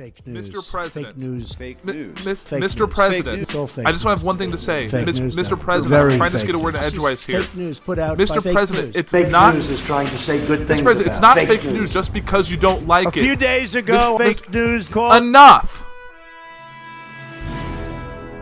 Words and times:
Fake 0.00 0.26
news. 0.26 0.48
Mr. 0.48 0.70
President. 0.70 1.14
Fake 1.14 1.22
news. 1.22 1.54
Fake 1.54 1.84
Mi- 1.84 1.92
news. 1.92 2.24
Mis- 2.24 2.42
Fake 2.44 2.62
Mr. 2.62 2.80
news. 2.86 2.94
President, 2.94 3.46
Fake 3.46 3.54
news. 3.54 3.78
I 3.84 3.92
just 3.92 4.02
want 4.06 4.16
to 4.16 4.20
have 4.20 4.22
one 4.22 4.38
thing 4.38 4.50
to 4.50 4.56
say. 4.56 4.88
Fake 4.88 5.04
Mis- 5.04 5.20
news 5.20 5.36
Mr. 5.36 5.50
now. 5.50 5.56
President, 5.62 5.90
Very 5.90 6.12
I'm 6.14 6.18
trying 6.20 6.32
to 6.40 6.46
get 6.46 6.54
a 6.54 6.58
word 6.58 6.72
news. 6.72 6.86
edgewise 6.86 7.26
here. 7.26 7.42
Fake 7.42 7.54
news 7.54 7.80
put 7.80 7.98
out 7.98 8.16
Mr. 8.16 8.42
fake 8.42 8.54
President, 8.54 8.86
news. 8.86 8.96
it's 8.96 9.12
Fake 9.12 9.28
not. 9.28 9.52
news 9.56 9.68
is 9.68 9.82
trying 9.82 10.08
to 10.08 10.16
say 10.16 10.38
good 10.46 10.66
things. 10.66 10.80
Mr. 10.80 10.84
President, 10.84 11.06
it's 11.12 11.20
not 11.20 11.36
it. 11.36 11.48
fake 11.48 11.64
news 11.64 11.92
just 11.92 12.14
because 12.14 12.50
you 12.50 12.56
don't 12.56 12.86
like 12.86 13.08
it. 13.08 13.20
A 13.20 13.24
few 13.24 13.32
it. 13.34 13.40
days 13.40 13.74
ago, 13.74 14.16
Mis- 14.16 14.36
fake 14.38 14.48
mis- 14.48 14.54
news 14.54 14.88
called. 14.88 15.22
Enough. 15.22 15.84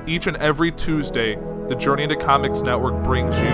Each 0.07 0.29
and 0.29 0.37
every 0.37 0.71
Tuesday, 0.71 1.35
the 1.67 1.75
Journey 1.75 2.05
into 2.05 2.15
Comics 2.15 2.63
Network 2.63 3.03
brings 3.03 3.37
you 3.37 3.51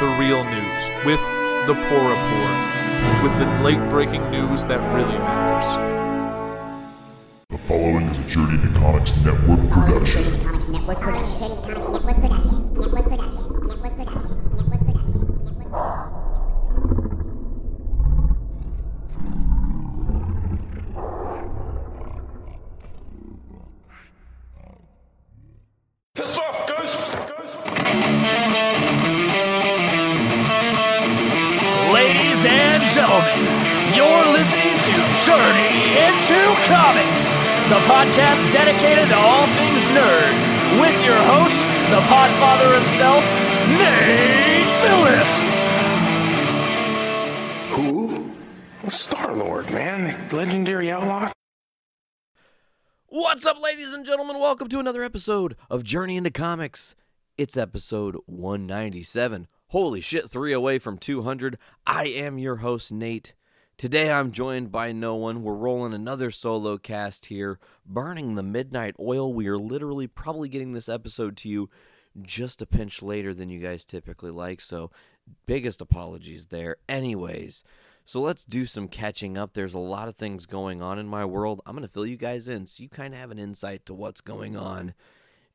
the 0.00 0.16
real 0.18 0.42
news 0.42 1.06
with 1.06 1.20
the 1.68 1.74
poor 1.88 2.02
report, 2.02 3.22
with 3.22 3.38
the 3.38 3.62
late-breaking 3.62 4.28
news 4.32 4.64
that 4.64 4.80
really 4.92 5.16
matters. 5.18 6.01
The 7.72 7.78
following 7.78 8.04
is 8.04 8.18
a 8.18 8.24
Journey 8.24 8.58
to 8.62 8.68
Comics 8.78 9.16
Network 9.24 9.70
production. 9.70 10.24
Journey 10.24 10.36
to 10.36 10.44
Comics 10.44 10.68
Network 10.68 11.00
production. 11.00 11.38
Journey 11.38 11.54
to 11.54 11.72
Comics 11.72 11.88
Network 11.88 12.16
production. 12.20 12.74
Network 12.74 13.04
production. 13.08 13.44
Network 13.64 13.72
production. 13.72 13.72
Network 13.72 13.96
production. 13.96 14.30
Network 14.60 14.84
production. 14.84 15.32
Piss 26.14 26.38
off, 26.38 26.68
ghost! 26.68 27.00
Ladies 31.90 32.44
and 32.44 32.84
gentlemen, 32.84 33.94
you're 33.96 34.26
listening 34.32 34.76
to 34.78 34.92
Journey 35.24 35.96
into 35.96 36.40
Comics, 36.66 37.32
the 37.68 37.78
podcast 37.86 38.50
dedicated 38.50 39.08
to 39.08 39.16
all 39.16 39.46
things 39.56 39.82
nerd, 39.84 40.80
with 40.80 41.04
your 41.04 41.16
host, 41.22 41.60
the 41.90 42.00
podfather 42.10 42.74
himself, 42.76 43.24
Nate 43.78 44.66
Phillips. 44.82 45.66
Who? 47.76 48.30
Star 48.90 49.34
Lord, 49.36 49.70
man. 49.70 50.28
Legendary 50.30 50.90
outlaw. 50.90 51.30
What's 53.06 53.46
up, 53.46 53.62
ladies 53.62 53.92
and 53.92 54.04
gentlemen? 54.04 54.40
Welcome 54.40 54.68
to 54.68 54.80
another 54.80 55.02
episode 55.04 55.56
of 55.70 55.84
Journey 55.84 56.16
into 56.16 56.30
Comics. 56.30 56.94
It's 57.38 57.56
episode 57.56 58.16
197. 58.26 59.46
Holy 59.68 60.00
shit, 60.00 60.28
three 60.28 60.52
away 60.52 60.78
from 60.78 60.98
200. 60.98 61.58
I 61.86 62.06
am 62.06 62.38
your 62.38 62.56
host, 62.56 62.92
Nate. 62.92 63.34
Today 63.78 64.12
I'm 64.12 64.30
joined 64.30 64.70
by 64.70 64.92
no 64.92 65.16
one. 65.16 65.42
We're 65.42 65.54
rolling 65.54 65.92
another 65.92 66.30
solo 66.30 66.78
cast 66.78 67.26
here, 67.26 67.58
burning 67.84 68.34
the 68.34 68.42
midnight 68.42 68.94
oil. 69.00 69.32
We 69.32 69.48
are 69.48 69.58
literally 69.58 70.06
probably 70.06 70.48
getting 70.48 70.72
this 70.72 70.88
episode 70.88 71.36
to 71.38 71.48
you 71.48 71.68
just 72.20 72.62
a 72.62 72.66
pinch 72.66 73.02
later 73.02 73.34
than 73.34 73.48
you 73.48 73.58
guys 73.58 73.84
typically 73.84 74.30
like, 74.30 74.60
so 74.60 74.90
biggest 75.46 75.80
apologies 75.80 76.46
there. 76.46 76.76
Anyways, 76.88 77.64
so 78.04 78.20
let's 78.20 78.44
do 78.44 78.66
some 78.66 78.86
catching 78.86 79.36
up. 79.36 79.54
There's 79.54 79.74
a 79.74 79.80
lot 79.80 80.06
of 80.06 80.16
things 80.16 80.46
going 80.46 80.80
on 80.80 80.98
in 80.98 81.08
my 81.08 81.24
world. 81.24 81.60
I'm 81.66 81.74
going 81.74 81.86
to 81.86 81.92
fill 81.92 82.06
you 82.06 82.16
guys 82.16 82.46
in 82.46 82.68
so 82.68 82.84
you 82.84 82.88
kind 82.88 83.14
of 83.14 83.20
have 83.20 83.32
an 83.32 83.38
insight 83.38 83.84
to 83.86 83.94
what's 83.94 84.20
going 84.20 84.56
on 84.56 84.94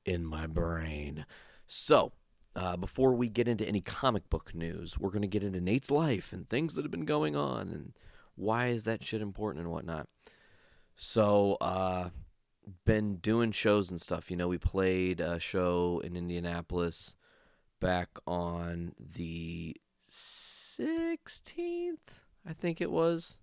in 0.05 0.25
my 0.25 0.47
brain. 0.47 1.25
So, 1.65 2.11
uh, 2.57 2.75
before 2.75 3.13
we 3.13 3.29
get 3.29 3.47
into 3.47 3.65
any 3.65 3.81
comic 3.81 4.29
book 4.29 4.53
news, 4.55 4.97
we're 4.97 5.11
going 5.11 5.21
to 5.21 5.27
get 5.27 5.43
into 5.43 5.61
Nate's 5.61 5.91
life 5.91 6.33
and 6.33 6.49
things 6.49 6.73
that 6.73 6.83
have 6.83 6.91
been 6.91 7.05
going 7.05 7.35
on 7.35 7.69
and 7.69 7.93
why 8.35 8.67
is 8.67 8.83
that 8.83 9.03
shit 9.03 9.21
important 9.21 9.63
and 9.63 9.71
whatnot. 9.71 10.07
So, 10.95 11.57
uh, 11.61 12.09
been 12.83 13.17
doing 13.17 13.51
shows 13.51 13.91
and 13.91 14.01
stuff. 14.01 14.31
You 14.31 14.37
know, 14.37 14.47
we 14.47 14.57
played 14.57 15.19
a 15.19 15.39
show 15.39 16.01
in 16.03 16.17
Indianapolis 16.17 17.15
back 17.79 18.09
on 18.25 18.93
the 18.99 19.75
16th, 20.09 21.97
I 22.45 22.53
think 22.53 22.81
it 22.81 22.91
was. 22.91 23.37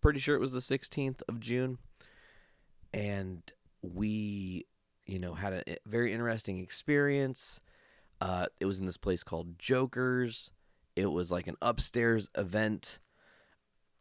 Pretty 0.00 0.20
sure 0.20 0.36
it 0.36 0.40
was 0.40 0.52
the 0.52 0.60
16th 0.60 1.22
of 1.28 1.40
June. 1.40 1.78
And 2.94 3.42
we, 3.82 4.66
you 5.04 5.18
know, 5.18 5.34
had 5.34 5.52
a 5.52 5.76
very 5.84 6.12
interesting 6.12 6.58
experience. 6.58 7.60
Uh, 8.20 8.46
it 8.60 8.66
was 8.66 8.78
in 8.78 8.86
this 8.86 8.96
place 8.96 9.22
called 9.22 9.58
Jokers. 9.58 10.50
It 10.94 11.06
was 11.06 11.30
like 11.30 11.46
an 11.46 11.56
upstairs 11.60 12.30
event, 12.36 12.98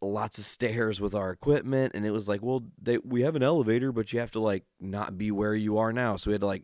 lots 0.01 0.37
of 0.37 0.45
stairs 0.45 1.01
with 1.01 1.13
our 1.13 1.31
equipment, 1.31 1.93
and 1.95 2.05
it 2.05 2.11
was 2.11 2.29
like, 2.29 2.41
well, 2.41 2.63
they, 2.81 2.97
we 2.99 3.21
have 3.21 3.35
an 3.35 3.43
elevator, 3.43 3.91
but 3.91 4.13
you 4.13 4.19
have 4.19 4.31
to 4.31 4.39
like 4.39 4.63
not 4.79 5.17
be 5.17 5.31
where 5.31 5.55
you 5.55 5.77
are 5.77 5.91
now. 5.91 6.15
So 6.15 6.29
we 6.29 6.33
had 6.33 6.41
to 6.41 6.47
like 6.47 6.63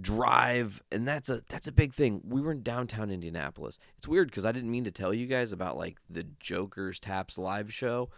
drive, 0.00 0.82
and 0.90 1.06
that's 1.06 1.28
a 1.28 1.42
that's 1.48 1.68
a 1.68 1.72
big 1.72 1.94
thing. 1.94 2.20
We 2.24 2.40
were 2.40 2.52
in 2.52 2.62
downtown 2.62 3.10
Indianapolis. 3.10 3.78
It's 3.96 4.08
weird 4.08 4.28
because 4.28 4.44
I 4.44 4.52
didn't 4.52 4.70
mean 4.70 4.84
to 4.84 4.90
tell 4.90 5.14
you 5.14 5.26
guys 5.26 5.52
about 5.52 5.76
like 5.76 5.98
the 6.10 6.26
Jokers 6.40 6.98
Taps 6.98 7.38
live 7.38 7.72
show, 7.72 8.10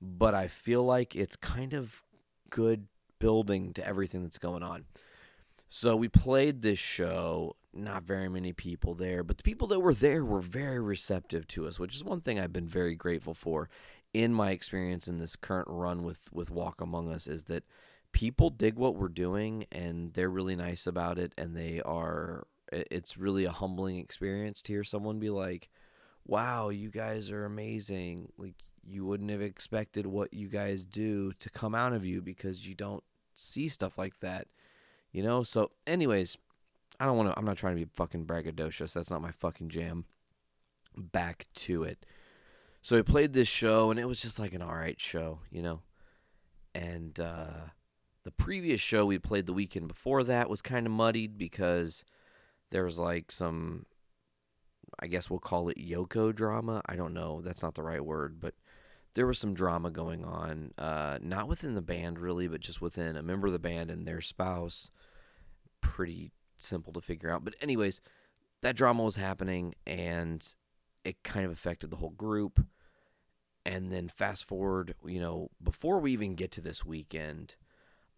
but 0.00 0.34
I 0.34 0.48
feel 0.48 0.84
like 0.84 1.16
it's 1.16 1.36
kind 1.36 1.72
of 1.72 2.02
good 2.50 2.86
building 3.18 3.72
to 3.74 3.86
everything 3.86 4.22
that's 4.22 4.38
going 4.38 4.62
on. 4.62 4.84
So 5.68 5.96
we 5.96 6.08
played 6.08 6.62
this 6.62 6.78
show, 6.78 7.56
not 7.76 8.04
very 8.04 8.28
many 8.28 8.52
people 8.52 8.94
there, 8.94 9.22
but 9.22 9.36
the 9.36 9.42
people 9.42 9.68
that 9.68 9.80
were 9.80 9.94
there 9.94 10.24
were 10.24 10.40
very 10.40 10.80
receptive 10.80 11.46
to 11.48 11.66
us, 11.66 11.78
which 11.78 11.94
is 11.94 12.04
one 12.04 12.20
thing 12.20 12.38
I've 12.38 12.52
been 12.52 12.68
very 12.68 12.94
grateful 12.94 13.34
for 13.34 13.68
in 14.12 14.32
my 14.32 14.50
experience 14.50 15.08
in 15.08 15.18
this 15.18 15.36
current 15.36 15.68
run 15.68 16.02
with 16.02 16.32
with 16.32 16.50
Walk 16.50 16.80
Among 16.80 17.12
Us 17.12 17.26
is 17.26 17.44
that 17.44 17.64
people 18.12 18.50
dig 18.50 18.76
what 18.76 18.96
we're 18.96 19.08
doing 19.08 19.66
and 19.70 20.14
they're 20.14 20.30
really 20.30 20.56
nice 20.56 20.86
about 20.86 21.18
it 21.18 21.34
and 21.36 21.54
they 21.54 21.82
are 21.82 22.46
it's 22.72 23.18
really 23.18 23.44
a 23.44 23.52
humbling 23.52 23.98
experience 23.98 24.62
to 24.62 24.72
hear 24.72 24.84
someone 24.84 25.18
be 25.18 25.30
like, 25.30 25.68
"Wow, 26.24 26.70
you 26.70 26.90
guys 26.90 27.30
are 27.30 27.44
amazing." 27.44 28.32
Like 28.38 28.56
you 28.82 29.04
wouldn't 29.04 29.30
have 29.30 29.42
expected 29.42 30.06
what 30.06 30.32
you 30.32 30.48
guys 30.48 30.84
do 30.84 31.32
to 31.34 31.50
come 31.50 31.74
out 31.74 31.92
of 31.92 32.04
you 32.04 32.22
because 32.22 32.66
you 32.66 32.74
don't 32.74 33.04
see 33.34 33.68
stuff 33.68 33.98
like 33.98 34.20
that. 34.20 34.48
You 35.12 35.22
know? 35.22 35.42
So 35.42 35.72
anyways, 35.86 36.36
I 36.98 37.04
don't 37.04 37.16
want 37.16 37.30
to 37.30 37.38
I'm 37.38 37.44
not 37.44 37.56
trying 37.56 37.76
to 37.76 37.84
be 37.84 37.90
fucking 37.94 38.26
braggadocious. 38.26 38.92
That's 38.92 39.10
not 39.10 39.22
my 39.22 39.32
fucking 39.32 39.68
jam. 39.68 40.04
Back 40.96 41.46
to 41.54 41.82
it. 41.82 42.06
So 42.82 42.96
we 42.96 43.02
played 43.02 43.32
this 43.32 43.48
show 43.48 43.90
and 43.90 43.98
it 44.00 44.06
was 44.06 44.22
just 44.22 44.38
like 44.38 44.54
an 44.54 44.62
alright 44.62 45.00
show, 45.00 45.40
you 45.50 45.62
know? 45.62 45.80
And 46.74 47.18
uh 47.20 47.70
the 48.24 48.30
previous 48.32 48.80
show 48.80 49.06
we 49.06 49.18
played 49.18 49.46
the 49.46 49.52
weekend 49.52 49.88
before 49.88 50.24
that 50.24 50.50
was 50.50 50.62
kind 50.62 50.86
of 50.86 50.92
muddied 50.92 51.38
because 51.38 52.04
there 52.70 52.84
was 52.84 52.98
like 52.98 53.30
some 53.30 53.86
I 54.98 55.06
guess 55.08 55.28
we'll 55.28 55.40
call 55.40 55.68
it 55.68 55.78
Yoko 55.78 56.34
drama. 56.34 56.80
I 56.86 56.96
don't 56.96 57.12
know. 57.12 57.42
That's 57.42 57.62
not 57.62 57.74
the 57.74 57.82
right 57.82 58.04
word, 58.04 58.40
but 58.40 58.54
there 59.14 59.26
was 59.26 59.38
some 59.38 59.54
drama 59.54 59.90
going 59.90 60.24
on, 60.24 60.72
uh, 60.76 61.18
not 61.22 61.48
within 61.48 61.74
the 61.74 61.82
band 61.82 62.18
really, 62.18 62.48
but 62.48 62.60
just 62.60 62.80
within 62.80 63.16
a 63.16 63.22
member 63.22 63.46
of 63.46 63.52
the 63.52 63.58
band 63.58 63.90
and 63.90 64.06
their 64.06 64.20
spouse. 64.20 64.90
Pretty 65.80 66.32
simple 66.56 66.92
to 66.92 67.00
figure 67.00 67.30
out. 67.30 67.44
But, 67.44 67.54
anyways, 67.60 68.00
that 68.62 68.76
drama 68.76 69.02
was 69.02 69.16
happening 69.16 69.74
and 69.86 70.46
it 71.04 71.22
kind 71.22 71.44
of 71.44 71.52
affected 71.52 71.90
the 71.90 71.96
whole 71.96 72.10
group. 72.10 72.64
And 73.64 73.90
then, 73.90 74.08
fast 74.08 74.44
forward, 74.44 74.94
you 75.04 75.20
know, 75.20 75.50
before 75.62 75.98
we 75.98 76.12
even 76.12 76.34
get 76.34 76.52
to 76.52 76.60
this 76.60 76.84
weekend, 76.84 77.56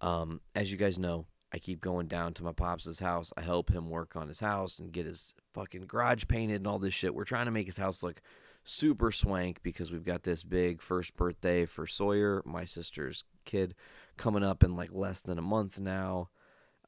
um, 0.00 0.41
as 0.54 0.71
you 0.71 0.76
guys 0.76 0.99
know, 0.99 1.26
I 1.53 1.59
keep 1.59 1.81
going 1.81 2.09
down 2.09 2.34
to 2.34 2.44
my 2.44 2.53
pops' 2.53 3.00
house. 3.00 3.32
I 3.37 3.41
help 3.41 3.71
him 3.71 3.88
work 3.88 4.16
on 4.16 4.28
his 4.28 4.41
house 4.41 4.78
and 4.78 4.93
get 4.93 5.06
his 5.06 5.34
fucking 5.55 5.87
garage 5.87 6.25
painted 6.28 6.56
and 6.56 6.66
all 6.66 6.78
this 6.78 6.94
shit. 6.94 7.15
We're 7.15 7.25
trying 7.25 7.47
to 7.47 7.50
make 7.50 7.66
his 7.66 7.78
house 7.78 8.03
look 8.03 8.20
super 8.65 9.10
swank 9.10 9.62
because 9.62 9.91
we've 9.91 10.05
got 10.05 10.25
this 10.25 10.44
big 10.44 10.82
first 10.82 11.16
birthday 11.16 11.65
for 11.65 11.87
Sawyer, 11.87 12.43
my 12.44 12.65
sister's 12.65 13.25
kid, 13.47 13.75
coming 14.19 14.44
up 14.44 14.62
in 14.62 14.76
like 14.76 14.93
less 14.93 15.23
than 15.23 15.38
a 15.38 15.43
month 15.43 15.79
now. 15.81 16.29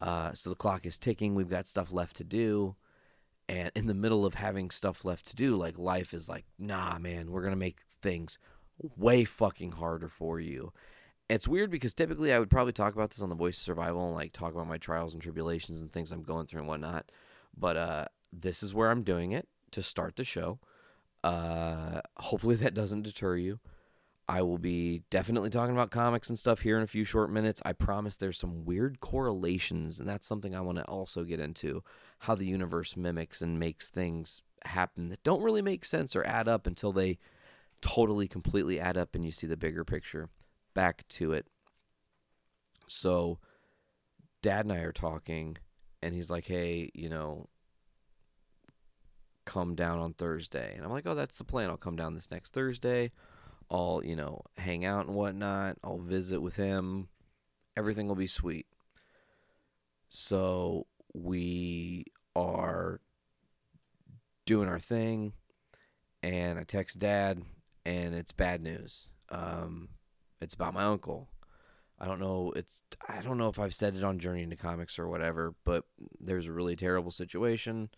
Uh, 0.00 0.32
so 0.32 0.50
the 0.50 0.56
clock 0.56 0.86
is 0.86 0.98
ticking. 0.98 1.34
We've 1.34 1.50
got 1.50 1.68
stuff 1.68 1.92
left 1.92 2.16
to 2.16 2.24
do. 2.24 2.76
And 3.48 3.70
in 3.74 3.86
the 3.86 3.94
middle 3.94 4.24
of 4.24 4.34
having 4.34 4.70
stuff 4.70 5.04
left 5.04 5.26
to 5.26 5.36
do, 5.36 5.56
like 5.56 5.76
life 5.76 6.14
is 6.14 6.28
like, 6.28 6.44
nah, 6.58 6.98
man, 6.98 7.30
we're 7.30 7.42
going 7.42 7.52
to 7.52 7.58
make 7.58 7.80
things 8.00 8.38
way 8.78 9.24
fucking 9.24 9.72
harder 9.72 10.08
for 10.08 10.38
you. 10.38 10.72
It's 11.28 11.48
weird 11.48 11.70
because 11.70 11.94
typically 11.94 12.32
I 12.32 12.38
would 12.38 12.50
probably 12.50 12.72
talk 12.72 12.94
about 12.94 13.10
this 13.10 13.20
on 13.20 13.28
the 13.28 13.34
Voice 13.34 13.56
of 13.56 13.62
Survival 13.62 14.06
and 14.06 14.14
like 14.14 14.32
talk 14.32 14.52
about 14.52 14.68
my 14.68 14.78
trials 14.78 15.14
and 15.14 15.22
tribulations 15.22 15.80
and 15.80 15.92
things 15.92 16.12
I'm 16.12 16.22
going 16.22 16.46
through 16.46 16.60
and 16.60 16.68
whatnot. 16.68 17.10
But 17.56 17.76
uh, 17.76 18.04
this 18.32 18.62
is 18.62 18.74
where 18.74 18.90
I'm 18.90 19.02
doing 19.02 19.32
it 19.32 19.48
to 19.72 19.82
start 19.82 20.16
the 20.16 20.24
show. 20.24 20.60
Uh, 21.22 22.00
hopefully 22.16 22.56
that 22.56 22.74
doesn't 22.74 23.02
deter 23.02 23.36
you. 23.36 23.60
I 24.30 24.42
will 24.42 24.58
be 24.58 25.02
definitely 25.10 25.50
talking 25.50 25.74
about 25.74 25.90
comics 25.90 26.28
and 26.28 26.38
stuff 26.38 26.60
here 26.60 26.76
in 26.76 26.84
a 26.84 26.86
few 26.86 27.02
short 27.02 27.32
minutes. 27.32 27.60
I 27.64 27.72
promise 27.72 28.14
there's 28.14 28.38
some 28.38 28.64
weird 28.64 29.00
correlations, 29.00 29.98
and 29.98 30.08
that's 30.08 30.24
something 30.24 30.54
I 30.54 30.60
want 30.60 30.78
to 30.78 30.84
also 30.84 31.24
get 31.24 31.40
into 31.40 31.82
how 32.20 32.36
the 32.36 32.46
universe 32.46 32.96
mimics 32.96 33.42
and 33.42 33.58
makes 33.58 33.90
things 33.90 34.44
happen 34.64 35.08
that 35.08 35.24
don't 35.24 35.42
really 35.42 35.62
make 35.62 35.84
sense 35.84 36.14
or 36.14 36.24
add 36.24 36.46
up 36.46 36.68
until 36.68 36.92
they 36.92 37.18
totally, 37.80 38.28
completely 38.28 38.78
add 38.78 38.96
up 38.96 39.16
and 39.16 39.24
you 39.24 39.32
see 39.32 39.48
the 39.48 39.56
bigger 39.56 39.84
picture. 39.84 40.28
Back 40.74 41.08
to 41.08 41.32
it. 41.32 41.48
So 42.86 43.40
dad 44.42 44.64
and 44.64 44.72
I 44.72 44.82
are 44.82 44.92
talking 44.92 45.56
and 46.02 46.14
he's 46.14 46.30
like, 46.30 46.46
"Hey, 46.46 46.92
you 46.94 47.08
know, 47.08 47.48
come 49.44 49.74
down 49.74 49.98
on 49.98 50.12
Thursday." 50.14 50.76
And 50.76 50.84
I'm 50.84 50.92
like, 50.92 51.06
"Oh, 51.06 51.16
that's 51.16 51.38
the 51.38 51.44
plan. 51.44 51.68
I'll 51.68 51.76
come 51.76 51.96
down 51.96 52.14
this 52.14 52.30
next 52.30 52.52
Thursday. 52.52 53.10
I'll, 53.70 54.02
you 54.04 54.16
know, 54.16 54.42
hang 54.56 54.84
out 54.84 55.06
and 55.06 55.14
whatnot. 55.14 55.78
I'll 55.84 55.98
visit 55.98 56.40
with 56.40 56.56
him. 56.56 57.08
Everything 57.76 58.08
will 58.08 58.14
be 58.16 58.26
sweet." 58.26 58.66
So 60.08 60.86
we 61.14 62.06
are 62.34 63.00
doing 64.44 64.68
our 64.68 64.80
thing, 64.80 65.32
and 66.22 66.58
I 66.58 66.64
text 66.64 66.98
dad, 66.98 67.42
and 67.84 68.14
it's 68.14 68.32
bad 68.32 68.62
news. 68.62 69.06
Um, 69.28 69.90
it's 70.40 70.54
about 70.54 70.74
my 70.74 70.84
uncle. 70.84 71.28
I 71.98 72.06
don't 72.06 72.20
know. 72.20 72.52
It's 72.56 72.80
I 73.08 73.20
don't 73.20 73.38
know 73.38 73.48
if 73.48 73.58
I've 73.58 73.74
said 73.74 73.94
it 73.94 74.02
on 74.02 74.18
Journey 74.18 74.42
into 74.42 74.56
Comics 74.56 74.98
or 74.98 75.06
whatever, 75.06 75.54
but 75.64 75.84
there's 76.18 76.46
a 76.46 76.52
really 76.52 76.74
terrible 76.74 77.10
situation. 77.10 77.90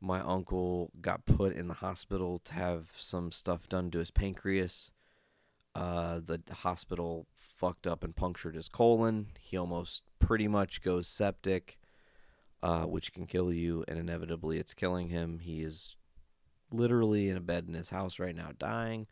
My 0.00 0.20
uncle 0.20 0.90
got 1.00 1.26
put 1.26 1.54
in 1.54 1.68
the 1.68 1.74
hospital 1.74 2.40
to 2.44 2.54
have 2.54 2.92
some 2.96 3.32
stuff 3.32 3.68
done 3.68 3.90
to 3.90 3.98
his 3.98 4.10
pancreas. 4.10 4.92
Uh, 5.74 6.20
the 6.24 6.40
hospital 6.52 7.26
fucked 7.34 7.86
up 7.86 8.04
and 8.04 8.14
punctured 8.14 8.54
his 8.54 8.68
colon. 8.68 9.28
He 9.40 9.56
almost 9.56 10.02
pretty 10.20 10.46
much 10.46 10.82
goes 10.82 11.08
septic, 11.08 11.78
uh, 12.62 12.84
which 12.84 13.12
can 13.12 13.26
kill 13.26 13.52
you, 13.52 13.84
and 13.88 13.98
inevitably 13.98 14.58
it's 14.58 14.74
killing 14.74 15.08
him. 15.08 15.40
He 15.40 15.62
is 15.62 15.96
literally 16.72 17.28
in 17.28 17.36
a 17.36 17.40
bed 17.40 17.64
in 17.66 17.74
his 17.74 17.90
house 17.90 18.18
right 18.18 18.34
now, 18.36 18.50
dying. 18.58 19.06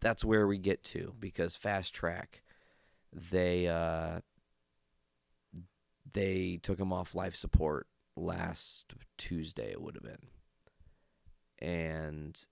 That's 0.00 0.24
where 0.24 0.46
we 0.46 0.56
get 0.56 0.82
to 0.84 1.14
because 1.20 1.56
fast 1.56 1.92
track 1.92 2.42
they 3.12 3.66
uh, 3.68 4.20
they 6.12 6.58
took 6.62 6.78
him 6.78 6.92
off 6.92 7.14
life 7.14 7.34
support 7.34 7.86
last 8.20 8.94
Tuesday. 9.16 9.70
It 9.70 9.82
would 9.82 9.96
have 9.96 10.04
been, 10.04 10.28
and 11.58 12.44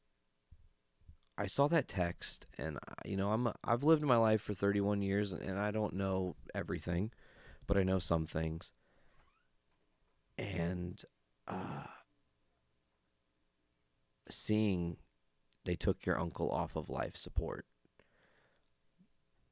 I 1.36 1.46
saw 1.46 1.68
that 1.68 1.88
text, 1.88 2.46
and 2.56 2.78
you 3.04 3.16
know 3.16 3.30
I'm 3.30 3.52
I've 3.64 3.84
lived 3.84 4.02
my 4.02 4.16
life 4.16 4.40
for 4.40 4.54
31 4.54 5.02
years, 5.02 5.32
and 5.32 5.58
I 5.58 5.70
don't 5.70 5.94
know 5.94 6.36
everything, 6.54 7.10
but 7.66 7.76
I 7.76 7.82
know 7.82 7.98
some 7.98 8.26
things, 8.26 8.72
and 10.36 11.02
uh, 11.46 11.86
seeing 14.28 14.96
they 15.64 15.76
took 15.76 16.06
your 16.06 16.18
uncle 16.18 16.50
off 16.50 16.76
of 16.76 16.88
life 16.88 17.16
support 17.16 17.66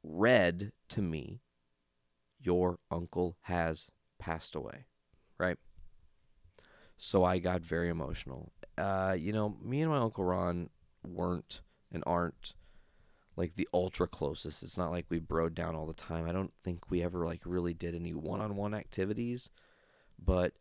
read 0.06 0.72
to 0.88 1.02
me, 1.02 1.40
Your 2.38 2.78
uncle 2.90 3.36
has 3.42 3.90
passed 4.18 4.54
away, 4.54 4.86
right? 5.38 5.58
So 6.96 7.24
I 7.24 7.38
got 7.38 7.62
very 7.62 7.88
emotional. 7.88 8.52
Uh, 8.78 9.16
you 9.18 9.32
know, 9.32 9.56
me 9.62 9.82
and 9.82 9.90
my 9.90 9.98
Uncle 9.98 10.24
Ron 10.24 10.70
weren't 11.06 11.60
and 11.92 12.02
aren't 12.06 12.54
like 13.36 13.54
the 13.54 13.68
ultra 13.72 14.06
closest. 14.06 14.62
It's 14.62 14.78
not 14.78 14.90
like 14.90 15.06
we 15.08 15.20
broed 15.20 15.54
down 15.54 15.76
all 15.76 15.86
the 15.86 15.94
time. 15.94 16.28
I 16.28 16.32
don't 16.32 16.52
think 16.64 16.90
we 16.90 17.02
ever 17.02 17.26
like 17.26 17.42
really 17.44 17.74
did 17.74 17.94
any 17.94 18.14
one 18.14 18.40
on 18.40 18.56
one 18.56 18.74
activities, 18.74 19.50
but 20.18 20.54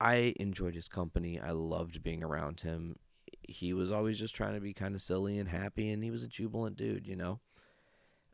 I 0.00 0.34
enjoyed 0.38 0.74
his 0.74 0.88
company. 0.88 1.40
I 1.40 1.50
loved 1.50 2.02
being 2.02 2.22
around 2.22 2.60
him. 2.60 2.96
He 3.42 3.72
was 3.72 3.90
always 3.90 4.18
just 4.18 4.34
trying 4.34 4.54
to 4.54 4.60
be 4.60 4.72
kind 4.72 4.94
of 4.94 5.02
silly 5.02 5.38
and 5.38 5.48
happy, 5.48 5.90
and 5.90 6.04
he 6.04 6.10
was 6.10 6.22
a 6.22 6.28
jubilant 6.28 6.76
dude, 6.76 7.06
you 7.06 7.16
know? 7.16 7.40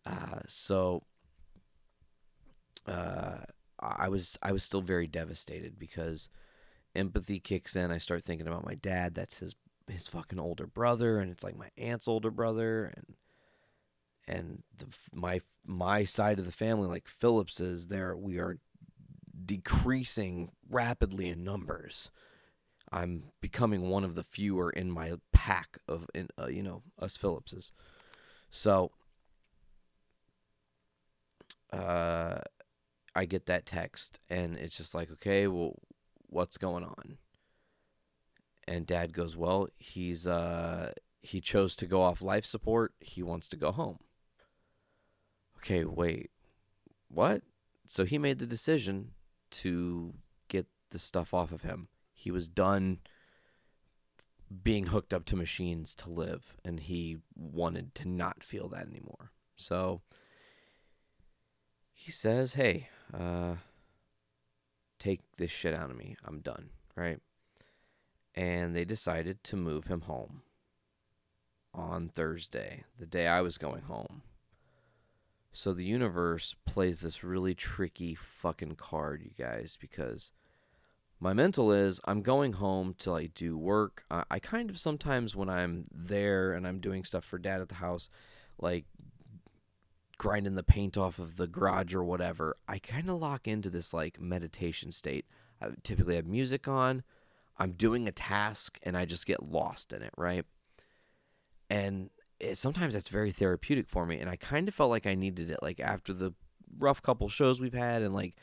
Uh, 0.04 0.40
so 0.46 1.02
uh, 2.86 3.38
I 3.80 4.08
was 4.08 4.38
I 4.42 4.52
was 4.52 4.62
still 4.62 4.82
very 4.82 5.06
devastated 5.06 5.78
because 5.78 6.28
empathy 6.96 7.40
kicks 7.40 7.76
in. 7.76 7.90
I 7.90 7.98
start 7.98 8.24
thinking 8.24 8.46
about 8.46 8.66
my 8.66 8.74
dad. 8.74 9.14
That's 9.14 9.38
his 9.38 9.54
his 9.90 10.06
fucking 10.06 10.40
older 10.40 10.66
brother, 10.66 11.18
and 11.18 11.30
it's 11.30 11.44
like 11.44 11.56
my 11.56 11.70
aunt's 11.76 12.08
older 12.08 12.30
brother, 12.30 12.92
and 12.96 13.14
and 14.26 14.62
the, 14.76 14.86
my 15.12 15.40
my 15.64 16.04
side 16.04 16.38
of 16.38 16.46
the 16.46 16.52
family, 16.52 16.88
like 16.88 17.08
Phillips 17.08 17.60
is 17.60 17.86
there. 17.86 18.16
We 18.16 18.38
are 18.38 18.58
decreasing 19.44 20.50
rapidly 20.68 21.28
in 21.28 21.44
numbers. 21.44 22.10
I'm 22.90 23.24
becoming 23.40 23.88
one 23.88 24.04
of 24.04 24.14
the 24.14 24.22
fewer 24.22 24.70
in 24.70 24.90
my 24.90 25.14
pack 25.32 25.78
of 25.88 26.06
in 26.14 26.28
uh, 26.40 26.46
you 26.46 26.62
know 26.62 26.82
us 26.98 27.16
Phillipses. 27.16 27.72
So 28.50 28.92
uh, 31.72 32.38
I 33.14 33.24
get 33.24 33.46
that 33.46 33.66
text, 33.66 34.20
and 34.28 34.56
it's 34.56 34.76
just 34.76 34.94
like, 34.94 35.10
okay, 35.12 35.46
well, 35.46 35.74
what's 36.28 36.58
going 36.58 36.84
on? 36.84 37.18
And 38.68 38.86
Dad 38.86 39.12
goes, 39.12 39.36
well, 39.36 39.68
he's 39.78 40.26
uh, 40.26 40.92
he 41.22 41.40
chose 41.40 41.76
to 41.76 41.86
go 41.86 42.02
off 42.02 42.22
life 42.22 42.44
support. 42.44 42.94
He 43.00 43.22
wants 43.22 43.48
to 43.48 43.56
go 43.56 43.72
home. 43.72 43.98
Okay, 45.58 45.84
wait, 45.84 46.30
what? 47.08 47.42
So 47.86 48.04
he 48.04 48.18
made 48.18 48.38
the 48.38 48.46
decision 48.46 49.12
to 49.50 50.14
get 50.48 50.66
the 50.90 50.98
stuff 50.98 51.32
off 51.32 51.52
of 51.52 51.62
him. 51.62 51.88
He 52.12 52.30
was 52.30 52.48
done 52.48 52.98
being 54.62 54.86
hooked 54.86 55.12
up 55.12 55.24
to 55.26 55.36
machines 55.36 55.94
to 55.96 56.10
live, 56.10 56.56
and 56.64 56.80
he 56.80 57.18
wanted 57.34 57.94
to 57.96 58.08
not 58.08 58.42
feel 58.42 58.68
that 58.68 58.86
anymore. 58.86 59.32
So 59.56 60.02
he 61.92 62.12
says, 62.12 62.54
"Hey, 62.54 62.88
uh, 63.12 63.56
take 64.98 65.20
this 65.36 65.50
shit 65.50 65.74
out 65.74 65.90
of 65.90 65.96
me. 65.96 66.16
I'm 66.24 66.40
done." 66.40 66.70
Right? 66.94 67.20
And 68.34 68.74
they 68.74 68.84
decided 68.84 69.42
to 69.44 69.56
move 69.56 69.86
him 69.86 70.02
home 70.02 70.42
on 71.72 72.08
Thursday, 72.08 72.84
the 72.98 73.06
day 73.06 73.26
I 73.26 73.42
was 73.42 73.58
going 73.58 73.82
home. 73.82 74.22
So 75.52 75.72
the 75.72 75.84
universe 75.84 76.54
plays 76.66 77.00
this 77.00 77.24
really 77.24 77.54
tricky 77.54 78.14
fucking 78.14 78.76
card, 78.76 79.22
you 79.22 79.30
guys, 79.38 79.78
because 79.80 80.32
my 81.18 81.32
mental 81.32 81.72
is 81.72 81.98
I'm 82.04 82.20
going 82.20 82.54
home 82.54 82.94
to 82.98 83.10
like 83.10 83.32
do 83.32 83.56
work. 83.56 84.04
I, 84.10 84.24
I 84.30 84.38
kind 84.38 84.68
of 84.68 84.78
sometimes 84.78 85.34
when 85.34 85.48
I'm 85.48 85.86
there 85.90 86.52
and 86.52 86.66
I'm 86.66 86.78
doing 86.78 87.04
stuff 87.04 87.24
for 87.24 87.38
dad 87.38 87.62
at 87.62 87.70
the 87.70 87.76
house, 87.76 88.10
like 88.58 88.84
grinding 90.18 90.54
the 90.54 90.62
paint 90.62 90.96
off 90.96 91.18
of 91.18 91.36
the 91.36 91.46
garage 91.46 91.94
or 91.94 92.04
whatever, 92.04 92.56
I 92.68 92.78
kind 92.78 93.08
of 93.08 93.16
lock 93.16 93.46
into 93.46 93.70
this 93.70 93.92
like 93.92 94.20
meditation 94.20 94.92
state. 94.92 95.26
I 95.60 95.68
typically 95.82 96.16
have 96.16 96.26
music 96.26 96.68
on. 96.68 97.02
I'm 97.58 97.72
doing 97.72 98.06
a 98.06 98.12
task 98.12 98.78
and 98.82 98.96
I 98.96 99.04
just 99.04 99.26
get 99.26 99.42
lost 99.42 99.92
in 99.92 100.02
it, 100.02 100.12
right? 100.16 100.44
And 101.70 102.10
it, 102.38 102.58
sometimes 102.58 102.94
that's 102.94 103.08
very 103.08 103.32
therapeutic 103.32 103.88
for 103.88 104.06
me. 104.06 104.18
And 104.18 104.28
I 104.28 104.36
kind 104.36 104.68
of 104.68 104.74
felt 104.74 104.90
like 104.90 105.06
I 105.06 105.14
needed 105.14 105.50
it, 105.50 105.60
like 105.62 105.80
after 105.80 106.12
the 106.12 106.34
rough 106.78 107.02
couple 107.02 107.28
shows 107.28 107.60
we've 107.60 107.72
had, 107.72 108.02
and 108.02 108.14
like 108.14 108.36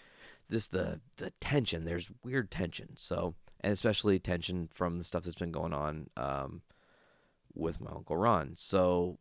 this 0.50 0.68
the 0.68 1.02
the 1.18 1.32
tension. 1.40 1.86
There's 1.86 2.12
weird 2.24 2.52
tension. 2.52 2.96
So 2.96 3.36
and 3.62 3.72
especially 3.72 4.20
tension 4.20 4.68
from 4.68 4.98
the 4.98 5.04
stuff 5.04 5.24
that's 5.24 5.38
been 5.38 5.52
going 5.52 5.74
on 5.74 6.10
um, 6.18 6.62
with 7.54 7.80
my 7.80 7.92
uncle 7.92 8.18
Ron. 8.18 8.54
So 8.56 9.20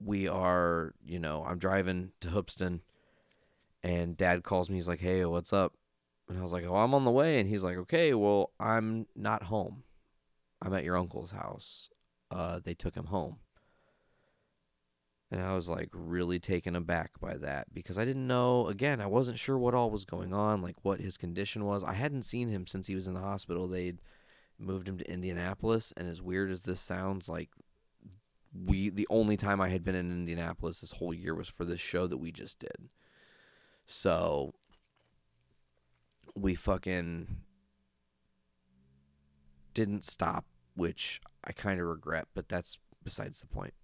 we 0.00 0.28
are, 0.28 0.94
you 1.04 1.18
know, 1.18 1.44
I'm 1.46 1.58
driving 1.58 2.12
to 2.20 2.28
Hoopeston 2.28 2.82
and 3.82 4.16
dad 4.16 4.42
calls 4.42 4.68
me. 4.68 4.76
He's 4.76 4.88
like, 4.88 5.00
hey, 5.00 5.24
what's 5.24 5.52
up? 5.52 5.74
And 6.28 6.38
I 6.38 6.42
was 6.42 6.52
like, 6.52 6.64
oh, 6.66 6.76
I'm 6.76 6.94
on 6.94 7.04
the 7.04 7.10
way. 7.10 7.38
And 7.38 7.48
he's 7.48 7.62
like, 7.62 7.76
okay, 7.76 8.12
well, 8.14 8.52
I'm 8.58 9.06
not 9.14 9.44
home. 9.44 9.84
I'm 10.60 10.74
at 10.74 10.84
your 10.84 10.96
uncle's 10.96 11.30
house. 11.30 11.88
Uh, 12.30 12.60
they 12.62 12.74
took 12.74 12.96
him 12.96 13.06
home. 13.06 13.38
And 15.30 15.42
I 15.42 15.54
was 15.54 15.68
like 15.68 15.88
really 15.92 16.38
taken 16.38 16.76
aback 16.76 17.18
by 17.20 17.36
that 17.38 17.72
because 17.72 17.98
I 17.98 18.04
didn't 18.04 18.26
know, 18.26 18.68
again, 18.68 19.00
I 19.00 19.06
wasn't 19.06 19.38
sure 19.38 19.58
what 19.58 19.74
all 19.74 19.90
was 19.90 20.04
going 20.04 20.32
on, 20.32 20.62
like 20.62 20.76
what 20.82 21.00
his 21.00 21.16
condition 21.16 21.64
was. 21.64 21.82
I 21.82 21.94
hadn't 21.94 22.22
seen 22.22 22.48
him 22.48 22.66
since 22.66 22.86
he 22.86 22.94
was 22.94 23.08
in 23.08 23.14
the 23.14 23.20
hospital. 23.20 23.66
They'd 23.66 24.00
moved 24.58 24.88
him 24.88 24.98
to 24.98 25.10
Indianapolis. 25.10 25.92
And 25.96 26.08
as 26.08 26.22
weird 26.22 26.50
as 26.50 26.60
this 26.60 26.80
sounds, 26.80 27.28
like 27.28 27.50
we 28.54 28.88
the 28.88 29.06
only 29.10 29.36
time 29.36 29.60
I 29.60 29.68
had 29.68 29.84
been 29.84 29.94
in 29.94 30.10
Indianapolis 30.10 30.80
this 30.80 30.92
whole 30.92 31.14
year 31.14 31.34
was 31.34 31.48
for 31.48 31.64
this 31.64 31.80
show 31.80 32.06
that 32.06 32.18
we 32.18 32.32
just 32.32 32.58
did. 32.58 32.88
So 33.84 34.54
we 36.34 36.54
fucking 36.54 37.38
didn't 39.74 40.04
stop, 40.04 40.44
which 40.74 41.20
I 41.44 41.52
kind 41.52 41.80
of 41.80 41.86
regret, 41.86 42.28
but 42.34 42.48
that's 42.48 42.78
besides 43.02 43.40
the 43.40 43.46
point. 43.46 43.74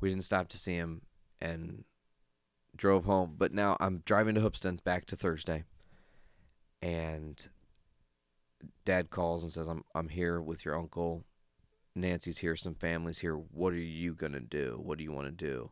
We 0.00 0.10
didn't 0.10 0.24
stop 0.24 0.48
to 0.48 0.58
see 0.58 0.74
him 0.74 1.02
and 1.40 1.84
drove 2.76 3.04
home, 3.04 3.34
but 3.38 3.52
now 3.52 3.76
I'm 3.80 4.02
driving 4.04 4.34
to 4.34 4.40
Hoopeston 4.40 4.80
back 4.84 5.06
to 5.06 5.16
Thursday. 5.16 5.64
And 6.82 7.48
dad 8.84 9.10
calls 9.10 9.42
and 9.42 9.52
says 9.52 9.66
I'm 9.66 9.84
I'm 9.94 10.08
here 10.08 10.40
with 10.40 10.64
your 10.64 10.76
uncle 10.76 11.24
Nancy's 11.96 12.38
here, 12.38 12.56
some 12.56 12.74
families 12.74 13.18
here. 13.18 13.34
What 13.34 13.72
are 13.72 13.76
you 13.76 14.14
to 14.14 14.40
do? 14.40 14.78
What 14.82 14.98
do 14.98 15.04
you 15.04 15.12
want 15.12 15.26
to 15.26 15.32
do? 15.32 15.70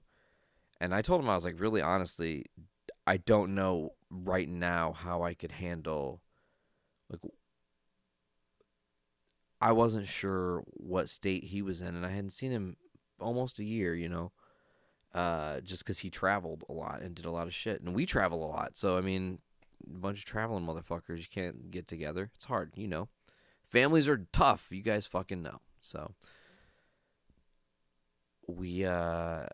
And 0.80 0.94
I 0.94 1.02
told 1.02 1.20
him, 1.20 1.28
I 1.28 1.34
was 1.34 1.44
like, 1.44 1.60
really 1.60 1.82
honestly, 1.82 2.46
I 3.06 3.18
don't 3.18 3.54
know 3.54 3.92
right 4.10 4.48
now 4.48 4.92
how 4.92 5.22
I 5.22 5.34
could 5.34 5.52
handle 5.52 6.22
like 7.10 7.20
I 9.60 9.72
wasn't 9.72 10.06
sure 10.06 10.62
what 10.68 11.08
state 11.08 11.44
he 11.44 11.62
was 11.62 11.80
in 11.80 11.88
and 11.88 12.04
I 12.04 12.10
hadn't 12.10 12.30
seen 12.30 12.50
him 12.50 12.76
almost 13.20 13.58
a 13.58 13.64
year, 13.64 13.94
you 13.94 14.08
know. 14.08 14.32
Uh 15.12 15.60
just 15.60 15.84
cuz 15.84 16.00
he 16.00 16.10
traveled 16.10 16.64
a 16.68 16.72
lot 16.72 17.02
and 17.02 17.14
did 17.14 17.24
a 17.24 17.30
lot 17.30 17.46
of 17.46 17.54
shit 17.54 17.80
and 17.80 17.94
we 17.94 18.06
travel 18.06 18.44
a 18.44 18.48
lot. 18.48 18.76
So 18.76 18.96
I 18.96 19.00
mean, 19.00 19.40
a 19.86 19.98
bunch 19.98 20.20
of 20.20 20.24
traveling 20.24 20.64
motherfuckers, 20.64 21.18
you 21.18 21.28
can't 21.30 21.70
get 21.70 21.86
together. 21.86 22.30
It's 22.34 22.46
hard, 22.46 22.72
you 22.76 22.88
know. 22.88 23.08
Families 23.68 24.08
are 24.08 24.26
tough, 24.32 24.68
you 24.70 24.82
guys 24.82 25.06
fucking 25.06 25.42
know. 25.42 25.60
So 25.84 26.14
we 28.48 28.86
uh 28.86 29.44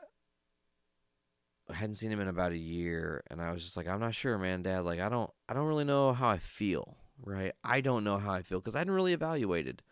hadn't 1.73 1.95
seen 1.97 2.11
him 2.11 2.21
in 2.21 2.29
about 2.29 2.53
a 2.53 2.59
year 2.59 3.23
and 3.31 3.41
I 3.41 3.53
was 3.53 3.63
just 3.63 3.77
like 3.77 3.89
I'm 3.89 4.01
not 4.01 4.15
sure 4.15 4.39
man 4.39 4.63
dad. 4.63 4.85
Like 4.85 5.01
I 5.01 5.09
don't 5.09 5.31
I 5.49 5.55
don't 5.55 5.67
really 5.67 5.85
know 5.85 6.13
how 6.13 6.29
I 6.29 6.39
feel 6.39 6.97
right? 7.23 7.53
I 7.65 7.81
don't 7.81 8.05
know 8.05 8.19
how 8.19 8.33
I 8.33 8.43
feel 8.43 8.61
cuz 8.61 8.75
I 8.75 8.79
hadn't 8.79 8.95
really 8.95 9.13
evaluated. 9.13 9.83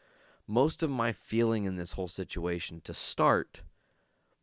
Most 0.46 0.82
of 0.82 0.90
my 0.90 1.12
feeling 1.12 1.64
in 1.64 1.76
this 1.76 1.92
whole 1.92 2.08
situation 2.08 2.80
to 2.82 2.94
start 2.94 3.62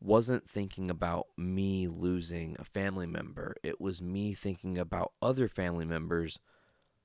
wasn't 0.02 0.50
thinking 0.50 0.90
about 0.90 1.28
me 1.38 1.88
losing 1.88 2.56
a 2.60 2.64
family 2.64 3.08
member. 3.08 3.56
It 3.64 3.80
was 3.80 4.02
me 4.02 4.34
thinking 4.34 4.78
about 4.78 5.14
other 5.22 5.48
family 5.48 5.86
members 5.86 6.40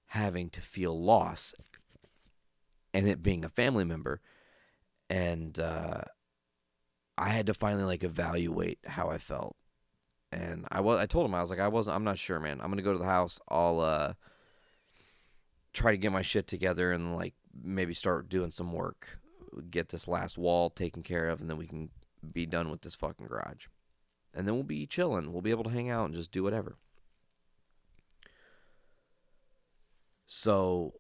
having 0.07 0.51
to 0.51 0.61
feel 0.61 1.01
loss 1.01 1.55
and 2.93 3.09
it 3.09 3.23
being 3.23 3.45
a 3.45 3.49
family 3.49 3.85
member 3.85 4.21
and 5.11 5.59
uh 5.59 6.03
I 7.19 7.29
had 7.29 7.49
to 7.49 7.55
finally 7.55 7.85
like 7.85 8.03
evaluate 8.03 8.79
how 8.87 9.11
I 9.11 9.19
felt. 9.19 9.57
And 10.33 10.67
I 10.71 10.81
was 10.81 10.99
I 11.01 11.07
told 11.07 11.27
him 11.27 11.35
I 11.35 11.43
was 11.43 11.51
like 11.51 11.59
I 11.59 11.69
wasn't 11.69 11.97
I'm 11.97 12.05
not 12.05 12.19
sure 12.19 12.41
man. 12.41 12.61
I'm 12.61 12.71
gonna 12.71 12.81
go 12.83 12.93
to 12.93 12.99
the 12.99 13.05
house. 13.05 13.39
I'll 13.49 13.81
uh 13.81 14.15
try 15.75 15.91
to 15.91 15.99
get 15.99 16.13
my 16.13 16.23
shit 16.23 16.47
together 16.47 16.93
and 16.93 17.15
like 17.17 17.35
maybe 17.63 17.93
start 17.93 18.29
doing 18.29 18.53
some 18.53 18.73
work. 18.73 19.19
Get 19.69 19.91
this 19.91 20.09
last 20.09 20.39
wall 20.39 20.71
taken 20.71 21.03
care 21.03 21.29
of 21.29 21.41
and 21.41 21.51
then 21.51 21.59
we 21.59 21.67
can 21.67 21.91
be 22.33 22.47
done 22.47 22.71
with 22.71 22.83
this 22.83 22.95
fucking 22.95 23.27
garage. 23.27 23.67
And 24.33 24.47
then 24.47 24.55
we'll 24.55 24.63
be 24.63 24.87
chilling. 24.87 25.33
We'll 25.33 25.43
be 25.43 25.51
able 25.51 25.65
to 25.65 25.71
hang 25.71 25.91
out 25.91 26.07
and 26.07 26.15
just 26.15 26.31
do 26.31 26.45
whatever. 26.45 26.77
So 30.27 31.00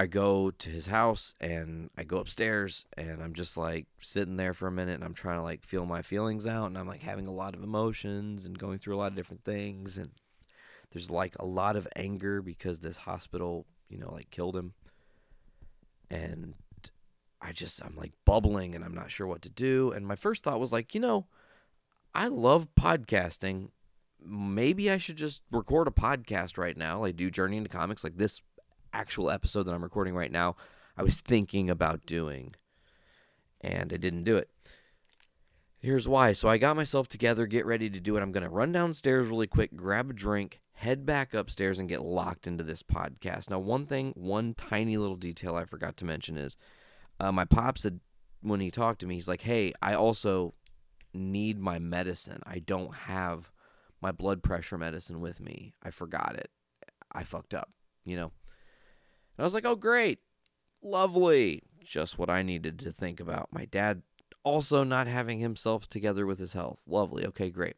I 0.00 0.06
go 0.06 0.50
to 0.50 0.70
his 0.70 0.86
house 0.86 1.34
and 1.42 1.90
I 1.94 2.04
go 2.04 2.20
upstairs 2.20 2.86
and 2.96 3.22
I'm 3.22 3.34
just 3.34 3.58
like 3.58 3.86
sitting 4.00 4.38
there 4.38 4.54
for 4.54 4.66
a 4.66 4.72
minute 4.72 4.94
and 4.94 5.04
I'm 5.04 5.12
trying 5.12 5.36
to 5.36 5.42
like 5.42 5.62
feel 5.62 5.84
my 5.84 6.00
feelings 6.00 6.46
out 6.46 6.68
and 6.68 6.78
I'm 6.78 6.88
like 6.88 7.02
having 7.02 7.26
a 7.26 7.32
lot 7.32 7.54
of 7.54 7.62
emotions 7.62 8.46
and 8.46 8.58
going 8.58 8.78
through 8.78 8.96
a 8.96 8.96
lot 8.96 9.08
of 9.08 9.14
different 9.14 9.44
things 9.44 9.98
and 9.98 10.12
there's 10.90 11.10
like 11.10 11.36
a 11.38 11.44
lot 11.44 11.76
of 11.76 11.86
anger 11.96 12.40
because 12.40 12.78
this 12.78 12.96
hospital, 12.96 13.66
you 13.90 13.98
know, 13.98 14.10
like 14.10 14.30
killed 14.30 14.56
him. 14.56 14.72
And 16.10 16.54
I 17.42 17.52
just 17.52 17.84
I'm 17.84 17.94
like 17.94 18.12
bubbling 18.24 18.74
and 18.74 18.82
I'm 18.82 18.94
not 18.94 19.10
sure 19.10 19.26
what 19.26 19.42
to 19.42 19.50
do 19.50 19.92
and 19.92 20.06
my 20.06 20.16
first 20.16 20.42
thought 20.42 20.60
was 20.60 20.72
like, 20.72 20.94
you 20.94 21.00
know, 21.02 21.26
I 22.14 22.28
love 22.28 22.68
podcasting. 22.74 23.68
Maybe 24.24 24.90
I 24.90 24.96
should 24.96 25.16
just 25.16 25.42
record 25.52 25.88
a 25.88 25.90
podcast 25.90 26.56
right 26.56 26.76
now, 26.78 27.00
like 27.00 27.16
do 27.16 27.30
Journey 27.30 27.58
into 27.58 27.68
Comics 27.68 28.02
like 28.02 28.16
this 28.16 28.40
actual 28.92 29.30
episode 29.30 29.64
that 29.64 29.74
I'm 29.74 29.82
recording 29.82 30.14
right 30.14 30.32
now, 30.32 30.56
I 30.96 31.02
was 31.02 31.20
thinking 31.20 31.70
about 31.70 32.06
doing. 32.06 32.54
And 33.60 33.92
I 33.92 33.96
didn't 33.96 34.24
do 34.24 34.36
it. 34.36 34.48
Here's 35.80 36.08
why. 36.08 36.34
So 36.34 36.48
I 36.48 36.58
got 36.58 36.76
myself 36.76 37.08
together, 37.08 37.46
get 37.46 37.64
ready 37.64 37.88
to 37.88 38.00
do 38.00 38.16
it. 38.16 38.20
I'm 38.20 38.32
going 38.32 38.42
to 38.42 38.50
run 38.50 38.72
downstairs 38.72 39.28
really 39.28 39.46
quick, 39.46 39.76
grab 39.76 40.10
a 40.10 40.12
drink, 40.12 40.60
head 40.74 41.06
back 41.06 41.32
upstairs, 41.32 41.78
and 41.78 41.88
get 41.88 42.02
locked 42.02 42.46
into 42.46 42.62
this 42.62 42.82
podcast. 42.82 43.48
Now, 43.48 43.58
one 43.58 43.86
thing, 43.86 44.12
one 44.14 44.52
tiny 44.54 44.98
little 44.98 45.16
detail 45.16 45.56
I 45.56 45.64
forgot 45.64 45.96
to 45.98 46.04
mention 46.04 46.36
is 46.36 46.56
uh, 47.18 47.32
my 47.32 47.46
pop 47.46 47.78
said 47.78 48.00
when 48.42 48.60
he 48.60 48.70
talked 48.70 49.00
to 49.00 49.06
me, 49.06 49.14
he's 49.14 49.28
like, 49.28 49.42
hey, 49.42 49.72
I 49.80 49.94
also 49.94 50.54
need 51.14 51.58
my 51.58 51.78
medicine. 51.78 52.42
I 52.46 52.58
don't 52.58 52.94
have 52.94 53.50
my 54.02 54.12
blood 54.12 54.42
pressure 54.42 54.78
medicine 54.78 55.20
with 55.20 55.40
me. 55.40 55.74
I 55.82 55.90
forgot 55.90 56.36
it. 56.36 56.50
I 57.12 57.24
fucked 57.24 57.54
up, 57.54 57.70
you 58.04 58.16
know? 58.16 58.32
And 59.40 59.44
I 59.44 59.46
was 59.46 59.54
like, 59.54 59.64
oh, 59.64 59.74
great. 59.74 60.18
Lovely. 60.82 61.62
Just 61.82 62.18
what 62.18 62.28
I 62.28 62.42
needed 62.42 62.78
to 62.80 62.92
think 62.92 63.20
about. 63.20 63.48
My 63.50 63.64
dad 63.64 64.02
also 64.44 64.84
not 64.84 65.06
having 65.06 65.40
himself 65.40 65.88
together 65.88 66.26
with 66.26 66.38
his 66.38 66.52
health. 66.52 66.82
Lovely. 66.86 67.24
Okay, 67.24 67.48
great. 67.48 67.76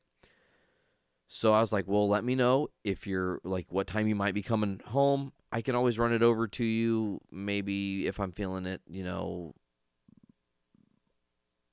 So 1.28 1.52
I 1.52 1.60
was 1.60 1.72
like, 1.72 1.86
well, 1.86 2.08
let 2.08 2.24
me 2.24 2.34
know 2.34 2.70
if 2.82 3.06
you're 3.06 3.38
like 3.44 3.66
what 3.70 3.86
time 3.86 4.08
you 4.08 4.16
might 4.16 4.34
be 4.34 4.42
coming 4.42 4.80
home. 4.86 5.30
I 5.52 5.62
can 5.62 5.76
always 5.76 6.00
run 6.00 6.12
it 6.12 6.24
over 6.24 6.48
to 6.48 6.64
you. 6.64 7.20
Maybe 7.30 8.08
if 8.08 8.18
I'm 8.18 8.32
feeling 8.32 8.66
it, 8.66 8.80
you 8.88 9.04
know, 9.04 9.54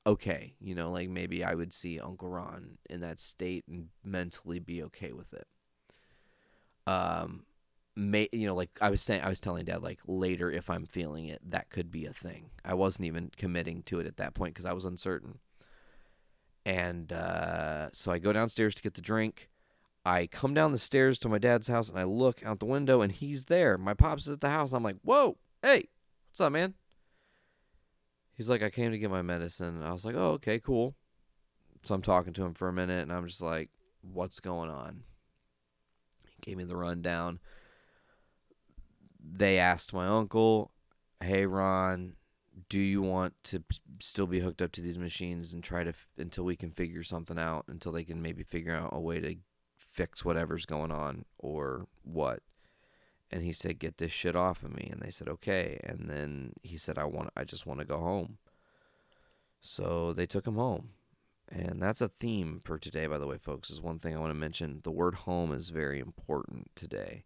okay. 0.06 0.54
You 0.62 0.76
know, 0.76 0.92
like 0.92 1.10
maybe 1.10 1.44
I 1.44 1.56
would 1.56 1.74
see 1.74 2.00
Uncle 2.00 2.30
Ron 2.30 2.78
in 2.92 3.00
that 3.02 3.20
state 3.20 3.66
and 3.68 3.88
mentally 4.04 4.60
be 4.60 4.84
okay 4.84 5.14
with 5.14 5.34
it. 5.34 5.48
Um, 6.86 7.46
may 8.00 8.30
you 8.32 8.48
know 8.48 8.56
like 8.56 8.70
i 8.82 8.90
was 8.90 9.02
saying 9.02 9.22
i 9.22 9.30
was 9.30 9.40
telling 9.40 9.66
dad 9.66 9.84
like 9.84 10.00
later 10.08 10.50
if 10.50 10.70
i'm 10.70 10.86
feeling 10.86 11.26
it 11.26 11.42
that 11.44 11.70
could 11.70 11.92
be 11.92 12.06
a 12.06 12.14
thing. 12.14 12.50
I 12.64 12.74
wasn't 12.74 13.06
even 13.06 13.32
committing 13.36 13.84
to 13.84 14.00
it 14.00 14.08
at 14.08 14.18
that 14.18 14.34
point 14.34 14.54
because 14.54 14.66
i 14.66 14.74
was 14.74 14.86
uncertain. 14.86 15.40
And 16.66 17.12
uh, 17.12 17.90
so 17.92 18.12
i 18.12 18.20
go 18.20 18.32
downstairs 18.32 18.76
to 18.76 18.82
get 18.82 18.94
the 18.94 19.02
drink. 19.02 19.50
I 20.06 20.28
come 20.28 20.54
down 20.54 20.72
the 20.72 20.78
stairs 20.78 21.20
to 21.20 21.30
my 21.30 21.40
dad's 21.40 21.68
house 21.68 21.90
and 21.90 22.00
i 22.00 22.04
look 22.04 22.44
out 22.46 22.60
the 22.60 22.66
window 22.66 23.02
and 23.02 23.12
he's 23.12 23.46
there. 23.46 23.78
My 23.78 23.94
pops 23.94 24.28
is 24.28 24.34
at 24.34 24.42
the 24.42 24.50
house. 24.50 24.72
I'm 24.72 24.84
like 24.84 24.98
whoa 25.04 25.38
hey 25.62 25.90
what's 26.30 26.42
up 26.42 26.54
man? 26.54 26.76
He's 28.34 28.50
like 28.50 28.64
i 28.64 28.70
came 28.70 28.92
to 28.92 28.98
get 28.98 29.12
my 29.12 29.22
medicine. 29.22 29.84
I 29.84 29.92
was 29.92 30.06
like 30.06 30.16
oh 30.16 30.32
okay 30.34 30.60
cool. 30.60 30.96
So 31.84 31.96
i'm 31.96 32.02
talking 32.02 32.34
to 32.34 32.46
him 32.46 32.54
for 32.54 32.70
a 32.70 32.74
minute 32.74 33.02
and 33.02 33.12
i'm 33.12 33.28
just 33.28 33.42
like 33.42 33.70
what's 34.02 34.40
going 34.40 34.70
on? 34.70 35.04
He 36.30 36.38
gave 36.42 36.58
me 36.58 36.64
the 36.64 36.78
rundown 36.78 37.40
they 39.32 39.58
asked 39.58 39.94
my 39.94 40.08
uncle, 40.08 40.72
"Hey 41.22 41.46
Ron, 41.46 42.16
do 42.68 42.80
you 42.80 43.02
want 43.02 43.34
to 43.46 43.64
still 44.00 44.28
be 44.28 44.40
hooked 44.40 44.62
up 44.62 44.72
to 44.74 44.82
these 44.82 44.98
machines 44.98 45.54
and 45.54 45.64
try 45.64 45.84
to 45.84 45.90
f- 45.92 46.08
until 46.18 46.44
we 46.46 46.56
can 46.56 46.72
figure 46.72 47.04
something 47.04 47.38
out 47.38 47.66
until 47.68 47.92
they 47.92 48.04
can 48.04 48.22
maybe 48.22 48.44
figure 48.44 48.76
out 48.76 48.90
a 48.94 49.00
way 49.00 49.20
to 49.20 49.36
fix 49.78 50.26
whatever's 50.26 50.66
going 50.66 50.92
on 50.92 51.26
or 51.38 51.88
what?" 52.04 52.42
And 53.32 53.44
he 53.44 53.54
said, 53.54 53.80
"Get 53.80 53.98
this 53.98 54.12
shit 54.12 54.36
off 54.36 54.64
of 54.64 54.74
me." 54.76 54.90
And 54.92 55.02
they 55.02 55.12
said, 55.12 55.28
"Okay." 55.30 55.80
And 55.84 56.10
then 56.10 56.54
he 56.64 56.78
said, 56.78 56.98
"I 56.98 57.06
want 57.06 57.32
I 57.36 57.44
just 57.44 57.66
want 57.66 57.80
to 57.80 57.86
go 57.86 58.00
home." 58.00 58.40
So 59.62 60.14
they 60.14 60.26
took 60.26 60.48
him 60.48 60.56
home. 60.56 60.94
And 61.52 61.82
that's 61.82 62.02
a 62.02 62.10
theme 62.10 62.62
for 62.64 62.78
today, 62.78 63.08
by 63.08 63.18
the 63.18 63.26
way, 63.26 63.38
folks. 63.38 63.72
Is 63.72 63.82
one 63.82 64.00
thing 64.00 64.16
I 64.16 64.20
want 64.20 64.30
to 64.30 64.36
mention. 64.36 64.82
The 64.84 64.92
word 64.92 65.16
home 65.16 65.52
is 65.52 65.70
very 65.70 66.00
important 66.00 66.70
today. 66.76 67.24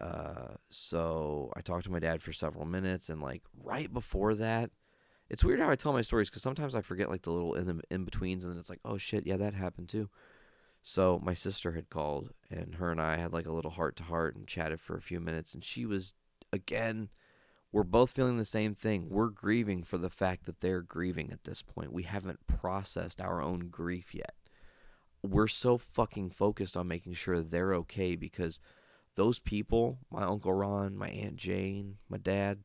Uh, 0.00 0.54
so 0.70 1.52
I 1.56 1.60
talked 1.60 1.84
to 1.84 1.92
my 1.92 2.00
dad 2.00 2.22
for 2.22 2.32
several 2.32 2.64
minutes, 2.64 3.08
and 3.08 3.20
like 3.20 3.42
right 3.62 3.92
before 3.92 4.34
that, 4.34 4.70
it's 5.30 5.44
weird 5.44 5.60
how 5.60 5.70
I 5.70 5.76
tell 5.76 5.92
my 5.92 6.02
stories 6.02 6.28
because 6.28 6.42
sometimes 6.42 6.74
I 6.74 6.82
forget 6.82 7.08
like 7.08 7.22
the 7.22 7.30
little 7.32 7.54
in 7.54 7.66
the 7.66 7.80
in 7.90 8.04
betweens, 8.04 8.44
and 8.44 8.52
then 8.52 8.60
it's 8.60 8.70
like, 8.70 8.80
oh 8.84 8.98
shit, 8.98 9.26
yeah, 9.26 9.36
that 9.36 9.54
happened 9.54 9.88
too. 9.88 10.10
So 10.82 11.20
my 11.22 11.34
sister 11.34 11.72
had 11.72 11.88
called, 11.88 12.30
and 12.50 12.74
her 12.76 12.90
and 12.90 13.00
I 13.00 13.16
had 13.16 13.32
like 13.32 13.46
a 13.46 13.52
little 13.52 13.70
heart 13.70 13.96
to 13.96 14.02
heart 14.04 14.36
and 14.36 14.46
chatted 14.46 14.80
for 14.80 14.96
a 14.96 15.02
few 15.02 15.20
minutes, 15.20 15.54
and 15.54 15.64
she 15.64 15.86
was 15.86 16.14
again. 16.52 17.08
We're 17.72 17.82
both 17.82 18.12
feeling 18.12 18.36
the 18.36 18.44
same 18.44 18.76
thing. 18.76 19.08
We're 19.10 19.30
grieving 19.30 19.82
for 19.82 19.98
the 19.98 20.08
fact 20.08 20.46
that 20.46 20.60
they're 20.60 20.80
grieving 20.80 21.32
at 21.32 21.42
this 21.42 21.60
point. 21.60 21.92
We 21.92 22.04
haven't 22.04 22.46
processed 22.46 23.20
our 23.20 23.42
own 23.42 23.68
grief 23.68 24.14
yet. 24.14 24.36
We're 25.24 25.48
so 25.48 25.76
fucking 25.76 26.30
focused 26.30 26.76
on 26.76 26.86
making 26.86 27.14
sure 27.14 27.42
they're 27.42 27.74
okay 27.74 28.14
because 28.14 28.60
those 29.14 29.38
people, 29.38 29.98
my 30.10 30.22
Uncle 30.22 30.52
Ron, 30.52 30.96
my 30.96 31.08
Aunt 31.08 31.36
Jane, 31.36 31.98
my 32.08 32.18
dad, 32.18 32.60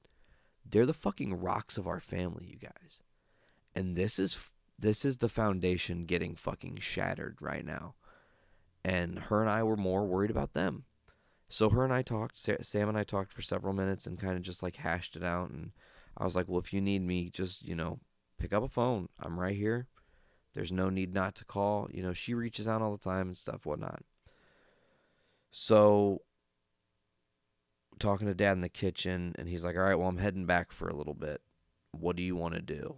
they're 0.65 0.85
the 0.85 0.93
fucking 0.93 1.39
rocks 1.39 1.77
of 1.77 1.87
our 1.87 1.99
family, 1.99 2.45
you 2.47 2.57
guys. 2.57 3.01
And 3.75 3.95
this 3.95 4.19
is 4.19 4.51
this 4.77 5.03
is 5.03 5.17
the 5.17 5.29
foundation 5.29 6.05
getting 6.05 6.35
fucking 6.35 6.77
shattered 6.77 7.37
right 7.41 7.65
now. 7.65 7.95
And 8.83 9.19
her 9.19 9.41
and 9.41 9.49
I 9.49 9.61
were 9.63 9.75
more 9.75 10.05
worried 10.05 10.31
about 10.31 10.53
them. 10.53 10.85
So 11.49 11.69
her 11.69 11.83
and 11.83 11.91
I 11.91 12.01
talked, 12.01 12.37
Sam 12.37 12.87
and 12.87 12.97
I 12.97 13.03
talked 13.03 13.33
for 13.33 13.41
several 13.41 13.73
minutes 13.73 14.05
and 14.05 14.19
kind 14.19 14.37
of 14.37 14.41
just 14.41 14.63
like 14.63 14.77
hashed 14.77 15.15
it 15.15 15.23
out 15.23 15.49
and 15.49 15.71
I 16.15 16.23
was 16.23 16.35
like, 16.35 16.47
"Well, 16.47 16.59
if 16.59 16.73
you 16.73 16.81
need 16.81 17.01
me, 17.01 17.29
just, 17.29 17.65
you 17.65 17.75
know, 17.75 17.99
pick 18.37 18.53
up 18.53 18.63
a 18.63 18.67
phone. 18.67 19.09
I'm 19.19 19.39
right 19.39 19.55
here. 19.55 19.87
There's 20.53 20.71
no 20.71 20.89
need 20.89 21.13
not 21.13 21.35
to 21.35 21.45
call. 21.45 21.87
You 21.91 22.03
know, 22.03 22.13
she 22.13 22.33
reaches 22.33 22.67
out 22.67 22.81
all 22.81 22.91
the 22.91 22.97
time 22.97 23.27
and 23.27 23.37
stuff, 23.37 23.65
whatnot. 23.65 24.03
So 25.51 26.21
talking 27.99 28.27
to 28.27 28.33
dad 28.33 28.53
in 28.53 28.61
the 28.61 28.69
kitchen 28.69 29.35
and 29.37 29.47
he's 29.47 29.63
like, 29.63 29.75
All 29.75 29.83
right, 29.83 29.95
well, 29.95 30.07
I'm 30.07 30.17
heading 30.17 30.45
back 30.45 30.71
for 30.71 30.87
a 30.87 30.95
little 30.95 31.13
bit. 31.13 31.41
What 31.91 32.15
do 32.15 32.23
you 32.23 32.35
want 32.35 32.55
to 32.55 32.61
do? 32.61 32.97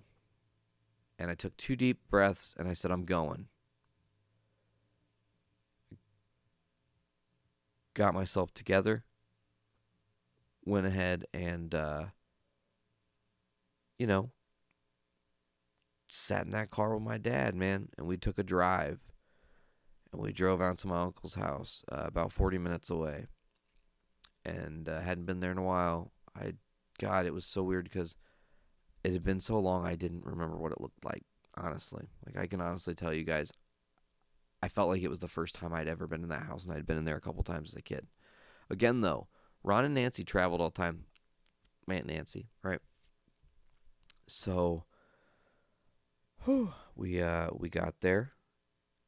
And 1.20 1.29
I 1.29 1.36
took 1.36 1.55
two 1.58 1.75
deep 1.75 2.00
breaths 2.10 2.55
and 2.58 2.67
I 2.67 2.74
said, 2.74 2.91
I'm 2.91 3.05
going. 3.05 3.48
got 7.93 8.13
myself 8.13 8.53
together, 8.53 9.03
went 10.65 10.88
ahead 10.88 11.25
and, 11.34 11.74
uh, 11.74 12.05
you 13.98 14.08
know, 14.08 14.31
sat 16.10 16.46
in 16.46 16.51
that 16.51 16.70
car 16.70 16.93
with 16.93 17.03
my 17.03 17.17
dad, 17.17 17.55
man, 17.55 17.89
and 17.98 18.08
we 18.08 18.17
took 18.17 18.38
a 18.38 18.43
drive. 18.43 19.05
And 20.12 20.22
we 20.22 20.34
drove 20.34 20.62
out 20.62 20.77
to 20.79 20.88
my 20.88 21.03
uncle's 21.03 21.36
house, 21.36 21.86
uh, 21.89 22.03
about 22.03 22.34
40 22.34 22.58
minutes 22.58 22.89
away. 22.89 23.27
And 24.45 24.89
uh, 24.89 25.01
hadn't 25.01 25.25
been 25.25 25.39
there 25.39 25.51
in 25.51 25.57
a 25.57 25.63
while. 25.63 26.12
I, 26.36 26.53
God, 27.00 27.25
it 27.25 27.33
was 27.33 27.45
so 27.45 27.63
weird 27.63 27.86
because 27.86 28.15
it 29.03 29.13
had 29.13 29.24
been 29.24 29.39
so 29.39 29.60
long 29.60 29.86
I 29.86 29.95
didn't 29.95 30.25
remember 30.25 30.57
what 30.57 30.71
it 30.71 30.81
looked 30.81 31.05
like, 31.05 31.24
honestly. 31.55 32.07
Like, 32.25 32.38
I 32.38 32.48
can 32.48 32.62
honestly 32.62 32.95
tell 32.95 33.13
you 33.13 33.24
guys, 33.24 33.51
I 34.63 34.69
felt 34.69 34.89
like 34.89 35.01
it 35.01 35.10
was 35.10 35.19
the 35.19 35.27
first 35.27 35.55
time 35.55 35.74
I'd 35.74 35.88
ever 35.88 36.07
been 36.07 36.24
in 36.24 36.29
that 36.29 36.43
house, 36.43 36.65
and 36.65 36.74
I'd 36.74 36.86
been 36.86 36.98
in 36.98 37.05
there 37.05 37.17
a 37.17 37.21
couple 37.21 37.43
times 37.43 37.71
as 37.71 37.75
a 37.75 37.81
kid. 37.81 38.07
Again, 38.69 39.01
though, 39.01 39.27
Ron 39.63 39.86
and 39.86 39.93
Nancy 39.93 40.24
traveled 40.24 40.62
all 40.62 40.69
the 40.69 40.81
time. 40.81 41.05
Aunt 41.89 42.05
Nancy, 42.05 42.48
right? 42.63 42.79
So 44.27 44.86
we 46.95 47.21
uh 47.21 47.50
we 47.53 47.69
got 47.69 47.95
there 48.01 48.31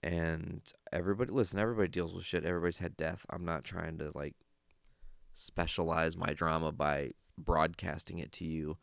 and 0.01 0.61
everybody 0.91 1.31
listen, 1.31 1.59
everybody 1.59 1.87
deals 1.87 2.13
with 2.13 2.25
shit. 2.25 2.45
Everybody's 2.45 2.79
had 2.79 2.97
death. 2.97 3.25
I'm 3.29 3.45
not 3.45 3.63
trying 3.63 3.97
to 3.99 4.11
like 4.13 4.35
specialize 5.33 6.15
my 6.15 6.33
drama 6.33 6.71
by 6.71 7.11
broadcasting 7.37 8.19
it 8.19 8.31
to 8.33 8.45
you. 8.45 8.77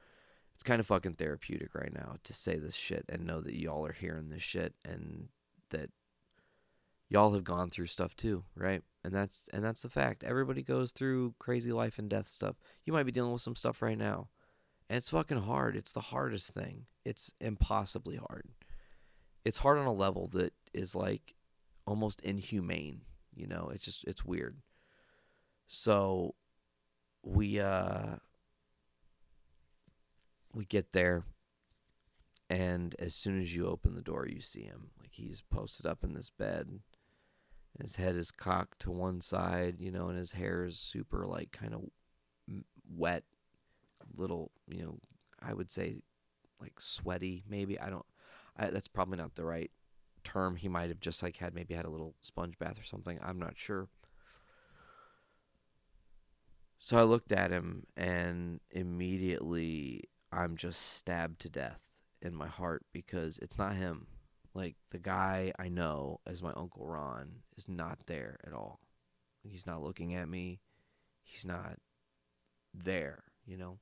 It's 0.54 0.64
kind 0.64 0.80
of 0.80 0.87
fucking 0.87 1.14
therapeutic 1.14 1.75
right 1.75 1.92
now 1.92 2.16
to 2.23 2.35
say 2.35 2.59
this 2.59 2.75
shit 2.75 3.04
and 3.09 3.26
know 3.26 3.40
that 3.40 3.59
y'all 3.59 3.87
are 3.87 3.92
hearing 3.92 4.28
this 4.28 4.42
shit 4.42 4.75
and 4.85 5.28
that 5.71 5.90
y'all 7.09 7.33
have 7.33 7.45
gone 7.45 7.71
through 7.71 7.87
stuff 7.87 8.14
too, 8.14 8.45
right? 8.54 8.83
And 9.02 9.14
that's 9.14 9.49
and 9.52 9.64
that's 9.64 9.83
the 9.83 9.88
fact. 9.88 10.23
Everybody 10.23 10.62
goes 10.62 10.92
through 10.92 11.35
crazy 11.38 11.73
life 11.73 11.99
and 11.99 12.11
death 12.11 12.28
stuff. 12.28 12.57
You 12.85 12.92
might 12.92 13.07
be 13.07 13.12
dealing 13.12 13.33
with 13.33 13.42
some 13.42 13.57
stuff 13.57 13.80
right 13.80 13.99
now. 13.99 14.28
And 14.88 14.97
it's 14.97 15.09
fucking 15.09 15.42
hard. 15.42 15.76
It's 15.76 15.92
the 15.92 16.00
hardest 16.00 16.50
thing. 16.50 16.87
It's 17.04 17.33
impossibly 17.40 18.16
hard. 18.16 18.49
It's 19.45 19.59
hard 19.59 19.78
on 19.78 19.87
a 19.87 19.92
level 19.92 20.28
that 20.33 20.52
is 20.75 20.95
like 20.95 21.35
almost 21.87 22.21
inhumane, 22.21 23.02
you 23.35 23.47
know? 23.47 23.71
It's 23.73 23.85
just 23.85 24.04
it's 24.04 24.25
weird. 24.25 24.57
So 25.73 26.35
we 27.23 27.61
uh 27.61 28.17
we 30.53 30.65
get 30.65 30.91
there 30.91 31.25
and 32.49 32.97
as 32.99 33.15
soon 33.15 33.41
as 33.41 33.55
you 33.55 33.67
open 33.67 33.95
the 33.95 34.03
door 34.03 34.27
you 34.27 34.41
see 34.41 34.62
him. 34.62 34.91
Like 34.99 35.12
he's 35.12 35.43
posted 35.43 35.87
up 35.87 36.03
in 36.03 36.15
this 36.15 36.31
bed 36.31 36.67
and 36.69 36.81
his 37.81 37.97
head 37.97 38.17
is 38.17 38.33
cocked 38.33 38.81
to 38.81 38.91
one 38.91 39.21
side 39.21 39.77
you 39.79 39.93
know 39.93 40.09
and 40.09 40.19
his 40.19 40.33
hair 40.33 40.65
is 40.65 40.79
super 40.79 41.25
like 41.25 41.53
kind 41.53 41.73
of 41.75 41.83
wet 42.93 43.23
little 44.17 44.50
you 44.67 44.83
know 44.83 44.99
i 45.41 45.55
would 45.55 45.71
say 45.71 46.03
like 46.61 46.81
sweaty 46.81 47.45
maybe. 47.49 47.79
I 47.79 47.91
don't 47.91 48.07
I, 48.57 48.67
that's 48.67 48.89
probably 48.89 49.19
not 49.19 49.35
the 49.35 49.45
right 49.45 49.71
term. 50.25 50.57
He 50.57 50.69
might 50.69 50.89
have 50.89 51.00
just 51.00 51.23
like 51.23 51.37
had 51.37 51.55
maybe 51.55 51.75
had 51.75 51.87
a 51.87 51.91
little 51.91 52.15
sponge 52.21 52.59
bath 52.59 52.79
or 52.79 52.85
something. 52.85 53.19
I'm 53.23 53.39
not 53.39 53.55
sure 53.57 53.89
so 56.81 56.99
i 56.99 57.03
looked 57.03 57.31
at 57.31 57.53
him 57.53 57.87
and 57.97 58.59
immediately 58.73 60.03
i'm 60.33 60.57
just 60.57 60.95
stabbed 60.97 61.41
to 61.41 61.49
death 61.49 61.79
in 62.21 62.35
my 62.35 62.49
heart 62.49 62.85
because 62.93 63.39
it's 63.39 63.57
not 63.57 63.77
him. 63.77 64.07
Like 64.53 64.75
the 64.91 64.99
guy 64.99 65.53
i 65.59 65.69
know 65.69 66.19
as 66.27 66.43
my 66.43 66.53
uncle 66.57 66.85
ron 66.85 67.43
is 67.57 67.69
not 67.69 68.01
there 68.07 68.39
at 68.45 68.53
all. 68.53 68.81
He's 69.45 69.65
not 69.65 69.83
looking 69.83 70.15
at 70.15 70.29
me. 70.29 70.61
He's 71.23 71.45
not 71.47 71.77
there 72.75 73.23
you 73.51 73.57
know? 73.57 73.79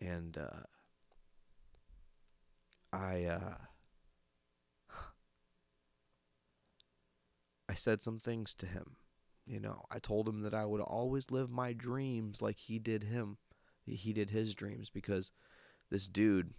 And 0.00 0.36
uh, 0.36 0.64
I 2.92 3.24
uh, 3.24 3.54
I 7.68 7.74
said 7.74 8.02
some 8.02 8.18
things 8.18 8.54
to 8.56 8.66
him. 8.66 8.96
You 9.52 9.60
know, 9.60 9.84
I 9.90 9.98
told 9.98 10.26
him 10.26 10.40
that 10.42 10.54
I 10.54 10.64
would 10.64 10.80
always 10.80 11.30
live 11.30 11.50
my 11.50 11.74
dreams 11.74 12.40
like 12.40 12.58
he 12.58 12.78
did 12.78 13.04
him. 13.04 13.36
He 13.84 14.14
did 14.14 14.30
his 14.30 14.54
dreams 14.54 14.88
because 14.88 15.30
this 15.90 16.08
dude, 16.08 16.54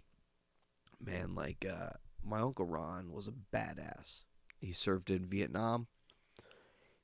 man, 1.04 1.34
like 1.34 1.66
uh, 1.68 1.94
my 2.24 2.38
uncle 2.38 2.66
Ron 2.66 3.10
was 3.10 3.26
a 3.26 3.32
badass. 3.32 4.24
He 4.60 4.72
served 4.72 5.10
in 5.10 5.26
Vietnam. 5.26 5.88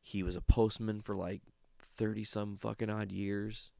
He 0.00 0.22
was 0.22 0.36
a 0.36 0.40
postman 0.40 1.00
for 1.00 1.16
like 1.16 1.42
thirty 1.80 2.22
some 2.22 2.56
fucking 2.56 2.88
odd 2.88 3.10
years 3.10 3.72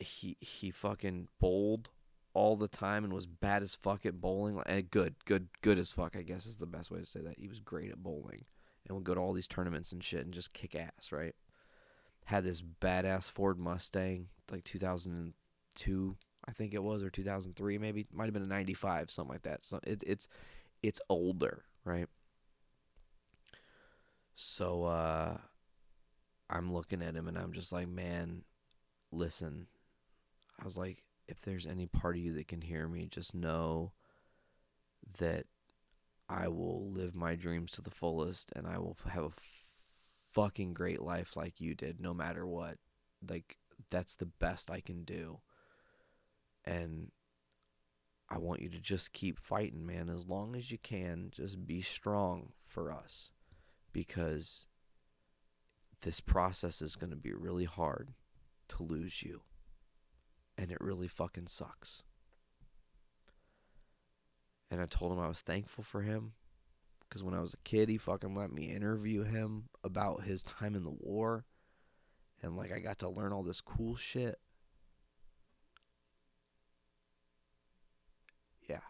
he 0.00 0.36
he 0.40 0.70
fucking 0.70 1.28
bowled 1.40 1.90
all 2.32 2.56
the 2.56 2.68
time 2.68 3.04
and 3.04 3.12
was 3.12 3.26
bad 3.26 3.62
as 3.62 3.74
fuck 3.74 4.04
at 4.04 4.20
bowling 4.20 4.60
and 4.66 4.90
good 4.90 5.14
good 5.24 5.48
good 5.62 5.78
as 5.78 5.92
fuck 5.92 6.16
I 6.16 6.22
guess 6.22 6.46
is 6.46 6.56
the 6.56 6.66
best 6.66 6.90
way 6.90 6.98
to 6.98 7.06
say 7.06 7.20
that 7.20 7.38
he 7.38 7.48
was 7.48 7.60
great 7.60 7.90
at 7.90 8.02
bowling 8.02 8.44
and 8.86 8.96
would 8.96 9.04
go 9.04 9.14
to 9.14 9.20
all 9.20 9.32
these 9.32 9.48
tournaments 9.48 9.92
and 9.92 10.02
shit 10.02 10.24
and 10.24 10.34
just 10.34 10.52
kick 10.52 10.74
ass 10.74 11.12
right? 11.12 11.34
Had 12.26 12.44
this 12.44 12.62
badass 12.62 13.28
Ford 13.28 13.58
Mustang 13.58 14.28
like 14.50 14.64
2002 14.64 16.16
I 16.46 16.52
think 16.52 16.74
it 16.74 16.82
was 16.82 17.02
or 17.02 17.10
2003 17.10 17.78
maybe. 17.78 18.06
Might 18.12 18.26
have 18.26 18.34
been 18.34 18.42
a 18.42 18.46
95 18.46 19.10
something 19.10 19.32
like 19.32 19.42
that. 19.42 19.64
So 19.64 19.80
it, 19.84 20.02
it's 20.06 20.28
it's 20.82 21.00
older 21.08 21.64
right? 21.84 22.08
So 24.34 24.84
uh 24.84 25.38
I'm 26.50 26.72
looking 26.72 27.02
at 27.02 27.14
him 27.14 27.28
and 27.28 27.38
I'm 27.38 27.52
just 27.52 27.72
like 27.72 27.88
man 27.88 28.42
listen. 29.10 29.66
I 30.60 30.64
was 30.64 30.76
like, 30.76 31.02
if 31.26 31.42
there's 31.42 31.66
any 31.66 31.86
part 31.86 32.16
of 32.16 32.22
you 32.22 32.34
that 32.34 32.48
can 32.48 32.60
hear 32.60 32.86
me, 32.86 33.06
just 33.06 33.34
know 33.34 33.92
that 35.18 35.46
I 36.34 36.48
will 36.48 36.90
live 36.90 37.14
my 37.14 37.36
dreams 37.36 37.70
to 37.72 37.82
the 37.82 37.90
fullest 37.90 38.52
and 38.56 38.66
I 38.66 38.78
will 38.78 38.96
have 39.08 39.22
a 39.22 39.26
f- 39.26 39.66
fucking 40.32 40.74
great 40.74 41.00
life 41.00 41.36
like 41.36 41.60
you 41.60 41.74
did, 41.74 42.00
no 42.00 42.12
matter 42.12 42.44
what. 42.44 42.78
Like, 43.28 43.56
that's 43.90 44.16
the 44.16 44.26
best 44.26 44.70
I 44.70 44.80
can 44.80 45.04
do. 45.04 45.38
And 46.64 47.12
I 48.28 48.38
want 48.38 48.62
you 48.62 48.68
to 48.70 48.80
just 48.80 49.12
keep 49.12 49.38
fighting, 49.38 49.86
man, 49.86 50.08
as 50.08 50.26
long 50.26 50.56
as 50.56 50.72
you 50.72 50.78
can. 50.78 51.30
Just 51.30 51.66
be 51.66 51.80
strong 51.80 52.52
for 52.64 52.90
us 52.92 53.30
because 53.92 54.66
this 56.02 56.20
process 56.20 56.82
is 56.82 56.96
going 56.96 57.10
to 57.10 57.16
be 57.16 57.32
really 57.32 57.64
hard 57.64 58.10
to 58.70 58.82
lose 58.82 59.22
you 59.22 59.42
and 60.58 60.72
it 60.72 60.78
really 60.80 61.08
fucking 61.08 61.46
sucks. 61.46 62.02
And 64.74 64.82
I 64.82 64.86
told 64.86 65.12
him 65.12 65.20
I 65.20 65.28
was 65.28 65.40
thankful 65.40 65.84
for 65.84 66.02
him 66.02 66.32
because 67.08 67.22
when 67.22 67.32
I 67.32 67.40
was 67.40 67.54
a 67.54 67.58
kid, 67.58 67.88
he 67.88 67.96
fucking 67.96 68.34
let 68.34 68.50
me 68.50 68.72
interview 68.72 69.22
him 69.22 69.68
about 69.84 70.24
his 70.24 70.42
time 70.42 70.74
in 70.74 70.82
the 70.82 70.90
war. 70.90 71.44
And 72.42 72.56
like, 72.56 72.72
I 72.72 72.80
got 72.80 72.98
to 72.98 73.08
learn 73.08 73.32
all 73.32 73.44
this 73.44 73.60
cool 73.60 73.94
shit. 73.94 74.40
Yeah. 78.68 78.80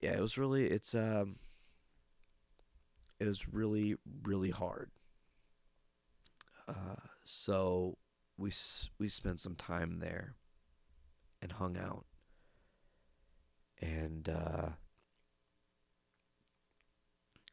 Yeah, 0.00 0.12
it 0.12 0.20
was 0.20 0.38
really, 0.38 0.66
it's, 0.66 0.94
um, 0.94 1.40
it 3.18 3.26
was 3.26 3.48
really, 3.48 3.96
really 4.22 4.50
hard. 4.50 4.92
Uh, 6.68 7.02
so 7.24 7.98
we 8.38 8.52
we 9.00 9.08
spent 9.08 9.40
some 9.40 9.56
time 9.56 9.98
there 9.98 10.36
and 11.42 11.50
hung 11.50 11.76
out 11.76 12.04
and 13.80 14.28
uh, 14.28 14.68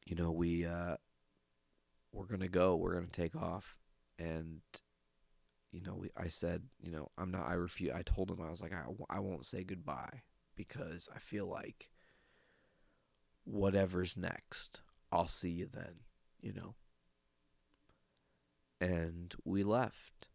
you 0.05 0.15
know 0.15 0.31
we 0.31 0.65
uh, 0.65 0.97
we're 2.11 2.25
gonna 2.25 2.47
go 2.47 2.75
we're 2.75 2.93
gonna 2.93 3.07
take 3.07 3.35
off. 3.35 3.75
And 4.19 4.61
you 5.71 5.81
know 5.81 5.95
we 5.95 6.09
I 6.17 6.27
said 6.27 6.63
you 6.79 6.91
know 6.91 7.11
I'm 7.17 7.31
not 7.31 7.47
I 7.47 7.53
refuse 7.53 7.91
I 7.93 8.01
told 8.01 8.31
him 8.31 8.41
I 8.41 8.49
was 8.49 8.61
like 8.61 8.73
I, 8.73 8.83
I 9.09 9.19
won't 9.19 9.45
say 9.45 9.63
goodbye 9.63 10.21
because 10.55 11.07
I 11.15 11.19
feel 11.19 11.47
like 11.47 11.89
whatever's 13.43 14.17
next 14.17 14.81
I'll 15.11 15.27
see 15.27 15.51
you 15.51 15.69
then 15.71 15.99
you 16.41 16.53
know? 16.53 16.75
And 18.79 19.33
we 19.43 19.63
left. 19.63 20.27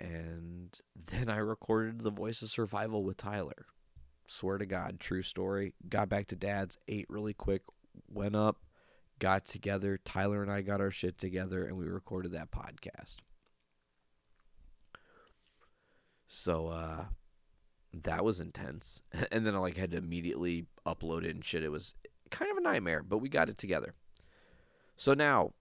And 0.00 0.78
then 0.94 1.28
I 1.28 1.36
recorded 1.36 2.00
the 2.00 2.10
voice 2.10 2.42
of 2.42 2.48
survival 2.48 3.04
with 3.04 3.16
Tyler. 3.16 3.66
Swear 4.30 4.58
to 4.58 4.66
God, 4.66 5.00
true 5.00 5.22
story. 5.22 5.74
Got 5.88 6.08
back 6.08 6.28
to 6.28 6.36
dad's, 6.36 6.78
ate 6.86 7.10
really 7.10 7.34
quick, 7.34 7.62
went 8.08 8.36
up, 8.36 8.58
got 9.18 9.44
together. 9.44 9.98
Tyler 10.04 10.40
and 10.40 10.52
I 10.52 10.60
got 10.60 10.80
our 10.80 10.92
shit 10.92 11.18
together, 11.18 11.64
and 11.64 11.76
we 11.76 11.86
recorded 11.86 12.30
that 12.30 12.52
podcast. 12.52 13.16
So 16.28 16.68
uh, 16.68 17.04
that 17.92 18.24
was 18.24 18.38
intense, 18.38 19.02
and 19.32 19.44
then 19.44 19.56
I 19.56 19.58
like 19.58 19.76
had 19.76 19.90
to 19.90 19.96
immediately 19.96 20.66
upload 20.86 21.24
it 21.24 21.34
and 21.34 21.44
shit. 21.44 21.64
It 21.64 21.72
was 21.72 21.96
kind 22.30 22.52
of 22.52 22.56
a 22.56 22.62
nightmare, 22.62 23.02
but 23.02 23.18
we 23.18 23.28
got 23.28 23.48
it 23.48 23.58
together. 23.58 23.94
So 24.96 25.12
now, 25.12 25.54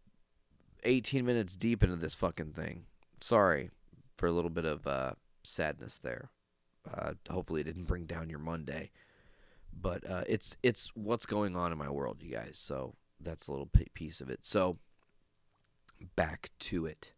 18 0.83 1.25
minutes 1.25 1.55
deep 1.55 1.81
into 1.83 1.95
this 1.95 2.13
fucking 2.13 2.53
thing. 2.53 2.83
Sorry 3.19 3.71
for 4.15 4.27
a 4.27 4.31
little 4.31 4.51
bit 4.51 4.65
of 4.65 4.85
uh, 4.85 5.13
sadness 5.43 5.97
there. 5.97 6.29
Uh, 6.93 7.13
hopefully, 7.29 7.61
it 7.61 7.65
didn't 7.65 7.85
bring 7.85 8.05
down 8.05 8.29
your 8.29 8.39
Monday, 8.39 8.91
but 9.73 10.09
uh, 10.09 10.23
it's 10.27 10.57
it's 10.63 10.91
what's 10.95 11.25
going 11.25 11.55
on 11.55 11.71
in 11.71 11.77
my 11.77 11.89
world, 11.89 12.21
you 12.21 12.31
guys. 12.33 12.57
So 12.57 12.95
that's 13.19 13.47
a 13.47 13.51
little 13.51 13.67
pi- 13.67 13.87
piece 13.93 14.21
of 14.21 14.29
it. 14.29 14.45
So 14.45 14.77
back 16.15 16.51
to 16.59 16.85
it. 16.85 17.13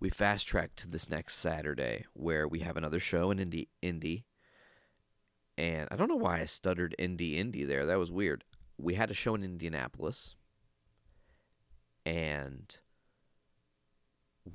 We 0.00 0.10
fast 0.10 0.48
track 0.48 0.74
to 0.76 0.88
this 0.88 1.08
next 1.08 1.36
Saturday 1.36 2.06
where 2.12 2.48
we 2.48 2.60
have 2.60 2.76
another 2.76 3.00
show 3.00 3.30
in 3.30 3.38
Indy, 3.38 3.68
Indy. 3.80 4.24
And 5.56 5.86
I 5.90 5.96
don't 5.96 6.08
know 6.08 6.16
why 6.16 6.40
I 6.40 6.44
stuttered 6.46 6.94
Indy, 6.98 7.38
Indy 7.38 7.64
there. 7.64 7.86
That 7.86 7.98
was 7.98 8.10
weird. 8.10 8.42
We 8.78 8.94
had 8.94 9.10
a 9.10 9.14
show 9.14 9.34
in 9.34 9.44
Indianapolis. 9.44 10.34
And 12.04 12.76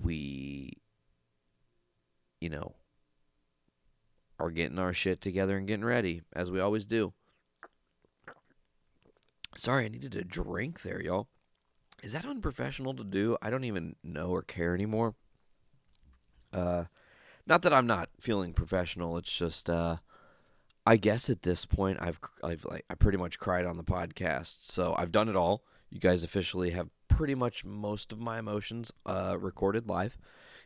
we, 0.03 0.79
you 2.41 2.49
know, 2.49 2.75
are 4.39 4.51
getting 4.51 4.79
our 4.79 4.93
shit 4.93 5.21
together 5.21 5.57
and 5.57 5.67
getting 5.67 5.85
ready, 5.85 6.21
as 6.33 6.51
we 6.51 6.59
always 6.59 6.85
do. 6.85 7.13
Sorry, 9.55 9.85
I 9.85 9.87
needed 9.87 10.15
a 10.15 10.23
drink 10.23 10.81
there, 10.81 11.01
y'all. 11.01 11.27
Is 12.03 12.13
that 12.13 12.25
unprofessional 12.25 12.93
to 12.95 13.03
do? 13.03 13.37
I 13.41 13.49
don't 13.49 13.63
even 13.63 13.95
know 14.03 14.27
or 14.29 14.43
care 14.43 14.75
anymore. 14.75 15.15
Uh, 16.53 16.85
not 17.47 17.63
that 17.63 17.73
I'm 17.73 17.87
not 17.87 18.09
feeling 18.19 18.53
professional. 18.53 19.17
It's 19.17 19.35
just, 19.35 19.69
uh, 19.69 19.97
I 20.85 20.97
guess 20.97 21.29
at 21.29 21.41
this 21.41 21.65
point, 21.65 21.97
I've 21.99 22.19
I've 22.43 22.65
like 22.65 22.85
I 22.89 22.95
pretty 22.95 23.17
much 23.17 23.39
cried 23.39 23.65
on 23.65 23.77
the 23.77 23.83
podcast, 23.83 24.57
so 24.61 24.95
I've 24.97 25.11
done 25.11 25.27
it 25.27 25.35
all. 25.35 25.63
You 25.89 25.99
guys 25.99 26.23
officially 26.23 26.69
have 26.71 26.89
pretty 27.07 27.35
much 27.35 27.65
most 27.65 28.13
of 28.13 28.19
my 28.19 28.39
emotions 28.39 28.91
uh, 29.05 29.37
recorded 29.39 29.87
live. 29.87 30.17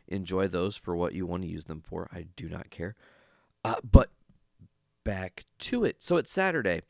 Enjoy 0.08 0.48
those 0.48 0.76
for 0.76 0.94
what 0.94 1.14
you 1.14 1.26
want 1.26 1.44
to 1.44 1.48
use 1.48 1.64
them 1.64 1.80
for. 1.80 2.08
I 2.12 2.26
do 2.36 2.48
not 2.48 2.70
care. 2.70 2.94
Uh, 3.64 3.76
but 3.88 4.10
back 5.04 5.44
to 5.58 5.84
it. 5.84 6.02
So 6.02 6.16
it's 6.16 6.30
Saturday, 6.30 6.82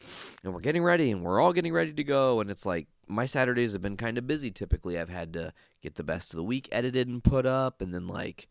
and 0.42 0.52
we're 0.52 0.61
getting 0.61 0.82
ready, 0.82 1.11
and 1.11 1.22
we're 1.22 1.40
all 1.40 1.52
getting 1.52 1.72
ready 1.72 1.92
to 1.92 2.04
go. 2.04 2.40
And 2.40 2.50
it's 2.50 2.66
like 2.66 2.87
my 3.06 3.26
Saturdays 3.26 3.72
have 3.72 3.82
been 3.82 3.96
kind 3.96 4.18
of 4.18 4.26
busy. 4.26 4.50
Typically, 4.50 4.98
I've 4.98 5.08
had 5.08 5.32
to 5.35 5.52
get 5.82 5.96
the 5.96 6.04
best 6.04 6.32
of 6.32 6.37
the 6.37 6.44
week 6.44 6.68
edited 6.72 7.08
and 7.08 7.22
put 7.22 7.46
up, 7.46 7.80
and 7.80 7.94
then 7.94 8.06
like 8.06 8.48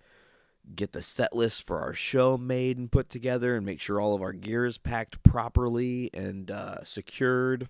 get 0.75 0.91
the 0.91 1.01
set 1.01 1.35
list 1.35 1.63
for 1.63 1.79
our 1.79 1.93
show 1.93 2.37
made 2.37 2.77
and 2.77 2.91
put 2.91 3.09
together, 3.09 3.55
and 3.55 3.65
make 3.65 3.81
sure 3.81 3.99
all 3.99 4.13
of 4.13 4.21
our 4.21 4.33
gear 4.33 4.65
is 4.65 4.77
packed 4.77 5.23
properly 5.23 6.09
and 6.13 6.51
uh, 6.51 6.83
secured. 6.83 7.67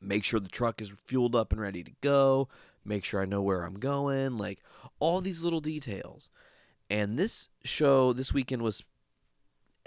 Make 0.00 0.24
sure 0.24 0.38
the 0.38 0.48
truck 0.48 0.80
is 0.80 0.92
fueled 1.06 1.34
up 1.34 1.52
and 1.52 1.60
ready 1.60 1.82
to 1.82 1.92
go. 2.00 2.48
Make 2.84 3.04
sure 3.04 3.20
I 3.20 3.26
know 3.26 3.42
where 3.42 3.64
I'm 3.64 3.78
going. 3.78 4.38
Like 4.38 4.60
all 5.00 5.20
these 5.20 5.42
little 5.42 5.60
details. 5.60 6.30
And 6.90 7.18
this 7.18 7.48
show 7.64 8.12
this 8.12 8.32
weekend 8.32 8.62
was 8.62 8.82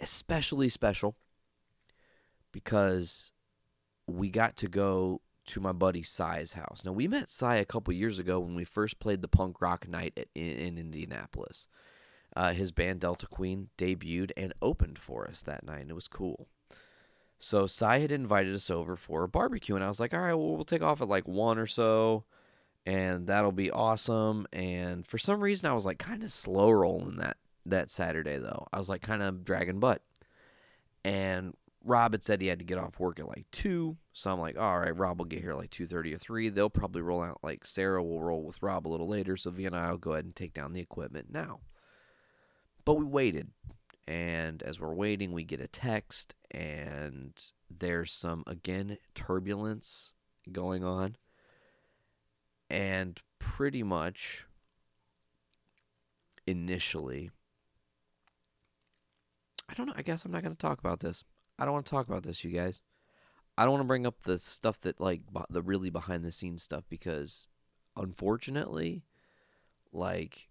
especially 0.01 0.69
special 0.69 1.15
because 2.51 3.31
we 4.07 4.29
got 4.29 4.57
to 4.57 4.67
go 4.67 5.21
to 5.45 5.59
my 5.59 5.71
buddy 5.71 6.03
Sai's 6.03 6.53
house. 6.53 6.83
Now 6.85 6.91
we 6.91 7.07
met 7.07 7.29
Sai 7.29 7.55
a 7.55 7.65
couple 7.65 7.93
years 7.93 8.19
ago 8.19 8.39
when 8.39 8.55
we 8.55 8.63
first 8.63 8.99
played 8.99 9.21
the 9.21 9.27
punk 9.27 9.61
rock 9.61 9.87
night 9.87 10.13
at, 10.17 10.27
in, 10.35 10.57
in 10.57 10.77
Indianapolis. 10.77 11.67
Uh, 12.35 12.53
his 12.53 12.71
band 12.71 13.01
Delta 13.01 13.27
Queen 13.27 13.69
debuted 13.77 14.31
and 14.37 14.53
opened 14.61 14.97
for 14.97 15.27
us 15.27 15.41
that 15.41 15.65
night, 15.65 15.81
and 15.81 15.91
it 15.91 15.95
was 15.95 16.07
cool. 16.07 16.47
So 17.39 17.67
Sai 17.67 17.99
had 17.99 18.11
invited 18.11 18.53
us 18.53 18.69
over 18.69 18.95
for 18.95 19.23
a 19.23 19.27
barbecue, 19.27 19.75
and 19.75 19.83
I 19.83 19.89
was 19.89 19.99
like, 19.99 20.13
"All 20.13 20.21
right, 20.21 20.33
well, 20.33 20.55
we'll 20.55 20.63
take 20.63 20.83
off 20.83 21.01
at 21.01 21.09
like 21.09 21.27
one 21.27 21.57
or 21.57 21.65
so, 21.65 22.23
and 22.85 23.27
that'll 23.27 23.51
be 23.51 23.71
awesome." 23.71 24.47
And 24.53 25.05
for 25.05 25.17
some 25.17 25.41
reason, 25.41 25.69
I 25.69 25.73
was 25.73 25.85
like 25.85 25.97
kind 25.97 26.23
of 26.23 26.31
slow 26.31 26.71
rolling 26.71 27.17
that 27.17 27.37
that 27.65 27.91
Saturday 27.91 28.37
though. 28.37 28.67
I 28.71 28.77
was 28.77 28.89
like 28.89 29.01
kind 29.01 29.21
of 29.21 29.43
dragging 29.45 29.79
butt. 29.79 30.01
And 31.03 31.55
Rob 31.83 32.13
had 32.13 32.23
said 32.23 32.41
he 32.41 32.47
had 32.47 32.59
to 32.59 32.65
get 32.65 32.77
off 32.77 32.99
work 32.99 33.19
at 33.19 33.27
like 33.27 33.45
two, 33.51 33.97
so 34.13 34.31
I'm 34.31 34.39
like, 34.39 34.57
all 34.57 34.79
right, 34.79 34.95
Rob 34.95 35.17
will 35.17 35.25
get 35.25 35.41
here 35.41 35.55
like 35.55 35.71
two 35.71 35.87
thirty 35.87 36.13
or 36.13 36.17
three. 36.19 36.49
They'll 36.49 36.69
probably 36.69 37.01
roll 37.01 37.23
out 37.23 37.39
like 37.41 37.65
Sarah 37.65 38.03
will 38.03 38.21
roll 38.21 38.43
with 38.43 38.61
Rob 38.61 38.87
a 38.87 38.89
little 38.89 39.07
later, 39.07 39.35
so 39.35 39.49
V 39.49 39.65
and 39.65 39.75
I 39.75 39.89
will 39.89 39.97
go 39.97 40.13
ahead 40.13 40.25
and 40.25 40.35
take 40.35 40.53
down 40.53 40.73
the 40.73 40.79
equipment 40.79 41.27
now. 41.31 41.61
But 42.85 42.95
we 42.95 43.05
waited, 43.05 43.49
and 44.07 44.61
as 44.61 44.79
we're 44.79 44.93
waiting, 44.93 45.31
we 45.31 45.43
get 45.43 45.59
a 45.59 45.67
text, 45.67 46.35
and 46.51 47.33
there's 47.69 48.13
some 48.13 48.43
again 48.45 48.97
turbulence 49.15 50.13
going 50.51 50.83
on, 50.83 51.15
and 52.69 53.19
pretty 53.39 53.81
much 53.81 54.45
initially 56.45 57.31
I 59.71 59.73
don't 59.73 59.87
know. 59.87 59.93
I 59.95 60.01
guess 60.01 60.25
I'm 60.25 60.31
not 60.31 60.43
going 60.43 60.55
to 60.55 60.61
talk 60.61 60.79
about 60.79 60.99
this. 60.99 61.23
I 61.57 61.63
don't 61.63 61.73
want 61.73 61.85
to 61.85 61.89
talk 61.89 62.07
about 62.07 62.23
this, 62.23 62.43
you 62.43 62.51
guys. 62.51 62.81
I 63.57 63.63
don't 63.63 63.71
want 63.71 63.81
to 63.83 63.87
bring 63.87 64.05
up 64.05 64.23
the 64.23 64.37
stuff 64.37 64.81
that 64.81 64.99
like 64.99 65.21
the 65.49 65.61
really 65.61 65.89
behind 65.89 66.25
the 66.25 66.31
scenes 66.31 66.61
stuff 66.61 66.83
because 66.89 67.47
unfortunately 67.95 69.03
like 69.93 70.49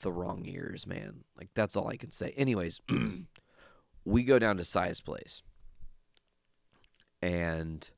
the 0.00 0.12
wrong 0.12 0.44
ears, 0.46 0.86
man. 0.86 1.24
Like 1.36 1.50
that's 1.54 1.76
all 1.76 1.88
I 1.88 1.96
can 1.96 2.10
say. 2.10 2.32
Anyways, 2.36 2.80
we 4.04 4.22
go 4.22 4.38
down 4.38 4.56
to 4.56 4.64
Sai's 4.64 5.00
place. 5.00 5.42
And 7.20 7.90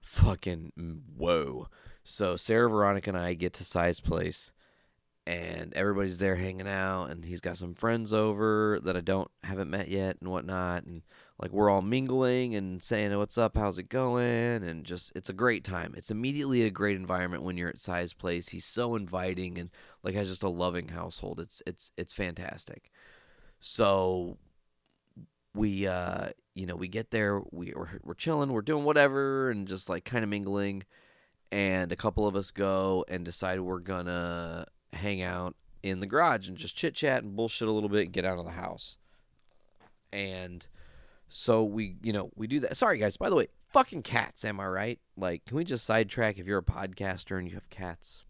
fucking 0.00 0.72
mm, 0.78 1.00
whoa. 1.14 1.68
So 2.04 2.36
Sarah 2.36 2.70
Veronica 2.70 3.10
and 3.10 3.18
I 3.18 3.34
get 3.34 3.52
to 3.54 3.64
Sai's 3.64 4.00
place 4.00 4.52
and 5.28 5.74
everybody's 5.74 6.16
there 6.16 6.36
hanging 6.36 6.66
out 6.66 7.10
and 7.10 7.22
he's 7.22 7.42
got 7.42 7.58
some 7.58 7.74
friends 7.74 8.14
over 8.14 8.80
that 8.82 8.96
I 8.96 9.02
don't 9.02 9.30
haven't 9.44 9.68
met 9.68 9.88
yet 9.88 10.16
and 10.20 10.30
whatnot 10.30 10.84
and 10.84 11.02
like 11.38 11.52
we're 11.52 11.68
all 11.68 11.82
mingling 11.82 12.54
and 12.54 12.82
saying 12.82 13.16
what's 13.18 13.36
up? 13.36 13.54
How's 13.54 13.78
it 13.78 13.90
going? 13.90 14.64
and 14.64 14.84
just 14.84 15.12
it's 15.14 15.28
a 15.28 15.34
great 15.34 15.64
time. 15.64 15.92
It's 15.98 16.10
immediately 16.10 16.62
a 16.62 16.70
great 16.70 16.96
environment 16.96 17.42
when 17.42 17.58
you're 17.58 17.68
at 17.68 17.78
Sai's 17.78 18.14
place. 18.14 18.48
He's 18.48 18.64
so 18.64 18.94
inviting 18.96 19.58
and 19.58 19.68
like 20.02 20.14
has 20.14 20.30
just 20.30 20.42
a 20.42 20.48
loving 20.48 20.88
household. 20.88 21.40
It's 21.40 21.62
it's 21.66 21.92
it's 21.98 22.14
fantastic. 22.14 22.90
So 23.60 24.38
we 25.54 25.86
uh 25.86 26.28
you 26.54 26.64
know 26.64 26.76
we 26.76 26.88
get 26.88 27.10
there 27.10 27.42
we 27.52 27.74
we're, 27.76 28.00
we're 28.02 28.14
chilling 28.14 28.50
we're 28.50 28.62
doing 28.62 28.84
whatever 28.84 29.50
and 29.50 29.68
just 29.68 29.90
like 29.90 30.06
kind 30.06 30.24
of 30.24 30.30
mingling 30.30 30.84
and 31.52 31.92
a 31.92 31.96
couple 31.96 32.26
of 32.26 32.34
us 32.34 32.50
go 32.50 33.04
and 33.08 33.26
decide 33.26 33.60
we're 33.60 33.78
gonna 33.78 34.66
hang 34.92 35.22
out 35.22 35.54
in 35.82 36.00
the 36.00 36.06
garage 36.06 36.48
and 36.48 36.56
just 36.56 36.76
chit 36.76 36.94
chat 36.94 37.22
and 37.22 37.36
bullshit 37.36 37.68
a 37.68 37.72
little 37.72 37.88
bit 37.88 38.04
and 38.04 38.12
get 38.12 38.24
out 38.24 38.38
of 38.38 38.44
the 38.44 38.52
house. 38.52 38.96
And 40.12 40.66
so 41.28 41.62
we, 41.64 41.96
you 42.02 42.12
know, 42.12 42.30
we 42.34 42.46
do 42.46 42.60
that. 42.60 42.76
Sorry 42.76 42.98
guys, 42.98 43.16
by 43.16 43.30
the 43.30 43.36
way, 43.36 43.48
fucking 43.72 44.02
cats, 44.02 44.44
am 44.44 44.60
I 44.60 44.66
right? 44.66 44.98
Like, 45.16 45.44
can 45.44 45.56
we 45.56 45.64
just 45.64 45.84
sidetrack 45.84 46.38
if 46.38 46.46
you're 46.46 46.58
a 46.58 46.62
podcaster 46.62 47.38
and 47.38 47.48
you 47.48 47.54
have 47.54 47.70
cats? 47.70 48.24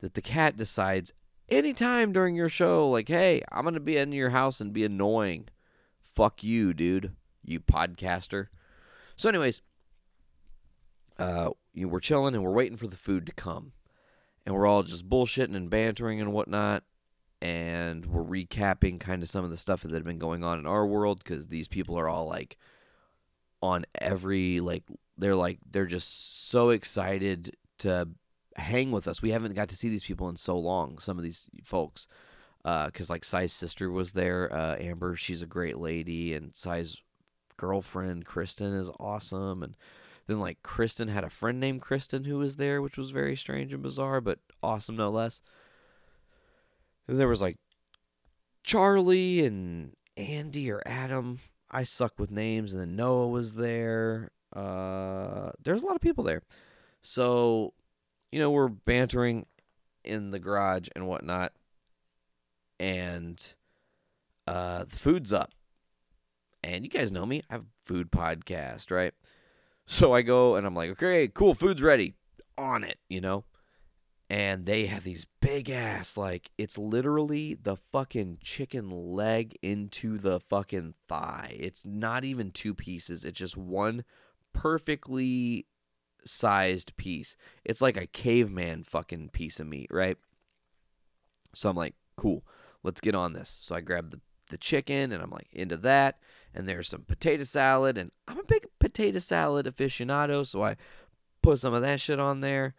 That 0.00 0.14
the 0.14 0.22
cat 0.22 0.56
decides 0.56 1.12
anytime 1.48 2.12
during 2.12 2.36
your 2.36 2.50
show, 2.50 2.88
like, 2.88 3.08
hey, 3.08 3.42
I'm 3.50 3.64
gonna 3.64 3.80
be 3.80 3.96
in 3.96 4.12
your 4.12 4.30
house 4.30 4.60
and 4.60 4.72
be 4.72 4.84
annoying. 4.84 5.48
Fuck 6.02 6.42
you, 6.42 6.74
dude. 6.74 7.12
You 7.42 7.60
podcaster. 7.60 8.48
So, 9.16 9.28
anyways, 9.28 9.62
uh, 11.18 11.50
you 11.72 11.88
we're 11.88 12.00
chilling 12.00 12.34
and 12.34 12.44
we're 12.44 12.50
waiting 12.52 12.76
for 12.76 12.86
the 12.86 12.96
food 12.96 13.24
to 13.26 13.32
come 13.32 13.72
and 14.46 14.54
we're 14.54 14.66
all 14.66 14.84
just 14.84 15.08
bullshitting 15.08 15.56
and 15.56 15.68
bantering 15.68 16.20
and 16.20 16.32
whatnot. 16.32 16.84
And 17.42 18.06
we're 18.06 18.22
recapping 18.22 18.98
kind 18.98 19.22
of 19.22 19.28
some 19.28 19.44
of 19.44 19.50
the 19.50 19.56
stuff 19.58 19.82
that 19.82 19.90
had 19.90 20.04
been 20.04 20.18
going 20.18 20.42
on 20.42 20.58
in 20.58 20.66
our 20.66 20.86
world 20.86 21.22
because 21.22 21.48
these 21.48 21.68
people 21.68 21.98
are 21.98 22.08
all 22.08 22.26
like 22.26 22.56
on 23.60 23.84
every 23.96 24.60
like 24.60 24.84
they're 25.18 25.34
like 25.34 25.58
they're 25.70 25.86
just 25.86 26.48
so 26.48 26.70
excited 26.70 27.54
to 27.78 28.08
hang 28.56 28.90
with 28.90 29.06
us. 29.06 29.20
We 29.20 29.30
haven't 29.30 29.54
got 29.54 29.68
to 29.68 29.76
see 29.76 29.88
these 29.88 30.04
people 30.04 30.28
in 30.28 30.36
so 30.36 30.58
long. 30.58 30.98
Some 30.98 31.18
of 31.18 31.24
these 31.24 31.50
folks, 31.62 32.08
because 32.64 33.10
like 33.10 33.24
Sai's 33.24 33.52
sister 33.52 33.90
was 33.90 34.12
there, 34.12 34.52
uh, 34.52 34.76
Amber. 34.78 35.14
She's 35.14 35.42
a 35.42 35.46
great 35.46 35.76
lady, 35.76 36.32
and 36.34 36.54
Sai's 36.54 37.02
girlfriend 37.56 38.24
Kristen 38.24 38.74
is 38.74 38.90
awesome, 38.98 39.62
and 39.62 39.76
then 40.26 40.40
like 40.40 40.62
Kristen 40.62 41.08
had 41.08 41.24
a 41.24 41.30
friend 41.30 41.60
named 41.60 41.82
Kristen 41.82 42.24
who 42.24 42.38
was 42.38 42.56
there, 42.56 42.82
which 42.82 42.98
was 42.98 43.10
very 43.10 43.36
strange 43.36 43.72
and 43.72 43.82
bizarre, 43.82 44.20
but 44.20 44.40
awesome 44.62 44.96
no 44.96 45.10
less. 45.10 45.42
And 47.06 47.20
there 47.20 47.28
was 47.28 47.42
like 47.42 47.58
Charlie 48.64 49.44
and 49.44 49.92
Andy 50.16 50.70
or 50.70 50.82
Adam. 50.84 51.38
I 51.70 51.84
suck 51.84 52.18
with 52.18 52.30
names, 52.30 52.72
and 52.72 52.80
then 52.80 52.96
Noah 52.96 53.28
was 53.28 53.52
there. 53.52 54.30
Uh, 54.54 55.50
there's 55.62 55.82
a 55.82 55.86
lot 55.86 55.96
of 55.96 56.00
people 56.00 56.24
there, 56.24 56.42
so 57.02 57.74
you 58.32 58.38
know 58.38 58.50
we're 58.50 58.68
bantering 58.68 59.46
in 60.04 60.30
the 60.30 60.38
garage 60.38 60.88
and 60.94 61.06
whatnot, 61.06 61.52
and 62.80 63.54
uh, 64.46 64.84
the 64.84 64.96
food's 64.96 65.32
up. 65.32 65.52
And 66.64 66.84
you 66.84 66.90
guys 66.90 67.12
know 67.12 67.26
me. 67.26 67.42
I 67.48 67.54
have 67.54 67.62
a 67.62 67.84
food 67.84 68.10
podcast, 68.10 68.90
right? 68.90 69.14
So 69.86 70.12
I 70.12 70.22
go 70.22 70.56
and 70.56 70.66
I'm 70.66 70.74
like, 70.74 70.90
okay, 70.90 71.28
cool, 71.28 71.54
food's 71.54 71.82
ready. 71.82 72.14
On 72.58 72.82
it, 72.82 72.98
you 73.08 73.20
know? 73.20 73.44
And 74.28 74.66
they 74.66 74.86
have 74.86 75.04
these 75.04 75.24
big 75.40 75.70
ass, 75.70 76.16
like, 76.16 76.50
it's 76.58 76.76
literally 76.76 77.54
the 77.54 77.76
fucking 77.76 78.38
chicken 78.42 78.90
leg 78.90 79.56
into 79.62 80.18
the 80.18 80.40
fucking 80.40 80.94
thigh. 81.08 81.56
It's 81.60 81.86
not 81.86 82.24
even 82.24 82.50
two 82.50 82.74
pieces, 82.74 83.24
it's 83.24 83.38
just 83.38 83.56
one 83.56 84.02
perfectly 84.52 85.66
sized 86.24 86.96
piece. 86.96 87.36
It's 87.64 87.80
like 87.80 87.96
a 87.96 88.06
caveman 88.06 88.82
fucking 88.82 89.28
piece 89.28 89.60
of 89.60 89.68
meat, 89.68 89.88
right? 89.92 90.16
So 91.54 91.70
I'm 91.70 91.76
like, 91.76 91.94
cool, 92.16 92.44
let's 92.82 93.00
get 93.00 93.14
on 93.14 93.32
this. 93.32 93.56
So 93.60 93.76
I 93.76 93.80
grab 93.80 94.10
the, 94.10 94.20
the 94.50 94.58
chicken 94.58 95.12
and 95.12 95.22
I'm 95.22 95.30
like 95.30 95.48
into 95.52 95.76
that. 95.78 96.18
And 96.56 96.66
there's 96.66 96.88
some 96.88 97.02
potato 97.02 97.44
salad. 97.44 97.98
And 97.98 98.10
I'm 98.26 98.38
a 98.40 98.44
big 98.44 98.66
potato 98.78 99.18
salad 99.18 99.66
aficionado. 99.66 100.46
So 100.46 100.64
I 100.64 100.76
put 101.42 101.60
some 101.60 101.74
of 101.74 101.82
that 101.82 102.00
shit 102.00 102.18
on 102.18 102.40
there. 102.40 102.74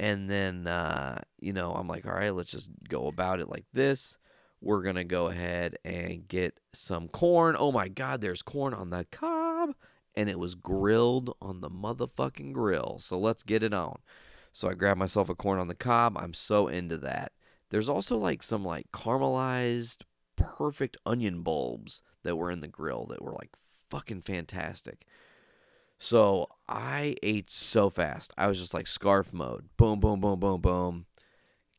And 0.00 0.28
then, 0.28 0.66
uh, 0.66 1.20
you 1.38 1.52
know, 1.52 1.72
I'm 1.72 1.86
like, 1.86 2.04
all 2.04 2.14
right, 2.14 2.34
let's 2.34 2.50
just 2.50 2.70
go 2.88 3.06
about 3.06 3.38
it 3.38 3.48
like 3.48 3.66
this. 3.72 4.18
We're 4.60 4.82
going 4.82 4.96
to 4.96 5.04
go 5.04 5.28
ahead 5.28 5.76
and 5.84 6.26
get 6.26 6.58
some 6.72 7.08
corn. 7.08 7.54
Oh 7.56 7.70
my 7.70 7.88
God, 7.88 8.20
there's 8.20 8.42
corn 8.42 8.74
on 8.74 8.90
the 8.90 9.06
cob. 9.12 9.70
And 10.16 10.28
it 10.28 10.38
was 10.38 10.54
grilled 10.54 11.36
on 11.40 11.60
the 11.60 11.70
motherfucking 11.70 12.52
grill. 12.52 12.98
So 13.00 13.18
let's 13.18 13.42
get 13.42 13.62
it 13.62 13.74
on. 13.74 13.98
So 14.52 14.68
I 14.68 14.74
grabbed 14.74 15.00
myself 15.00 15.28
a 15.28 15.34
corn 15.34 15.58
on 15.58 15.68
the 15.68 15.74
cob. 15.74 16.16
I'm 16.16 16.34
so 16.34 16.66
into 16.66 16.96
that. 16.98 17.32
There's 17.70 17.88
also 17.88 18.16
like 18.16 18.42
some 18.42 18.64
like 18.64 18.90
caramelized 18.92 20.02
perfect 20.36 20.96
onion 21.06 21.42
bulbs 21.42 22.02
that 22.22 22.36
were 22.36 22.50
in 22.50 22.60
the 22.60 22.68
grill 22.68 23.06
that 23.06 23.22
were 23.22 23.32
like 23.32 23.50
fucking 23.90 24.22
fantastic. 24.22 25.06
So 25.98 26.48
I 26.68 27.16
ate 27.22 27.50
so 27.50 27.88
fast. 27.88 28.32
I 28.36 28.46
was 28.46 28.58
just 28.58 28.74
like 28.74 28.86
scarf 28.86 29.32
mode. 29.32 29.68
Boom, 29.76 30.00
boom, 30.00 30.20
boom, 30.20 30.40
boom, 30.40 30.60
boom. 30.60 31.06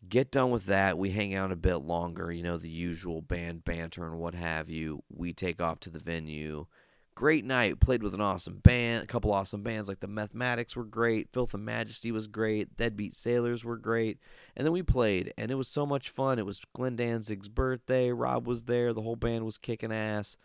Get 0.07 0.31
done 0.31 0.51
with 0.51 0.65
that. 0.67 0.97
We 0.97 1.11
hang 1.11 1.33
out 1.33 1.51
a 1.51 1.55
bit 1.55 1.77
longer, 1.77 2.31
you 2.31 2.43
know, 2.43 2.57
the 2.57 2.69
usual 2.69 3.21
band 3.21 3.65
banter 3.65 4.05
and 4.05 4.19
what 4.19 4.35
have 4.35 4.69
you. 4.69 5.03
We 5.09 5.33
take 5.33 5.61
off 5.61 5.79
to 5.81 5.89
the 5.89 5.99
venue. 5.99 6.67
Great 7.15 7.45
night. 7.45 7.79
Played 7.79 8.03
with 8.03 8.13
an 8.13 8.21
awesome 8.21 8.57
band. 8.57 9.03
A 9.03 9.07
couple 9.07 9.31
awesome 9.31 9.63
bands 9.63 9.87
like 9.87 10.01
the 10.01 10.07
Mathematics 10.07 10.75
were 10.75 10.83
great. 10.83 11.29
Filth 11.31 11.53
and 11.53 11.63
Majesty 11.63 12.11
was 12.11 12.27
great. 12.27 12.75
Deadbeat 12.75 13.15
Sailors 13.15 13.63
were 13.63 13.77
great. 13.77 14.19
And 14.55 14.65
then 14.65 14.73
we 14.73 14.83
played, 14.83 15.33
and 15.37 15.49
it 15.49 15.55
was 15.55 15.69
so 15.69 15.85
much 15.85 16.09
fun. 16.09 16.39
It 16.39 16.45
was 16.45 16.61
Glenn 16.73 16.97
Danzig's 16.97 17.47
birthday. 17.47 18.11
Rob 18.11 18.45
was 18.45 18.63
there. 18.63 18.93
The 18.93 19.01
whole 19.01 19.15
band 19.15 19.45
was 19.45 19.57
kicking 19.57 19.93
ass. 19.93 20.35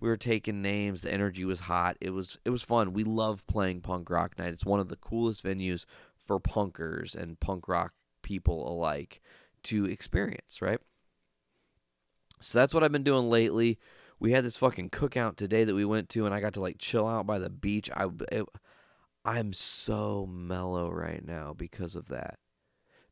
We 0.00 0.08
were 0.08 0.16
taking 0.16 0.60
names. 0.60 1.02
The 1.02 1.12
energy 1.12 1.44
was 1.44 1.60
hot. 1.60 1.96
It 2.00 2.10
was 2.10 2.38
it 2.44 2.50
was 2.50 2.62
fun. 2.62 2.92
We 2.92 3.04
love 3.04 3.46
playing 3.46 3.82
punk 3.82 4.10
rock 4.10 4.38
night. 4.38 4.52
It's 4.52 4.66
one 4.66 4.80
of 4.80 4.88
the 4.88 4.96
coolest 4.96 5.44
venues 5.44 5.86
for 6.16 6.40
punkers 6.40 7.14
and 7.14 7.38
punk 7.38 7.68
rock 7.68 7.94
people 8.22 8.68
alike 8.68 9.22
to 9.62 9.84
experience, 9.86 10.60
right? 10.60 10.80
So 12.40 12.58
that's 12.58 12.74
what 12.74 12.82
I've 12.82 12.92
been 12.92 13.04
doing 13.04 13.30
lately. 13.30 13.78
We 14.18 14.32
had 14.32 14.44
this 14.44 14.56
fucking 14.56 14.90
cookout 14.90 15.36
today 15.36 15.64
that 15.64 15.74
we 15.74 15.84
went 15.84 16.08
to, 16.10 16.24
and 16.24 16.34
I 16.34 16.40
got 16.40 16.54
to 16.54 16.60
like 16.60 16.78
chill 16.78 17.06
out 17.06 17.26
by 17.26 17.38
the 17.38 17.50
beach. 17.50 17.90
I, 17.94 18.08
it, 18.32 18.46
I'm 19.24 19.52
so 19.52 20.26
mellow 20.26 20.90
right 20.90 21.24
now 21.24 21.52
because 21.56 21.96
of 21.96 22.08
that. 22.08 22.38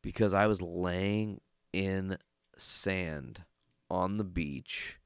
Because 0.01 0.33
I 0.33 0.47
was 0.47 0.63
laying 0.63 1.41
in 1.73 2.19
sand 2.57 3.45
on 3.91 4.17
the 4.17 4.25
beach. 4.25 4.99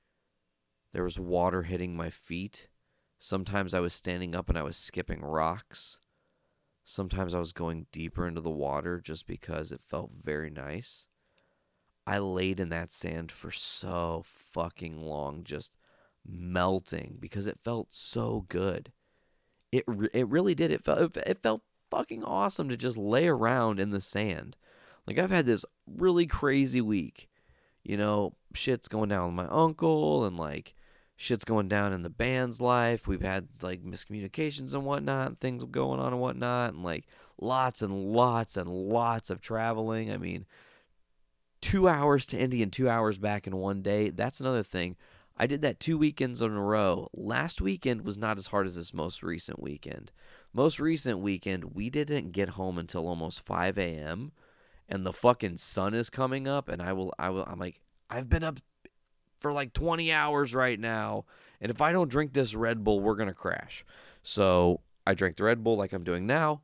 There 0.92 1.04
was 1.04 1.18
water 1.18 1.64
hitting 1.64 1.96
my 1.96 2.10
feet. 2.10 2.68
Sometimes 3.18 3.74
I 3.74 3.80
was 3.80 3.92
standing 3.92 4.34
up 4.34 4.48
and 4.48 4.56
I 4.56 4.62
was 4.62 4.76
skipping 4.76 5.20
rocks. 5.22 5.98
Sometimes 6.84 7.34
I 7.34 7.38
was 7.38 7.52
going 7.52 7.86
deeper 7.92 8.26
into 8.26 8.40
the 8.40 8.50
water 8.50 9.00
just 9.00 9.26
because 9.26 9.72
it 9.72 9.80
felt 9.88 10.10
very 10.22 10.50
nice. 10.50 11.08
I 12.06 12.18
laid 12.18 12.60
in 12.60 12.70
that 12.70 12.92
sand 12.92 13.30
for 13.30 13.50
so 13.50 14.22
fucking 14.24 14.98
long, 14.98 15.44
just 15.44 15.72
melting 16.28 17.16
because 17.20 17.46
it 17.46 17.58
felt 17.64 17.88
so 17.90 18.44
good. 18.48 18.92
It 19.72 19.84
it 20.12 20.28
really 20.28 20.54
did. 20.54 20.70
It 20.70 20.84
felt 20.84 21.16
it 21.16 21.42
felt 21.42 21.62
fucking 21.90 22.24
awesome 22.24 22.68
to 22.68 22.76
just 22.76 22.96
lay 22.96 23.26
around 23.26 23.80
in 23.80 23.90
the 23.90 24.00
sand. 24.00 24.56
Like 25.06 25.18
I've 25.18 25.30
had 25.30 25.46
this 25.46 25.64
really 25.86 26.26
crazy 26.26 26.80
week. 26.80 27.28
You 27.82 27.96
know, 27.96 28.34
shit's 28.54 28.88
going 28.88 29.08
down 29.08 29.26
with 29.26 29.46
my 29.46 29.50
uncle 29.50 30.24
and 30.24 30.36
like 30.36 30.74
shit's 31.16 31.44
going 31.44 31.68
down 31.68 31.92
in 31.92 32.02
the 32.02 32.10
band's 32.10 32.60
life. 32.60 33.06
We've 33.06 33.20
had 33.20 33.48
like 33.62 33.82
miscommunications 33.82 34.72
and 34.72 34.84
whatnot, 34.84 35.28
and 35.28 35.40
things 35.40 35.64
going 35.64 36.00
on 36.00 36.12
and 36.12 36.20
whatnot, 36.20 36.74
and 36.74 36.82
like 36.84 37.06
lots 37.40 37.82
and 37.82 38.12
lots 38.12 38.56
and 38.56 38.68
lots 38.68 39.28
of 39.28 39.40
traveling. 39.40 40.12
I 40.12 40.16
mean, 40.16 40.46
two 41.60 41.88
hours 41.88 42.24
to 42.26 42.38
Indy 42.38 42.62
and 42.62 42.72
two 42.72 42.88
hours 42.88 43.18
back 43.18 43.46
in 43.46 43.56
one 43.56 43.82
day. 43.82 44.10
That's 44.10 44.40
another 44.40 44.62
thing. 44.62 44.96
I 45.40 45.46
did 45.46 45.62
that 45.62 45.78
two 45.78 45.96
weekends 45.96 46.42
in 46.42 46.50
a 46.50 46.60
row. 46.60 47.08
Last 47.14 47.60
weekend 47.60 48.02
was 48.02 48.18
not 48.18 48.38
as 48.38 48.48
hard 48.48 48.66
as 48.66 48.74
this 48.74 48.92
most 48.92 49.22
recent 49.22 49.62
weekend. 49.62 50.10
Most 50.52 50.80
recent 50.80 51.20
weekend, 51.20 51.76
we 51.76 51.88
didn't 51.90 52.32
get 52.32 52.50
home 52.50 52.76
until 52.76 53.06
almost 53.06 53.46
5 53.46 53.78
a.m. 53.78 54.32
and 54.88 55.06
the 55.06 55.12
fucking 55.12 55.58
sun 55.58 55.94
is 55.94 56.10
coming 56.10 56.48
up, 56.48 56.68
and 56.68 56.82
I 56.82 56.92
will, 56.92 57.14
I 57.20 57.30
will, 57.30 57.44
I'm 57.44 57.60
like, 57.60 57.80
I've 58.10 58.28
been 58.28 58.42
up 58.42 58.58
for 59.38 59.52
like 59.52 59.72
20 59.72 60.10
hours 60.10 60.56
right 60.56 60.80
now, 60.80 61.24
and 61.60 61.70
if 61.70 61.80
I 61.80 61.92
don't 61.92 62.10
drink 62.10 62.32
this 62.32 62.56
Red 62.56 62.82
Bull, 62.82 62.98
we're 62.98 63.14
gonna 63.14 63.32
crash. 63.32 63.84
So 64.24 64.80
I 65.06 65.14
drank 65.14 65.36
the 65.36 65.44
Red 65.44 65.62
Bull 65.62 65.76
like 65.76 65.92
I'm 65.92 66.02
doing 66.02 66.26
now, 66.26 66.62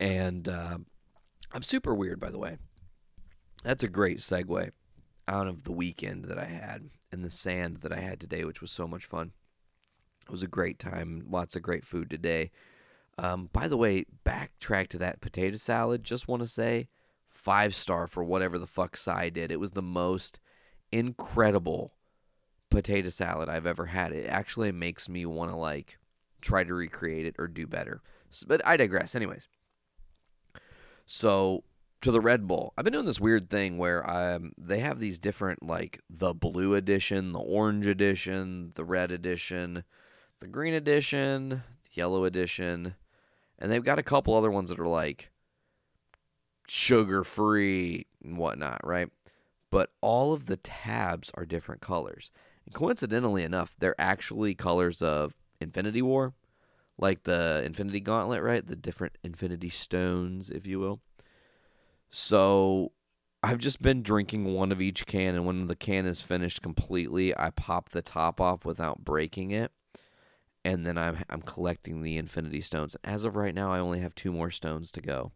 and 0.00 0.48
uh, 0.48 0.78
I'm 1.52 1.62
super 1.62 1.94
weird, 1.94 2.18
by 2.18 2.30
the 2.30 2.38
way. 2.38 2.56
That's 3.62 3.84
a 3.84 3.88
great 3.88 4.18
segue 4.18 4.72
out 5.28 5.46
of 5.46 5.64
the 5.64 5.72
weekend 5.72 6.24
that 6.24 6.38
I 6.38 6.46
had 6.46 6.90
and 7.12 7.24
the 7.24 7.30
sand 7.30 7.78
that 7.82 7.92
I 7.92 8.00
had 8.00 8.18
today, 8.18 8.44
which 8.44 8.60
was 8.60 8.70
so 8.70 8.88
much 8.88 9.04
fun. 9.04 9.32
It 10.26 10.30
was 10.30 10.42
a 10.42 10.48
great 10.48 10.78
time. 10.78 11.24
Lots 11.28 11.54
of 11.56 11.62
great 11.62 11.84
food 11.84 12.10
today. 12.10 12.50
Um, 13.18 13.48
by 13.52 13.68
the 13.68 13.76
way, 13.76 14.04
backtrack 14.24 14.88
to 14.88 14.98
that 14.98 15.20
potato 15.20 15.56
salad. 15.56 16.04
Just 16.04 16.28
want 16.28 16.42
to 16.42 16.48
say 16.48 16.88
five 17.28 17.74
star 17.74 18.06
for 18.06 18.22
whatever 18.24 18.58
the 18.58 18.66
fuck 18.66 18.96
Sai 18.96 19.28
did. 19.28 19.50
It 19.50 19.60
was 19.60 19.72
the 19.72 19.82
most 19.82 20.38
incredible 20.92 21.94
potato 22.70 23.08
salad 23.10 23.48
I've 23.48 23.66
ever 23.66 23.86
had. 23.86 24.12
It 24.12 24.26
actually 24.28 24.72
makes 24.72 25.08
me 25.08 25.26
want 25.26 25.50
to 25.50 25.56
like 25.56 25.98
try 26.40 26.64
to 26.64 26.74
recreate 26.74 27.26
it 27.26 27.34
or 27.38 27.48
do 27.48 27.66
better. 27.66 28.02
S- 28.30 28.44
But 28.46 28.60
I 28.66 28.76
digress. 28.76 29.14
Anyways, 29.14 29.48
so 31.06 31.64
to 32.00 32.12
the 32.12 32.20
Red 32.20 32.46
Bull. 32.46 32.72
I've 32.76 32.84
been 32.84 32.92
doing 32.92 33.06
this 33.06 33.20
weird 33.20 33.50
thing 33.50 33.76
where 33.76 34.08
um, 34.08 34.52
they 34.56 34.80
have 34.80 35.00
these 35.00 35.18
different 35.18 35.62
like 35.62 36.00
the 36.08 36.32
blue 36.32 36.74
edition, 36.74 37.32
the 37.32 37.40
orange 37.40 37.86
edition, 37.86 38.72
the 38.74 38.84
red 38.84 39.10
edition, 39.10 39.84
the 40.40 40.46
green 40.46 40.74
edition, 40.74 41.48
the 41.48 41.90
yellow 41.92 42.24
edition, 42.24 42.94
and 43.58 43.70
they've 43.70 43.84
got 43.84 43.98
a 43.98 44.04
couple 44.04 44.34
other 44.34 44.50
ones 44.50 44.68
that 44.68 44.78
are 44.78 44.86
like 44.86 45.30
sugar 46.68 47.24
free 47.24 48.06
and 48.22 48.38
whatnot, 48.38 48.80
right? 48.84 49.08
But 49.70 49.90
all 50.00 50.32
of 50.32 50.46
the 50.46 50.56
tabs 50.56 51.30
are 51.34 51.44
different 51.44 51.80
colors. 51.80 52.30
And 52.64 52.74
coincidentally 52.74 53.42
enough, 53.42 53.74
they're 53.78 54.00
actually 54.00 54.54
colors 54.54 55.02
of 55.02 55.36
Infinity 55.60 56.02
War, 56.02 56.34
like 56.96 57.24
the 57.24 57.62
Infinity 57.64 58.00
Gauntlet, 58.00 58.42
right? 58.42 58.64
The 58.64 58.76
different 58.76 59.18
Infinity 59.24 59.70
Stones, 59.70 60.48
if 60.50 60.66
you 60.66 60.78
will. 60.78 61.00
So 62.10 62.92
I've 63.42 63.58
just 63.58 63.80
been 63.80 64.02
drinking 64.02 64.52
one 64.52 64.72
of 64.72 64.80
each 64.80 65.06
can, 65.06 65.34
and 65.34 65.46
when 65.46 65.66
the 65.66 65.76
can 65.76 66.06
is 66.06 66.22
finished 66.22 66.62
completely, 66.62 67.36
I 67.36 67.50
pop 67.50 67.90
the 67.90 68.02
top 68.02 68.40
off 68.40 68.64
without 68.64 69.04
breaking 69.04 69.50
it, 69.50 69.70
and 70.64 70.86
then 70.86 70.98
I'm 70.98 71.18
I'm 71.30 71.42
collecting 71.42 72.02
the 72.02 72.16
Infinity 72.16 72.60
Stones. 72.62 72.96
As 73.04 73.24
of 73.24 73.36
right 73.36 73.54
now, 73.54 73.72
I 73.72 73.78
only 73.78 74.00
have 74.00 74.14
two 74.14 74.32
more 74.32 74.50
stones 74.50 74.90
to 74.92 75.00
go. 75.00 75.32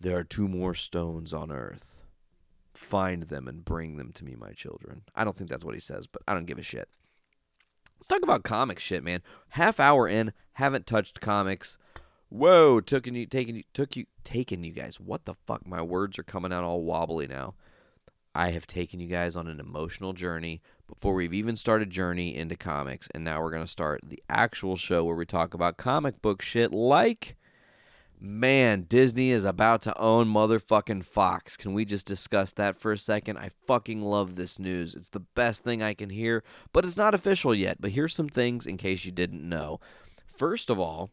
There 0.00 0.16
are 0.16 0.24
two 0.24 0.48
more 0.48 0.74
stones 0.74 1.34
on 1.34 1.52
Earth. 1.52 2.00
Find 2.74 3.24
them 3.24 3.46
and 3.46 3.64
bring 3.64 3.96
them 3.98 4.12
to 4.12 4.24
me, 4.24 4.34
my 4.34 4.52
children. 4.52 5.02
I 5.14 5.24
don't 5.24 5.36
think 5.36 5.50
that's 5.50 5.64
what 5.64 5.74
he 5.74 5.80
says, 5.80 6.06
but 6.06 6.22
I 6.26 6.34
don't 6.34 6.46
give 6.46 6.58
a 6.58 6.62
shit. 6.62 6.88
Let's 7.98 8.08
talk 8.08 8.22
about 8.22 8.42
comic 8.42 8.80
shit, 8.80 9.04
man. 9.04 9.22
Half 9.50 9.78
hour 9.78 10.08
in, 10.08 10.32
haven't 10.54 10.86
touched 10.86 11.20
comics. 11.20 11.78
Whoa, 12.32 12.80
taking 12.80 13.14
you, 13.14 13.26
taking 13.26 13.56
you, 13.56 13.64
took 13.74 13.94
you, 13.94 14.06
taking 14.24 14.64
you 14.64 14.72
guys. 14.72 14.98
What 14.98 15.26
the 15.26 15.34
fuck? 15.34 15.66
My 15.66 15.82
words 15.82 16.18
are 16.18 16.22
coming 16.22 16.50
out 16.50 16.64
all 16.64 16.82
wobbly 16.82 17.26
now. 17.26 17.56
I 18.34 18.52
have 18.52 18.66
taken 18.66 19.00
you 19.00 19.06
guys 19.06 19.36
on 19.36 19.48
an 19.48 19.60
emotional 19.60 20.14
journey 20.14 20.62
before 20.88 21.12
we've 21.12 21.34
even 21.34 21.56
started 21.56 21.90
journey 21.90 22.34
into 22.34 22.56
comics, 22.56 23.06
and 23.12 23.22
now 23.22 23.42
we're 23.42 23.50
gonna 23.50 23.66
start 23.66 24.00
the 24.08 24.22
actual 24.30 24.76
show 24.76 25.04
where 25.04 25.14
we 25.14 25.26
talk 25.26 25.52
about 25.52 25.76
comic 25.76 26.22
book 26.22 26.40
shit 26.40 26.72
like. 26.72 27.36
Man, 28.18 28.86
Disney 28.88 29.30
is 29.30 29.44
about 29.44 29.82
to 29.82 30.00
own 30.00 30.26
motherfucking 30.26 31.04
Fox. 31.04 31.58
Can 31.58 31.74
we 31.74 31.84
just 31.84 32.06
discuss 32.06 32.50
that 32.52 32.78
for 32.78 32.92
a 32.92 32.98
second? 32.98 33.36
I 33.36 33.50
fucking 33.66 34.00
love 34.00 34.36
this 34.36 34.58
news. 34.58 34.94
It's 34.94 35.10
the 35.10 35.20
best 35.20 35.64
thing 35.64 35.82
I 35.82 35.92
can 35.92 36.08
hear, 36.08 36.44
but 36.72 36.86
it's 36.86 36.96
not 36.96 37.12
official 37.12 37.54
yet. 37.54 37.76
But 37.78 37.90
here's 37.90 38.14
some 38.14 38.30
things 38.30 38.66
in 38.66 38.78
case 38.78 39.04
you 39.04 39.12
didn't 39.12 39.46
know. 39.46 39.80
First 40.26 40.70
of 40.70 40.78
all, 40.78 41.10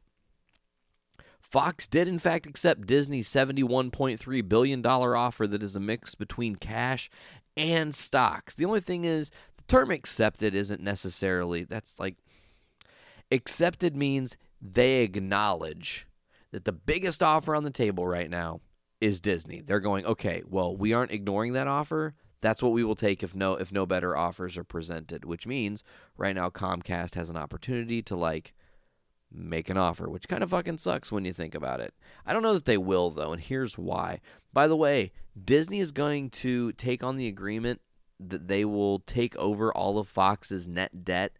Fox 1.49 1.87
did 1.87 2.07
in 2.07 2.19
fact 2.19 2.45
accept 2.45 2.85
Disney's 2.85 3.27
$71.3 3.27 4.47
billion 4.47 4.85
offer 4.85 5.47
that 5.47 5.63
is 5.63 5.75
a 5.75 5.79
mix 5.79 6.13
between 6.13 6.55
cash 6.55 7.09
and 7.57 7.93
stocks. 7.93 8.53
The 8.53 8.65
only 8.65 8.81
thing 8.81 9.03
is, 9.03 9.31
the 9.57 9.63
term 9.63 9.89
accepted 9.89 10.53
isn't 10.53 10.81
necessarily, 10.81 11.63
that's 11.63 11.99
like, 11.99 12.17
accepted 13.31 13.95
means 13.95 14.37
they 14.61 15.01
acknowledge 15.01 16.07
that 16.51 16.65
the 16.65 16.71
biggest 16.71 17.23
offer 17.23 17.55
on 17.55 17.63
the 17.63 17.71
table 17.71 18.05
right 18.05 18.29
now 18.29 18.61
is 19.01 19.19
Disney. 19.19 19.61
They're 19.61 19.79
going, 19.79 20.05
okay, 20.05 20.43
well, 20.47 20.75
we 20.75 20.93
aren't 20.93 21.11
ignoring 21.11 21.53
that 21.53 21.67
offer. 21.67 22.13
That's 22.41 22.61
what 22.61 22.73
we 22.73 22.83
will 22.83 22.95
take 22.95 23.23
if 23.23 23.35
no 23.35 23.55
if 23.55 23.71
no 23.71 23.85
better 23.85 24.15
offers 24.15 24.57
are 24.57 24.63
presented, 24.63 25.25
which 25.25 25.45
means 25.45 25.83
right 26.15 26.35
now 26.35 26.49
Comcast 26.49 27.15
has 27.15 27.29
an 27.29 27.37
opportunity 27.37 28.01
to 28.03 28.15
like 28.15 28.53
make 29.31 29.69
an 29.69 29.77
offer, 29.77 30.09
which 30.09 30.27
kind 30.27 30.43
of 30.43 30.49
fucking 30.49 30.77
sucks 30.77 31.11
when 31.11 31.25
you 31.25 31.33
think 31.33 31.55
about 31.55 31.79
it. 31.79 31.93
I 32.25 32.33
don't 32.33 32.43
know 32.43 32.53
that 32.53 32.65
they 32.65 32.77
will 32.77 33.09
though, 33.09 33.31
and 33.31 33.41
here's 33.41 33.77
why. 33.77 34.21
By 34.53 34.67
the 34.67 34.75
way, 34.75 35.11
Disney 35.41 35.79
is 35.79 35.91
going 35.91 36.29
to 36.31 36.71
take 36.73 37.03
on 37.03 37.17
the 37.17 37.27
agreement 37.27 37.81
that 38.19 38.47
they 38.47 38.65
will 38.65 38.99
take 38.99 39.35
over 39.37 39.71
all 39.71 39.97
of 39.97 40.07
Fox's 40.07 40.67
net 40.67 41.05
debt, 41.05 41.33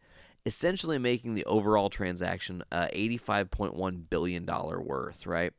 essentially 0.46 0.98
making 0.98 1.36
the 1.36 1.46
overall 1.46 1.90
transaction 1.90 2.64
uh, 2.72 2.88
$85.1 2.94 4.10
billion 4.10 4.46
worth, 4.46 5.28
right? 5.28 5.52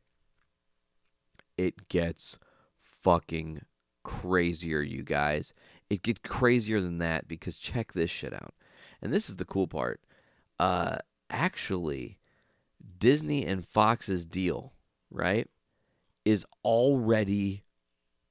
It 1.57 1.89
gets 1.89 2.39
fucking 2.81 3.61
crazier, 4.03 4.81
you 4.81 5.03
guys. 5.03 5.53
It 5.89 6.01
gets 6.01 6.21
crazier 6.23 6.79
than 6.81 6.97
that 6.99 7.27
because 7.27 7.57
check 7.57 7.93
this 7.93 8.09
shit 8.09 8.33
out. 8.33 8.53
And 9.01 9.13
this 9.13 9.29
is 9.29 9.35
the 9.35 9.45
cool 9.45 9.67
part. 9.67 10.01
Uh, 10.59 10.97
actually, 11.29 12.19
Disney 12.97 13.45
and 13.45 13.67
Fox's 13.67 14.25
deal, 14.25 14.73
right, 15.09 15.47
is 16.25 16.45
already 16.63 17.63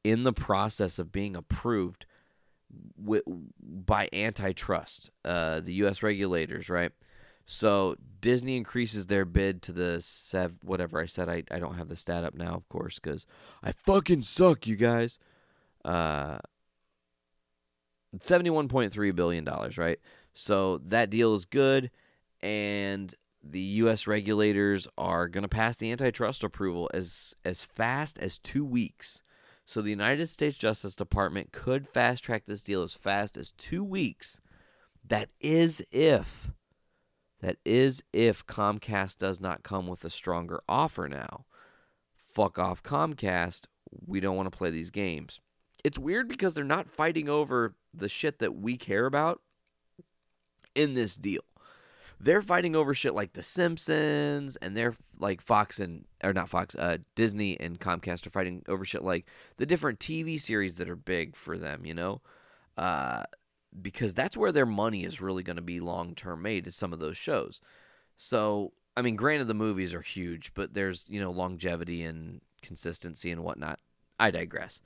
in 0.05 0.23
the 0.23 0.33
process 0.33 0.99
of 0.99 1.13
being 1.13 1.37
approved 1.37 2.07
wi- 2.99 3.23
by 3.61 4.09
antitrust, 4.13 5.11
uh, 5.25 5.61
the 5.61 5.75
U.S. 5.75 6.03
regulators, 6.03 6.69
right? 6.69 6.93
So 7.47 7.97
Disney 8.21 8.57
increases 8.57 9.07
their 9.07 9.25
bid 9.25 9.61
to 9.63 9.73
the 9.73 10.01
sev 10.01 10.55
whatever 10.63 11.01
I 11.01 11.07
said. 11.07 11.29
I, 11.29 11.43
I 11.51 11.59
don't 11.59 11.75
have 11.75 11.89
the 11.89 11.97
stat 11.97 12.23
up 12.23 12.35
now, 12.35 12.55
of 12.55 12.69
course, 12.69 12.99
because 13.01 13.27
I 13.63 13.73
fucking 13.73 14.23
suck, 14.23 14.67
you 14.67 14.77
guys. 14.77 15.19
Uh, 15.85 16.39
seventy-one 18.21 18.69
point 18.69 18.93
three 18.93 19.11
billion 19.11 19.45
dollars, 19.45 19.77
right? 19.79 19.99
So 20.33 20.79
that 20.79 21.11
deal 21.11 21.35
is 21.35 21.45
good, 21.45 21.91
and 22.41 23.13
the 23.43 23.61
U.S. 23.61 24.07
regulators 24.07 24.87
are 24.99 25.29
going 25.29 25.43
to 25.43 25.49
pass 25.49 25.77
the 25.77 25.91
antitrust 25.91 26.45
approval 26.45 26.91
as 26.93 27.35
as 27.45 27.65
fast 27.65 28.19
as 28.19 28.39
two 28.39 28.65
weeks. 28.65 29.23
So 29.65 29.81
the 29.81 29.91
United 29.91 30.27
States 30.27 30.59
Justice 30.59 30.95
Department 30.95 31.53
could 31.53 31.89
fast 31.89 32.25
track 32.25 32.45
this 32.47 32.63
deal 32.63 32.83
as 32.83 32.95
fast 32.95 33.37
as 33.37 33.53
two 33.53 33.85
weeks. 33.85 34.41
That 35.07 35.31
is 35.41 35.83
if 35.91 36.51
that 37.41 37.57
is 37.65 38.03
if 38.13 38.47
Comcast 38.47 39.19
does 39.19 39.41
not 39.41 39.63
come 39.63 39.87
with 39.87 40.05
a 40.05 40.11
stronger 40.11 40.63
offer 40.69 41.09
now. 41.09 41.47
Fuck 42.15 42.59
off 42.59 42.83
Comcast. 42.83 43.67
We 44.07 44.21
don't 44.21 44.37
want 44.37 44.51
to 44.51 44.57
play 44.57 44.71
these 44.71 44.91
games. 44.91 45.41
It's 45.83 45.99
weird 45.99 46.29
because 46.29 46.55
they're 46.55 46.65
not 46.65 46.91
fighting 46.91 47.29
over 47.29 47.75
the 47.95 48.09
shit 48.09 48.39
that 48.41 48.55
we 48.55 48.77
care 48.77 49.07
about 49.07 49.41
in 50.75 50.95
this 50.95 51.17
deal. 51.17 51.43
They're 52.23 52.43
fighting 52.43 52.77
over 52.77 52.93
shit 52.93 53.15
like 53.15 53.33
The 53.33 53.43
Simpsons, 53.43 54.57
and 54.57 54.77
they're 54.77 54.95
like 55.19 55.41
Fox 55.41 55.81
and 55.81 56.05
or 56.23 56.35
not 56.35 56.51
Fox, 56.51 56.75
uh, 56.75 56.99
Disney 57.15 57.59
and 57.59 57.81
Comcast 57.81 58.27
are 58.27 58.31
fighting 58.31 58.63
over 58.69 58.85
shit 58.85 59.03
like 59.03 59.27
the 59.57 59.65
different 59.65 59.99
TV 59.99 60.39
series 60.39 60.75
that 60.75 60.91
are 60.91 60.97
big 60.97 61.35
for 61.35 61.57
them. 61.57 61.87
You 61.87 61.95
know, 61.95 62.21
uh, 62.77 63.25
because 63.81 64.13
that's 64.13 64.37
where 64.37 64.53
their 64.53 64.67
money 64.67 65.05
is 65.05 65.23
really 65.23 65.43
going 65.43 65.57
to 65.57 65.63
be 65.63 65.81
long 65.81 66.15
term 66.15 66.43
made 66.43 66.67
is 66.67 66.77
some 66.77 66.93
of 66.93 66.99
those 66.99 67.17
shows. 67.17 67.61
So, 68.19 68.75
I 68.97 69.03
mean, 69.03 69.17
granted, 69.17 69.49
the 69.49 69.55
movies 69.55 69.95
are 69.95 70.03
huge, 70.03 70.53
but 70.53 70.75
there's 70.75 71.07
you 71.09 71.21
know 71.21 71.31
longevity 71.31 72.03
and 72.03 72.43
consistency 72.61 73.31
and 73.31 73.43
whatnot. 73.43 73.81
I 74.19 74.31
digress. 74.31 74.83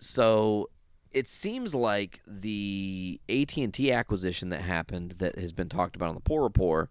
So 0.00 0.70
it 1.14 1.28
seems 1.28 1.74
like 1.74 2.20
the 2.26 3.20
AT&T 3.28 3.92
acquisition 3.92 4.48
that 4.48 4.60
happened 4.60 5.12
that 5.18 5.38
has 5.38 5.52
been 5.52 5.68
talked 5.68 5.94
about 5.94 6.08
on 6.08 6.14
the 6.16 6.20
Poor 6.20 6.42
Report 6.42 6.90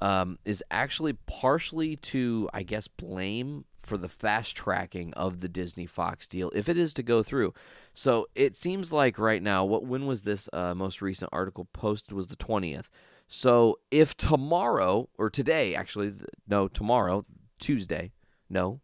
um, 0.00 0.38
is 0.44 0.62
actually 0.70 1.14
partially 1.26 1.96
to, 1.96 2.48
I 2.54 2.62
guess, 2.62 2.86
blame 2.86 3.64
for 3.80 3.96
the 3.96 4.08
fast 4.08 4.56
tracking 4.56 5.12
of 5.14 5.40
the 5.40 5.48
Disney 5.48 5.86
Fox 5.86 6.28
deal, 6.28 6.50
if 6.54 6.68
it 6.68 6.78
is 6.78 6.94
to 6.94 7.02
go 7.02 7.24
through. 7.24 7.52
So 7.94 8.28
it 8.36 8.54
seems 8.54 8.92
like 8.92 9.18
right 9.18 9.42
now, 9.42 9.64
what 9.64 9.84
when 9.84 10.06
was 10.06 10.22
this 10.22 10.48
uh, 10.52 10.74
most 10.74 11.02
recent 11.02 11.30
article 11.32 11.66
posted? 11.72 12.12
Was 12.12 12.28
the 12.28 12.36
twentieth. 12.36 12.88
So 13.26 13.78
if 13.90 14.16
tomorrow 14.16 15.08
or 15.18 15.30
today, 15.30 15.74
actually, 15.74 16.14
no, 16.46 16.68
tomorrow, 16.68 17.24
Tuesday, 17.58 18.12
no, 18.48 18.80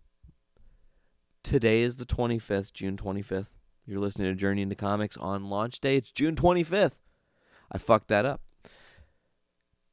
today 1.44 1.82
is 1.82 1.96
the 1.96 2.04
twenty 2.04 2.40
fifth, 2.40 2.72
June 2.72 2.96
twenty 2.96 3.22
fifth. 3.22 3.52
You're 3.86 4.00
listening 4.00 4.32
to 4.32 4.34
Journey 4.34 4.62
into 4.62 4.74
Comics 4.74 5.16
on 5.18 5.50
launch 5.50 5.80
day. 5.80 5.96
It's 5.96 6.10
June 6.10 6.34
25th. 6.34 6.96
I 7.70 7.78
fucked 7.78 8.08
that 8.08 8.24
up. 8.24 8.40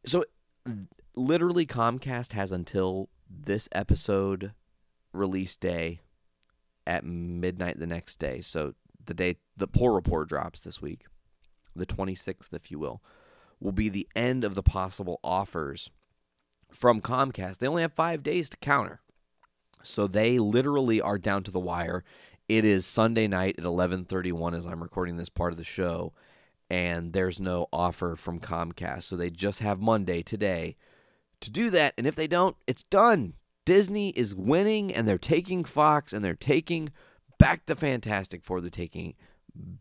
So, 0.06 0.24
literally, 1.14 1.66
Comcast 1.66 2.32
has 2.32 2.52
until 2.52 3.10
this 3.30 3.68
episode 3.74 4.54
release 5.12 5.58
day 5.58 6.02
at 6.88 7.04
midnight 7.04 7.80
the 7.80 7.88
next 7.88 8.18
day. 8.18 8.40
So, 8.40 8.76
the 9.06 9.14
day 9.14 9.38
the 9.58 9.68
poor 9.68 9.94
report 9.94 10.30
drops 10.30 10.62
this 10.62 10.82
week, 10.82 11.06
the 11.76 11.86
26th, 11.86 12.54
if 12.54 12.72
you 12.72 12.80
will, 12.80 13.02
will 13.60 13.74
be 13.74 13.90
the 13.90 14.08
end 14.16 14.46
of 14.46 14.56
the 14.56 14.64
possible 14.64 15.20
offers 15.22 15.90
from 16.72 17.02
Comcast. 17.02 17.58
They 17.58 17.68
only 17.68 17.82
have 17.82 17.94
five 17.94 18.24
days 18.24 18.50
to 18.52 18.58
counter. 18.58 19.02
So, 19.84 20.08
they 20.08 20.40
literally 20.40 21.02
are 21.02 21.18
down 21.18 21.44
to 21.44 21.52
the 21.52 21.60
wire 21.60 22.06
it 22.58 22.66
is 22.66 22.86
Sunday 22.86 23.30
night 23.30 23.56
at 23.58 23.64
11:31 23.64 24.54
as 24.54 24.68
I'm 24.68 24.84
recording 24.84 25.16
this 25.16 25.30
part 25.30 25.54
of 25.54 25.58
the 25.58 25.64
show 25.64 26.12
and 26.70 27.14
there's 27.14 27.40
no 27.40 27.68
offer 27.72 28.18
from 28.18 28.42
Comcast. 28.42 29.04
So 29.04 29.16
they 29.16 29.30
just 29.30 29.60
have 29.60 29.80
Monday 29.80 30.22
today 30.22 30.76
to 31.40 31.50
do 31.50 31.70
that 31.70 31.94
and 31.98 32.06
if 32.06 32.16
they 32.16 32.28
don't, 32.28 32.58
it's 32.68 32.84
done. 32.84 33.36
Disney 33.64 34.10
is 34.10 34.36
winning 34.36 34.94
and 34.94 35.08
they're 35.08 35.18
taking 35.18 35.64
Fox 35.64 36.12
and 36.12 36.26
they're 36.26 36.34
taking 36.34 36.90
back 37.40 37.68
the 37.68 37.76
Fantastic 37.76 38.44
Four, 38.44 38.60
they're 38.60 38.70
taking 38.70 39.14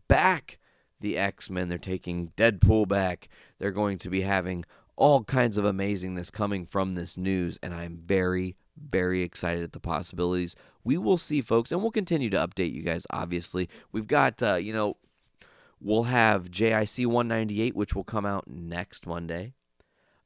back 0.07 0.57
the 1.01 1.17
X-Men, 1.17 1.67
they're 1.67 1.77
taking 1.77 2.31
Deadpool 2.37 2.87
back. 2.87 3.27
They're 3.59 3.71
going 3.71 3.97
to 3.97 4.09
be 4.09 4.21
having 4.21 4.63
all 4.95 5.25
kinds 5.25 5.57
of 5.57 5.65
amazingness 5.65 6.31
coming 6.31 6.65
from 6.65 6.93
this 6.93 7.17
news 7.17 7.59
and 7.61 7.73
I'm 7.73 7.97
very 7.97 8.55
very 8.77 9.23
excited 9.23 9.63
at 9.63 9.73
the 9.73 9.79
possibilities. 9.79 10.55
We 10.83 10.97
will 10.97 11.17
see, 11.17 11.41
folks, 11.41 11.71
and 11.71 11.81
we'll 11.81 11.91
continue 11.91 12.29
to 12.29 12.37
update 12.37 12.73
you 12.73 12.81
guys. 12.81 13.05
Obviously, 13.09 13.69
we've 13.91 14.07
got 14.07 14.41
uh, 14.41 14.55
you 14.55 14.73
know, 14.73 14.97
we'll 15.79 16.03
have 16.03 16.51
JIC 16.51 17.05
198, 17.05 17.75
which 17.75 17.95
will 17.95 18.03
come 18.03 18.25
out 18.25 18.47
next 18.47 19.05
Monday. 19.05 19.53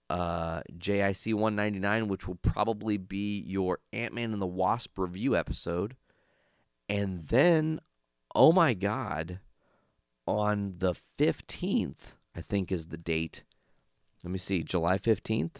Uh, 0.09 0.61
JIC 0.77 1.33
199, 1.33 2.07
which 2.07 2.27
will 2.27 2.35
probably 2.35 2.97
be 2.97 3.39
your 3.39 3.79
Ant 3.91 4.13
Man 4.13 4.33
and 4.33 4.41
the 4.41 4.47
Wasp 4.47 4.97
review 4.97 5.35
episode, 5.35 5.95
and 6.87 7.21
then, 7.21 7.79
oh 8.35 8.51
my 8.51 8.73
God, 8.73 9.39
on 10.27 10.75
the 10.77 10.93
15th, 11.17 12.15
I 12.35 12.41
think 12.41 12.71
is 12.71 12.87
the 12.87 12.97
date. 12.97 13.43
Let 14.23 14.31
me 14.31 14.37
see, 14.37 14.63
July 14.63 14.97
15th. 14.97 15.57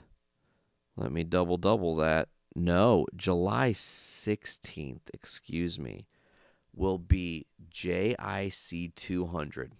Let 0.98 1.12
me 1.12 1.24
double 1.24 1.58
double 1.58 1.96
that. 1.98 2.30
No, 2.56 3.06
July 3.16 3.72
16th, 3.72 5.02
excuse 5.14 5.78
me, 5.78 6.08
will 6.74 6.98
be 6.98 7.48
JIC 7.70 8.96
200. 8.96 9.74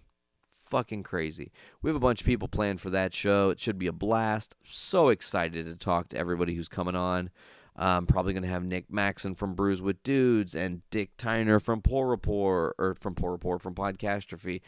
Fucking 0.68 1.02
crazy. 1.02 1.52
We 1.80 1.88
have 1.88 1.96
a 1.96 2.00
bunch 2.00 2.20
of 2.20 2.26
people 2.26 2.48
planned 2.48 2.80
for 2.80 2.90
that 2.90 3.14
show. 3.14 3.50
It 3.50 3.60
should 3.60 3.78
be 3.78 3.86
a 3.86 3.92
blast. 3.92 4.56
So 4.64 5.08
excited 5.08 5.64
to 5.64 5.76
talk 5.76 6.08
to 6.08 6.18
everybody 6.18 6.54
who's 6.54 6.68
coming 6.68 6.96
on. 6.96 7.30
I'm 7.76 8.06
probably 8.06 8.32
going 8.32 8.42
to 8.42 8.48
have 8.48 8.64
Nick 8.64 8.90
Maxon 8.90 9.34
from 9.34 9.54
Brews 9.54 9.80
with 9.80 10.02
Dudes 10.02 10.54
and 10.54 10.82
Dick 10.90 11.16
Tyner 11.16 11.62
from 11.62 11.82
Poor 11.82 12.08
Report, 12.08 12.74
or 12.78 12.94
from 12.94 13.14
Poor 13.14 13.32
Report, 13.32 13.62
from 13.62 13.74
Podcastrophe. 13.74 14.62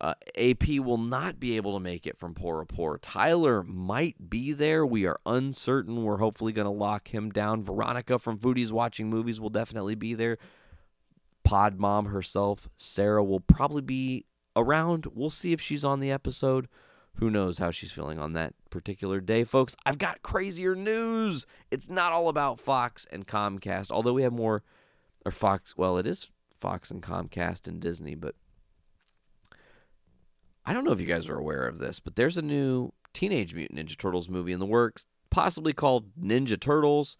Uh, 0.00 0.14
AP 0.34 0.78
will 0.78 0.96
not 0.96 1.38
be 1.38 1.56
able 1.56 1.74
to 1.74 1.80
make 1.80 2.06
it 2.06 2.18
from 2.18 2.32
Poor 2.34 2.56
Report. 2.56 3.02
Tyler 3.02 3.62
might 3.62 4.30
be 4.30 4.52
there. 4.52 4.86
We 4.86 5.04
are 5.06 5.20
uncertain. 5.26 6.04
We're 6.04 6.16
hopefully 6.16 6.52
going 6.54 6.64
to 6.64 6.70
lock 6.70 7.08
him 7.14 7.30
down. 7.30 7.62
Veronica 7.62 8.18
from 8.18 8.38
Foodies 8.38 8.72
Watching 8.72 9.10
Movies 9.10 9.40
will 9.40 9.50
definitely 9.50 9.94
be 9.94 10.14
there. 10.14 10.38
Pod 11.44 11.78
Mom 11.78 12.06
herself, 12.06 12.70
Sarah, 12.78 13.22
will 13.22 13.40
probably 13.40 13.82
be 13.82 14.24
around. 14.56 15.06
We'll 15.12 15.28
see 15.28 15.52
if 15.52 15.60
she's 15.60 15.84
on 15.84 16.00
the 16.00 16.10
episode. 16.10 16.68
who 17.16 17.30
knows 17.30 17.58
how 17.58 17.70
she's 17.70 17.92
feeling 17.92 18.18
on 18.18 18.32
that 18.32 18.54
particular 18.70 19.20
day, 19.20 19.44
folks? 19.44 19.76
I've 19.84 19.98
got 19.98 20.22
crazier 20.22 20.74
news. 20.74 21.46
It's 21.70 21.88
not 21.90 22.12
all 22.12 22.28
about 22.28 22.58
Fox 22.58 23.06
and 23.10 23.26
Comcast, 23.26 23.90
although 23.90 24.14
we 24.14 24.22
have 24.22 24.32
more, 24.32 24.62
or 25.26 25.32
Fox. 25.32 25.76
Well, 25.76 25.98
it 25.98 26.06
is 26.06 26.30
Fox 26.58 26.90
and 26.90 27.02
Comcast 27.02 27.68
and 27.68 27.80
Disney, 27.80 28.14
but 28.14 28.36
I 30.64 30.72
don't 30.72 30.84
know 30.84 30.92
if 30.92 31.00
you 31.00 31.06
guys 31.06 31.28
are 31.28 31.38
aware 31.38 31.66
of 31.66 31.78
this, 31.78 32.00
but 32.00 32.16
there's 32.16 32.36
a 32.36 32.42
new 32.42 32.92
Teenage 33.12 33.54
Mutant 33.54 33.78
Ninja 33.78 33.96
Turtles 33.96 34.28
movie 34.28 34.52
in 34.52 34.60
the 34.60 34.66
works, 34.66 35.06
possibly 35.30 35.72
called 35.72 36.14
Ninja 36.20 36.58
Turtles. 36.58 37.16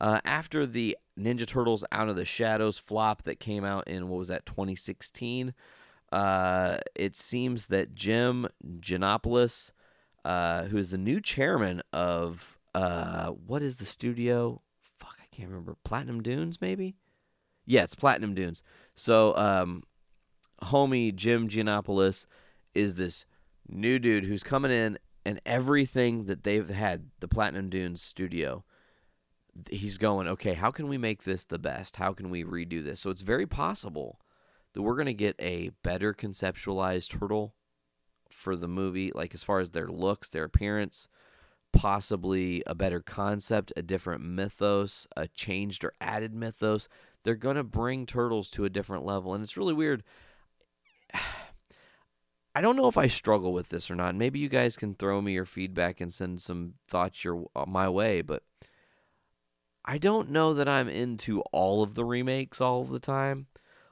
Uh, 0.00 0.20
after 0.24 0.66
the 0.66 0.96
Ninja 1.18 1.46
Turtles 1.46 1.84
Out 1.92 2.08
of 2.08 2.16
the 2.16 2.24
Shadows 2.24 2.78
flop 2.78 3.22
that 3.22 3.40
came 3.40 3.64
out 3.64 3.86
in, 3.86 4.08
what 4.08 4.18
was 4.18 4.28
that, 4.28 4.44
2016, 4.46 5.54
uh, 6.12 6.78
it 6.94 7.16
seems 7.16 7.66
that 7.66 7.94
Jim 7.94 8.46
Gianopulos, 8.80 9.72
uh, 10.24 10.64
who 10.64 10.76
is 10.76 10.90
the 10.90 10.98
new 10.98 11.20
chairman 11.20 11.82
of, 11.92 12.58
uh, 12.74 13.28
what 13.28 13.62
is 13.62 13.76
the 13.76 13.86
studio? 13.86 14.60
Fuck, 14.80 15.16
I 15.20 15.34
can't 15.34 15.48
remember. 15.48 15.76
Platinum 15.84 16.22
Dunes, 16.22 16.60
maybe? 16.60 16.96
Yeah, 17.64 17.84
it's 17.84 17.94
Platinum 17.94 18.34
Dunes. 18.34 18.62
So, 18.94 19.36
um, 19.36 19.84
homie 20.62 21.14
Jim 21.14 21.48
Gianopulos 21.48 22.26
is 22.74 22.96
this 22.96 23.26
new 23.68 23.98
dude 23.98 24.24
who's 24.24 24.42
coming 24.42 24.70
in, 24.70 24.98
and 25.24 25.40
everything 25.46 26.24
that 26.24 26.44
they've 26.44 26.68
had, 26.68 27.06
the 27.20 27.28
Platinum 27.28 27.70
Dunes 27.70 28.02
studio, 28.02 28.64
he's 29.70 29.96
going, 29.96 30.28
okay, 30.28 30.54
how 30.54 30.70
can 30.70 30.88
we 30.88 30.98
make 30.98 31.22
this 31.22 31.44
the 31.44 31.58
best? 31.58 31.96
How 31.96 32.12
can 32.12 32.28
we 32.28 32.44
redo 32.44 32.84
this? 32.84 33.00
So 33.00 33.10
it's 33.10 33.22
very 33.22 33.46
possible 33.46 34.20
that 34.74 34.82
we're 34.82 34.96
going 34.96 35.06
to 35.06 35.14
get 35.14 35.36
a 35.38 35.70
better 35.82 36.12
conceptualized 36.12 37.08
turtle 37.08 37.54
for 38.28 38.56
the 38.56 38.68
movie, 38.68 39.12
like 39.14 39.32
as 39.32 39.42
far 39.42 39.60
as 39.60 39.70
their 39.70 39.88
looks, 39.88 40.28
their 40.28 40.44
appearance, 40.44 41.08
possibly 41.72 42.62
a 42.66 42.74
better 42.74 43.00
concept, 43.00 43.72
a 43.76 43.82
different 43.82 44.22
mythos, 44.22 45.06
a 45.16 45.28
changed 45.28 45.84
or 45.84 45.92
added 46.00 46.34
mythos. 46.34 46.88
They're 47.22 47.34
going 47.34 47.56
to 47.56 47.64
bring 47.64 48.04
turtles 48.06 48.50
to 48.50 48.64
a 48.64 48.70
different 48.70 49.04
level. 49.04 49.32
And 49.32 49.42
it's 49.42 49.56
really 49.56 49.72
weird. 49.72 50.02
I 52.54 52.60
don't 52.60 52.76
know 52.76 52.86
if 52.86 52.96
I 52.96 53.08
struggle 53.08 53.52
with 53.52 53.70
this 53.70 53.90
or 53.90 53.96
not. 53.96 54.14
Maybe 54.14 54.38
you 54.38 54.48
guys 54.48 54.76
can 54.76 54.94
throw 54.94 55.20
me 55.20 55.32
your 55.32 55.44
feedback 55.44 56.00
and 56.00 56.12
send 56.12 56.40
some 56.40 56.74
thoughts 56.86 57.24
your 57.24 57.46
uh, 57.56 57.64
my 57.66 57.88
way, 57.88 58.22
but 58.22 58.44
I 59.84 59.98
don't 59.98 60.30
know 60.30 60.54
that 60.54 60.68
I'm 60.68 60.88
into 60.88 61.40
all 61.52 61.82
of 61.82 61.94
the 61.94 62.04
remakes 62.04 62.60
all 62.60 62.80
of 62.80 62.88
the 62.88 63.00
time. 63.00 63.46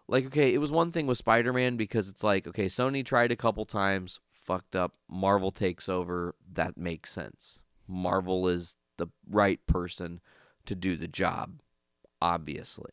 Like, 0.08 0.26
okay, 0.26 0.54
it 0.54 0.58
was 0.58 0.70
one 0.70 0.92
thing 0.92 1.06
with 1.06 1.18
Spider 1.18 1.52
Man 1.52 1.76
because 1.76 2.08
it's 2.08 2.22
like, 2.24 2.46
okay, 2.46 2.66
Sony 2.66 3.04
tried 3.04 3.32
a 3.32 3.36
couple 3.36 3.64
times, 3.64 4.20
fucked 4.30 4.76
up. 4.76 4.94
Marvel 5.08 5.50
takes 5.50 5.88
over. 5.88 6.34
That 6.50 6.76
makes 6.76 7.10
sense. 7.10 7.62
Marvel 7.88 8.48
is 8.48 8.76
the 8.96 9.08
right 9.28 9.64
person 9.66 10.20
to 10.66 10.74
do 10.74 10.96
the 10.96 11.08
job, 11.08 11.60
obviously. 12.20 12.92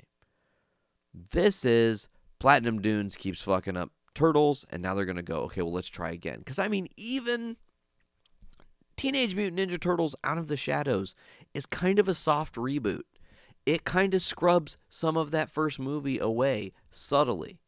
This 1.14 1.66
is 1.66 2.08
Platinum 2.40 2.82
Dunes 2.82 3.16
keeps 3.16 3.42
fucking 3.42 3.78
up 3.78 3.92
Turtles, 4.20 4.66
and 4.70 4.82
now 4.84 4.94
they're 4.94 5.06
going 5.06 5.16
to 5.16 5.22
go, 5.22 5.44
okay, 5.44 5.62
well, 5.62 5.72
let's 5.72 5.88
try 5.88 6.12
again. 6.12 6.40
Because, 6.40 6.60
I 6.60 6.68
mean, 6.68 6.90
even 6.98 7.56
Teenage 8.98 9.34
Mutant 9.34 9.72
Ninja 9.72 9.80
Turtles 9.80 10.14
Out 10.26 10.38
of 10.38 10.50
the 10.50 10.58
Shadows 10.58 11.16
is 11.54 11.66
kind 11.66 12.00
of 12.00 12.10
a 12.10 12.14
soft 12.14 12.56
reboot. 12.56 13.04
It 13.66 13.86
kind 13.86 14.14
of 14.14 14.22
scrubs 14.22 14.76
some 14.90 15.16
of 15.16 15.32
that 15.32 15.50
first 15.50 15.80
movie 15.80 16.20
away 16.20 16.74
subtly. 16.92 17.60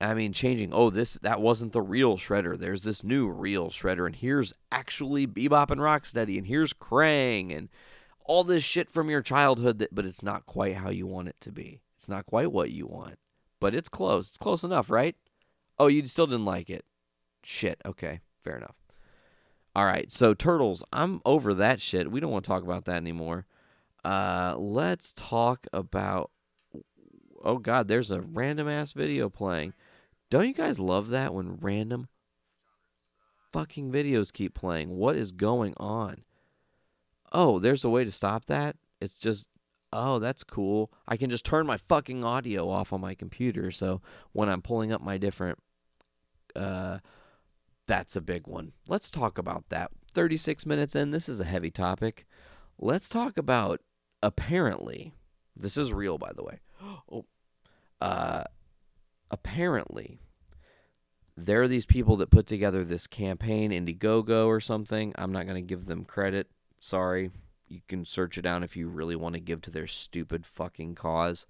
I 0.00 0.14
mean, 0.14 0.32
changing, 0.32 0.72
oh, 0.72 0.88
this 0.88 1.14
that 1.22 1.42
wasn't 1.42 1.74
the 1.74 1.82
real 1.82 2.16
Shredder. 2.16 2.58
There's 2.58 2.80
this 2.80 3.04
new 3.04 3.28
real 3.28 3.68
Shredder, 3.68 4.06
and 4.06 4.16
here's 4.16 4.54
actually 4.72 5.26
Bebop 5.26 5.70
and 5.70 5.82
Rocksteady, 5.82 6.38
and 6.38 6.46
here's 6.46 6.72
Krang, 6.72 7.54
and 7.54 7.68
all 8.24 8.42
this 8.42 8.64
shit 8.64 8.90
from 8.90 9.10
your 9.10 9.20
childhood, 9.20 9.78
that, 9.80 9.94
but 9.94 10.06
it's 10.06 10.22
not 10.22 10.46
quite 10.46 10.76
how 10.76 10.88
you 10.88 11.06
want 11.06 11.28
it 11.28 11.36
to 11.40 11.52
be. 11.52 11.82
It's 11.96 12.08
not 12.08 12.24
quite 12.24 12.50
what 12.50 12.70
you 12.70 12.86
want, 12.86 13.18
but 13.60 13.74
it's 13.74 13.90
close. 13.90 14.30
It's 14.30 14.38
close 14.38 14.64
enough, 14.64 14.88
right? 14.88 15.14
Oh, 15.82 15.88
you 15.88 16.06
still 16.06 16.28
didn't 16.28 16.44
like 16.44 16.70
it. 16.70 16.84
Shit. 17.42 17.80
Okay, 17.84 18.20
fair 18.44 18.56
enough. 18.56 18.76
All 19.74 19.84
right, 19.84 20.12
so 20.12 20.32
Turtles, 20.32 20.84
I'm 20.92 21.20
over 21.24 21.54
that 21.54 21.80
shit. 21.80 22.12
We 22.12 22.20
don't 22.20 22.30
want 22.30 22.44
to 22.44 22.48
talk 22.48 22.62
about 22.62 22.84
that 22.84 22.98
anymore. 22.98 23.46
Uh, 24.04 24.54
let's 24.56 25.12
talk 25.12 25.66
about. 25.72 26.30
Oh 27.42 27.58
God, 27.58 27.88
there's 27.88 28.12
a 28.12 28.20
random 28.20 28.68
ass 28.68 28.92
video 28.92 29.28
playing. 29.28 29.72
Don't 30.30 30.46
you 30.46 30.54
guys 30.54 30.78
love 30.78 31.08
that 31.08 31.34
when 31.34 31.56
random 31.56 32.06
fucking 33.52 33.90
videos 33.90 34.32
keep 34.32 34.54
playing? 34.54 34.90
What 34.90 35.16
is 35.16 35.32
going 35.32 35.74
on? 35.78 36.22
Oh, 37.32 37.58
there's 37.58 37.82
a 37.82 37.90
way 37.90 38.04
to 38.04 38.12
stop 38.12 38.44
that. 38.44 38.76
It's 39.00 39.18
just 39.18 39.48
oh, 39.92 40.20
that's 40.20 40.44
cool. 40.44 40.92
I 41.08 41.16
can 41.16 41.28
just 41.28 41.44
turn 41.44 41.66
my 41.66 41.76
fucking 41.76 42.22
audio 42.22 42.70
off 42.70 42.92
on 42.92 43.00
my 43.00 43.16
computer. 43.16 43.72
So 43.72 44.00
when 44.30 44.48
I'm 44.48 44.62
pulling 44.62 44.92
up 44.92 45.02
my 45.02 45.18
different, 45.18 45.58
uh, 46.56 46.98
that's 47.86 48.16
a 48.16 48.20
big 48.20 48.46
one. 48.46 48.72
Let's 48.88 49.10
talk 49.10 49.38
about 49.38 49.68
that. 49.68 49.90
36 50.12 50.66
minutes 50.66 50.94
in, 50.94 51.10
this 51.10 51.28
is 51.28 51.40
a 51.40 51.44
heavy 51.44 51.70
topic. 51.70 52.26
Let's 52.78 53.08
talk 53.08 53.36
about 53.36 53.80
apparently, 54.22 55.14
this 55.56 55.76
is 55.76 55.92
real, 55.92 56.18
by 56.18 56.32
the 56.32 56.44
way. 56.44 56.60
Oh, 57.10 57.26
uh, 58.00 58.42
apparently, 59.30 60.18
there 61.36 61.62
are 61.62 61.68
these 61.68 61.86
people 61.86 62.16
that 62.16 62.30
put 62.30 62.46
together 62.46 62.84
this 62.84 63.06
campaign, 63.06 63.70
Indiegogo 63.70 64.46
or 64.46 64.60
something. 64.60 65.12
I'm 65.16 65.30
not 65.30 65.46
going 65.46 65.62
to 65.62 65.66
give 65.66 65.86
them 65.86 66.04
credit. 66.04 66.48
Sorry. 66.80 67.30
You 67.68 67.80
can 67.88 68.04
search 68.04 68.36
it 68.36 68.42
down 68.42 68.64
if 68.64 68.76
you 68.76 68.88
really 68.88 69.14
want 69.14 69.34
to 69.34 69.40
give 69.40 69.62
to 69.62 69.70
their 69.70 69.86
stupid 69.86 70.46
fucking 70.46 70.96
cause. 70.96 71.46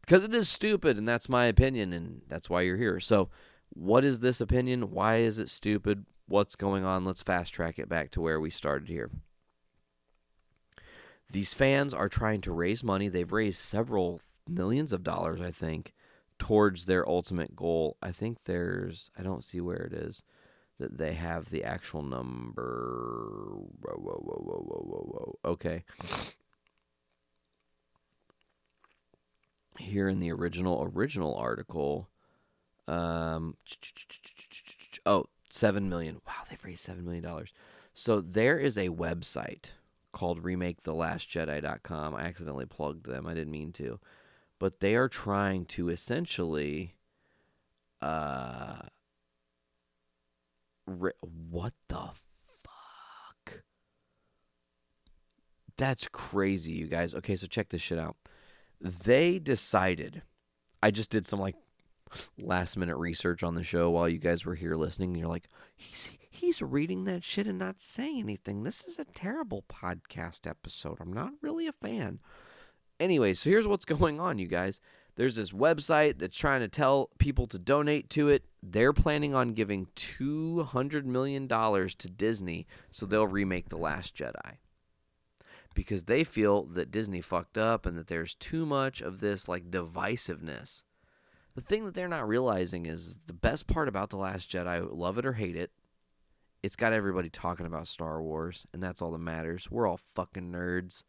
Because 0.00 0.24
it 0.24 0.34
is 0.34 0.48
stupid, 0.48 0.98
and 0.98 1.06
that's 1.06 1.28
my 1.28 1.44
opinion, 1.44 1.92
and 1.92 2.22
that's 2.28 2.50
why 2.50 2.62
you're 2.62 2.76
here. 2.76 2.98
So, 2.98 3.28
what 3.74 4.04
is 4.04 4.20
this 4.20 4.40
opinion? 4.40 4.90
Why 4.90 5.16
is 5.16 5.38
it 5.38 5.48
stupid? 5.48 6.06
What's 6.26 6.56
going 6.56 6.84
on? 6.84 7.04
Let's 7.04 7.22
fast 7.22 7.52
track 7.52 7.78
it 7.78 7.88
back 7.88 8.10
to 8.12 8.20
where 8.20 8.40
we 8.40 8.50
started 8.50 8.88
here. 8.88 9.10
These 11.30 11.54
fans 11.54 11.92
are 11.92 12.08
trying 12.08 12.40
to 12.42 12.52
raise 12.52 12.84
money. 12.84 13.08
They've 13.08 13.30
raised 13.30 13.58
several 13.58 14.20
millions 14.48 14.92
of 14.92 15.02
dollars, 15.02 15.40
I 15.40 15.50
think, 15.50 15.92
towards 16.38 16.86
their 16.86 17.08
ultimate 17.08 17.56
goal. 17.56 17.96
I 18.00 18.12
think 18.12 18.44
there's, 18.44 19.10
I 19.18 19.22
don't 19.22 19.44
see 19.44 19.60
where 19.60 19.82
it 19.82 19.92
is 19.92 20.22
that 20.78 20.98
they 20.98 21.14
have 21.14 21.50
the 21.50 21.64
actual 21.64 22.02
number. 22.02 23.48
Whoa, 23.80 23.94
whoa, 23.94 24.20
whoa, 24.22 24.42
whoa, 24.42 24.62
whoa, 24.62 24.82
whoa, 24.84 25.38
whoa. 25.44 25.52
Okay. 25.52 25.84
Here 29.78 30.08
in 30.08 30.20
the 30.20 30.32
original 30.32 30.88
original 30.94 31.34
article, 31.34 32.08
um, 32.88 33.56
oh, 35.06 35.26
seven 35.50 35.88
million. 35.88 36.20
Wow, 36.26 36.44
they've 36.48 36.64
raised 36.64 36.84
seven 36.84 37.04
million 37.04 37.24
dollars. 37.24 37.52
So 37.92 38.20
there 38.20 38.58
is 38.58 38.76
a 38.76 38.88
website 38.88 39.70
called 40.12 40.42
RemakeTheLastJedi.com. 40.42 42.14
I 42.14 42.22
accidentally 42.22 42.66
plugged 42.66 43.06
them. 43.06 43.26
I 43.26 43.34
didn't 43.34 43.52
mean 43.52 43.72
to, 43.72 44.00
but 44.58 44.80
they 44.80 44.96
are 44.96 45.08
trying 45.08 45.64
to 45.66 45.88
essentially, 45.88 46.94
uh, 48.00 48.78
Ri- 50.86 51.12
what 51.20 51.72
the 51.88 52.10
fuck? 52.62 53.62
That's 55.76 56.08
crazy, 56.08 56.72
you 56.72 56.86
guys. 56.88 57.14
Okay, 57.14 57.36
so 57.36 57.46
check 57.46 57.70
this 57.70 57.80
shit 57.80 57.98
out. 57.98 58.16
They 58.80 59.38
decided. 59.38 60.22
I 60.82 60.90
just 60.90 61.10
did 61.10 61.24
some 61.24 61.40
like 61.40 61.56
last 62.40 62.76
minute 62.76 62.96
research 62.96 63.42
on 63.42 63.54
the 63.54 63.64
show 63.64 63.90
while 63.90 64.08
you 64.08 64.18
guys 64.18 64.44
were 64.44 64.54
here 64.54 64.76
listening. 64.76 65.10
And 65.10 65.18
you're 65.18 65.28
like, 65.28 65.48
he's 65.76 66.10
he's 66.30 66.60
reading 66.60 67.04
that 67.04 67.24
shit 67.24 67.46
and 67.46 67.58
not 67.58 67.80
saying 67.80 68.18
anything. 68.18 68.62
This 68.62 68.84
is 68.84 68.98
a 68.98 69.04
terrible 69.04 69.64
podcast 69.68 70.48
episode. 70.48 70.98
I'm 71.00 71.12
not 71.12 71.32
really 71.40 71.66
a 71.66 71.72
fan. 71.72 72.18
Anyway, 73.00 73.34
so 73.34 73.50
here's 73.50 73.66
what's 73.66 73.84
going 73.84 74.20
on, 74.20 74.38
you 74.38 74.46
guys. 74.46 74.80
There's 75.16 75.36
this 75.36 75.52
website 75.52 76.18
that's 76.18 76.36
trying 76.36 76.60
to 76.60 76.68
tell 76.68 77.10
people 77.18 77.46
to 77.48 77.58
donate 77.58 78.10
to 78.10 78.28
it. 78.30 78.44
They're 78.62 78.92
planning 78.92 79.34
on 79.34 79.54
giving 79.54 79.86
$200 79.94 81.04
million 81.04 81.46
to 81.46 82.10
Disney 82.10 82.66
so 82.90 83.06
they'll 83.06 83.26
remake 83.26 83.68
The 83.68 83.76
Last 83.76 84.16
Jedi. 84.16 84.58
Because 85.74 86.04
they 86.04 86.24
feel 86.24 86.64
that 86.64 86.90
Disney 86.90 87.20
fucked 87.20 87.58
up 87.58 87.86
and 87.86 87.96
that 87.96 88.08
there's 88.08 88.34
too 88.34 88.66
much 88.66 89.00
of 89.00 89.20
this 89.20 89.48
like 89.48 89.70
divisiveness. 89.70 90.82
The 91.54 91.60
thing 91.60 91.84
that 91.84 91.94
they're 91.94 92.08
not 92.08 92.26
realizing 92.26 92.86
is 92.86 93.16
the 93.26 93.32
best 93.32 93.66
part 93.66 93.88
about 93.88 94.10
The 94.10 94.16
Last 94.16 94.50
Jedi, 94.50 94.86
love 94.90 95.18
it 95.18 95.26
or 95.26 95.34
hate 95.34 95.56
it, 95.56 95.70
it's 96.64 96.76
got 96.76 96.94
everybody 96.94 97.28
talking 97.28 97.66
about 97.66 97.86
Star 97.86 98.22
Wars, 98.22 98.66
and 98.72 98.82
that's 98.82 99.02
all 99.02 99.12
that 99.12 99.18
matters. 99.18 99.70
We're 99.70 99.86
all 99.86 100.00
fucking 100.14 100.50
nerds. 100.50 101.04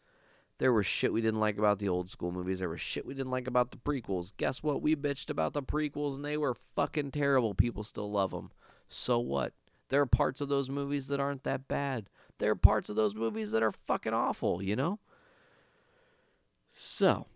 There 0.58 0.74
was 0.74 0.86
shit 0.86 1.14
we 1.14 1.22
didn't 1.22 1.39
like 1.39 1.58
about 1.58 1.80
the 1.80 1.88
old 1.88 2.10
school 2.10 2.32
movies. 2.32 2.60
There 2.60 2.68
was 2.68 2.82
shit 2.82 3.06
we 3.06 3.14
didn't 3.14 3.32
like 3.32 3.48
about 3.48 3.72
the 3.72 3.78
prequels. 3.78 4.34
Guess 4.36 4.62
what? 4.62 4.82
We 4.82 4.98
bitched 4.98 5.30
about 5.30 5.54
the 5.54 5.64
prequels 5.64 6.16
and 6.16 6.26
they 6.26 6.36
were 6.36 6.58
fucking 6.76 7.12
terrible. 7.12 7.54
People 7.54 7.86
still 7.86 8.12
love 8.12 8.32
them. 8.32 8.52
So 8.89 9.18
what? 9.18 9.54
There 9.88 10.02
are 10.02 10.06
parts 10.06 10.41
of 10.41 10.50
those 10.50 10.70
movies 10.70 11.08
that 11.08 11.22
aren't 11.22 11.43
that 11.43 11.70
bad. 11.70 12.10
There 12.39 12.52
are 12.52 12.56
parts 12.56 12.89
of 12.89 12.98
those 12.98 13.16
movies 13.16 13.52
that 13.52 13.64
are 13.64 13.72
fucking 13.72 14.14
awful, 14.14 14.62
you 14.62 14.76
know? 14.76 15.00
So, 16.72 17.28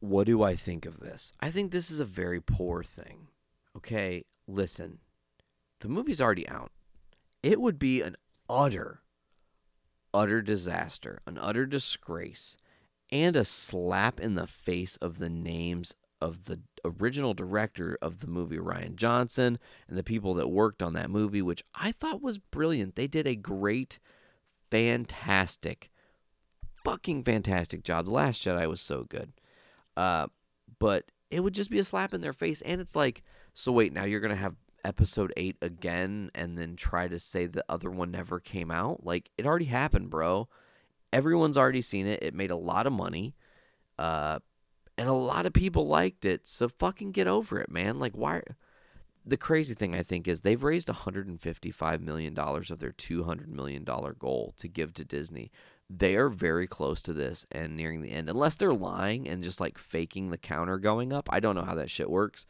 what 0.00 0.26
do 0.26 0.42
I 0.42 0.54
think 0.54 0.86
of 0.86 1.00
this? 1.00 1.32
I 1.40 1.50
think 1.50 1.70
this 1.70 1.90
is 1.90 2.00
a 2.00 2.04
very 2.04 2.40
poor 2.40 2.82
thing. 2.82 3.28
Okay, 3.76 4.24
listen. 4.46 4.98
The 5.80 5.88
movie's 5.88 6.20
already 6.20 6.48
out. 6.48 6.72
It 7.42 7.60
would 7.60 7.78
be 7.78 8.02
an 8.02 8.16
utter, 8.48 9.02
utter 10.12 10.42
disaster, 10.42 11.20
an 11.26 11.38
utter 11.38 11.66
disgrace, 11.66 12.56
and 13.10 13.36
a 13.36 13.44
slap 13.44 14.20
in 14.20 14.34
the 14.34 14.46
face 14.46 14.96
of 14.96 15.18
the 15.18 15.28
names 15.30 15.94
of 16.20 16.46
the 16.46 16.60
original 16.84 17.34
director 17.34 17.96
of 18.02 18.20
the 18.20 18.26
movie, 18.26 18.58
Rian 18.58 18.96
Johnson, 18.96 19.58
and 19.88 19.96
the 19.96 20.02
people 20.02 20.34
that 20.34 20.48
worked 20.48 20.82
on 20.82 20.94
that 20.94 21.10
movie, 21.10 21.42
which 21.42 21.62
I 21.74 21.92
thought 21.92 22.22
was 22.22 22.38
brilliant. 22.38 22.96
They 22.96 23.06
did 23.06 23.26
a 23.26 23.36
great, 23.36 23.98
fantastic, 24.70 25.90
fucking 26.84 27.22
fantastic 27.22 27.84
job. 27.84 28.06
The 28.06 28.12
Last 28.12 28.42
Jedi 28.42 28.68
was 28.68 28.80
so 28.80 29.04
good. 29.04 29.32
Uh, 29.98 30.28
but 30.78 31.10
it 31.28 31.40
would 31.40 31.54
just 31.54 31.70
be 31.70 31.80
a 31.80 31.84
slap 31.84 32.14
in 32.14 32.20
their 32.20 32.32
face. 32.32 32.62
And 32.62 32.80
it's 32.80 32.94
like, 32.94 33.24
so 33.52 33.72
wait, 33.72 33.92
now 33.92 34.04
you're 34.04 34.20
going 34.20 34.34
to 34.34 34.40
have 34.40 34.54
episode 34.84 35.32
8 35.36 35.56
again 35.60 36.30
and 36.36 36.56
then 36.56 36.76
try 36.76 37.08
to 37.08 37.18
say 37.18 37.46
the 37.46 37.64
other 37.68 37.90
one 37.90 38.12
never 38.12 38.38
came 38.38 38.70
out? 38.70 39.04
Like, 39.04 39.30
it 39.36 39.44
already 39.44 39.64
happened, 39.64 40.08
bro. 40.08 40.48
Everyone's 41.12 41.58
already 41.58 41.82
seen 41.82 42.06
it. 42.06 42.22
It 42.22 42.32
made 42.32 42.52
a 42.52 42.56
lot 42.56 42.86
of 42.86 42.92
money. 42.92 43.34
Uh, 43.98 44.38
and 44.96 45.08
a 45.08 45.14
lot 45.14 45.46
of 45.46 45.52
people 45.52 45.88
liked 45.88 46.24
it. 46.24 46.46
So 46.46 46.68
fucking 46.68 47.10
get 47.10 47.26
over 47.26 47.58
it, 47.58 47.68
man. 47.68 47.98
Like, 47.98 48.14
why? 48.14 48.42
The 49.26 49.36
crazy 49.36 49.74
thing 49.74 49.96
I 49.96 50.04
think 50.04 50.28
is 50.28 50.40
they've 50.40 50.62
raised 50.62 50.88
155 50.88 52.00
million 52.00 52.34
dollars 52.34 52.70
of 52.70 52.78
their 52.78 52.92
200 52.92 53.48
million 53.48 53.82
dollar 53.82 54.12
goal 54.12 54.54
to 54.58 54.68
give 54.68 54.94
to 54.94 55.04
Disney. 55.04 55.50
They 55.90 56.16
are 56.16 56.28
very 56.28 56.66
close 56.66 57.00
to 57.02 57.12
this 57.12 57.46
and 57.50 57.76
nearing 57.76 58.02
the 58.02 58.10
end, 58.10 58.28
unless 58.28 58.56
they're 58.56 58.74
lying 58.74 59.26
and 59.28 59.42
just 59.42 59.60
like 59.60 59.78
faking 59.78 60.30
the 60.30 60.38
counter 60.38 60.78
going 60.78 61.12
up. 61.12 61.28
I 61.32 61.40
don't 61.40 61.54
know 61.54 61.64
how 61.64 61.74
that 61.76 61.90
shit 61.90 62.10
works. 62.10 62.46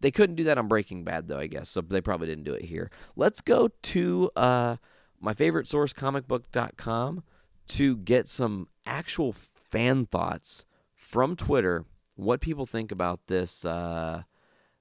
They 0.00 0.10
couldn't 0.10 0.36
do 0.36 0.44
that 0.44 0.56
on 0.56 0.68
Breaking 0.68 1.04
Bad 1.04 1.28
though, 1.28 1.38
I 1.38 1.46
guess. 1.46 1.68
So 1.68 1.82
they 1.82 2.00
probably 2.00 2.26
didn't 2.26 2.44
do 2.44 2.54
it 2.54 2.64
here. 2.64 2.90
Let's 3.16 3.42
go 3.42 3.68
to 3.68 4.30
uh, 4.34 4.76
my 5.20 5.34
favorite 5.34 5.68
source, 5.68 5.92
comicbook.com, 5.92 7.22
to 7.68 7.96
get 7.98 8.28
some 8.28 8.68
actual 8.86 9.32
fan 9.32 10.06
thoughts 10.06 10.64
from 10.94 11.36
Twitter 11.36 11.84
what 12.16 12.40
people 12.40 12.66
think 12.66 12.92
about 12.92 13.26
this 13.26 13.64
uh, 13.64 14.22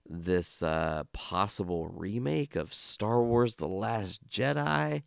this 0.06 0.62
uh, 0.62 1.04
possible 1.14 1.88
remake 1.88 2.56
of 2.56 2.74
Star 2.74 3.22
Wars: 3.22 3.56
The 3.56 3.68
Last 3.68 4.28
Jedi. 4.30 5.04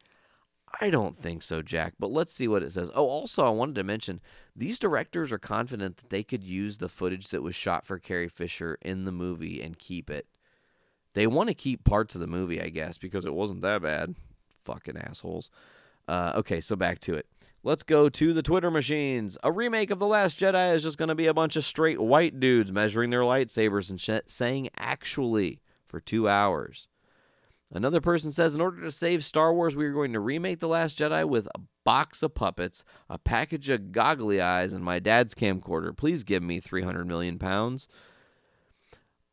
I 0.81 0.91
don't 0.91 1.17
think 1.17 1.43
so, 1.43 1.63
Jack. 1.63 1.95
But 1.99 2.11
let's 2.11 2.33
see 2.33 2.49
what 2.49 2.63
it 2.63 2.73
says. 2.73 2.91
Oh, 2.95 3.07
also, 3.07 3.45
I 3.45 3.51
wanted 3.51 3.75
to 3.77 3.85
mention 3.85 4.21
these 4.57 4.79
directors 4.79 5.31
are 5.31 5.39
confident 5.39 5.99
that 5.99 6.11
they 6.11 6.23
could 6.23 6.45
use 6.45 6.79
the 6.79 6.89
footage 6.89 7.29
that 7.29 7.43
was 7.43 7.55
shot 7.55 7.87
for 7.87 7.99
Carrie 7.99 8.29
Fisher 8.29 8.79
in 8.83 9.05
the 9.05 9.13
movie 9.13 9.63
and 9.63 9.79
keep 9.79 10.11
it. 10.11 10.27
They 11.15 11.27
want 11.27 11.49
to 11.49 11.55
keep 11.55 11.85
parts 11.85 12.15
of 12.15 12.21
the 12.21 12.27
movie, 12.27 12.61
I 12.61 12.71
guess, 12.71 12.97
because 12.97 13.27
it 13.27 13.35
wasn't 13.35 13.63
that 13.63 13.83
bad. 13.83 14.15
Fucking 14.63 14.97
assholes. 14.97 15.51
Uh, 16.09 16.33
okay, 16.37 16.61
so 16.61 16.75
back 16.75 17.01
to 17.01 17.15
it. 17.15 17.27
Let's 17.65 17.83
go 17.85 18.09
to 18.09 18.33
the 18.33 18.43
Twitter 18.43 18.71
machines. 18.71 19.39
A 19.45 19.53
remake 19.53 19.91
of 19.91 20.01
The 20.01 20.07
Last 20.07 20.41
Jedi 20.41 20.75
is 20.75 20.83
just 20.83 20.99
going 20.99 21.11
to 21.11 21.15
be 21.15 21.27
a 21.27 21.35
bunch 21.35 21.55
of 21.55 21.65
straight 21.65 22.01
white 22.01 22.41
dudes 22.41 22.73
measuring 22.73 23.11
their 23.11 23.21
lightsabers 23.21 23.89
and 23.89 24.01
sh- 24.01 24.27
saying 24.27 24.71
actually 24.77 25.61
for 25.87 26.01
two 26.01 26.29
hours. 26.29 26.89
Another 27.75 28.03
person 28.03 28.33
says, 28.33 28.55
in 28.55 28.61
order 28.61 28.83
to 28.83 28.93
save 28.93 29.25
Star 29.25 29.55
Wars, 29.55 29.75
we 29.75 29.87
are 29.87 29.93
going 29.93 30.13
to 30.13 30.21
remake 30.21 30.61
The 30.61 30.69
Last 30.69 30.99
Jedi 30.99 31.27
with 31.27 31.49
a 31.55 31.61
box 31.85 32.23
of 32.23 32.35
puppets, 32.35 32.85
a 33.09 33.17
package 33.17 33.71
of 33.71 33.93
goggly 33.93 34.43
eyes, 34.43 34.75
and 34.75 34.85
my 34.85 34.99
dad's 34.99 35.35
camcorder. 35.35 35.97
Please 35.97 36.23
give 36.23 36.43
me 36.43 36.61
300 36.61 37.07
million 37.07 37.39
pounds. 37.39 37.89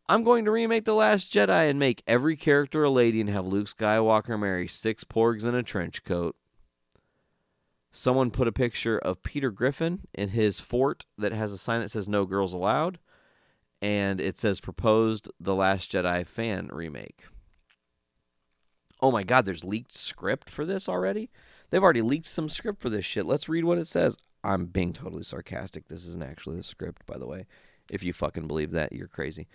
I'm 0.08 0.24
going 0.24 0.46
to 0.46 0.52
remake 0.52 0.86
The 0.86 0.94
Last 0.94 1.34
Jedi 1.34 1.70
and 1.70 1.78
make 1.78 2.02
every 2.08 2.38
character 2.38 2.86
a 2.86 2.90
lady 2.90 3.20
and 3.20 3.30
have 3.30 3.46
Luke 3.46 3.68
Skywalker 3.68 4.40
marry 4.40 4.70
six 4.70 5.04
porgs 5.04 5.46
in 5.46 5.54
a 5.54 5.62
trench 5.62 6.06
coat. 6.06 6.38
Someone 7.92 8.32
put 8.32 8.48
a 8.48 8.54
picture 8.54 8.98
of 8.98 9.22
Peter 9.22 9.52
Griffin 9.52 10.02
in 10.14 10.30
his 10.30 10.62
fort 10.62 11.06
that 11.18 11.34
has 11.34 11.52
a 11.52 11.58
sign 11.58 11.82
that 11.82 11.92
says 11.92 12.08
"No 12.08 12.26
Girls 12.26 12.54
Allowed," 12.54 13.00
and 13.82 14.22
it 14.22 14.38
says 14.38 14.60
"Proposed 14.62 15.28
The 15.40 15.56
Last 15.56 15.92
Jedi 15.92 16.26
fan 16.26 16.70
remake." 16.72 17.26
Oh 19.02 19.12
my 19.12 19.24
God! 19.24 19.46
There's 19.46 19.64
leaked 19.64 19.94
script 19.94 20.50
for 20.50 20.66
this 20.66 20.90
already. 20.90 21.30
They've 21.70 21.84
already 21.84 22.02
leaked 22.02 22.28
some 22.28 22.50
script 22.50 22.82
for 22.82 22.90
this 22.90 23.06
shit. 23.06 23.26
Let's 23.26 23.50
read 23.50 23.64
what 23.64 23.78
it 23.78 23.88
says. 23.88 24.18
I'm 24.44 24.66
being 24.66 24.94
totally 24.94 25.24
sarcastic. 25.24 25.88
This 25.88 26.06
isn't 26.06 26.24
actually 26.24 26.58
the 26.58 26.64
script, 26.64 27.06
by 27.06 27.18
the 27.18 27.28
way. 27.28 27.46
If 27.90 28.04
you 28.04 28.14
fucking 28.14 28.48
believe 28.48 28.72
that, 28.72 28.94
you're 28.94 29.08
crazy. 29.08 29.48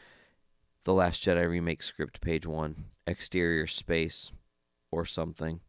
The 0.84 0.92
Last 0.92 1.24
Jedi 1.24 1.48
remake 1.48 1.82
script, 1.82 2.20
page 2.20 2.46
one, 2.46 2.86
exterior 3.06 3.66
space, 3.66 4.32
or 4.90 5.04
something 5.04 5.60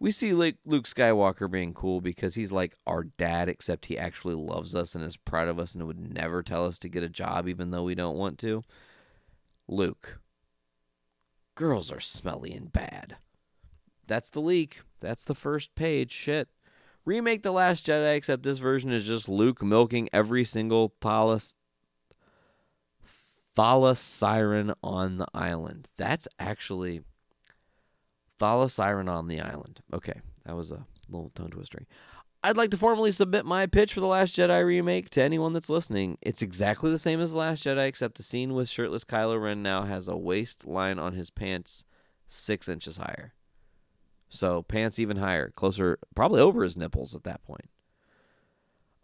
we 0.00 0.10
see 0.12 0.32
Luke 0.32 0.56
Skywalker 0.64 1.50
being 1.50 1.74
cool 1.74 2.00
because 2.00 2.34
he's 2.34 2.52
like 2.52 2.76
our 2.86 3.04
dad, 3.04 3.48
except 3.48 3.86
he 3.86 3.98
actually 3.98 4.34
loves 4.34 4.74
us 4.74 4.94
and 4.94 5.02
is 5.02 5.16
proud 5.16 5.48
of 5.48 5.58
us 5.58 5.74
and 5.74 5.86
would 5.86 6.14
never 6.14 6.42
tell 6.42 6.66
us 6.66 6.78
to 6.80 6.88
get 6.88 7.02
a 7.02 7.08
job 7.08 7.48
even 7.48 7.70
though 7.70 7.82
we 7.82 7.94
don't 7.94 8.16
want 8.16 8.38
to. 8.38 8.62
Luke, 9.66 10.20
girls 11.58 11.90
are 11.90 11.98
smelly 11.98 12.52
and 12.52 12.72
bad. 12.72 13.16
That's 14.06 14.30
the 14.30 14.40
leak. 14.40 14.82
That's 15.00 15.24
the 15.24 15.34
first 15.34 15.74
page. 15.74 16.12
Shit. 16.12 16.48
Remake 17.04 17.42
The 17.42 17.50
Last 17.50 17.84
Jedi, 17.84 18.14
except 18.14 18.44
this 18.44 18.58
version 18.58 18.92
is 18.92 19.04
just 19.04 19.28
Luke 19.28 19.60
milking 19.60 20.08
every 20.12 20.44
single 20.44 20.94
Thalas 21.00 21.56
Thala 23.56 23.96
Siren 23.96 24.72
on 24.84 25.18
the 25.18 25.26
island. 25.34 25.88
That's 25.96 26.28
actually 26.38 27.02
Thala 28.38 28.70
Siren 28.70 29.08
on 29.08 29.26
the 29.26 29.40
island. 29.40 29.80
Okay, 29.92 30.20
that 30.46 30.54
was 30.54 30.70
a 30.70 30.86
little 31.08 31.32
tongue 31.34 31.50
twister. 31.50 31.88
I'd 32.42 32.56
like 32.56 32.70
to 32.70 32.76
formally 32.76 33.10
submit 33.10 33.44
my 33.44 33.66
pitch 33.66 33.92
for 33.92 34.00
The 34.00 34.06
Last 34.06 34.36
Jedi 34.36 34.64
remake 34.64 35.10
to 35.10 35.22
anyone 35.22 35.52
that's 35.52 35.68
listening. 35.68 36.18
It's 36.22 36.40
exactly 36.40 36.90
the 36.90 36.98
same 36.98 37.20
as 37.20 37.32
The 37.32 37.38
Last 37.38 37.64
Jedi, 37.64 37.88
except 37.88 38.16
the 38.16 38.22
scene 38.22 38.54
with 38.54 38.68
shirtless 38.68 39.04
Kylo 39.04 39.42
Ren 39.42 39.60
now 39.62 39.82
has 39.82 40.06
a 40.06 40.16
waistline 40.16 41.00
on 41.00 41.14
his 41.14 41.30
pants 41.30 41.84
six 42.28 42.68
inches 42.68 42.98
higher. 42.98 43.34
So 44.28 44.62
pants 44.62 45.00
even 45.00 45.16
higher, 45.16 45.50
closer, 45.50 45.98
probably 46.14 46.40
over 46.40 46.62
his 46.62 46.76
nipples 46.76 47.14
at 47.14 47.24
that 47.24 47.42
point. 47.42 47.70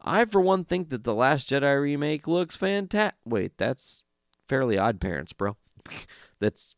I, 0.01 0.27
for 0.27 0.41
one, 0.41 0.65
think 0.65 0.91
that 0.91 1.03
The 1.03 1.15
Last 1.15 1.51
Jedi 1.51 1.81
remake 1.81 2.29
looks 2.29 2.55
fantastic. 2.55 3.19
Wait, 3.25 3.57
that's 3.57 4.05
Fairly 4.47 4.79
Odd 4.79 5.01
Parents, 5.01 5.33
bro. 5.33 5.57
that's 6.39 6.77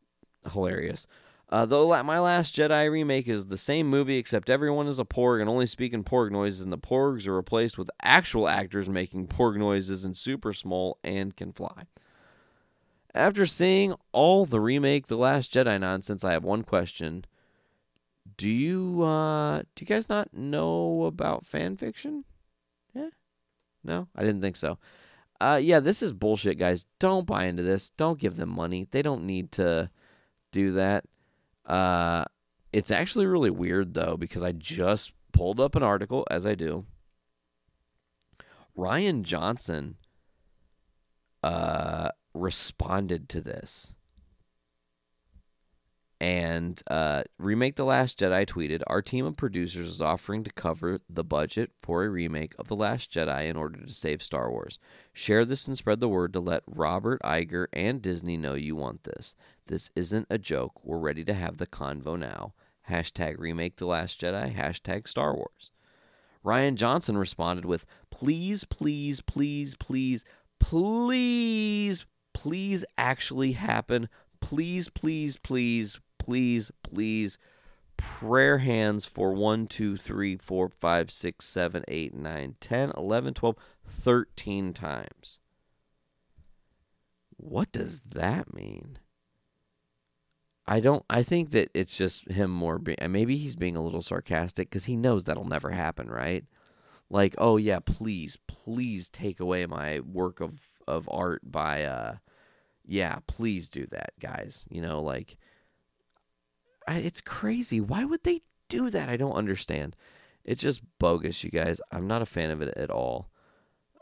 hilarious. 0.53 1.07
Uh, 1.49 1.64
though 1.64 2.03
My 2.03 2.18
Last 2.18 2.57
Jedi 2.57 2.90
remake 2.90 3.28
is 3.28 3.47
the 3.47 3.57
same 3.57 3.86
movie, 3.86 4.18
except 4.18 4.51
everyone 4.51 4.88
is 4.88 4.99
a 4.99 5.05
porg 5.05 5.40
and 5.40 5.49
only 5.49 5.66
speaking 5.66 6.03
porg 6.03 6.32
noises, 6.32 6.61
and 6.61 6.72
the 6.72 6.78
porgs 6.78 7.26
are 7.26 7.36
replaced 7.36 7.78
with 7.78 7.90
actual 8.03 8.49
actors 8.49 8.88
making 8.88 9.28
porg 9.28 9.57
noises 9.57 10.05
and 10.05 10.16
super 10.16 10.53
small 10.53 10.99
and 11.05 11.36
can 11.36 11.53
fly. 11.53 11.84
After 13.14 13.47
seeing 13.47 13.94
all 14.12 14.44
the 14.44 14.61
remake 14.61 15.07
The 15.07 15.16
Last 15.16 15.53
Jedi 15.53 15.80
nonsense, 15.80 16.24
I 16.24 16.32
have 16.32 16.44
one 16.44 16.64
question. 16.64 17.24
Do 18.36 18.49
you 18.49 19.03
uh 19.03 19.59
do 19.59 19.80
you 19.80 19.86
guys 19.86 20.09
not 20.09 20.34
know 20.34 21.05
about 21.05 21.47
fan 21.47 21.76
fiction? 21.76 22.24
Yeah? 22.92 23.11
No? 23.84 24.09
I 24.16 24.22
didn't 24.22 24.42
think 24.42 24.57
so. 24.57 24.78
Uh 25.40 25.61
yeah, 25.62 25.80
this 25.80 26.03
is 26.03 26.12
bullshit, 26.12 26.59
guys. 26.59 26.86
Don't 26.99 27.26
buy 27.26 27.44
into 27.44 27.62
this. 27.62 27.90
Don't 27.90 28.18
give 28.18 28.36
them 28.36 28.51
money. 28.51 28.88
They 28.90 29.01
don't 29.01 29.24
need 29.24 29.53
to 29.53 29.90
do 30.51 30.72
that. 30.72 31.05
Uh, 31.67 32.25
it's 32.73 32.91
actually 32.91 33.27
really 33.27 33.51
weird 33.51 33.95
though 33.95 34.17
because 34.17 34.43
I 34.43 34.53
just 34.53 35.12
pulled 35.33 35.61
up 35.61 35.75
an 35.75 35.83
article 35.83 36.27
as 36.31 36.47
I 36.47 36.55
do. 36.55 36.87
Rian 38.77 39.23
Johnson 39.23 39.97
uh, 41.43 42.11
responded 42.35 43.29
to 43.31 43.41
this 43.41 43.95
and 46.21 46.83
uh, 46.91 47.23
remake 47.39 47.77
the 47.77 47.85
last 47.85 48.19
jedi 48.19 48.47
tweeted 48.47 48.83
our 48.87 49.03
team 49.03 49.27
of 49.27 49.37
producers 49.37 49.89
is 49.91 50.01
offering 50.01 50.43
to 50.45 50.51
cover 50.51 51.01
the 51.11 51.25
budget 51.25 51.71
for 51.83 52.05
a 52.05 52.09
remake 52.09 52.55
of 52.59 52.69
the 52.69 52.77
last 52.77 53.12
jedi 53.12 53.47
in 53.47 53.57
order 53.57 53.85
to 53.85 53.93
save 53.93 54.23
star 54.23 54.51
wars. 54.51 54.79
Share 55.12 55.45
this 55.45 55.69
and 55.69 55.77
spread 55.77 56.01
the 56.01 56.09
word 56.09 56.33
to 56.33 56.41
let 56.41 56.62
robert 56.67 57.21
Iger 57.23 57.67
and 57.73 58.01
disney 58.01 58.37
know 58.37 58.55
you 58.55 58.75
want 58.75 59.05
this. 59.05 59.35
This 59.67 59.91
isn't 59.95 60.27
a 60.31 60.39
joke. 60.39 60.83
We're 60.83 60.99
ready 60.99 61.25
to 61.25 61.35
have 61.35 61.59
the 61.59 61.67
convo 61.67 62.19
now. 62.19 62.55
Hashtag 62.89 63.39
remake 63.39 63.77
the 63.77 63.87
last 63.87 64.21
jedi. 64.21 64.57
Hashtag 64.57 65.09
star 65.09 65.35
wars. 65.35 65.71
Rian 66.45 66.77
johnson 66.77 67.19
responded 67.19 67.67
with 67.67 67.85
please 68.11 68.64
please 68.64 69.21
please 69.21 69.75
please 69.75 70.25
please 70.59 72.07
please 72.33 72.85
actually 72.97 73.53
happen. 73.53 74.09
Please 74.41 74.89
please 74.89 75.37
please 75.39 75.99
please, 76.27 76.72
please, 76.83 77.39
prayer 77.97 78.59
hands 78.59 79.07
for 79.07 79.33
1, 79.33 79.68
2, 79.68 79.97
3, 79.97 80.37
4, 80.37 80.68
5, 80.68 81.11
6, 81.11 81.45
7, 81.45 81.85
8, 81.87 82.14
9, 82.14 82.55
10, 82.59 82.93
11, 82.97 83.35
12, 83.35 83.57
13 83.87 84.72
times. 84.72 85.39
What 87.37 87.70
does 87.70 88.01
that 88.01 88.53
mean? 88.53 88.99
I 90.66 90.81
don't. 90.81 91.05
I 91.09 91.22
think 91.22 91.53
that 91.53 91.70
it's 91.74 91.97
just 91.97 92.29
him 92.29 92.51
more. 92.51 92.79
Be, 92.81 92.99
and 92.99 93.12
maybe 93.12 93.37
he's 93.37 93.55
being 93.55 93.77
a 93.77 93.85
little 93.85 94.03
sarcastic 94.03 94.68
because 94.68 94.87
he 94.87 94.97
knows 94.97 95.22
that'll 95.22 95.45
never 95.45 95.70
happen, 95.70 96.09
right? 96.09 96.45
Like, 97.09 97.37
oh 97.39 97.57
yeah, 97.57 97.79
please, 97.79 98.37
please 98.49 99.09
take 99.09 99.39
away 99.39 99.64
my 99.66 100.01
work 100.01 100.41
of 100.41 100.61
of 100.89 101.09
art 101.12 101.43
by, 101.45 101.85
uh, 101.85 102.16
yeah, 102.85 103.18
please 103.29 103.68
do 103.68 103.87
that, 103.93 104.14
guys. 104.18 104.66
You 104.68 104.83
know, 104.83 105.01
like, 105.01 105.37
it's 106.89 107.20
crazy. 107.20 107.80
Why 107.80 108.05
would 108.05 108.22
they 108.22 108.43
do 108.68 108.91
that? 108.91 109.09
I 109.09 109.16
don't 109.16 109.32
understand. 109.32 109.97
It's 110.45 110.62
just 110.62 110.82
bogus, 110.99 111.43
you 111.43 111.51
guys. 111.51 111.80
I'm 111.91 112.07
not 112.07 112.22
a 112.22 112.26
fan 112.26 112.51
of 112.51 112.62
it 112.62 112.76
at 112.76 112.91
all. 112.91 113.28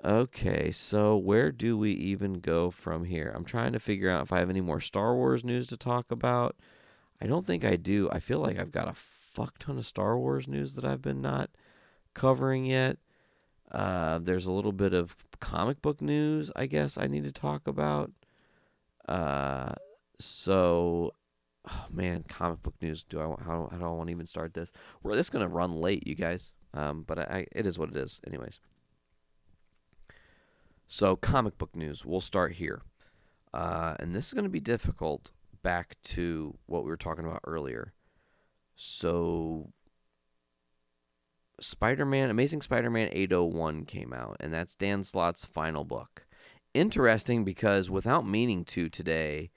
Okay, 0.05 0.71
so 0.71 1.17
where 1.17 1.51
do 1.51 1.79
we 1.79 1.93
even 1.93 2.35
go 2.35 2.71
from 2.71 3.05
here? 3.05 3.33
I'm 3.35 3.47
trying 3.47 3.73
to 3.73 3.81
figure 3.81 4.11
out 4.11 4.23
if 4.23 4.33
I 4.33 4.41
have 4.41 4.51
any 4.51 4.61
more 4.61 4.81
Star 4.81 5.15
Wars 5.15 5.43
news 5.43 5.67
to 5.69 5.79
talk 5.79 6.11
about. 6.11 6.57
I 7.23 7.27
don't 7.27 7.47
think 7.47 7.65
I 7.65 7.77
do. 7.77 8.11
I 8.13 8.21
feel 8.21 8.39
like 8.39 8.59
I've 8.59 8.73
got 8.73 8.89
a 8.89 8.93
fuck 8.93 9.59
ton 9.59 9.79
of 9.79 9.87
Star 9.87 10.19
Wars 10.19 10.47
news 10.47 10.75
that 10.75 10.85
I've 10.85 11.01
been 11.01 11.23
not 11.23 11.49
covering 12.13 12.67
yet. 12.67 12.99
Uh, 13.73 14.19
there's 14.19 14.45
a 14.45 14.53
little 14.53 14.73
bit 14.73 14.93
of 14.93 15.17
comic 15.41 15.81
book 15.81 16.03
news, 16.03 16.51
I 16.55 16.67
guess, 16.67 16.99
I 16.99 17.07
need 17.07 17.25
to 17.25 17.33
talk 17.33 17.67
about. 17.67 18.13
Uh, 19.09 19.73
so, 20.21 21.13
oh 21.69 21.87
man, 21.91 22.25
comic 22.29 22.63
book 22.63 22.75
news. 22.81 23.03
Do 23.03 23.21
I 23.21 23.25
how, 23.43 23.69
how 23.71 23.79
do 23.79 23.85
I 23.85 23.89
want 23.89 24.09
to 24.09 24.13
even 24.13 24.27
start 24.27 24.55
this? 24.55 24.71
We're 25.03 25.17
this 25.17 25.31
gonna 25.31 25.49
run 25.49 25.77
late, 25.77 26.07
you 26.07 26.15
guys. 26.15 26.53
Um, 26.73 27.05
but 27.07 27.19
I, 27.19 27.23
I 27.23 27.47
it 27.53 27.67
is 27.67 27.79
what 27.79 27.91
it 27.91 27.97
is, 27.97 28.21
anyways. 28.27 28.61
So, 30.87 31.17
comic 31.17 31.57
book 31.59 31.75
news. 31.75 32.05
We'll 32.05 32.21
start 32.21 32.53
here. 32.53 32.83
Uh, 33.53 33.95
and 33.99 34.15
this 34.15 34.27
is 34.27 34.35
to 34.45 34.51
be 34.51 34.61
difficult 34.61 35.31
back 35.63 35.97
to 36.03 36.59
what 36.67 36.85
we 36.85 36.91
were 36.91 36.97
talking 36.97 37.25
about 37.25 37.41
earlier. 37.47 37.95
So, 38.77 39.73
Spider 41.61 42.05
Man, 42.05 42.31
Amazing 42.31 42.63
Spider 42.63 42.91
Man 42.91 43.09
801 43.13 43.87
came 43.87 44.13
out, 44.13 44.37
and 44.41 44.53
that's 44.53 44.75
Dan 44.75 45.05
Slott's 45.05 45.45
final 45.45 45.85
book. 45.85 46.27
Interesting 46.75 47.45
because 47.45 47.89
without 47.89 48.27
meaning 48.27 48.65
to 48.67 48.89
today, 48.89 49.51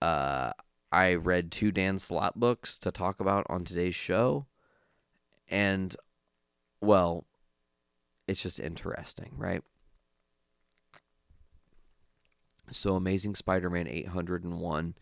uh, 0.00 0.52
I 0.90 1.14
read 1.14 1.50
two 1.50 1.70
Dan 1.70 1.98
Slott 1.98 2.38
books 2.38 2.78
to 2.78 2.90
talk 2.90 3.20
about 3.20 3.46
on 3.48 3.64
today's 3.64 3.94
show. 3.94 4.46
And, 5.48 5.94
well, 6.80 7.24
it's 8.26 8.42
just 8.42 8.60
interesting, 8.60 9.32
right? 9.36 9.62
So, 12.70 12.96
Amazing 12.96 13.34
Spider 13.34 13.70
Man 13.70 13.88
801 13.88 14.94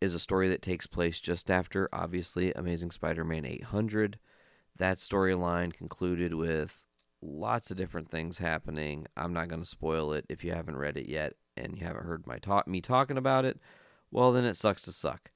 is 0.00 0.14
a 0.14 0.20
story 0.20 0.48
that 0.48 0.62
takes 0.62 0.86
place 0.86 1.18
just 1.20 1.50
after, 1.50 1.88
obviously, 1.92 2.52
Amazing 2.52 2.92
Spider 2.92 3.24
Man 3.24 3.44
800. 3.44 4.18
That 4.76 4.98
storyline 4.98 5.72
concluded 5.72 6.34
with 6.34 6.84
lots 7.20 7.70
of 7.70 7.76
different 7.76 8.10
things 8.10 8.38
happening. 8.38 9.06
I'm 9.16 9.32
not 9.32 9.48
going 9.48 9.62
to 9.62 9.68
spoil 9.68 10.12
it 10.12 10.24
if 10.28 10.44
you 10.44 10.52
haven't 10.52 10.76
read 10.76 10.96
it 10.96 11.08
yet 11.08 11.34
and 11.56 11.76
you 11.76 11.84
haven't 11.84 12.04
heard 12.06 12.26
my 12.26 12.38
talk, 12.38 12.68
me 12.68 12.80
talking 12.80 13.18
about 13.18 13.44
it. 13.44 13.58
Well, 14.10 14.32
then 14.32 14.44
it 14.44 14.56
sucks 14.56 14.82
to 14.82 14.92
suck. 14.92 15.30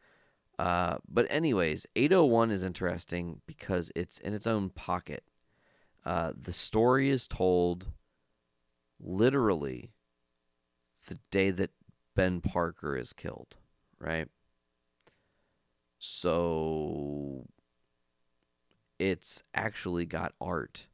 Uh, 0.59 0.99
but 1.09 1.27
anyways, 1.31 1.87
801 1.97 2.51
is 2.51 2.63
interesting 2.63 3.41
because 3.47 3.91
it's 3.95 4.19
in 4.19 4.35
its 4.35 4.47
own 4.47 4.71
pocket. 4.71 5.25
Uh, 6.05 6.33
the 6.37 6.53
story 6.53 7.11
is 7.11 7.27
told 7.27 7.89
literally 9.01 9.93
the 11.09 11.19
day 11.31 11.51
that 11.51 11.71
Ben 12.15 12.41
Parker 12.41 12.97
is 12.97 13.13
killed, 13.13 13.57
right? 13.99 14.29
So 15.99 17.47
it's 18.99 19.43
actually 19.55 20.07
got 20.07 20.35
art 20.41 20.87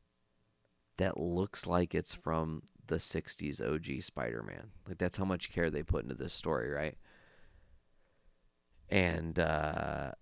that 0.99 1.18
looks 1.18 1.66
like 1.66 1.95
it's 1.95 2.14
from 2.14 2.62
the 2.87 2.97
60s 2.97 3.61
OG 3.61 4.03
Spider 4.03 4.43
Man. 4.43 4.70
Like, 4.87 4.99
that's 4.99 5.16
how 5.16 5.24
much 5.24 5.51
care 5.51 5.70
they 5.70 5.83
put 5.83 6.03
into 6.03 6.14
this 6.14 6.33
story, 6.33 6.70
right? 6.70 6.97
And 8.91 9.39
uh, 9.39 10.12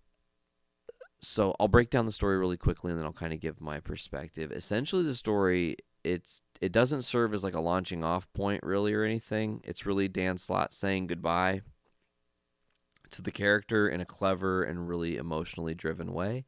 so 1.21 1.55
I'll 1.61 1.69
break 1.69 1.91
down 1.91 2.07
the 2.07 2.13
story 2.13 2.39
really 2.39 2.57
quickly 2.57 2.91
and 2.91 2.99
then 2.99 3.07
I'll 3.07 3.13
kind 3.13 3.33
of 3.33 3.41
give 3.41 3.61
my 3.61 3.81
perspective. 3.81 4.53
Essentially, 4.53 5.03
the 5.03 5.15
story 5.15 5.77
it's 6.05 6.43
it 6.61 6.71
doesn't 6.71 7.03
serve 7.03 7.35
as 7.35 7.43
like 7.43 7.55
a 7.55 7.61
launching 7.61 8.05
off 8.05 8.33
point 8.33 8.63
really 8.63 8.95
or 8.95 9.03
anything. 9.03 9.61
It's 9.65 9.85
really 9.85 10.09
Dan 10.09 10.39
Slott 10.39 10.73
saying 10.73 11.09
goodbye 11.09 11.63
to 13.11 13.23
the 13.23 13.33
character 13.33 13.89
in 13.89 14.01
a 14.01 14.07
clever 14.07 14.63
and 14.63 14.89
really 14.89 15.17
emotionally 15.17 15.75
driven 15.75 16.13
way. 16.13 16.45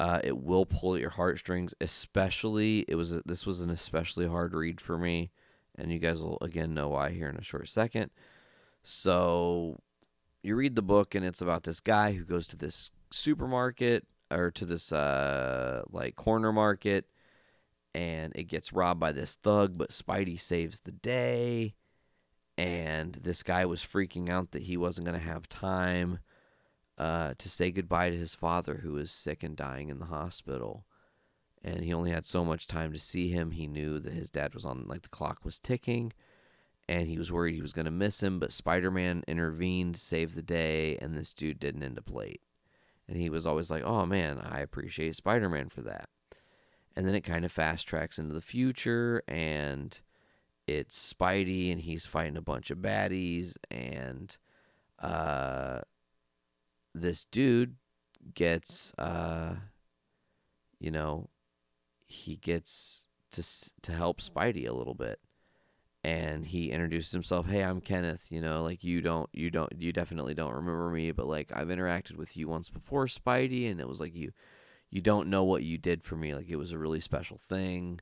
Uh, 0.00 0.20
it 0.22 0.38
will 0.38 0.66
pull 0.66 0.94
at 0.94 1.00
your 1.00 1.10
heartstrings, 1.10 1.74
especially 1.80 2.84
it 2.88 2.94
was 2.94 3.10
this 3.22 3.46
was 3.46 3.60
an 3.60 3.70
especially 3.70 4.26
hard 4.26 4.54
read 4.54 4.80
for 4.80 4.98
me, 4.98 5.30
and 5.76 5.92
you 5.92 5.98
guys 5.98 6.20
will 6.20 6.38
again 6.40 6.74
know 6.74 6.88
why 6.88 7.10
here 7.10 7.28
in 7.28 7.36
a 7.36 7.42
short 7.42 7.68
second. 7.68 8.10
So 8.82 9.80
you 10.42 10.56
read 10.56 10.76
the 10.76 10.82
book 10.82 11.14
and 11.14 11.24
it's 11.24 11.42
about 11.42 11.64
this 11.64 11.80
guy 11.80 12.12
who 12.12 12.24
goes 12.24 12.46
to 12.48 12.56
this 12.56 12.90
supermarket 13.10 14.06
or 14.30 14.50
to 14.50 14.64
this 14.64 14.92
uh, 14.92 15.82
like 15.90 16.16
corner 16.16 16.52
market 16.52 17.06
and 17.94 18.32
it 18.36 18.44
gets 18.44 18.72
robbed 18.72 19.00
by 19.00 19.12
this 19.12 19.34
thug, 19.34 19.76
but 19.76 19.90
Spidey 19.90 20.38
saves 20.38 20.80
the 20.80 20.92
day. 20.92 21.74
And 22.56 23.14
this 23.14 23.42
guy 23.42 23.64
was 23.66 23.82
freaking 23.82 24.28
out 24.28 24.50
that 24.50 24.64
he 24.64 24.76
wasn't 24.76 25.06
going 25.06 25.18
to 25.18 25.24
have 25.24 25.48
time 25.48 26.18
uh, 26.96 27.34
to 27.38 27.48
say 27.48 27.70
goodbye 27.70 28.10
to 28.10 28.16
his 28.16 28.34
father, 28.34 28.80
who 28.82 28.92
was 28.92 29.10
sick 29.10 29.42
and 29.42 29.56
dying 29.56 29.88
in 29.88 30.00
the 30.00 30.06
hospital. 30.06 30.84
And 31.62 31.84
he 31.84 31.92
only 31.92 32.10
had 32.10 32.26
so 32.26 32.44
much 32.44 32.66
time 32.66 32.92
to 32.92 32.98
see 32.98 33.28
him. 33.28 33.52
He 33.52 33.66
knew 33.66 33.98
that 34.00 34.12
his 34.12 34.30
dad 34.30 34.54
was 34.54 34.64
on, 34.64 34.86
like, 34.86 35.02
the 35.02 35.08
clock 35.08 35.44
was 35.44 35.58
ticking. 35.58 36.12
And 36.88 37.06
he 37.06 37.18
was 37.18 37.30
worried 37.30 37.54
he 37.54 37.60
was 37.60 37.74
going 37.74 37.84
to 37.84 37.90
miss 37.90 38.22
him, 38.22 38.38
but 38.38 38.52
Spider 38.52 38.90
Man 38.90 39.22
intervened, 39.28 39.96
saved 39.96 40.34
the 40.34 40.42
day, 40.42 40.96
and 40.96 41.16
this 41.16 41.34
dude 41.34 41.58
didn't 41.58 41.82
end 41.82 41.98
up 41.98 42.10
late. 42.10 42.40
And 43.06 43.16
he 43.16 43.28
was 43.28 43.46
always 43.46 43.70
like, 43.70 43.82
oh 43.84 44.06
man, 44.06 44.38
I 44.38 44.60
appreciate 44.60 45.14
Spider 45.14 45.48
Man 45.48 45.68
for 45.68 45.82
that 45.82 46.08
and 46.98 47.06
then 47.06 47.14
it 47.14 47.20
kind 47.20 47.44
of 47.44 47.52
fast 47.52 47.86
tracks 47.86 48.18
into 48.18 48.34
the 48.34 48.40
future 48.40 49.22
and 49.28 50.00
it's 50.66 51.14
Spidey 51.14 51.70
and 51.70 51.80
he's 51.80 52.06
fighting 52.06 52.36
a 52.36 52.42
bunch 52.42 52.72
of 52.72 52.78
baddies 52.78 53.56
and 53.70 54.36
uh 54.98 55.78
this 56.92 57.24
dude 57.24 57.76
gets 58.34 58.92
uh 58.98 59.54
you 60.80 60.90
know 60.90 61.28
he 62.08 62.34
gets 62.34 63.06
to 63.30 63.44
to 63.82 63.92
help 63.92 64.20
Spidey 64.20 64.68
a 64.68 64.74
little 64.74 64.94
bit 64.94 65.20
and 66.08 66.46
he 66.46 66.70
introduces 66.70 67.12
himself 67.12 67.48
hey 67.48 67.62
i'm 67.62 67.80
kenneth 67.80 68.26
you 68.30 68.40
know 68.40 68.62
like 68.62 68.82
you 68.84 69.00
don't 69.00 69.28
you 69.32 69.50
don't 69.50 69.72
you 69.78 69.92
definitely 69.92 70.34
don't 70.34 70.54
remember 70.54 70.90
me 70.90 71.10
but 71.10 71.26
like 71.26 71.50
i've 71.54 71.68
interacted 71.68 72.16
with 72.16 72.36
you 72.36 72.48
once 72.48 72.68
before 72.68 73.06
spidey 73.06 73.70
and 73.70 73.80
it 73.80 73.88
was 73.88 74.00
like 74.00 74.14
you 74.14 74.32
you 74.90 75.00
don't 75.00 75.28
know 75.28 75.44
what 75.44 75.62
you 75.62 75.78
did 75.78 76.02
for 76.02 76.16
me. 76.16 76.34
Like 76.34 76.48
it 76.48 76.56
was 76.56 76.72
a 76.72 76.78
really 76.78 77.00
special 77.00 77.36
thing. 77.36 78.00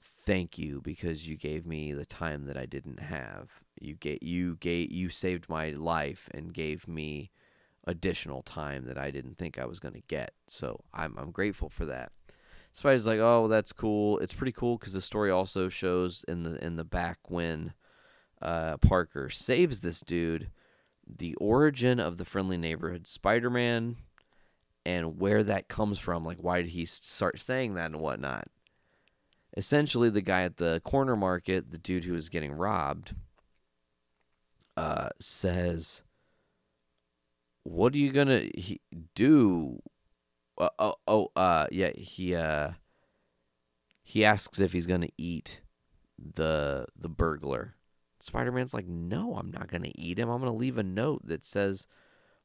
Thank 0.00 0.58
you 0.58 0.80
because 0.80 1.26
you 1.26 1.36
gave 1.36 1.66
me 1.66 1.92
the 1.92 2.06
time 2.06 2.46
that 2.46 2.56
I 2.56 2.66
didn't 2.66 3.00
have. 3.00 3.60
You 3.80 3.94
gave 3.94 4.22
you 4.22 4.56
gave 4.56 4.92
you 4.92 5.08
saved 5.08 5.48
my 5.48 5.70
life 5.70 6.28
and 6.32 6.52
gave 6.52 6.86
me 6.86 7.30
additional 7.84 8.42
time 8.42 8.84
that 8.84 8.98
I 8.98 9.10
didn't 9.10 9.38
think 9.38 9.58
I 9.58 9.64
was 9.64 9.80
going 9.80 9.94
to 9.94 10.02
get. 10.02 10.32
So 10.46 10.84
I'm 10.92 11.16
I'm 11.18 11.30
grateful 11.30 11.68
for 11.68 11.86
that. 11.86 12.12
Spidey's 12.74 13.06
like, 13.06 13.18
"Oh, 13.18 13.40
well, 13.40 13.48
that's 13.48 13.72
cool. 13.72 14.18
It's 14.18 14.34
pretty 14.34 14.52
cool 14.52 14.78
because 14.78 14.92
the 14.92 15.00
story 15.00 15.30
also 15.30 15.68
shows 15.68 16.24
in 16.28 16.42
the 16.44 16.64
in 16.64 16.76
the 16.76 16.84
back 16.84 17.18
when 17.28 17.74
uh, 18.40 18.76
Parker 18.78 19.28
saves 19.30 19.80
this 19.80 20.00
dude, 20.00 20.50
the 21.06 21.34
origin 21.36 21.98
of 21.98 22.18
the 22.18 22.24
friendly 22.24 22.56
neighborhood 22.56 23.06
Spider-Man 23.06 23.96
and 24.86 25.20
where 25.20 25.42
that 25.42 25.68
comes 25.68 25.98
from. 25.98 26.24
Like, 26.24 26.38
why 26.38 26.62
did 26.62 26.70
he 26.70 26.86
start 26.86 27.40
saying 27.40 27.74
that 27.74 27.90
and 27.90 28.00
whatnot? 28.00 28.48
Essentially, 29.56 30.08
the 30.08 30.22
guy 30.22 30.42
at 30.42 30.58
the 30.58 30.80
corner 30.84 31.16
market, 31.16 31.70
the 31.70 31.78
dude 31.78 32.04
who 32.04 32.12
was 32.12 32.28
getting 32.28 32.52
robbed, 32.52 33.14
uh, 34.76 35.08
says, 35.18 36.02
"What 37.64 37.92
are 37.94 37.98
you 37.98 38.12
gonna 38.12 38.48
do?" 39.14 39.82
Uh, 40.58 40.68
oh, 40.78 40.94
oh, 41.06 41.28
uh, 41.36 41.66
yeah, 41.70 41.90
he 41.96 42.34
uh, 42.34 42.72
he 44.02 44.24
asks 44.24 44.58
if 44.60 44.72
he's 44.72 44.86
gonna 44.86 45.08
eat 45.16 45.60
the 46.18 46.86
the 46.96 47.08
burglar. 47.08 47.76
Spider 48.20 48.50
Man's 48.52 48.74
like, 48.74 48.86
"No, 48.88 49.36
I'm 49.36 49.50
not 49.50 49.68
gonna 49.68 49.92
eat 49.94 50.18
him. 50.18 50.28
I'm 50.28 50.40
gonna 50.40 50.54
leave 50.54 50.78
a 50.78 50.82
note 50.82 51.26
that 51.26 51.44
says." 51.44 51.86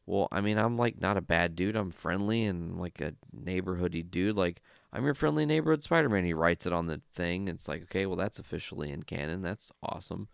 Well, 0.05 0.28
I 0.34 0.41
mean, 0.41 0.57
I'm 0.57 0.78
like 0.78 0.99
not 0.99 1.16
a 1.16 1.22
bad 1.22 1.55
dude. 1.55 1.78
I'm 1.78 1.89
friendly 1.89 2.43
and 2.43 2.78
like 2.78 2.99
a 2.99 3.14
neighborhoody 3.34 4.09
dude. 4.09 4.36
Like 4.36 4.61
I'm 4.93 5.05
your 5.05 5.16
friendly 5.16 5.45
neighborhood 5.45 5.84
Spider-Man. 5.84 6.24
He 6.24 6.34
writes 6.34 6.68
it 6.68 6.74
on 6.74 6.86
the 6.86 7.01
thing. 7.16 7.47
It's 7.47 7.68
like, 7.68 7.84
okay, 7.84 8.05
well, 8.05 8.16
that's 8.16 8.38
officially 8.38 8.91
in 8.91 9.03
canon. 9.03 9.41
That's 9.41 9.72
awesome. 9.82 10.28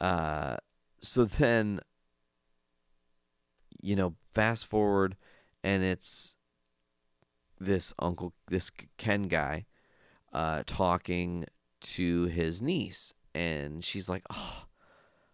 Uh, 0.00 0.56
so 1.00 1.24
then, 1.26 1.80
you 3.82 3.94
know, 3.94 4.14
fast 4.32 4.64
forward, 4.66 5.16
and 5.62 5.82
it's 5.82 6.36
this 7.60 7.92
uncle, 7.98 8.32
this 8.48 8.70
Ken 8.96 9.22
guy, 9.22 9.66
uh, 10.32 10.62
talking 10.66 11.44
to 11.80 12.24
his 12.24 12.60
niece, 12.62 13.12
and 13.34 13.84
she's 13.84 14.08
like, 14.08 14.24
"Oh, 14.30 14.66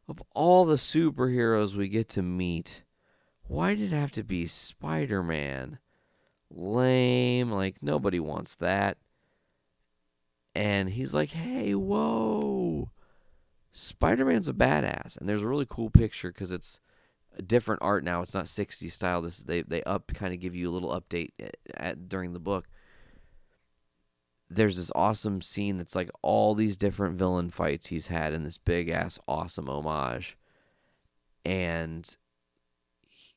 of 0.09 0.23
all 0.35 0.65
the 0.65 0.77
superheroes 0.77 1.75
we 1.75 1.89
get 1.89 2.09
to 2.11 2.23
meet, 2.23 2.83
why 3.47 3.75
did 3.75 3.93
it 3.93 3.97
have 3.97 4.13
to 4.13 4.25
be 4.25 4.47
Spider-Man? 4.47 5.79
Lame. 6.51 7.51
Like 7.51 7.83
nobody 7.83 8.21
wants 8.21 8.55
that." 8.57 8.99
And 10.55 10.91
he's 10.91 11.15
like, 11.15 11.31
"Hey, 11.31 11.75
whoa." 11.75 12.91
Spider-Man's 13.73 14.49
a 14.49 14.53
badass, 14.53 15.17
and 15.17 15.29
there's 15.29 15.43
a 15.43 15.49
really 15.49 15.67
cool 15.69 15.91
picture 15.91 16.31
because 16.31 16.53
it's 16.53 16.79
different 17.43 17.83
art 17.83 18.05
now. 18.05 18.23
It's 18.23 18.35
not 18.35 18.45
60s 18.45 18.91
style. 18.91 19.23
This 19.23 19.39
they 19.39 19.63
they 19.63 19.83
up 19.85 20.13
kind 20.15 20.35
of 20.35 20.41
give 20.41 20.55
you 20.55 20.69
a 20.69 20.73
little 20.73 20.91
update 20.91 21.33
at, 21.41 21.57
at, 21.75 22.09
during 22.09 22.33
the 22.33 22.41
book. 22.41 22.67
There's 24.51 24.77
this 24.77 24.93
awesome 24.95 25.41
scene 25.41 25.79
that's 25.79 25.97
like 25.97 26.11
all 26.23 26.55
these 26.55 26.77
different 26.77 27.17
villain 27.17 27.51
fights 27.51 27.89
he's 27.89 28.09
had 28.09 28.33
in 28.33 28.45
this 28.45 28.59
big 28.59 28.89
ass 28.89 29.19
awesome 29.27 29.69
homage, 29.69 30.37
and 31.45 32.17
he, 33.05 33.33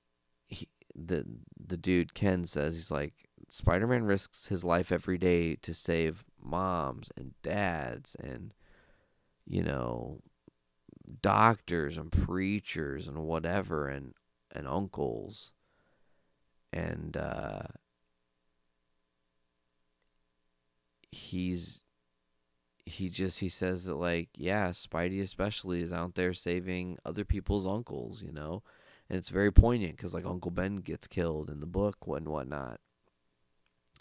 he, 0.48 0.68
the 0.96 1.26
the 1.58 1.78
dude 1.78 2.14
Ken 2.14 2.46
says 2.46 2.76
he's 2.76 2.92
like 2.92 3.14
Spider-Man 3.50 4.04
risks 4.04 4.48
his 4.48 4.64
life 4.64 4.92
every 4.92 5.18
day 5.18 5.56
to 5.56 5.74
save 5.74 6.26
moms 6.42 7.12
and 7.18 7.34
dads 7.42 8.16
and 8.16 8.54
you 9.46 9.64
know 9.64 10.20
doctors 11.22 11.98
and 11.98 12.12
preachers 12.12 13.08
and 13.08 13.20
whatever 13.20 13.88
and 13.88 14.14
and 14.52 14.68
uncles. 14.68 15.52
And 16.74 17.16
uh 17.16 17.64
he's 21.12 21.84
he 22.86 23.10
just 23.10 23.40
he 23.40 23.50
says 23.50 23.86
that 23.86 23.96
like 23.96 24.30
yeah 24.36 24.70
spidey 24.70 25.22
especially 25.22 25.82
is 25.82 25.92
out 25.92 26.16
there 26.16 26.34
saving 26.34 26.98
other 27.06 27.26
people's 27.26 27.66
uncles 27.66 28.22
you 28.22 28.32
know? 28.32 28.64
And 29.10 29.18
it's 29.18 29.30
very 29.30 29.52
poignant 29.52 29.96
because 29.96 30.14
like 30.14 30.26
uncle 30.26 30.52
ben 30.52 30.78
gets 30.78 31.08
killed 31.08 31.50
in 31.50 31.62
the 31.62 31.66
book 31.66 31.98
and 32.08 32.28
whatnot. 32.28 32.80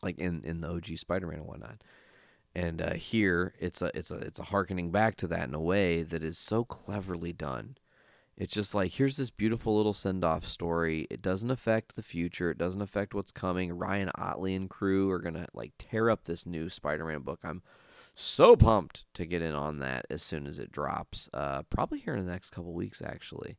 Like 0.03 0.19
in 0.19 0.43
in 0.45 0.61
the 0.61 0.69
og 0.69 0.87
spider-man 0.87 1.39
and 1.39 1.47
whatnot 1.47 1.83
and 2.57 2.81
uh, 2.81 2.95
here 2.95 3.53
it's 3.61 3.83
a 3.83 3.91
it's 3.95 4.11
a 4.11 4.17
it's 4.17 4.41
a 4.41 4.45
harkening 4.45 4.91
back 4.91 5.15
to 5.17 5.27
that 5.27 5.47
in 5.47 5.55
a 5.55 5.61
way 5.61 6.03
that 6.03 6.23
is 6.23 6.39
so 6.39 6.65
cleverly 6.65 7.35
done. 7.35 7.77
It's 8.35 8.55
just 8.55 8.75
like 8.75 8.93
here's 8.93 9.19
this 9.19 9.29
beautiful 9.29 9.77
little 9.77 9.93
send 9.93 10.25
off 10.25 10.47
story. 10.47 11.07
It 11.11 11.21
doesn't 11.21 11.51
affect 11.51 11.97
the 11.97 12.03
future. 12.03 12.51
It 12.51 12.57
doesn't 12.57 12.81
affect 12.81 13.15
what's 13.15 13.31
coming. 13.31 13.75
Ryan 13.75 14.11
Ottley 14.15 14.55
and 14.55 14.71
crew 14.71 15.11
are 15.11 15.19
gonna 15.19 15.47
like 15.53 15.73
tear 15.79 16.09
up 16.09 16.25
this 16.25 16.47
new 16.47 16.71
Spider-Man 16.71 17.21
book. 17.21 17.41
I'm 17.45 17.63
so 18.15 18.57
pumped 18.57 19.05
to 19.13 19.27
get 19.27 19.43
in 19.43 19.55
on 19.55 19.79
that 19.81 20.07
as 20.09 20.23
soon 20.23 20.47
as 20.47 20.59
it 20.59 20.73
drops. 20.73 21.29
Uh, 21.35 21.61
probably 21.65 21.99
here 21.99 22.17
in 22.17 22.25
the 22.25 22.33
next 22.33 22.51
couple 22.51 22.73
weeks 22.73 23.03
actually. 23.03 23.59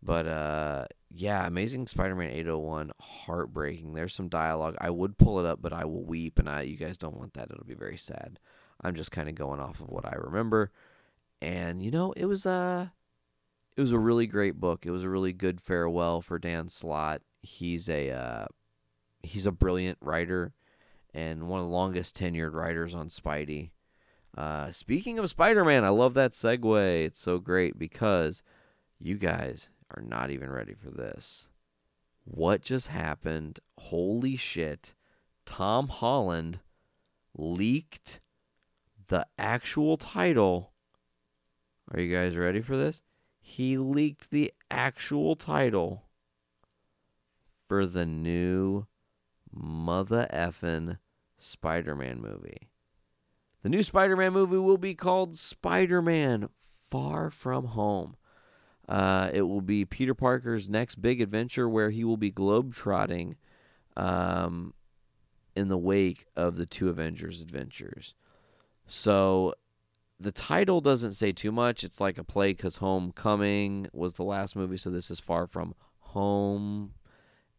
But 0.00 0.28
uh, 0.28 0.84
yeah, 1.12 1.46
Amazing 1.46 1.88
Spider-Man 1.88 2.30
801, 2.30 2.92
heartbreaking. 3.00 3.94
There's 3.94 4.14
some 4.14 4.28
dialogue. 4.28 4.76
I 4.80 4.90
would 4.90 5.18
pull 5.18 5.40
it 5.40 5.46
up, 5.46 5.60
but 5.60 5.72
I 5.72 5.84
will 5.84 6.04
weep, 6.04 6.38
and 6.38 6.48
I 6.48 6.62
you 6.62 6.76
guys 6.76 6.96
don't 6.96 7.16
want 7.16 7.34
that. 7.34 7.50
It'll 7.50 7.64
be 7.64 7.74
very 7.74 7.96
sad. 7.96 8.38
I'm 8.80 8.94
just 8.94 9.10
kind 9.10 9.28
of 9.28 9.34
going 9.34 9.60
off 9.60 9.80
of 9.80 9.88
what 9.88 10.06
I 10.06 10.14
remember, 10.16 10.70
and 11.42 11.82
you 11.82 11.90
know, 11.90 12.12
it 12.12 12.26
was 12.26 12.46
a 12.46 12.92
it 13.76 13.80
was 13.80 13.92
a 13.92 13.98
really 13.98 14.26
great 14.26 14.60
book. 14.60 14.86
It 14.86 14.90
was 14.90 15.02
a 15.02 15.08
really 15.08 15.32
good 15.32 15.60
farewell 15.60 16.20
for 16.20 16.38
Dan 16.38 16.68
Slott. 16.68 17.22
He's 17.42 17.88
a 17.88 18.10
uh, 18.10 18.46
he's 19.22 19.46
a 19.46 19.52
brilliant 19.52 19.98
writer 20.00 20.52
and 21.12 21.48
one 21.48 21.60
of 21.60 21.66
the 21.66 21.72
longest 21.72 22.16
tenured 22.16 22.54
writers 22.54 22.94
on 22.94 23.08
Spidey. 23.08 23.70
Uh, 24.36 24.70
speaking 24.70 25.18
of 25.18 25.28
Spider-Man, 25.28 25.84
I 25.84 25.88
love 25.88 26.14
that 26.14 26.30
segue. 26.30 27.04
It's 27.04 27.18
so 27.18 27.38
great 27.38 27.76
because 27.78 28.44
you 29.00 29.16
guys 29.16 29.70
are 29.94 30.02
not 30.02 30.30
even 30.30 30.50
ready 30.50 30.74
for 30.74 30.90
this. 30.90 31.48
What 32.24 32.62
just 32.62 32.88
happened? 32.88 33.60
Holy 33.78 34.36
shit. 34.36 34.94
Tom 35.46 35.88
Holland 35.88 36.60
leaked 37.36 38.20
the 39.08 39.26
actual 39.38 39.96
title. 39.96 40.72
Are 41.92 42.00
you 42.00 42.14
guys 42.14 42.36
ready 42.36 42.60
for 42.60 42.76
this? 42.76 43.02
He 43.40 43.76
leaked 43.78 44.30
the 44.30 44.52
actual 44.70 45.34
title 45.34 46.04
for 47.66 47.86
the 47.86 48.06
new 48.06 48.86
mother 49.52 50.28
effin' 50.32 50.98
Spider 51.36 51.96
Man 51.96 52.20
movie. 52.20 52.68
The 53.62 53.68
new 53.68 53.82
Spider 53.82 54.16
Man 54.16 54.32
movie 54.32 54.58
will 54.58 54.78
be 54.78 54.94
called 54.94 55.36
Spider 55.36 56.00
Man 56.00 56.48
Far 56.88 57.30
From 57.30 57.66
Home. 57.66 58.16
Uh, 58.90 59.30
it 59.32 59.42
will 59.42 59.60
be 59.60 59.84
Peter 59.84 60.14
Parker's 60.14 60.68
next 60.68 60.96
big 60.96 61.20
adventure 61.20 61.68
where 61.68 61.90
he 61.90 62.02
will 62.02 62.16
be 62.16 62.32
globetrotting 62.32 63.36
um, 63.96 64.74
in 65.54 65.68
the 65.68 65.78
wake 65.78 66.26
of 66.36 66.56
the 66.56 66.66
two 66.66 66.88
Avengers 66.88 67.40
adventures. 67.40 68.14
So 68.88 69.54
the 70.18 70.32
title 70.32 70.80
doesn't 70.80 71.12
say 71.12 71.30
too 71.30 71.52
much. 71.52 71.84
It's 71.84 72.00
like 72.00 72.18
a 72.18 72.24
play 72.24 72.48
because 72.52 72.76
Homecoming 72.76 73.86
was 73.92 74.14
the 74.14 74.24
last 74.24 74.56
movie, 74.56 74.76
so 74.76 74.90
this 74.90 75.08
is 75.08 75.20
far 75.20 75.46
from 75.46 75.76
home. 76.00 76.94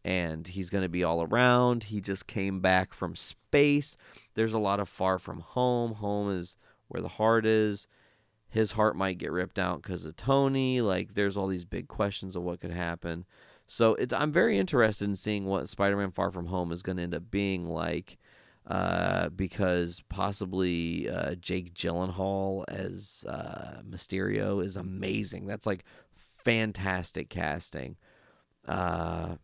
And 0.04 0.46
he's 0.46 0.68
going 0.68 0.82
to 0.82 0.90
be 0.90 1.02
all 1.02 1.22
around. 1.22 1.84
He 1.84 2.02
just 2.02 2.26
came 2.26 2.60
back 2.60 2.92
from 2.92 3.16
space. 3.16 3.96
There's 4.34 4.52
a 4.52 4.58
lot 4.58 4.80
of 4.80 4.88
far 4.88 5.18
from 5.18 5.40
home. 5.40 5.94
Home 5.94 6.30
is 6.30 6.58
where 6.88 7.00
the 7.00 7.08
heart 7.08 7.46
is 7.46 7.88
his 8.52 8.72
heart 8.72 8.94
might 8.94 9.16
get 9.16 9.32
ripped 9.32 9.58
out 9.58 9.80
because 9.80 10.04
of 10.04 10.14
Tony. 10.14 10.82
Like, 10.82 11.14
there's 11.14 11.38
all 11.38 11.46
these 11.46 11.64
big 11.64 11.88
questions 11.88 12.36
of 12.36 12.42
what 12.42 12.60
could 12.60 12.70
happen. 12.70 13.24
So 13.66 13.94
it's, 13.94 14.12
I'm 14.12 14.30
very 14.30 14.58
interested 14.58 15.06
in 15.06 15.16
seeing 15.16 15.46
what 15.46 15.70
Spider-Man: 15.70 16.10
Far 16.10 16.30
From 16.30 16.46
Home 16.46 16.70
is 16.70 16.82
going 16.82 16.98
to 16.98 17.02
end 17.02 17.14
up 17.14 17.30
being 17.30 17.64
like, 17.66 18.18
uh, 18.66 19.30
because 19.30 20.02
possibly 20.10 21.08
uh, 21.08 21.36
Jake 21.36 21.72
Gyllenhaal 21.72 22.64
as 22.68 23.24
uh, 23.26 23.80
Mysterio 23.88 24.62
is 24.62 24.76
amazing. 24.76 25.46
That's 25.46 25.66
like 25.66 25.84
fantastic 26.14 27.30
casting. 27.30 27.96
Uh, 28.68 29.36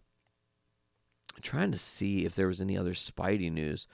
trying 1.41 1.73
to 1.73 1.79
see 1.79 2.27
if 2.27 2.35
there 2.35 2.49
was 2.49 2.61
any 2.61 2.77
other 2.77 2.93
Spidey 2.93 3.51
news. 3.51 3.87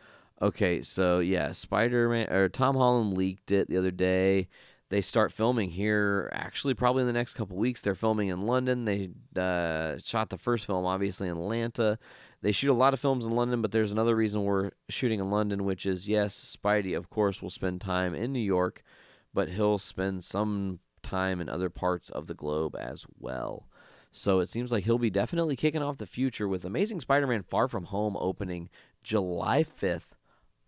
Okay, 0.42 0.82
so 0.82 1.20
yeah, 1.20 1.52
Spider-Man 1.52 2.32
or 2.32 2.48
Tom 2.48 2.74
Holland 2.74 3.16
leaked 3.16 3.52
it 3.52 3.68
the 3.68 3.76
other 3.76 3.92
day 3.92 4.48
they 4.94 5.02
start 5.02 5.32
filming 5.32 5.70
here 5.70 6.30
actually 6.32 6.72
probably 6.72 7.00
in 7.00 7.08
the 7.08 7.12
next 7.12 7.34
couple 7.34 7.56
weeks. 7.56 7.80
They're 7.80 7.96
filming 7.96 8.28
in 8.28 8.42
london. 8.42 8.84
They 8.84 9.10
uh, 9.36 9.98
shot 9.98 10.30
the 10.30 10.38
first 10.38 10.66
film 10.66 10.86
obviously 10.86 11.26
in 11.26 11.36
atlanta. 11.36 11.98
They 12.42 12.52
shoot 12.52 12.70
a 12.70 12.74
lot 12.74 12.94
of 12.94 13.00
films 13.00 13.26
in 13.26 13.32
london 13.32 13.60
but 13.60 13.72
there's 13.72 13.90
another 13.90 14.14
reason 14.14 14.44
we're 14.44 14.70
shooting 14.88 15.18
in 15.18 15.30
london 15.30 15.64
which 15.64 15.84
is 15.84 16.08
yes 16.08 16.56
spidey 16.56 16.96
of 16.96 17.10
course 17.10 17.42
will 17.42 17.50
spend 17.50 17.80
time 17.80 18.14
in 18.14 18.32
new 18.32 18.38
york 18.38 18.84
but 19.32 19.48
he'll 19.48 19.78
spend 19.78 20.22
some 20.22 20.78
time 21.02 21.40
in 21.40 21.48
other 21.48 21.70
parts 21.70 22.08
of 22.08 22.28
the 22.28 22.34
globe 22.34 22.76
as 22.78 23.04
well. 23.18 23.66
So 24.12 24.38
it 24.38 24.48
seems 24.48 24.70
like 24.70 24.84
he'll 24.84 24.98
be 24.98 25.10
definitely 25.10 25.56
kicking 25.56 25.82
off 25.82 25.96
the 25.96 26.06
future 26.06 26.46
with 26.46 26.64
amazing 26.64 27.00
spider-man 27.00 27.42
far 27.42 27.66
from 27.66 27.86
home 27.86 28.16
opening 28.16 28.68
july 29.02 29.64
5th 29.64 30.12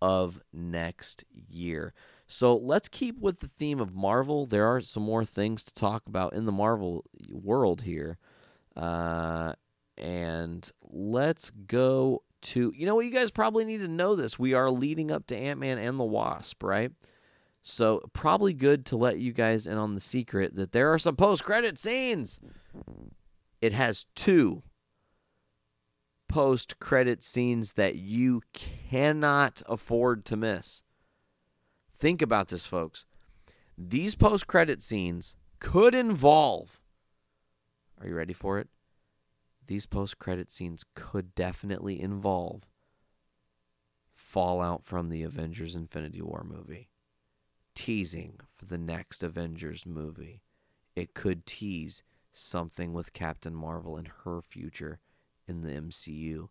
of 0.02 0.40
next 0.52 1.24
year 1.30 1.94
so 2.26 2.56
let's 2.56 2.88
keep 2.88 3.20
with 3.20 3.40
the 3.40 3.48
theme 3.48 3.80
of 3.80 3.94
Marvel. 3.94 4.46
There 4.46 4.66
are 4.66 4.80
some 4.80 5.04
more 5.04 5.24
things 5.24 5.62
to 5.64 5.74
talk 5.74 6.02
about 6.06 6.32
in 6.32 6.44
the 6.44 6.52
Marvel 6.52 7.04
world 7.30 7.82
here. 7.82 8.18
Uh, 8.76 9.52
and 9.96 10.70
let's 10.90 11.50
go 11.50 12.22
to, 12.42 12.72
you 12.76 12.86
know 12.86 12.96
what, 12.96 13.06
you 13.06 13.12
guys 13.12 13.30
probably 13.30 13.64
need 13.64 13.78
to 13.78 13.88
know 13.88 14.14
this. 14.14 14.38
We 14.38 14.54
are 14.54 14.70
leading 14.70 15.10
up 15.10 15.26
to 15.28 15.36
Ant 15.36 15.60
Man 15.60 15.78
and 15.78 15.98
the 15.98 16.04
Wasp, 16.04 16.62
right? 16.62 16.90
So 17.62 18.02
probably 18.12 18.52
good 18.52 18.86
to 18.86 18.96
let 18.96 19.18
you 19.18 19.32
guys 19.32 19.66
in 19.66 19.76
on 19.78 19.94
the 19.94 20.00
secret 20.00 20.54
that 20.56 20.72
there 20.72 20.92
are 20.92 20.98
some 20.98 21.16
post 21.16 21.44
credit 21.44 21.78
scenes. 21.78 22.38
It 23.60 23.72
has 23.72 24.06
two 24.14 24.62
post 26.28 26.78
credit 26.78 27.24
scenes 27.24 27.72
that 27.72 27.96
you 27.96 28.42
cannot 28.52 29.62
afford 29.66 30.24
to 30.26 30.36
miss. 30.36 30.82
Think 31.96 32.20
about 32.20 32.48
this, 32.48 32.66
folks. 32.66 33.06
These 33.78 34.14
post 34.14 34.46
credit 34.46 34.82
scenes 34.82 35.34
could 35.60 35.94
involve, 35.94 36.80
are 38.00 38.06
you 38.06 38.14
ready 38.14 38.32
for 38.32 38.58
it? 38.58 38.68
these 39.66 39.86
post 39.86 40.18
credit 40.18 40.52
scenes 40.52 40.84
could 40.94 41.34
definitely 41.34 42.00
involve 42.00 42.66
fallout 44.10 44.84
from 44.84 45.08
the 45.08 45.22
Avengers 45.22 45.74
Infinity 45.74 46.22
War 46.22 46.44
movie, 46.48 46.88
teasing 47.74 48.40
for 48.54 48.66
the 48.66 48.78
next 48.78 49.22
Avengers 49.22 49.84
movie. 49.84 50.42
It 50.94 51.14
could 51.14 51.46
tease 51.46 52.02
something 52.32 52.92
with 52.92 53.12
Captain 53.12 53.54
Marvel 53.54 53.96
and 53.96 54.10
her 54.24 54.40
future 54.40 55.00
in 55.46 55.62
the 55.62 55.72
MCU. 55.72 56.48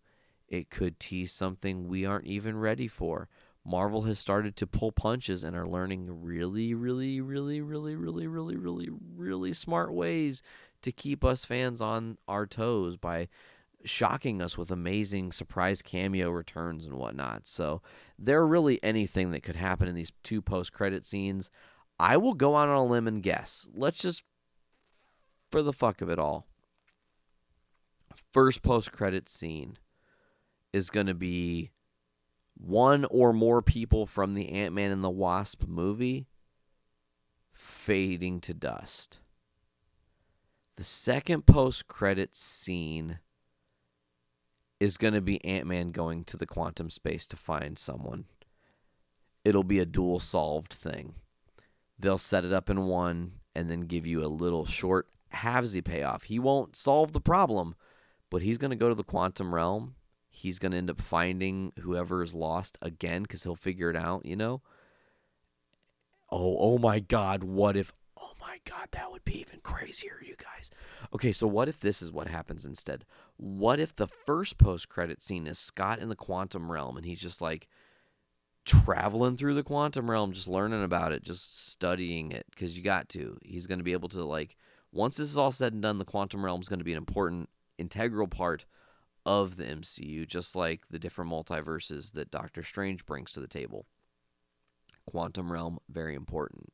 It 0.48 0.70
could 0.70 1.00
tease 1.00 1.32
something 1.32 1.88
we 1.88 2.06
aren't 2.06 2.28
even 2.28 2.58
ready 2.58 2.88
for. 2.88 3.28
Marvel 3.66 4.04
has 4.04 4.20
started 4.20 4.56
to 4.58 4.68
pull 4.68 4.92
punches 4.92 5.44
and 5.44 5.56
are 5.56 5.66
learning 5.66 6.22
really, 6.22 6.74
really, 6.76 7.20
really, 7.20 7.62
really, 7.62 7.96
really, 7.96 8.28
really, 8.28 8.56
really, 8.56 8.90
really 9.16 9.54
smart 9.54 9.92
ways 9.92 10.44
to 10.84 10.92
keep 10.92 11.26
us 11.26 11.46
fans 11.46 11.82
on 11.82 12.20
our 12.28 12.46
toes 12.46 12.96
by 12.96 13.28
shocking 13.84 14.42
us 14.42 14.58
with 14.58 14.70
amazing 14.70 15.32
surprise 15.32 15.82
cameo 15.82 16.30
returns 16.30 16.86
and 16.86 16.96
whatnot. 16.96 17.48
So 17.48 17.82
there 18.20 18.46
really 18.46 18.84
anything 18.84 19.32
that 19.32 19.42
could 19.42 19.56
happen 19.56 19.88
in 19.88 19.96
these 19.96 20.12
two 20.24 20.42
post 20.42 20.72
credit 20.72 21.04
scenes. 21.04 21.50
I 22.00 22.18
will 22.18 22.34
go 22.34 22.56
out 22.58 22.70
on 22.70 22.76
a 22.76 22.86
limb 22.86 23.08
and 23.08 23.24
guess. 23.24 23.68
Let's 23.74 24.00
just 24.00 24.24
for 25.50 25.64
the 25.64 25.74
fuck 25.74 26.02
of 26.02 26.10
it 26.10 26.20
all. 26.20 26.46
First 28.32 28.62
post 28.62 28.92
credit 28.92 29.28
scene 29.28 29.78
is 30.74 30.90
going 30.90 31.08
to 31.08 31.14
be 31.14 31.72
one 32.56 33.06
or 33.06 33.34
more 33.34 33.62
people 33.62 34.06
from 34.06 34.34
the 34.34 34.50
Ant 34.50 34.74
Man 34.74 34.92
and 34.92 35.04
the 35.04 35.10
Wasp 35.10 35.66
movie 35.68 36.28
fading 37.50 38.42
to 38.42 38.54
dust. 38.54 39.20
The 40.78 40.84
second 40.84 41.46
post 41.46 41.88
credit 41.88 42.36
scene 42.36 43.20
is 44.80 44.98
going 44.98 45.14
to 45.14 45.22
be 45.22 45.44
Ant 45.46 45.68
Man 45.68 45.92
going 45.92 46.24
to 46.26 46.38
the 46.38 46.46
quantum 46.46 46.90
space 46.90 47.26
to 47.28 47.38
find 47.38 47.80
someone. 47.80 48.26
It'll 49.46 49.64
be 49.64 49.80
a 49.80 49.86
dual 49.86 50.20
solved 50.20 50.74
thing. 50.74 51.16
They'll 51.98 52.18
set 52.18 52.44
it 52.44 52.52
up 52.52 52.70
in 52.70 52.88
one 52.88 53.34
and 53.56 53.70
then 53.70 53.82
give 53.82 54.06
you 54.06 54.24
a 54.24 54.28
little 54.28 54.66
short 54.66 55.08
halvesy 55.34 55.84
payoff. 55.84 56.24
He 56.24 56.40
won't 56.40 56.76
solve 56.76 57.14
the 57.14 57.22
problem, 57.22 57.76
but 58.30 58.42
he's 58.42 58.58
going 58.58 58.72
to 58.72 58.76
go 58.76 58.90
to 58.90 58.96
the 58.96 59.04
quantum 59.04 59.56
realm. 59.56 59.96
He's 60.36 60.60
going 60.60 60.74
to 60.74 60.78
end 60.78 60.90
up 60.90 61.02
finding 61.02 61.72
whoever 61.80 62.22
is 62.22 62.36
lost 62.36 62.78
again 62.82 63.24
because 63.24 63.44
he'll 63.44 63.56
figure 63.56 63.90
it 63.90 63.96
out, 63.96 64.26
you 64.26 64.36
know? 64.36 64.62
Oh, 66.30 66.58
oh 66.60 66.78
my 66.78 67.00
God. 67.00 67.44
What 67.44 67.78
if. 67.78 67.94
Oh 68.20 68.34
my 68.40 68.60
God, 68.66 68.90
that 68.92 69.12
would 69.12 69.26
be 69.26 69.40
even 69.40 69.60
crazier, 69.62 70.22
you 70.22 70.36
guys. 70.38 70.72
Okay, 71.14 71.32
so 71.32 71.48
what 71.48 71.68
if 71.68 71.80
this 71.80 72.02
is 72.02 72.12
what 72.12 72.28
happens 72.28 72.66
instead? 72.66 73.06
What 73.38 73.80
if 73.80 73.96
the 73.96 74.08
first 74.08 74.58
post 74.58 74.90
credit 74.90 75.22
scene 75.22 75.48
is 75.48 75.60
Scott 75.60 76.00
in 76.00 76.10
the 76.10 76.16
quantum 76.16 76.72
realm 76.72 76.98
and 76.98 77.06
he's 77.06 77.20
just 77.20 77.42
like 77.42 77.68
traveling 78.66 79.38
through 79.38 79.54
the 79.54 79.64
quantum 79.64 80.10
realm, 80.10 80.34
just 80.34 80.48
learning 80.48 80.84
about 80.84 81.12
it, 81.12 81.24
just 81.24 81.70
studying 81.70 82.32
it 82.32 82.46
because 82.50 82.78
you 82.78 82.84
got 82.84 83.08
to. 83.10 83.38
He's 83.44 83.68
going 83.68 83.80
to 83.80 83.84
be 83.84 83.94
able 83.94 84.10
to, 84.10 84.24
like, 84.24 84.58
once 84.92 85.18
this 85.18 85.30
is 85.30 85.38
all 85.38 85.52
said 85.52 85.74
and 85.74 85.82
done, 85.82 86.00
the 86.00 86.06
quantum 86.06 86.44
realm 86.44 86.62
is 86.62 86.70
going 86.70 86.80
to 86.80 86.86
be 86.86 86.94
an 86.94 86.98
important, 86.98 87.50
integral 87.78 88.28
part 88.28 88.66
of 89.26 89.58
the 89.58 89.64
MCU, 89.66 90.28
just 90.28 90.56
like 90.56 90.88
the 90.90 91.00
different 91.00 91.32
multiverses 91.32 92.14
that 92.14 92.32
Doctor 92.32 92.64
Strange 92.64 93.06
brings 93.06 93.32
to 93.34 93.40
the 93.40 93.48
table. 93.48 93.86
Quantum 95.06 95.52
realm, 95.52 95.80
very 95.90 96.16
important. 96.16 96.74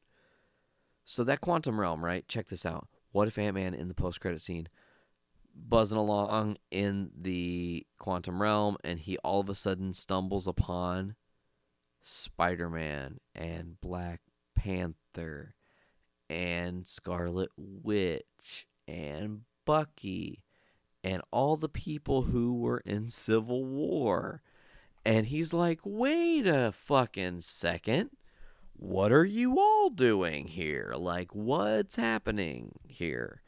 So 1.06 1.24
that 1.24 1.42
quantum 1.42 1.80
realm, 1.80 2.04
right? 2.04 2.28
Check 2.28 2.48
this 2.48 2.66
out. 2.66 2.88
What 3.12 3.28
if 3.28 3.38
Ant 3.38 3.56
Man 3.56 3.74
in 3.74 3.88
the 3.88 3.94
post 3.94 4.22
credit 4.22 4.42
scene 4.42 4.70
buzzing 5.54 5.98
along 5.98 6.58
in 6.70 7.12
the 7.20 7.86
quantum 7.98 8.42
realm 8.42 8.78
and 8.84 9.00
he 9.00 9.18
all 9.18 9.42
of 9.42 9.50
a 9.50 9.56
sudden 9.56 9.94
stumbles 9.94 10.48
upon 10.48 11.16
Spider 12.02 12.70
Man 12.70 13.20
and 13.36 13.80
Black 13.82 14.22
Panther 14.56 15.56
and 16.30 16.88
Scarlet 16.88 17.50
Witch 17.58 18.68
and 18.88 19.42
Bucky 19.66 20.44
and 21.04 21.22
all 21.32 21.58
the 21.58 21.70
people 21.70 22.24
who 22.24 22.54
were 22.54 22.80
in 22.86 23.10
Civil 23.10 23.66
War. 23.66 24.42
And 25.04 25.26
he's 25.26 25.54
like, 25.54 25.80
wait 25.84 26.46
a 26.46 26.72
fucking 26.72 27.42
second. 27.42 28.12
What 28.74 29.12
are 29.12 29.26
you 29.26 29.60
all 29.60 29.90
doing 29.90 30.48
here? 30.48 30.94
Like, 30.96 31.34
what's 31.34 31.96
happening 31.96 32.74
here? 32.88 33.42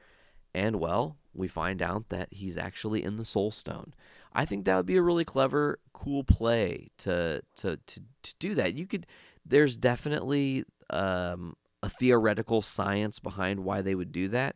And 0.54 0.80
well, 0.80 1.18
we 1.34 1.48
find 1.48 1.82
out 1.82 2.10
that 2.10 2.30
he's 2.32 2.58
actually 2.58 3.04
in 3.04 3.18
the 3.18 3.26
Soul 3.26 3.52
Stone. 3.52 3.94
I 4.34 4.46
think 4.46 4.66
that 4.66 4.76
would 4.76 4.86
be 4.86 4.98
a 4.98 5.02
really 5.02 5.26
clever, 5.26 5.80
cool 5.94 6.24
play 6.24 6.90
to 7.00 7.42
to 7.58 7.78
to, 7.78 8.02
to 8.24 8.36
do 8.40 8.56
that. 8.56 8.76
You 8.76 8.86
could. 8.86 9.06
There's 9.46 9.76
definitely 9.76 10.64
um, 10.90 11.56
a 11.82 11.90
theoretical 11.90 12.62
science 12.62 13.20
behind 13.20 13.60
why 13.62 13.82
they 13.82 13.96
would 13.96 14.12
do 14.12 14.28
that. 14.30 14.56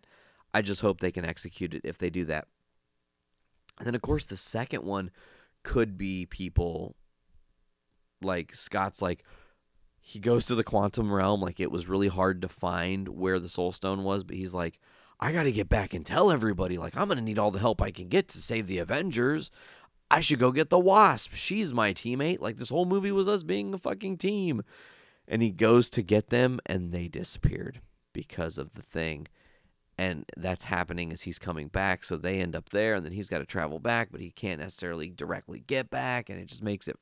I 0.53 0.61
just 0.61 0.81
hope 0.81 0.99
they 0.99 1.11
can 1.11 1.25
execute 1.25 1.73
it 1.73 1.81
if 1.83 1.97
they 1.97 2.09
do 2.09 2.25
that. 2.25 2.47
And 3.77 3.85
then, 3.85 3.95
of 3.95 4.01
course, 4.01 4.25
the 4.25 4.37
second 4.37 4.83
one 4.83 5.11
could 5.63 5.97
be 5.97 6.25
people 6.25 6.95
like 8.21 8.55
Scott's 8.55 9.01
like, 9.01 9.23
he 9.99 10.19
goes 10.19 10.45
to 10.45 10.55
the 10.55 10.63
quantum 10.63 11.11
realm. 11.11 11.41
Like, 11.41 11.59
it 11.59 11.71
was 11.71 11.87
really 11.87 12.07
hard 12.07 12.41
to 12.41 12.47
find 12.47 13.09
where 13.09 13.39
the 13.39 13.49
soul 13.49 13.71
stone 13.71 14.03
was, 14.03 14.23
but 14.23 14.35
he's 14.35 14.53
like, 14.53 14.79
I 15.19 15.31
got 15.31 15.43
to 15.43 15.51
get 15.51 15.69
back 15.69 15.93
and 15.93 16.05
tell 16.05 16.31
everybody. 16.31 16.77
Like, 16.77 16.95
I'm 16.95 17.07
going 17.07 17.17
to 17.17 17.23
need 17.23 17.39
all 17.39 17.51
the 17.51 17.59
help 17.59 17.81
I 17.81 17.91
can 17.91 18.07
get 18.07 18.29
to 18.29 18.37
save 18.39 18.67
the 18.67 18.77
Avengers. 18.79 19.51
I 20.09 20.21
should 20.21 20.39
go 20.39 20.51
get 20.51 20.69
the 20.69 20.79
Wasp. 20.79 21.33
She's 21.33 21.73
my 21.73 21.91
teammate. 21.91 22.39
Like, 22.39 22.57
this 22.57 22.69
whole 22.69 22.85
movie 22.85 23.11
was 23.11 23.27
us 23.27 23.43
being 23.43 23.73
a 23.73 23.77
fucking 23.77 24.17
team. 24.17 24.63
And 25.27 25.41
he 25.41 25.51
goes 25.51 25.89
to 25.89 26.01
get 26.01 26.29
them, 26.29 26.59
and 26.65 26.91
they 26.91 27.09
disappeared 27.09 27.81
because 28.13 28.57
of 28.57 28.73
the 28.73 28.81
thing 28.81 29.27
and 29.97 30.25
that's 30.37 30.65
happening 30.65 31.11
as 31.11 31.23
he's 31.23 31.39
coming 31.39 31.67
back. 31.67 32.03
So 32.03 32.17
they 32.17 32.39
end 32.39 32.55
up 32.55 32.69
there, 32.69 32.95
and 32.95 33.05
then 33.05 33.13
he's 33.13 33.29
got 33.29 33.39
to 33.39 33.45
travel 33.45 33.79
back, 33.79 34.09
but 34.11 34.21
he 34.21 34.31
can't 34.31 34.59
necessarily 34.59 35.09
directly 35.09 35.63
get 35.65 35.89
back, 35.89 36.29
and 36.29 36.39
it 36.39 36.47
just 36.47 36.63
makes 36.63 36.87
it. 36.87 36.97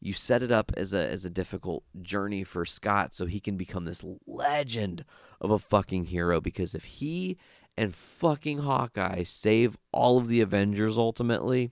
You 0.00 0.14
set 0.14 0.42
it 0.42 0.50
up 0.50 0.72
as 0.76 0.92
a 0.92 1.08
as 1.08 1.24
a 1.24 1.30
difficult 1.30 1.84
journey 2.00 2.42
for 2.42 2.64
Scott, 2.64 3.14
so 3.14 3.26
he 3.26 3.38
can 3.38 3.56
become 3.56 3.84
this 3.84 4.04
legend 4.26 5.04
of 5.40 5.52
a 5.52 5.60
fucking 5.60 6.06
hero. 6.06 6.40
Because 6.40 6.74
if 6.74 6.84
he 6.84 7.38
and 7.78 7.94
fucking 7.94 8.58
Hawkeye 8.58 9.22
save 9.22 9.76
all 9.92 10.18
of 10.18 10.26
the 10.26 10.40
Avengers, 10.40 10.98
ultimately, 10.98 11.70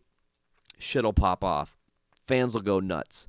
shit'll 0.78 1.12
pop 1.12 1.42
off. 1.42 1.76
Fans 2.24 2.54
will 2.54 2.60
go 2.60 2.78
nuts. 2.78 3.26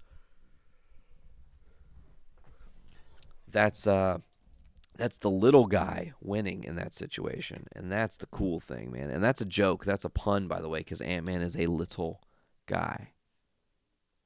That's 3.49 3.87
uh 3.87 4.19
that's 4.95 5.17
the 5.17 5.29
little 5.29 5.67
guy 5.67 6.13
winning 6.21 6.63
in 6.63 6.75
that 6.75 6.93
situation, 6.93 7.67
and 7.75 7.91
that's 7.91 8.17
the 8.17 8.25
cool 8.27 8.59
thing, 8.59 8.91
man. 8.91 9.09
And 9.09 9.23
that's 9.23 9.41
a 9.41 9.45
joke. 9.45 9.85
That's 9.85 10.05
a 10.05 10.09
pun, 10.09 10.47
by 10.47 10.61
the 10.61 10.69
way, 10.69 10.79
because 10.79 11.01
Ant 11.01 11.25
Man 11.25 11.41
is 11.41 11.55
a 11.55 11.67
little 11.67 12.21
guy. 12.67 13.11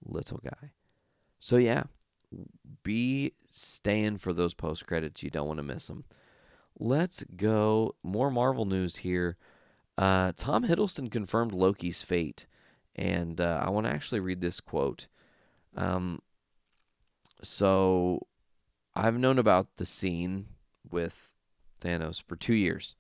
Little 0.04 0.40
guy. 0.44 0.72
So 1.40 1.58
yeah, 1.58 1.84
be 2.84 3.34
staying 3.48 4.18
for 4.18 4.34
those 4.34 4.54
post 4.54 4.86
credits. 4.88 5.24
You 5.24 5.30
don't 5.30 5.48
want 5.48 5.58
to 5.58 5.64
miss 5.64 5.88
them. 5.88 6.06
Let's 6.78 7.24
go. 7.36 7.96
More 8.04 8.32
Marvel 8.32 8.66
news 8.66 8.98
here. 8.98 9.38
Uh, 9.98 10.34
Tom 10.36 10.66
Hiddleston 10.68 11.10
confirmed 11.10 11.54
Loki's 11.54 12.02
fate, 12.02 12.48
and 12.96 13.40
uh, 13.40 13.62
I 13.64 13.70
want 13.70 13.86
to 13.86 13.94
actually 13.94 14.20
read 14.20 14.42
this 14.42 14.60
quote. 14.60 15.08
Um, 15.78 16.22
so 17.42 18.28
I've 18.94 19.18
known 19.18 19.40
about 19.40 19.78
the 19.78 19.86
scene 19.86 20.48
with 20.92 21.32
Thanos 21.82 22.22
for 22.22 22.36
two 22.36 22.54
years. 22.54 22.96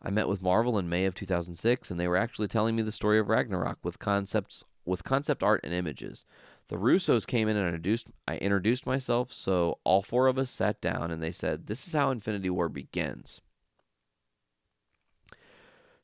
I 0.00 0.10
met 0.10 0.28
with 0.28 0.42
Marvel 0.42 0.78
in 0.78 0.88
May 0.88 1.04
of 1.04 1.14
2006, 1.14 1.90
and 1.90 1.98
they 1.98 2.08
were 2.08 2.16
actually 2.16 2.48
telling 2.48 2.74
me 2.74 2.82
the 2.82 2.92
story 2.92 3.18
of 3.18 3.28
Ragnarok 3.28 3.78
with 3.82 3.98
concepts 3.98 4.64
with 4.84 5.04
concept 5.04 5.42
art 5.42 5.60
and 5.62 5.72
images. 5.72 6.24
The 6.68 6.76
Russos 6.76 7.26
came 7.26 7.48
in 7.48 7.56
and 7.56 7.66
introduced 7.66 8.08
I 8.26 8.36
introduced 8.38 8.86
myself, 8.86 9.32
so 9.32 9.78
all 9.84 10.02
four 10.02 10.26
of 10.26 10.38
us 10.38 10.50
sat 10.50 10.80
down 10.80 11.10
and 11.10 11.22
they 11.22 11.30
said, 11.30 11.66
"This 11.66 11.86
is 11.86 11.92
how 11.92 12.10
Infinity 12.10 12.50
War 12.50 12.68
begins." 12.68 13.40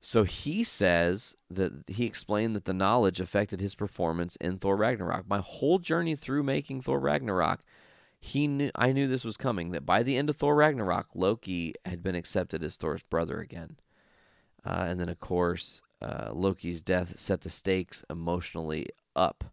So 0.00 0.22
he 0.22 0.62
says 0.62 1.34
that 1.50 1.72
he 1.88 2.06
explained 2.06 2.54
that 2.54 2.66
the 2.66 2.72
knowledge 2.72 3.18
affected 3.18 3.60
his 3.60 3.74
performance 3.74 4.36
in 4.36 4.58
Thor 4.58 4.76
Ragnarok. 4.76 5.28
My 5.28 5.40
whole 5.40 5.80
journey 5.80 6.14
through 6.14 6.44
making 6.44 6.82
Thor 6.82 7.00
Ragnarok 7.00 7.64
he 8.20 8.48
knew 8.48 8.70
I 8.74 8.92
knew 8.92 9.06
this 9.06 9.24
was 9.24 9.36
coming 9.36 9.70
that 9.70 9.86
by 9.86 10.02
the 10.02 10.16
end 10.16 10.28
of 10.28 10.36
Thor 10.36 10.56
Ragnarok, 10.56 11.08
Loki 11.14 11.74
had 11.84 12.02
been 12.02 12.14
accepted 12.14 12.62
as 12.62 12.76
Thor's 12.76 13.02
brother 13.02 13.38
again. 13.38 13.76
Uh, 14.64 14.86
and 14.88 15.00
then, 15.00 15.08
of 15.08 15.20
course, 15.20 15.82
uh, 16.02 16.30
Loki's 16.32 16.82
death 16.82 17.18
set 17.18 17.42
the 17.42 17.50
stakes 17.50 18.04
emotionally 18.10 18.86
up. 19.14 19.44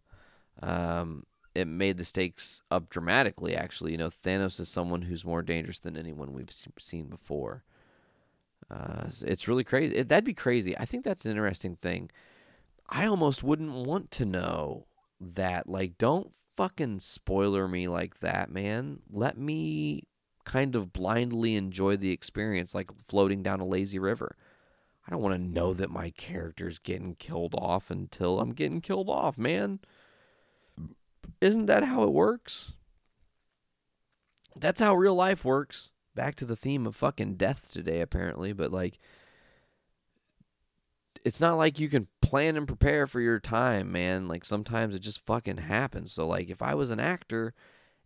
Um, 0.62 1.24
it 1.54 1.66
made 1.66 1.96
the 1.96 2.04
stakes 2.04 2.60
up 2.70 2.90
dramatically, 2.90 3.56
actually. 3.56 3.92
You 3.92 3.98
know, 3.98 4.10
Thanos 4.10 4.60
is 4.60 4.68
someone 4.68 5.02
who's 5.02 5.24
more 5.24 5.42
dangerous 5.42 5.78
than 5.78 5.96
anyone 5.96 6.32
we've 6.32 6.50
seen 6.78 7.06
before. 7.06 7.64
Uh, 8.70 9.06
it's 9.22 9.48
really 9.48 9.64
crazy. 9.64 9.96
It, 9.96 10.08
that'd 10.08 10.24
be 10.24 10.34
crazy. 10.34 10.76
I 10.76 10.84
think 10.84 11.04
that's 11.04 11.24
an 11.24 11.30
interesting 11.30 11.76
thing 11.76 12.10
I 12.88 13.06
almost 13.06 13.42
wouldn't 13.42 13.86
want 13.86 14.10
to 14.12 14.24
know 14.24 14.86
that. 15.20 15.68
Like, 15.68 15.98
don't 15.98 16.32
fucking 16.56 17.00
spoiler 17.00 17.68
me 17.68 17.86
like 17.88 18.20
that, 18.20 18.50
man. 18.50 19.00
Let 19.10 19.38
me 19.38 20.04
kind 20.44 20.74
of 20.74 20.92
blindly 20.92 21.56
enjoy 21.56 21.96
the 21.96 22.12
experience 22.12 22.74
like 22.74 22.90
floating 23.04 23.42
down 23.42 23.60
a 23.60 23.66
lazy 23.66 23.98
river. 23.98 24.36
I 25.06 25.10
don't 25.10 25.22
want 25.22 25.34
to 25.34 25.40
know 25.40 25.74
that 25.74 25.90
my 25.90 26.10
character's 26.10 26.78
getting 26.78 27.14
killed 27.14 27.54
off 27.56 27.90
until 27.90 28.40
I'm 28.40 28.52
getting 28.52 28.80
killed 28.80 29.08
off, 29.08 29.38
man. 29.38 29.80
Isn't 31.40 31.66
that 31.66 31.84
how 31.84 32.02
it 32.02 32.12
works? 32.12 32.72
That's 34.56 34.80
how 34.80 34.94
real 34.94 35.14
life 35.14 35.44
works. 35.44 35.92
Back 36.14 36.34
to 36.36 36.44
the 36.46 36.56
theme 36.56 36.86
of 36.86 36.96
fucking 36.96 37.34
death 37.34 37.70
today, 37.70 38.00
apparently, 38.00 38.52
but 38.52 38.72
like, 38.72 38.98
it's 41.26 41.40
not 41.40 41.58
like 41.58 41.80
you 41.80 41.88
can 41.88 42.06
plan 42.22 42.56
and 42.56 42.68
prepare 42.68 43.04
for 43.04 43.20
your 43.20 43.40
time, 43.40 43.90
man. 43.90 44.28
Like, 44.28 44.44
sometimes 44.44 44.94
it 44.94 45.00
just 45.00 45.26
fucking 45.26 45.56
happens. 45.56 46.12
So, 46.12 46.24
like, 46.24 46.48
if 46.48 46.62
I 46.62 46.76
was 46.76 46.92
an 46.92 47.00
actor 47.00 47.52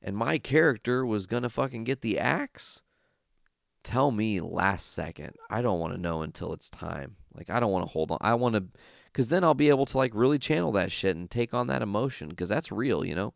and 0.01 0.17
my 0.17 0.39
character 0.39 1.05
was 1.05 1.27
gonna 1.27 1.51
fucking 1.51 1.85
get 1.85 2.01
the 2.01 2.19
axe, 2.19 2.81
tell 3.85 4.11
me 4.11 4.41
last 4.41 4.91
second. 4.91 5.35
I 5.51 5.61
don't 5.61 5.79
want 5.79 5.93
to 5.93 6.01
know 6.01 6.23
until 6.23 6.55
it's 6.55 6.71
time. 6.71 7.17
Like, 7.35 7.51
I 7.51 7.61
don't 7.61 7.71
want 7.71 7.85
to 7.85 7.93
hold 7.93 8.11
on. 8.11 8.17
I 8.23 8.33
want 8.33 8.55
to, 8.55 8.65
because 9.13 9.29
then 9.29 9.45
I'll 9.45 9.53
be 9.53 9.69
able 9.69 9.85
to, 9.85 9.99
like, 9.99 10.13
really 10.15 10.39
channel 10.39 10.73
that 10.73 10.91
shit 10.91 11.15
and 11.15 11.31
take 11.31 11.53
on 11.53 11.67
that 11.67 11.83
emotion, 11.83 12.31
because 12.31 12.49
that's 12.49 12.73
real, 12.73 13.05
you 13.05 13.15
know? 13.15 13.35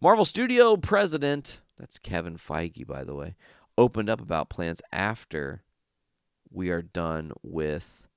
Marvel 0.00 0.24
Studio 0.24 0.76
president, 0.76 1.60
that's 1.78 2.00
Kevin 2.00 2.36
Feige, 2.36 2.84
by 2.84 3.04
the 3.04 3.14
way, 3.14 3.36
opened 3.78 4.10
up 4.10 4.20
about 4.20 4.50
plans 4.50 4.82
after 4.90 5.62
we 6.50 6.68
are 6.70 6.82
done 6.82 7.30
with 7.44 8.08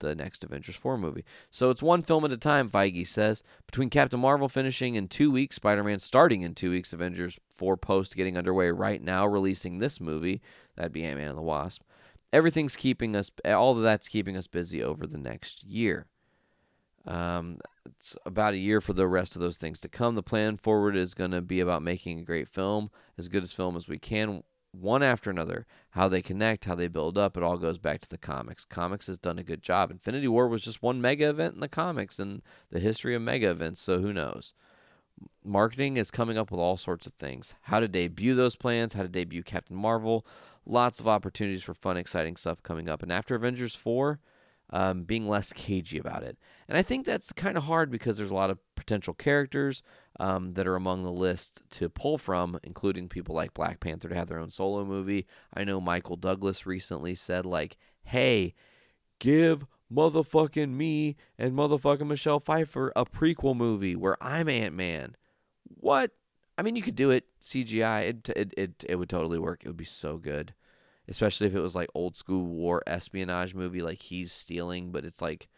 the 0.00 0.14
next 0.14 0.44
Avengers 0.44 0.76
4 0.76 0.98
movie. 0.98 1.24
So 1.50 1.70
it's 1.70 1.82
one 1.82 2.02
film 2.02 2.24
at 2.24 2.32
a 2.32 2.36
time, 2.36 2.68
Feige 2.68 3.06
says. 3.06 3.42
Between 3.66 3.90
Captain 3.90 4.20
Marvel 4.20 4.48
finishing 4.48 4.94
in 4.94 5.08
two 5.08 5.30
weeks, 5.30 5.56
Spider 5.56 5.84
Man 5.84 5.98
starting 5.98 6.42
in 6.42 6.54
two 6.54 6.70
weeks, 6.70 6.92
Avengers 6.92 7.38
4 7.54 7.76
post 7.76 8.16
getting 8.16 8.36
underway 8.36 8.70
right 8.70 9.02
now, 9.02 9.26
releasing 9.26 9.78
this 9.78 10.00
movie. 10.00 10.40
That'd 10.76 10.92
be 10.92 11.04
Ant 11.04 11.18
Man 11.18 11.28
and 11.28 11.38
the 11.38 11.42
Wasp. 11.42 11.82
Everything's 12.32 12.76
keeping 12.76 13.14
us, 13.16 13.30
all 13.44 13.76
of 13.76 13.82
that's 13.82 14.08
keeping 14.08 14.36
us 14.36 14.46
busy 14.46 14.82
over 14.82 15.06
the 15.06 15.18
next 15.18 15.64
year. 15.64 16.06
Um, 17.06 17.58
it's 17.84 18.16
about 18.26 18.54
a 18.54 18.58
year 18.58 18.80
for 18.80 18.92
the 18.92 19.06
rest 19.06 19.36
of 19.36 19.40
those 19.40 19.56
things 19.56 19.80
to 19.80 19.88
come. 19.88 20.16
The 20.16 20.22
plan 20.22 20.56
forward 20.56 20.96
is 20.96 21.14
going 21.14 21.30
to 21.30 21.40
be 21.40 21.60
about 21.60 21.82
making 21.82 22.18
a 22.18 22.24
great 22.24 22.48
film, 22.48 22.90
as 23.16 23.28
good 23.28 23.44
as 23.44 23.52
film 23.52 23.76
as 23.76 23.88
we 23.88 23.98
can, 23.98 24.42
one 24.80 25.02
after 25.02 25.30
another. 25.30 25.66
How 25.90 26.08
they 26.08 26.22
connect, 26.22 26.66
how 26.66 26.74
they 26.74 26.88
build 26.88 27.16
up, 27.16 27.36
it 27.36 27.42
all 27.42 27.56
goes 27.56 27.78
back 27.78 28.00
to 28.02 28.08
the 28.08 28.18
comics. 28.18 28.64
Comics 28.64 29.06
has 29.06 29.18
done 29.18 29.38
a 29.38 29.44
good 29.44 29.62
job. 29.62 29.90
Infinity 29.90 30.28
War 30.28 30.48
was 30.48 30.62
just 30.62 30.82
one 30.82 31.00
mega 31.00 31.28
event 31.28 31.54
in 31.54 31.60
the 31.60 31.68
comics 31.68 32.18
and 32.18 32.42
the 32.70 32.80
history 32.80 33.14
of 33.14 33.22
mega 33.22 33.50
events, 33.50 33.80
so 33.80 33.98
who 34.00 34.12
knows? 34.12 34.54
Marketing 35.42 35.96
is 35.96 36.10
coming 36.10 36.36
up 36.36 36.50
with 36.50 36.60
all 36.60 36.76
sorts 36.76 37.06
of 37.06 37.14
things. 37.14 37.54
How 37.62 37.80
to 37.80 37.88
debut 37.88 38.34
those 38.34 38.56
plans, 38.56 38.94
how 38.94 39.02
to 39.02 39.08
debut 39.08 39.42
Captain 39.42 39.76
Marvel. 39.76 40.26
Lots 40.66 41.00
of 41.00 41.08
opportunities 41.08 41.62
for 41.62 41.74
fun, 41.74 41.96
exciting 41.96 42.36
stuff 42.36 42.62
coming 42.62 42.88
up. 42.88 43.02
And 43.02 43.12
after 43.12 43.34
Avengers 43.34 43.74
4, 43.74 44.20
um, 44.70 45.04
being 45.04 45.28
less 45.28 45.52
cagey 45.52 45.98
about 45.98 46.22
it. 46.22 46.36
And 46.68 46.76
I 46.76 46.82
think 46.82 47.06
that's 47.06 47.32
kind 47.32 47.56
of 47.56 47.64
hard 47.64 47.90
because 47.90 48.16
there's 48.16 48.30
a 48.30 48.34
lot 48.34 48.50
of 48.50 48.58
potential 48.74 49.14
characters 49.14 49.82
um, 50.18 50.54
that 50.54 50.66
are 50.66 50.76
among 50.76 51.02
the 51.02 51.12
list 51.12 51.62
to 51.72 51.88
pull 51.88 52.18
from, 52.18 52.58
including 52.62 53.08
people 53.08 53.34
like 53.34 53.54
Black 53.54 53.80
Panther 53.80 54.08
to 54.08 54.14
have 54.14 54.28
their 54.28 54.38
own 54.38 54.50
solo 54.50 54.84
movie. 54.84 55.26
I 55.54 55.64
know 55.64 55.80
Michael 55.80 56.16
Douglas 56.16 56.66
recently 56.66 57.14
said, 57.14 57.46
like, 57.46 57.76
hey, 58.04 58.54
give 59.18 59.66
motherfucking 59.92 60.70
me 60.70 61.16
and 61.38 61.54
motherfucking 61.54 62.06
Michelle 62.06 62.40
Pfeiffer 62.40 62.92
a 62.96 63.04
prequel 63.04 63.56
movie 63.56 63.96
where 63.96 64.16
I'm 64.20 64.48
Ant 64.48 64.74
Man. 64.74 65.16
What? 65.64 66.12
I 66.58 66.62
mean, 66.62 66.76
you 66.76 66.82
could 66.82 66.96
do 66.96 67.10
it 67.10 67.24
CGI. 67.42 68.08
It, 68.08 68.28
it 68.30 68.54
it 68.56 68.84
it 68.88 68.96
would 68.96 69.10
totally 69.10 69.38
work. 69.38 69.62
It 69.62 69.68
would 69.68 69.76
be 69.76 69.84
so 69.84 70.16
good 70.16 70.54
especially 71.08 71.46
if 71.46 71.54
it 71.54 71.60
was 71.60 71.74
like 71.74 71.88
old 71.94 72.16
school 72.16 72.44
war 72.44 72.82
espionage 72.86 73.54
movie 73.54 73.82
like 73.82 74.00
he's 74.00 74.32
stealing 74.32 74.90
but 74.90 75.04
it's 75.04 75.22
like 75.22 75.48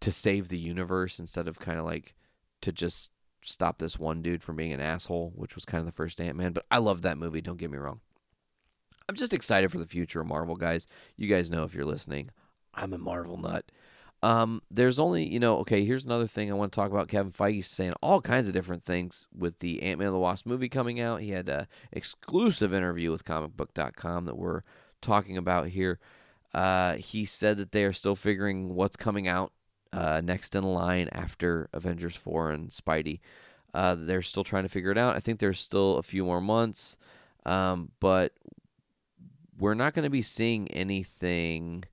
to 0.00 0.10
save 0.10 0.48
the 0.48 0.58
universe 0.58 1.18
instead 1.18 1.48
of 1.48 1.58
kind 1.58 1.78
of 1.78 1.84
like 1.84 2.14
to 2.60 2.72
just 2.72 3.12
stop 3.44 3.78
this 3.78 3.98
one 3.98 4.22
dude 4.22 4.42
from 4.42 4.56
being 4.56 4.72
an 4.72 4.80
asshole 4.80 5.32
which 5.34 5.54
was 5.54 5.64
kind 5.64 5.80
of 5.80 5.86
the 5.86 5.92
first 5.92 6.20
ant-man 6.20 6.52
but 6.52 6.66
i 6.70 6.78
love 6.78 7.02
that 7.02 7.18
movie 7.18 7.40
don't 7.40 7.58
get 7.58 7.70
me 7.70 7.78
wrong 7.78 8.00
i'm 9.08 9.16
just 9.16 9.34
excited 9.34 9.70
for 9.70 9.78
the 9.78 9.86
future 9.86 10.20
of 10.20 10.26
marvel 10.26 10.56
guys 10.56 10.86
you 11.16 11.28
guys 11.28 11.50
know 11.50 11.64
if 11.64 11.74
you're 11.74 11.84
listening 11.84 12.30
i'm 12.74 12.92
a 12.92 12.98
marvel 12.98 13.36
nut 13.36 13.70
um, 14.24 14.62
there's 14.70 14.98
only, 14.98 15.28
you 15.28 15.38
know, 15.38 15.58
okay, 15.58 15.84
here's 15.84 16.06
another 16.06 16.26
thing 16.26 16.50
I 16.50 16.54
want 16.54 16.72
to 16.72 16.76
talk 16.76 16.90
about. 16.90 17.08
Kevin 17.08 17.30
Feige 17.30 17.62
saying 17.62 17.92
all 18.00 18.22
kinds 18.22 18.48
of 18.48 18.54
different 18.54 18.82
things 18.82 19.26
with 19.36 19.58
the 19.58 19.82
Ant 19.82 19.98
Man 19.98 20.08
and 20.08 20.14
the 20.14 20.18
Wasp 20.18 20.46
movie 20.46 20.70
coming 20.70 20.98
out. 20.98 21.20
He 21.20 21.32
had 21.32 21.46
an 21.50 21.66
exclusive 21.92 22.72
interview 22.72 23.10
with 23.10 23.26
comicbook.com 23.26 24.24
that 24.24 24.38
we're 24.38 24.62
talking 25.02 25.36
about 25.36 25.68
here. 25.68 25.98
Uh, 26.54 26.94
he 26.94 27.26
said 27.26 27.58
that 27.58 27.72
they 27.72 27.84
are 27.84 27.92
still 27.92 28.14
figuring 28.14 28.74
what's 28.74 28.96
coming 28.96 29.28
out 29.28 29.52
uh, 29.94 30.20
next 30.22 30.56
in 30.56 30.64
line 30.64 31.08
after 31.12 31.68
Avengers 31.72 32.16
4 32.16 32.50
and 32.50 32.70
Spidey. 32.70 33.20
Uh, 33.72 33.94
they're 33.98 34.22
still 34.22 34.44
trying 34.44 34.64
to 34.64 34.68
figure 34.68 34.90
it 34.90 34.98
out. 34.98 35.16
I 35.16 35.20
think 35.20 35.38
there's 35.38 35.60
still 35.60 35.96
a 35.96 36.02
few 36.02 36.24
more 36.24 36.40
months, 36.40 36.96
um, 37.46 37.90
but 38.00 38.32
we're 39.58 39.74
not 39.74 39.94
going 39.94 40.04
to 40.04 40.10
be 40.10 40.22
seeing 40.22 40.68
anything 40.68 41.84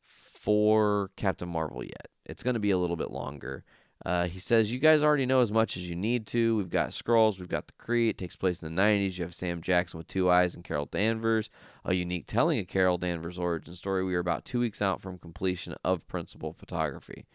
for 0.00 1.10
Captain 1.16 1.48
Marvel 1.48 1.84
yet. 1.84 2.08
It's 2.24 2.42
going 2.42 2.54
to 2.54 2.60
be 2.60 2.70
a 2.70 2.78
little 2.78 2.96
bit 2.96 3.10
longer. 3.10 3.64
Uh, 4.04 4.26
he 4.26 4.40
says, 4.40 4.72
You 4.72 4.78
guys 4.78 5.02
already 5.02 5.26
know 5.26 5.40
as 5.40 5.52
much 5.52 5.76
as 5.76 5.88
you 5.88 5.94
need 5.94 6.26
to. 6.28 6.56
We've 6.56 6.70
got 6.70 6.90
Skrulls, 6.90 7.38
we've 7.38 7.48
got 7.48 7.68
the 7.68 7.72
Kree. 7.74 8.08
It 8.08 8.18
takes 8.18 8.34
place 8.34 8.60
in 8.60 8.74
the 8.74 8.80
90s. 8.82 9.18
You 9.18 9.24
have 9.24 9.34
Sam 9.34 9.60
Jackson 9.62 9.98
with 9.98 10.08
two 10.08 10.28
eyes 10.28 10.54
and 10.54 10.64
Carol 10.64 10.86
Danvers, 10.86 11.50
a 11.84 11.94
unique 11.94 12.26
telling 12.26 12.58
of 12.58 12.66
Carol 12.66 12.98
Danvers' 12.98 13.38
origin 13.38 13.74
story. 13.74 14.04
We 14.04 14.14
are 14.14 14.20
about 14.20 14.44
two 14.44 14.60
weeks 14.60 14.82
out 14.82 15.00
from 15.00 15.18
completion 15.18 15.74
of 15.84 16.06
principal 16.08 16.52
photography. 16.52 17.26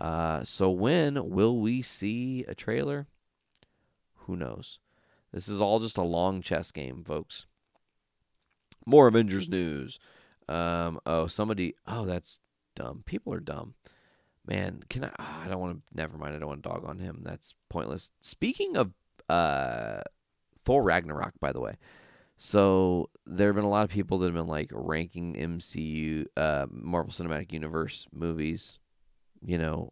Uh, 0.00 0.42
so, 0.42 0.68
when 0.70 1.30
will 1.30 1.58
we 1.58 1.80
see 1.80 2.44
a 2.48 2.54
trailer? 2.54 3.06
Who 4.26 4.36
knows? 4.36 4.80
This 5.32 5.48
is 5.48 5.60
all 5.60 5.78
just 5.78 5.98
a 5.98 6.02
long 6.02 6.40
chess 6.42 6.72
game, 6.72 7.04
folks. 7.04 7.46
More 8.86 9.06
Avengers 9.06 9.48
news. 9.48 9.98
Um, 10.48 10.98
oh, 11.06 11.28
somebody. 11.28 11.74
Oh, 11.86 12.04
that's 12.04 12.40
dumb. 12.74 13.02
People 13.06 13.32
are 13.32 13.40
dumb. 13.40 13.74
Man, 14.46 14.82
can 14.90 15.04
I? 15.04 15.10
Oh, 15.18 15.40
I 15.44 15.48
don't 15.48 15.60
want 15.60 15.76
to. 15.76 15.82
Never 15.94 16.18
mind. 16.18 16.34
I 16.34 16.38
don't 16.38 16.48
want 16.48 16.62
to 16.62 16.68
dog 16.68 16.84
on 16.84 16.98
him. 16.98 17.20
That's 17.22 17.54
pointless. 17.70 18.10
Speaking 18.20 18.76
of 18.76 18.92
uh, 19.28 20.00
Thor 20.64 20.82
Ragnarok, 20.82 21.32
by 21.40 21.52
the 21.52 21.60
way. 21.60 21.76
So 22.36 23.10
there 23.26 23.48
have 23.48 23.56
been 23.56 23.64
a 23.64 23.70
lot 23.70 23.84
of 23.84 23.90
people 23.90 24.18
that 24.18 24.26
have 24.26 24.34
been 24.34 24.46
like 24.46 24.70
ranking 24.72 25.34
MCU, 25.34 26.26
uh, 26.36 26.66
Marvel 26.70 27.12
Cinematic 27.12 27.52
Universe 27.52 28.06
movies. 28.12 28.78
You 29.42 29.58
know, 29.58 29.90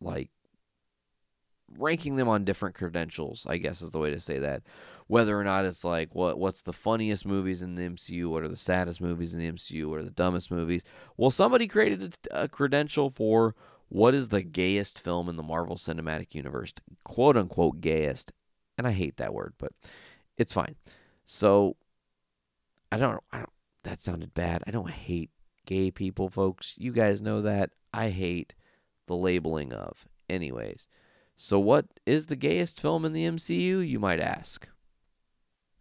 like 0.00 0.30
ranking 1.78 2.16
them 2.16 2.28
on 2.28 2.44
different 2.44 2.74
credentials. 2.74 3.46
I 3.48 3.56
guess 3.56 3.80
is 3.80 3.90
the 3.90 3.98
way 3.98 4.10
to 4.10 4.20
say 4.20 4.38
that 4.38 4.62
whether 5.08 5.38
or 5.38 5.44
not 5.44 5.64
it's 5.64 5.84
like 5.84 6.14
what 6.14 6.38
what's 6.38 6.62
the 6.62 6.72
funniest 6.72 7.24
movies 7.26 7.62
in 7.62 7.74
the 7.74 7.82
MCU, 7.82 8.28
what 8.28 8.42
are 8.42 8.48
the 8.48 8.56
saddest 8.56 9.00
movies 9.00 9.32
in 9.32 9.40
the 9.40 9.50
MCU, 9.50 9.86
what 9.88 10.00
are 10.00 10.04
the 10.04 10.10
dumbest 10.10 10.50
movies. 10.50 10.82
Well, 11.16 11.30
somebody 11.30 11.66
created 11.68 12.14
a, 12.30 12.42
a 12.42 12.48
credential 12.48 13.10
for 13.10 13.54
what 13.88 14.14
is 14.14 14.28
the 14.28 14.42
gayest 14.42 15.00
film 15.00 15.28
in 15.28 15.36
the 15.36 15.42
Marvel 15.42 15.76
Cinematic 15.76 16.34
Universe, 16.34 16.72
quote 17.04 17.36
unquote 17.36 17.80
gayest, 17.80 18.32
and 18.76 18.86
I 18.86 18.92
hate 18.92 19.16
that 19.18 19.34
word, 19.34 19.54
but 19.58 19.72
it's 20.36 20.52
fine. 20.52 20.74
So 21.24 21.76
I 22.90 22.98
don't, 22.98 23.22
I 23.32 23.38
don't. 23.38 23.50
That 23.84 24.00
sounded 24.00 24.34
bad. 24.34 24.64
I 24.66 24.72
don't 24.72 24.90
hate 24.90 25.30
gay 25.64 25.90
people, 25.90 26.28
folks. 26.28 26.74
You 26.76 26.92
guys 26.92 27.22
know 27.22 27.40
that. 27.42 27.70
I 27.94 28.10
hate 28.10 28.54
the 29.06 29.14
labeling 29.14 29.72
of. 29.72 30.06
Anyways, 30.28 30.88
so 31.36 31.60
what 31.60 31.86
is 32.04 32.26
the 32.26 32.36
gayest 32.36 32.80
film 32.80 33.04
in 33.04 33.12
the 33.12 33.26
MCU, 33.26 33.86
you 33.86 34.00
might 34.00 34.18
ask? 34.18 34.66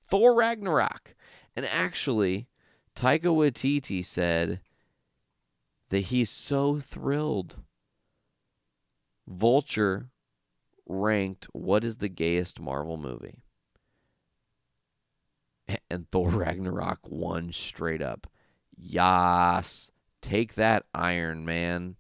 Thor 0.08 0.36
Ragnarok. 0.36 1.16
And 1.56 1.66
actually, 1.66 2.48
Taika 2.96 3.24
Waititi 3.24 4.04
said 4.04 4.60
that 5.90 6.00
he's 6.00 6.30
so 6.30 6.80
thrilled. 6.80 7.58
Vulture 9.28 10.10
ranked 10.86 11.48
what 11.52 11.84
is 11.84 11.98
the 11.98 12.10
gayest 12.10 12.60
Marvel 12.60 12.98
movie? 12.98 13.44
And 15.90 16.10
Thor 16.12 16.30
Ragnarok 16.30 17.00
won 17.10 17.52
straight 17.52 18.02
up. 18.02 18.28
Yas. 18.78 19.92
Take 20.22 20.56
that, 20.56 20.86
Iron 20.94 21.46
Man, 21.46 21.96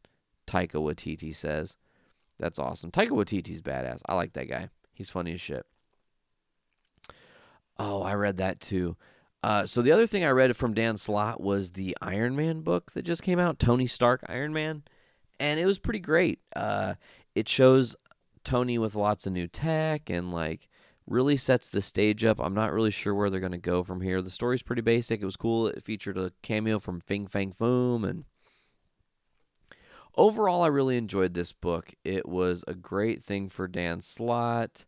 Taika 0.48 0.82
Waititi 0.82 1.34
says. 1.36 1.76
That's 2.40 2.60
awesome. 2.60 2.92
Taika 2.92 3.10
Waititi's 3.10 3.62
badass. 3.62 4.02
I 4.08 4.16
like 4.16 4.34
that 4.34 4.50
guy. 4.50 4.70
He's 4.94 5.10
funny 5.10 5.34
as 5.34 5.42
shit. 5.42 5.66
Oh, 7.78 8.02
I 8.02 8.14
read 8.14 8.38
that 8.38 8.60
too. 8.60 8.96
Uh, 9.44 9.66
so 9.66 9.82
the 9.82 9.92
other 9.92 10.08
thing 10.08 10.24
I 10.24 10.30
read 10.30 10.56
from 10.58 10.74
Dan 10.74 10.98
Slott 10.98 11.40
was 11.40 11.72
the 11.72 11.96
Iron 12.02 12.36
Man 12.36 12.62
book 12.62 12.94
that 12.94 13.04
just 13.04 13.22
came 13.22 13.40
out, 13.40 13.60
Tony 13.60 13.86
Stark 13.86 14.24
Iron 14.28 14.54
Man, 14.54 14.84
and 15.40 15.60
it 15.60 15.66
was 15.66 15.78
pretty 15.78 16.00
great. 16.00 16.40
Uh, 16.56 16.96
it 17.36 17.48
shows 17.48 17.96
Tony 18.44 18.78
with 18.78 18.96
lots 18.96 19.28
of 19.28 19.34
new 19.34 19.48
tech 19.48 20.10
and 20.10 20.32
like 20.32 20.68
really 21.06 21.38
sets 21.38 21.70
the 21.70 21.82
stage 21.82 22.24
up. 22.24 22.40
I'm 22.40 22.54
not 22.54 22.74
really 22.74 22.92
sure 22.92 23.14
where 23.14 23.30
they're 23.30 23.40
going 23.40 23.52
to 23.52 23.58
go 23.58 23.84
from 23.84 24.02
here. 24.02 24.22
The 24.22 24.32
story's 24.32 24.64
pretty 24.64 24.82
basic. 24.82 25.22
It 25.22 25.26
was 25.26 25.38
cool. 25.38 25.68
It 25.68 25.84
featured 25.84 26.18
a 26.18 26.32
cameo 26.42 26.80
from 26.80 27.02
Fing 27.02 27.28
Fang 27.28 27.54
Foom 27.54 28.08
and 28.08 28.26
overall 30.16 30.64
I 30.64 30.68
really 30.68 30.98
enjoyed 30.98 31.34
this 31.34 31.54
book. 31.54 31.94
It 32.04 32.28
was 32.28 32.64
a 32.68 32.74
great 32.74 33.24
thing 33.24 33.50
for 33.50 33.68
Dan 33.68 34.02
Slott 34.02 34.86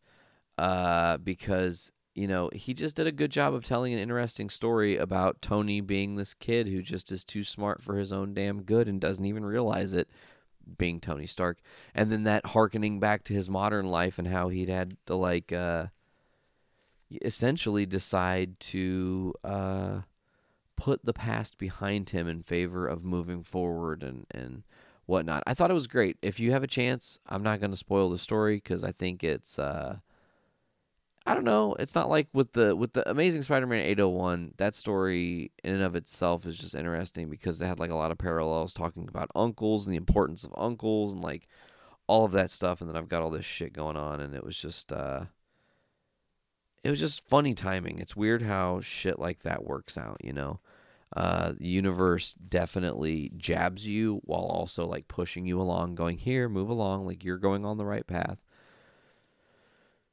uh, 0.58 1.18
because 1.18 1.92
you 2.18 2.28
know 2.28 2.49
he 2.51 2.74
just 2.74 2.95
did 2.95 3.05
a 3.05 3.11
good 3.11 3.32
job 3.32 3.53
of 3.53 3.63
telling 3.63 3.93
an 3.93 3.99
interesting 3.99 4.49
story 4.49 4.97
about 4.97 5.41
Tony 5.41 5.82
being 5.82 6.15
this 6.15 6.34
kid 6.34 6.68
who 6.68 6.82
just 6.82 7.11
is 7.11 7.24
too 7.24 7.43
smart 7.43 7.84
for 7.84 7.97
his 7.97 8.11
own 8.11 8.34
damn 8.34 8.63
good 8.63 8.89
and 8.89 8.99
doesn't 8.99 9.26
even 9.26 9.45
realize 9.45 9.93
it 9.93 10.09
being 10.78 10.99
Tony 10.99 11.28
Stark 11.28 11.59
and 11.93 12.11
then 12.11 12.24
that 12.24 12.47
harkening 12.47 12.99
back 12.99 13.24
to 13.26 13.34
his 13.34 13.49
modern 13.49 13.86
life 13.86 14.18
and 14.18 14.28
how 14.28 14.49
he'd 14.49 14.68
had 14.68 14.97
to 15.05 15.15
like 15.15 15.53
uh 15.53 15.86
essentially 17.22 17.86
decide 17.86 18.59
to 18.59 19.34
uh 19.43 19.99
put 20.76 21.05
the 21.05 21.13
past 21.13 21.57
behind 21.57 22.09
him 22.09 22.28
in 22.28 22.41
favor 22.41 22.88
of 22.88 23.03
moving 23.03 23.43
forward 23.43 24.01
and 24.01 24.26
and 24.32 24.63
whatnot. 25.05 25.43
I 25.45 25.53
thought 25.53 25.72
it 25.72 25.76
was 25.76 25.88
great. 25.88 26.18
If 26.22 26.39
you 26.39 26.51
have 26.51 26.63
a 26.63 26.68
chance, 26.68 27.18
I'm 27.28 27.43
not 27.43 27.59
going 27.59 27.72
to 27.72 27.78
spoil 27.78 28.09
the 28.09 28.18
story 28.18 28.57
because 28.57 28.84
I 28.84 28.91
think 28.91 29.24
it's 29.24 29.59
uh 29.59 29.97
I 31.28 31.34
don't 31.34 31.43
know. 31.43 31.75
It's 31.78 31.93
not 31.93 32.09
like 32.09 32.30
with 32.32 32.53
the 32.53 32.73
with 32.73 32.93
the 32.93 33.07
Amazing 33.09 33.41
Spider-Man 33.41 33.82
801. 33.82 34.53
That 34.55 34.73
story 34.73 35.51
in 35.61 35.73
and 35.73 35.84
of 35.84 35.93
itself 35.97 36.45
is 36.45 36.55
just 36.55 36.73
interesting 36.73 37.30
because 37.30 37.59
they 37.59 37.67
had 37.67 37.80
like 37.80 37.91
a 37.91 37.95
lot 37.95 38.11
of 38.11 38.17
parallels 38.17 38.73
talking 38.73 39.09
about 39.09 39.30
uncles 39.36 39.86
and 39.86 39.91
the 39.93 39.97
importance 39.97 40.45
of 40.45 40.53
uncles 40.55 41.11
and 41.11 41.21
like 41.21 41.49
all 42.07 42.23
of 42.23 42.32
that 42.32 42.49
stuff. 42.49 42.80
And 42.80 42.89
then 42.89 42.95
I've 42.95 43.09
got 43.09 43.21
all 43.21 43.30
this 43.30 43.43
shit 43.43 43.73
going 43.73 43.97
on, 43.97 44.21
and 44.21 44.34
it 44.34 44.43
was 44.45 44.57
just 44.57 44.93
uh, 44.93 45.25
it 46.82 46.89
was 46.89 47.01
just 47.01 47.28
funny 47.28 47.53
timing. 47.53 47.99
It's 47.99 48.15
weird 48.15 48.41
how 48.43 48.80
shit 48.80 49.19
like 49.19 49.39
that 49.39 49.65
works 49.65 49.97
out. 49.97 50.21
You 50.23 50.32
know, 50.32 50.61
uh, 51.13 51.55
the 51.59 51.67
universe 51.67 52.36
definitely 52.36 53.34
jabs 53.36 53.86
you 53.86 54.21
while 54.23 54.45
also 54.45 54.86
like 54.86 55.09
pushing 55.09 55.45
you 55.45 55.59
along, 55.59 55.95
going 55.95 56.19
here, 56.19 56.47
move 56.47 56.69
along, 56.69 57.05
like 57.05 57.25
you're 57.25 57.38
going 57.38 57.65
on 57.65 57.75
the 57.75 57.86
right 57.86 58.07
path. 58.07 58.38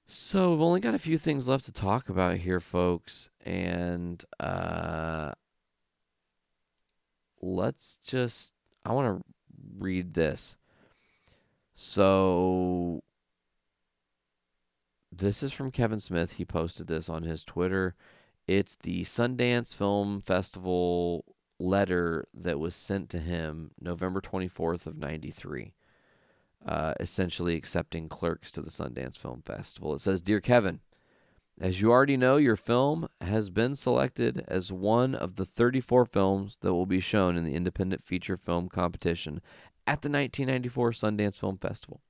So 0.06 0.50
we've 0.50 0.60
only 0.60 0.80
got 0.80 0.94
a 0.94 0.98
few 0.98 1.16
things 1.16 1.48
left 1.48 1.64
to 1.64 1.72
talk 1.72 2.08
about 2.08 2.36
here, 2.36 2.60
folks, 2.60 3.30
and 3.44 4.22
uh, 4.38 5.32
let's 7.40 7.98
just. 8.04 8.54
I 8.84 8.92
want 8.92 9.18
to 9.18 9.24
read 9.78 10.12
this. 10.12 10.58
So 11.74 13.02
this 15.10 15.42
is 15.42 15.52
from 15.52 15.70
Kevin 15.70 16.00
Smith. 16.00 16.34
He 16.34 16.44
posted 16.44 16.86
this 16.86 17.08
on 17.08 17.22
his 17.22 17.42
Twitter. 17.42 17.94
It's 18.46 18.76
the 18.76 19.04
Sundance 19.04 19.74
Film 19.74 20.20
Festival 20.20 21.24
letter 21.58 22.28
that 22.34 22.58
was 22.58 22.74
sent 22.74 23.08
to 23.10 23.18
him 23.20 23.70
November 23.80 24.20
24th 24.20 24.86
of 24.86 24.98
93 24.98 25.72
uh, 26.66 26.94
essentially 27.00 27.56
accepting 27.56 28.08
clerks 28.08 28.50
to 28.52 28.62
the 28.62 28.70
Sundance 28.70 29.18
Film 29.18 29.42
Festival. 29.44 29.94
It 29.94 30.00
says, 30.00 30.22
Dear 30.22 30.40
Kevin, 30.40 30.80
as 31.60 31.80
you 31.80 31.92
already 31.92 32.16
know, 32.16 32.36
your 32.36 32.56
film 32.56 33.08
has 33.20 33.48
been 33.48 33.76
selected 33.76 34.44
as 34.48 34.72
one 34.72 35.14
of 35.14 35.36
the 35.36 35.44
34 35.44 36.04
films 36.06 36.58
that 36.62 36.74
will 36.74 36.86
be 36.86 37.00
shown 37.00 37.36
in 37.36 37.44
the 37.44 37.54
independent 37.54 38.02
feature 38.02 38.36
film 38.36 38.68
competition 38.68 39.40
at 39.86 40.02
the 40.02 40.08
1994 40.08 40.90
Sundance 40.92 41.38
Film 41.38 41.58
Festival. 41.58 42.00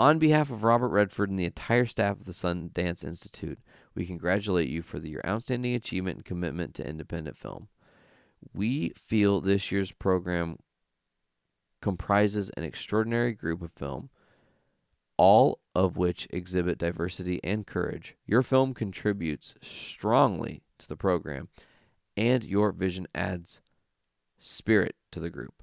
On 0.00 0.18
behalf 0.18 0.50
of 0.50 0.64
Robert 0.64 0.88
Redford 0.88 1.28
and 1.28 1.38
the 1.38 1.44
entire 1.44 1.86
staff 1.86 2.20
of 2.20 2.24
the 2.24 2.32
Sundance 2.32 3.04
Institute, 3.04 3.58
we 3.94 4.06
congratulate 4.06 4.68
you 4.68 4.80
for 4.82 4.98
the, 4.98 5.10
your 5.10 5.26
outstanding 5.26 5.74
achievement 5.74 6.18
and 6.18 6.24
commitment 6.24 6.74
to 6.74 6.88
independent 6.88 7.36
film. 7.36 7.68
We 8.52 8.90
feel 8.90 9.40
this 9.40 9.72
year's 9.72 9.90
program 9.90 10.58
comprises 11.80 12.50
an 12.56 12.64
extraordinary 12.64 13.32
group 13.32 13.62
of 13.62 13.72
film, 13.72 14.10
all 15.16 15.60
of 15.74 15.96
which 15.96 16.26
exhibit 16.30 16.78
diversity 16.78 17.40
and 17.42 17.66
courage. 17.66 18.16
Your 18.26 18.42
film 18.42 18.74
contributes 18.74 19.54
strongly 19.60 20.62
to 20.78 20.88
the 20.88 20.96
program, 20.96 21.48
and 22.16 22.44
your 22.44 22.72
vision 22.72 23.06
adds 23.14 23.60
spirit 24.38 24.96
to 25.12 25.20
the 25.20 25.30
group. 25.30 25.62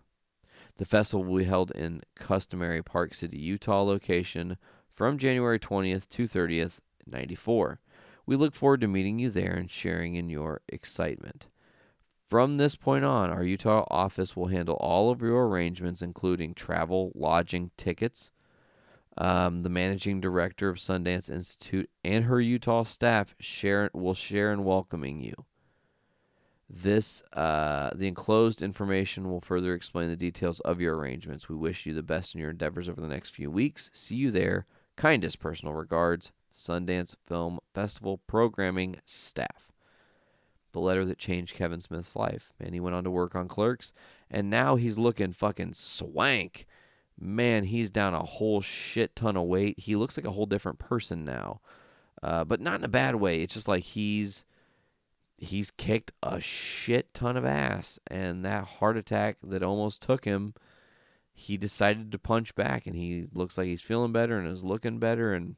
The 0.78 0.86
festival 0.86 1.24
will 1.24 1.39
be 1.39 1.45
held 1.45 1.72
in 1.72 2.01
customary 2.16 2.84
Park 2.84 3.13
City, 3.13 3.38
Utah 3.38 3.82
location 3.82 4.57
from 4.89 5.18
January 5.18 5.59
20th 5.59 6.09
to 6.09 6.24
30th, 6.24 6.80
94. 7.07 7.80
We 8.26 8.36
look 8.36 8.53
forward 8.53 8.82
to 8.82 8.88
meeting 8.88 9.20
you 9.20 9.30
there 9.30 9.53
and 9.53 9.70
sharing 9.70 10.16
in 10.16 10.30
your 10.30 10.61
excitement. 10.68 11.47
From 12.28 12.57
this 12.57 12.76
point 12.76 13.05
on, 13.05 13.30
our 13.30 13.43
Utah 13.43 13.86
office 13.91 14.36
will 14.36 14.47
handle 14.47 14.76
all 14.76 15.11
of 15.11 15.21
your 15.21 15.47
arrangements, 15.47 16.01
including 16.01 16.55
travel, 16.55 17.11
lodging, 17.13 17.71
tickets. 17.78 18.32
Um, 19.17 19.61
the 19.61 19.69
managing 19.69 20.19
director 20.19 20.67
of 20.67 20.78
Sundance 20.78 21.30
Institute 21.30 21.89
and 22.03 22.26
her 22.26 22.41
Utah 22.41 22.84
staff 22.84 23.36
share 23.39 23.89
will 23.93 24.13
share 24.13 24.51
in 24.51 24.63
welcoming 24.63 25.21
you. 25.21 25.45
This, 26.67 27.21
uh, 27.34 27.91
the 27.93 28.07
enclosed 28.07 28.61
information 28.63 29.30
will 29.30 29.39
further 29.39 29.73
explain 29.73 30.09
the 30.09 30.15
details 30.15 30.59
of 30.61 30.82
your 30.82 30.97
arrangements. 30.97 31.47
We 31.47 31.55
wish 31.55 31.86
you 31.86 31.93
the 31.93 32.01
best 32.01 32.34
in 32.34 32.41
your 32.41 32.49
endeavors 32.49 32.89
over 32.89 32.99
the 32.99 33.07
next 33.07 33.30
few 33.30 33.51
weeks. 33.51 33.91
See 33.93 34.15
you 34.15 34.32
there. 34.32 34.65
Kindest 34.97 35.39
personal 35.39 35.76
regards, 35.76 36.32
Sundance 36.53 37.15
Film 37.26 37.59
Festival 37.73 38.19
programming 38.28 38.97
staff. 39.05 39.71
The 40.76 40.82
letter 40.82 41.05
that 41.05 41.17
changed 41.17 41.55
Kevin 41.55 41.80
Smith's 41.80 42.17
life. 42.17 42.51
Man, 42.59 42.73
he 42.73 42.82
went 42.82 42.97
on 42.97 43.05
to 43.05 43.09
work 43.09 43.34
on 43.34 43.47
Clerks, 43.47 43.93
and 44.30 44.49
now 44.49 44.76
he's 44.76 44.97
looking 44.97 45.32
fucking 45.32 45.73
swank. 45.73 46.65
Man, 47.17 47.63
he's 47.63 47.89
down 47.89 48.13
a 48.13 48.26
whole 48.26 48.59
shit 48.59 49.15
ton 49.15 49.38
of 49.38 49.47
weight. 49.47 49.80
He 49.80 49.95
looks 49.95 50.17
like 50.17 50.26
a 50.26 50.32
whole 50.32 50.45
different 50.45 50.78
person 50.78 51.23
now, 51.23 51.61
uh, 52.21 52.43
but 52.43 52.59
not 52.59 52.80
in 52.80 52.84
a 52.84 52.89
bad 52.89 53.15
way. 53.15 53.41
It's 53.41 53.53
just 53.53 53.69
like 53.69 53.84
he's 53.84 54.43
he's 55.37 55.71
kicked 55.71 56.12
a 56.21 56.41
shit 56.41 57.13
ton 57.13 57.37
of 57.37 57.45
ass, 57.45 57.97
and 58.08 58.43
that 58.43 58.66
heart 58.66 58.97
attack 58.97 59.37
that 59.43 59.63
almost 59.63 60.01
took 60.01 60.25
him, 60.25 60.55
he 61.33 61.55
decided 61.55 62.12
to 62.12 62.20
punch 62.20 62.54
back, 62.54 62.86
and 62.86 62.97
he 62.97 63.28
looks 63.33 63.58
like 63.58 63.67
he's 63.67 63.82
feeling 63.82 64.12
better 64.12 64.37
and 64.37 64.49
is 64.49 64.66
looking 64.66 64.99
better, 64.99 65.33
and 65.33 65.55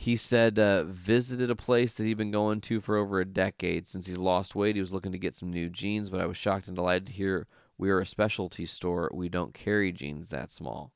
he 0.00 0.16
said 0.16 0.60
uh, 0.60 0.84
visited 0.84 1.50
a 1.50 1.56
place 1.56 1.92
that 1.92 2.04
he'd 2.04 2.16
been 2.16 2.30
going 2.30 2.60
to 2.60 2.80
for 2.80 2.96
over 2.96 3.18
a 3.18 3.24
decade 3.24 3.88
since 3.88 4.06
he's 4.06 4.16
lost 4.16 4.54
weight. 4.54 4.76
He 4.76 4.80
was 4.80 4.92
looking 4.92 5.10
to 5.10 5.18
get 5.18 5.34
some 5.34 5.50
new 5.50 5.68
jeans, 5.68 6.08
but 6.08 6.20
I 6.20 6.26
was 6.26 6.36
shocked 6.36 6.68
and 6.68 6.76
delighted 6.76 7.06
to 7.06 7.12
hear 7.12 7.48
we 7.76 7.90
are 7.90 7.98
a 7.98 8.06
specialty 8.06 8.64
store. 8.64 9.10
We 9.12 9.28
don't 9.28 9.52
carry 9.52 9.90
jeans 9.90 10.28
that 10.28 10.52
small. 10.52 10.92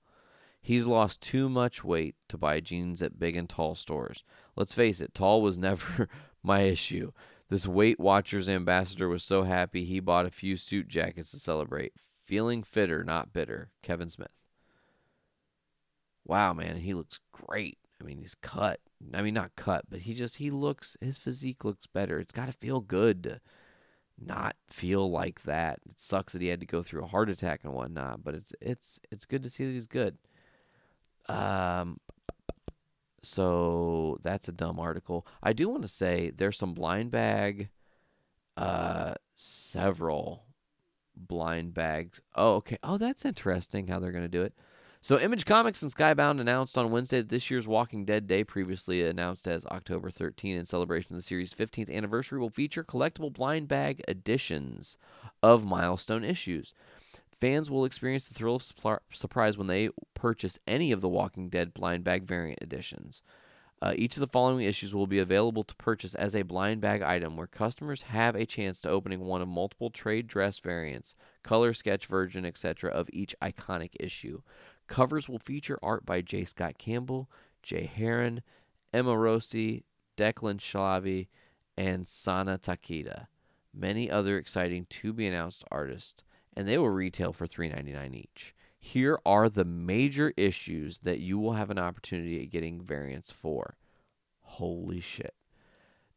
He's 0.61 0.87
lost 0.87 1.21
too 1.21 1.49
much 1.49 1.83
weight 1.83 2.15
to 2.29 2.39
buy 2.39 2.61
jeans 2.61 3.03
at 3.03 3.19
big 3.19 3.35
and 3.35 3.49
tall 3.49 3.75
stores. 3.75 4.23
Let's 4.55 4.73
face 4.73 5.01
it, 5.01 5.15
tall 5.15 5.43
was 5.43 5.59
never 5.59 6.09
my 6.41 6.61
issue. 6.61 7.11
This 7.49 7.67
Weight 7.67 7.99
Watchers 7.99 8.49
ambassador 8.49 9.09
was 9.09 9.25
so 9.25 9.43
happy 9.43 9.85
he 9.85 9.99
bought 9.99 10.27
a 10.27 10.31
few 10.31 10.57
suit 10.57 10.87
jackets 10.87 11.33
to 11.33 11.41
celebrate. 11.41 11.93
Feeling 12.25 12.63
fitter, 12.63 13.03
not 13.03 13.33
bitter. 13.33 13.73
Kevin 13.83 14.11
Smith. 14.11 14.31
Wow, 16.25 16.53
man, 16.53 16.77
he 16.77 16.95
looks 16.95 17.19
great. 17.33 17.79
I 18.03 18.05
mean, 18.05 18.19
he's 18.19 18.35
cut. 18.35 18.81
I 19.15 19.23
mean, 19.23 19.35
not 19.35 19.55
cut, 19.57 19.85
but 19.89 20.01
he 20.01 20.15
just 20.15 20.37
he 20.37 20.51
looks 20.51 20.97
his 21.01 21.19
physique 21.19 21.65
looks 21.65 21.87
better. 21.87 22.19
It's 22.19 22.33
got 22.33 22.47
to 22.47 22.53
feel 22.53 22.81
good 22.81 23.23
to 23.25 23.41
not 24.21 24.57
feel 24.69 25.11
like 25.11 25.43
that. 25.45 25.81
It 25.89 26.01
sucks 26.01 26.33
that 26.33 26.43
he 26.43 26.49
had 26.49 26.61
to 26.61 26.67
go 26.67 26.83
through 26.83 27.05
a 27.05 27.09
heart 27.09 27.31
attack 27.31 27.61
and 27.65 27.73
whatnot, 27.73 28.25
but 28.25 28.35
it's 28.35 28.53
it's 28.61 29.01
it's 29.11 29.25
good 29.25 29.43
to 29.45 29.51
see 29.51 29.65
that 29.65 29.73
he's 29.73 29.87
good. 29.87 30.19
Um, 31.29 31.99
so 33.23 34.19
that's 34.23 34.49
a 34.49 34.53
dumb 34.53 34.81
article. 34.81 35.27
I 35.43 35.53
do 35.53 35.69
want 35.69 35.83
to 35.83 35.89
say 35.89 36.31
there's 36.31 36.59
some 36.59 36.75
blind 36.75 37.11
bag, 37.13 37.69
uh, 38.57 39.15
several 39.37 40.47
blind 41.17 41.75
bags. 41.75 42.21
Oh, 42.35 42.55
okay. 42.57 42.79
Oh, 42.83 42.99
that's 42.99 43.25
interesting 43.25 43.87
how 43.87 44.01
they're 44.01 44.13
gonna 44.13 44.29
do 44.29 44.43
it. 44.43 44.55
So, 45.05 45.19
Image 45.19 45.47
Comics 45.47 45.83
and 45.83 45.93
Skybound 45.93 46.41
announced 46.41 46.79
on 46.79 46.93
Wednesday 46.93 47.19
that 47.19 47.29
this 47.29 47.51
year's 47.51 47.67
Walking 47.67 48.05
Dead 48.05 48.29
Day, 48.29 48.45
previously 48.45 49.05
announced 49.05 49.49
as 49.49 49.67
October 49.67 50.11
13 50.11 50.57
in 50.57 50.65
celebration 50.65 51.13
of 51.13 51.19
the 51.19 51.25
series' 51.25 51.53
15th 51.53 51.93
anniversary, 51.93 52.39
will 52.39 52.51
feature 52.51 52.85
collectible 52.85 53.33
blind 53.33 53.67
bag 53.67 54.01
editions 54.07 54.97
of 55.43 55.65
milestone 55.65 56.23
issues. 56.23 56.73
Fans 57.41 57.69
will 57.69 57.85
experience 57.85 58.29
the 58.29 58.35
thrill 58.35 58.55
of 58.55 59.01
surprise 59.13 59.59
when 59.59 59.67
they 59.67 59.89
purchase 60.15 60.61
any 60.69 60.93
of 60.93 61.01
the 61.01 61.09
Walking 61.09 61.49
Dead 61.49 61.75
blind 61.75 62.05
bag 62.05 62.23
variant 62.23 62.63
editions. 62.63 63.25
Uh, 63.83 63.95
each 63.97 64.17
of 64.17 64.21
the 64.21 64.29
following 64.29 64.65
issues 64.65 64.95
will 64.95 65.09
be 65.09 65.19
available 65.19 65.65
to 65.65 65.75
purchase 65.75 66.15
as 66.15 66.37
a 66.37 66.43
blind 66.43 66.81
bag 66.81 67.03
item 67.03 67.37
where 67.37 67.49
customers 67.49 68.03
have 68.03 68.37
a 68.37 68.47
chance 68.47 68.79
to 68.79 68.89
opening 68.89 69.19
one 69.19 69.43
of 69.43 69.49
multiple 69.49 69.91
trade 69.91 70.29
dress 70.29 70.61
variants, 70.61 71.17
color 71.43 71.75
sketch 71.75 72.07
version, 72.07 72.45
etc. 72.45 72.93
of 72.93 73.11
each 73.13 73.35
iconic 73.43 73.91
issue. 73.99 74.41
Covers 74.87 75.29
will 75.29 75.39
feature 75.39 75.79
art 75.83 76.05
by 76.05 76.21
J. 76.21 76.45
Scott 76.45 76.79
Campbell, 76.79 77.31
Jay 77.63 77.87
Heron, 77.93 78.43
Emma 78.93 79.17
Rossi, 79.17 79.85
Declan 80.17 80.59
Shalvey, 80.59 81.29
and 81.77 82.07
Sana 82.07 82.59
Takeda. 82.59 83.27
Many 83.75 84.11
other 84.11 84.37
exciting 84.37 84.87
to 84.91 85.13
be 85.13 85.27
announced 85.27 85.65
artists, 85.71 86.23
and 86.55 86.69
they 86.69 86.77
will 86.77 86.91
retail 86.91 87.33
for 87.33 87.47
$3.99 87.47 88.15
each. 88.15 88.55
Here 88.79 89.19
are 89.25 89.49
the 89.49 89.65
major 89.65 90.35
issues 90.37 90.99
that 90.99 91.21
you 91.21 91.39
will 91.39 91.53
have 91.53 91.71
an 91.71 91.79
opportunity 91.79 92.43
at 92.43 92.51
getting 92.51 92.83
variants 92.83 93.31
for. 93.31 93.77
Holy 94.41 95.01
shit. 95.01 95.35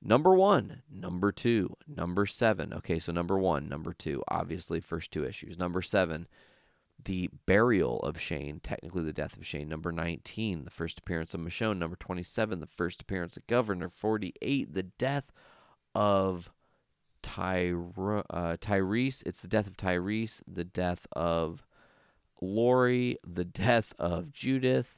Number 0.01 0.33
one, 0.33 0.81
number 0.91 1.31
two, 1.31 1.77
number 1.87 2.25
seven. 2.25 2.73
Okay, 2.73 2.99
so 2.99 3.11
number 3.11 3.37
one, 3.37 3.69
number 3.69 3.93
two, 3.93 4.23
obviously, 4.27 4.79
first 4.79 5.11
two 5.11 5.23
issues. 5.23 5.57
Number 5.57 5.81
seven, 5.81 6.27
the 7.03 7.30
burial 7.45 7.99
of 7.99 8.19
Shane, 8.19 8.59
technically 8.59 9.03
the 9.03 9.13
death 9.13 9.38
of 9.38 9.45
Shane. 9.45 9.69
Number 9.69 9.91
19, 9.91 10.63
the 10.63 10.72
first 10.72 10.99
appearance 10.99 11.34
of 11.34 11.41
Michonne. 11.41 11.77
Number 11.77 11.95
27, 11.95 12.59
the 12.59 12.67
first 12.67 13.01
appearance 13.01 13.38
of 13.38 13.47
Governor. 13.47 13.89
48, 13.89 14.73
the 14.73 14.84
death 14.84 15.31
of 15.93 16.51
Tyre- 17.22 18.23
uh, 18.30 18.57
Tyrese. 18.57 19.23
It's 19.26 19.41
the 19.41 19.47
death 19.47 19.67
of 19.67 19.77
Tyrese, 19.77 20.41
the 20.47 20.63
death 20.63 21.07
of 21.13 21.65
Lori, 22.41 23.17
the 23.26 23.45
death 23.45 23.93
of 23.99 24.31
Judith. 24.31 24.97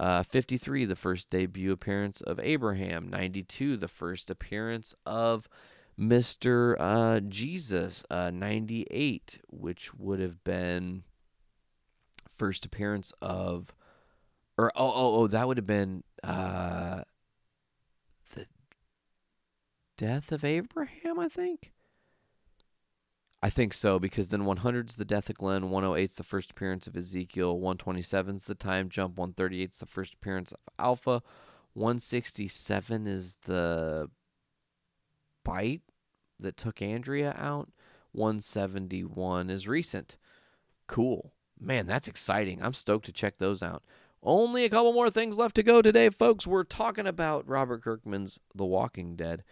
Uh, 0.00 0.24
53, 0.24 0.86
the 0.86 0.96
first 0.96 1.30
debut 1.30 1.70
appearance 1.72 2.20
of 2.20 2.40
Abraham. 2.40 3.08
92, 3.08 3.76
the 3.76 3.88
first 3.88 4.28
appearance 4.28 4.94
of 5.06 5.48
Mr. 5.98 6.74
Uh, 6.78 7.20
Jesus. 7.20 8.04
Uh, 8.10 8.30
98, 8.32 9.40
which 9.48 9.94
would 9.94 10.20
have 10.20 10.42
been 10.42 11.04
first 12.36 12.64
appearance 12.64 13.12
of, 13.20 13.74
or 14.56 14.72
oh, 14.76 14.92
oh, 14.92 15.14
oh, 15.16 15.26
that 15.26 15.46
would 15.46 15.56
have 15.56 15.66
been 15.66 16.04
uh, 16.22 17.02
the 18.34 18.46
death 19.96 20.32
of 20.32 20.44
Abraham, 20.44 21.18
I 21.18 21.28
think. 21.28 21.72
I 23.44 23.50
think 23.50 23.74
so 23.74 23.98
because 23.98 24.28
then 24.28 24.44
100's 24.44 24.94
the 24.94 25.04
death 25.04 25.28
of 25.28 25.36
Glenn, 25.36 25.64
108's 25.64 26.14
the 26.14 26.24
first 26.24 26.52
appearance 26.52 26.86
of 26.86 26.96
Ezekiel, 26.96 27.58
127's 27.58 28.44
the 28.44 28.54
time 28.54 28.88
jump, 28.88 29.16
138's 29.16 29.76
the 29.76 29.84
first 29.84 30.14
appearance 30.14 30.52
of 30.52 30.60
Alpha, 30.78 31.22
167 31.74 33.06
is 33.06 33.34
the 33.44 34.08
bite 35.44 35.82
that 36.40 36.56
took 36.56 36.80
Andrea 36.80 37.36
out, 37.38 37.68
171 38.12 39.50
is 39.50 39.68
recent. 39.68 40.16
Cool. 40.86 41.34
Man, 41.60 41.86
that's 41.86 42.08
exciting. 42.08 42.62
I'm 42.62 42.74
stoked 42.74 43.06
to 43.06 43.12
check 43.12 43.38
those 43.38 43.62
out. 43.62 43.82
Only 44.22 44.64
a 44.64 44.70
couple 44.70 44.92
more 44.92 45.10
things 45.10 45.36
left 45.36 45.54
to 45.56 45.62
go 45.62 45.82
today, 45.82 46.08
folks. 46.08 46.46
We're 46.46 46.64
talking 46.64 47.06
about 47.06 47.48
Robert 47.48 47.82
Kirkman's 47.82 48.40
The 48.54 48.64
Walking 48.64 49.16
Dead. 49.16 49.44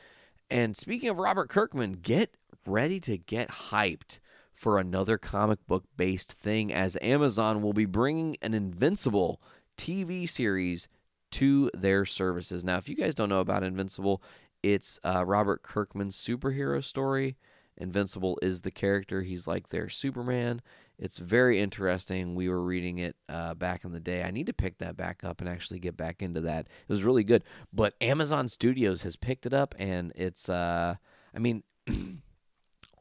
And 0.50 0.76
speaking 0.76 1.08
of 1.08 1.18
Robert 1.18 1.48
Kirkman, 1.48 1.98
get 2.02 2.34
ready 2.66 3.00
to 3.00 3.18
get 3.18 3.48
hyped 3.48 4.18
for 4.54 4.78
another 4.78 5.18
comic 5.18 5.66
book 5.66 5.84
based 5.96 6.32
thing 6.32 6.72
as 6.72 6.96
Amazon 7.02 7.62
will 7.62 7.72
be 7.72 7.84
bringing 7.84 8.36
an 8.42 8.54
Invincible 8.54 9.40
TV 9.76 10.28
series 10.28 10.88
to 11.32 11.70
their 11.74 12.04
services. 12.04 12.62
Now, 12.62 12.76
if 12.78 12.88
you 12.88 12.94
guys 12.94 13.14
don't 13.14 13.28
know 13.28 13.40
about 13.40 13.62
Invincible, 13.64 14.22
it's 14.62 15.00
uh, 15.04 15.24
Robert 15.26 15.62
Kirkman's 15.62 16.16
superhero 16.16 16.82
story. 16.82 17.36
Invincible 17.76 18.38
is 18.42 18.60
the 18.60 18.70
character, 18.70 19.22
he's 19.22 19.46
like 19.46 19.68
their 19.68 19.88
Superman. 19.88 20.60
It's 20.98 21.18
very 21.18 21.58
interesting. 21.58 22.34
We 22.34 22.48
were 22.48 22.62
reading 22.62 22.98
it 22.98 23.16
uh, 23.28 23.54
back 23.54 23.84
in 23.84 23.92
the 23.92 24.00
day. 24.00 24.22
I 24.22 24.30
need 24.30 24.46
to 24.46 24.52
pick 24.52 24.78
that 24.78 24.96
back 24.96 25.24
up 25.24 25.40
and 25.40 25.48
actually 25.48 25.80
get 25.80 25.96
back 25.96 26.22
into 26.22 26.40
that. 26.42 26.66
It 26.66 26.88
was 26.88 27.02
really 27.02 27.24
good. 27.24 27.42
But 27.72 27.94
Amazon 28.00 28.48
Studios 28.48 29.02
has 29.02 29.16
picked 29.16 29.46
it 29.46 29.52
up, 29.52 29.74
and 29.78 30.12
it's, 30.14 30.48
uh, 30.48 30.96
I 31.34 31.38
mean, 31.38 31.64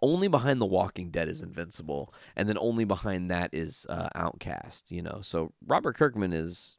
only 0.02 0.28
behind 0.28 0.60
The 0.60 0.66
Walking 0.66 1.12
Dead 1.12 1.28
is 1.28 1.42
Invincible, 1.42 2.14
and 2.36 2.50
then 2.50 2.58
only 2.58 2.86
behind 2.86 3.30
that 3.30 3.52
is 3.54 3.86
uh, 3.88 4.10
Outcast. 4.16 4.92
You 4.92 5.04
know, 5.04 5.20
so 5.22 5.54
Robert 5.66 5.96
Kirkman 5.96 6.34
is 6.34 6.78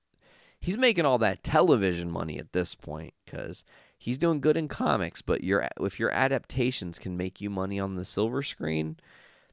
he's 0.61 0.79
making 0.79 1.05
all 1.05 1.19
that 1.19 1.43
television 1.43 2.11
money 2.11 2.39
at 2.39 2.53
this 2.53 2.75
point 2.75 3.15
because 3.25 3.65
he's 3.97 4.19
doing 4.19 4.41
good 4.41 4.57
in 4.57 4.69
comics. 4.69 5.23
But 5.23 5.45
your 5.45 5.69
if 5.81 6.01
your 6.01 6.11
adaptations 6.11 6.99
can 6.99 7.17
make 7.17 7.41
you 7.41 7.51
money 7.51 7.79
on 7.79 7.97
the 7.97 8.05
silver 8.05 8.43
screen, 8.43 8.97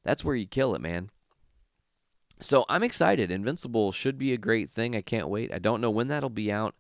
that's 0.04 0.24
where 0.24 0.36
you 0.36 0.48
kill 0.48 0.74
it, 0.74 0.82
man. 0.82 1.10
So 2.42 2.66
I'm 2.70 2.84
excited. 2.84 3.32
Invincible 3.32 3.92
should 3.92 4.18
be 4.18 4.34
a 4.34 4.38
great 4.38 4.70
thing. 4.70 4.96
I 4.96 5.02
can't 5.02 5.28
wait. 5.28 5.54
I 5.54 5.60
don't 5.60 5.82
know 5.82 5.92
when 5.92 6.08
that'll 6.08 6.30
be 6.30 6.52
out. 6.52 6.76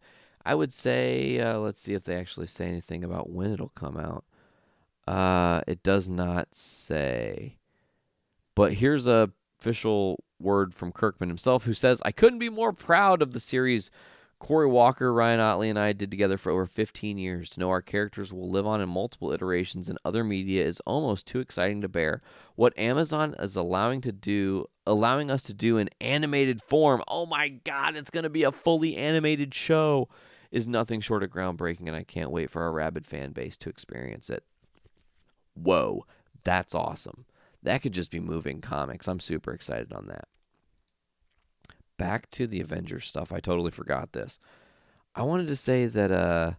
I 0.45 0.55
would 0.55 0.71
say, 0.71 1.39
uh, 1.39 1.59
let's 1.59 1.81
see 1.81 1.93
if 1.93 2.05
they 2.05 2.15
actually 2.15 2.47
say 2.47 2.65
anything 2.65 3.03
about 3.03 3.29
when 3.29 3.51
it'll 3.51 3.69
come 3.69 3.97
out. 3.97 4.23
Uh, 5.05 5.61
it 5.67 5.83
does 5.83 6.07
not 6.07 6.55
say. 6.55 7.57
But 8.55 8.73
here's 8.73 9.05
a 9.07 9.31
official 9.59 10.23
word 10.39 10.73
from 10.73 10.93
Kirkman 10.93 11.29
himself, 11.29 11.65
who 11.65 11.73
says, 11.73 12.01
"I 12.05 12.11
couldn't 12.11 12.39
be 12.39 12.49
more 12.49 12.71
proud 12.71 13.21
of 13.21 13.33
the 13.33 13.39
series." 13.39 13.91
Corey 14.39 14.67
Walker, 14.67 15.13
Ryan 15.13 15.41
Ottley, 15.41 15.69
and 15.69 15.77
I 15.77 15.91
did 15.91 16.09
together 16.09 16.37
for 16.37 16.51
over 16.51 16.65
15 16.65 17.17
years. 17.17 17.49
To 17.51 17.59
know 17.59 17.69
our 17.69 17.81
characters 17.81 18.31
will 18.31 18.49
live 18.49 18.65
on 18.65 18.79
in 18.79 18.87
multiple 18.87 19.33
iterations 19.33 19.89
and 19.89 19.99
other 20.05 20.23
media 20.23 20.65
is 20.65 20.79
almost 20.85 21.27
too 21.27 21.39
exciting 21.39 21.81
to 21.81 21.89
bear. 21.89 22.21
What 22.55 22.77
Amazon 22.79 23.35
is 23.37 23.57
allowing 23.57 23.99
to 24.01 24.13
do, 24.13 24.67
allowing 24.87 25.29
us 25.29 25.43
to 25.43 25.53
do 25.53 25.77
in 25.77 25.89
animated 25.99 26.61
form, 26.61 27.03
oh 27.07 27.25
my 27.25 27.49
god, 27.49 27.97
it's 27.97 28.09
going 28.09 28.23
to 28.23 28.29
be 28.29 28.43
a 28.43 28.51
fully 28.51 28.95
animated 28.95 29.53
show, 29.53 30.07
is 30.51 30.67
nothing 30.67 31.01
short 31.01 31.21
of 31.21 31.29
groundbreaking, 31.29 31.87
and 31.87 31.95
I 31.95 32.03
can't 32.03 32.31
wait 32.31 32.49
for 32.49 32.61
our 32.61 32.71
rabid 32.71 33.05
fan 33.05 33.33
base 33.33 33.57
to 33.57 33.69
experience 33.69 34.29
it. 34.29 34.43
Whoa, 35.53 36.05
that's 36.45 36.73
awesome. 36.73 37.25
That 37.61 37.81
could 37.81 37.93
just 37.93 38.09
be 38.09 38.21
moving 38.21 38.61
comics. 38.61 39.09
I'm 39.09 39.19
super 39.19 39.51
excited 39.51 39.91
on 39.91 40.07
that 40.07 40.29
back 41.99 42.31
to 42.31 42.47
the 42.47 42.61
Avengers 42.61 43.05
stuff. 43.05 43.31
I 43.31 43.39
totally 43.39 43.69
forgot 43.69 44.13
this. 44.13 44.39
I 45.13 45.21
wanted 45.21 45.47
to 45.49 45.55
say 45.55 45.85
that 45.85 46.11
uh, 46.11 46.53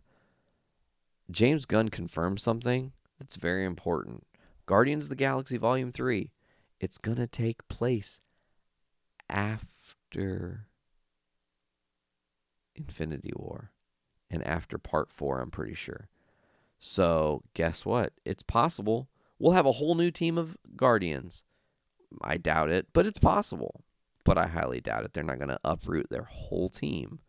James 1.30 1.64
Gunn 1.64 1.88
confirmed 1.88 2.40
something 2.40 2.92
that's 3.18 3.36
very 3.36 3.64
important. 3.64 4.24
Guardians 4.66 5.04
of 5.04 5.10
the 5.10 5.16
Galaxy 5.16 5.56
Volume 5.56 5.90
3. 5.90 6.30
It's 6.78 6.98
going 6.98 7.16
to 7.16 7.26
take 7.26 7.66
place 7.68 8.20
after 9.28 10.66
Infinity 12.74 13.32
War 13.34 13.72
and 14.30 14.46
after 14.46 14.78
Part 14.78 15.10
4, 15.10 15.40
I'm 15.40 15.50
pretty 15.50 15.74
sure. 15.74 16.08
So, 16.78 17.42
guess 17.54 17.84
what? 17.84 18.12
It's 18.24 18.42
possible. 18.42 19.08
We'll 19.38 19.52
have 19.52 19.66
a 19.66 19.72
whole 19.72 19.94
new 19.94 20.10
team 20.10 20.38
of 20.38 20.56
Guardians. 20.76 21.44
I 22.22 22.36
doubt 22.36 22.70
it, 22.70 22.88
but 22.92 23.06
it's 23.06 23.18
possible 23.18 23.84
but 24.24 24.38
I 24.38 24.46
highly 24.46 24.80
doubt 24.80 25.04
it. 25.04 25.12
They're 25.12 25.24
not 25.24 25.38
going 25.38 25.48
to 25.48 25.60
uproot 25.64 26.10
their 26.10 26.24
whole 26.24 26.68
team 26.68 27.20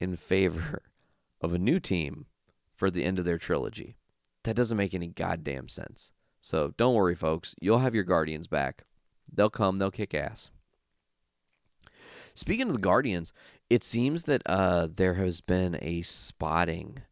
in 0.00 0.16
favor 0.16 0.82
of 1.40 1.52
a 1.52 1.58
new 1.58 1.80
team 1.80 2.26
for 2.74 2.90
the 2.90 3.04
end 3.04 3.18
of 3.18 3.24
their 3.24 3.38
trilogy. 3.38 3.96
That 4.44 4.56
doesn't 4.56 4.76
make 4.76 4.94
any 4.94 5.08
goddamn 5.08 5.68
sense. 5.68 6.12
So 6.40 6.74
don't 6.76 6.94
worry, 6.94 7.14
folks. 7.14 7.54
You'll 7.60 7.78
have 7.78 7.94
your 7.94 8.04
Guardians 8.04 8.46
back. 8.46 8.84
They'll 9.30 9.50
come, 9.50 9.76
they'll 9.76 9.90
kick 9.90 10.14
ass. 10.14 10.50
Speaking 12.34 12.68
of 12.68 12.72
the 12.72 12.80
Guardians, 12.80 13.32
it 13.68 13.82
seems 13.82 14.22
that 14.24 14.42
uh, 14.46 14.88
there 14.90 15.14
has 15.14 15.40
been 15.40 15.76
a 15.82 16.02
spotting 16.02 17.02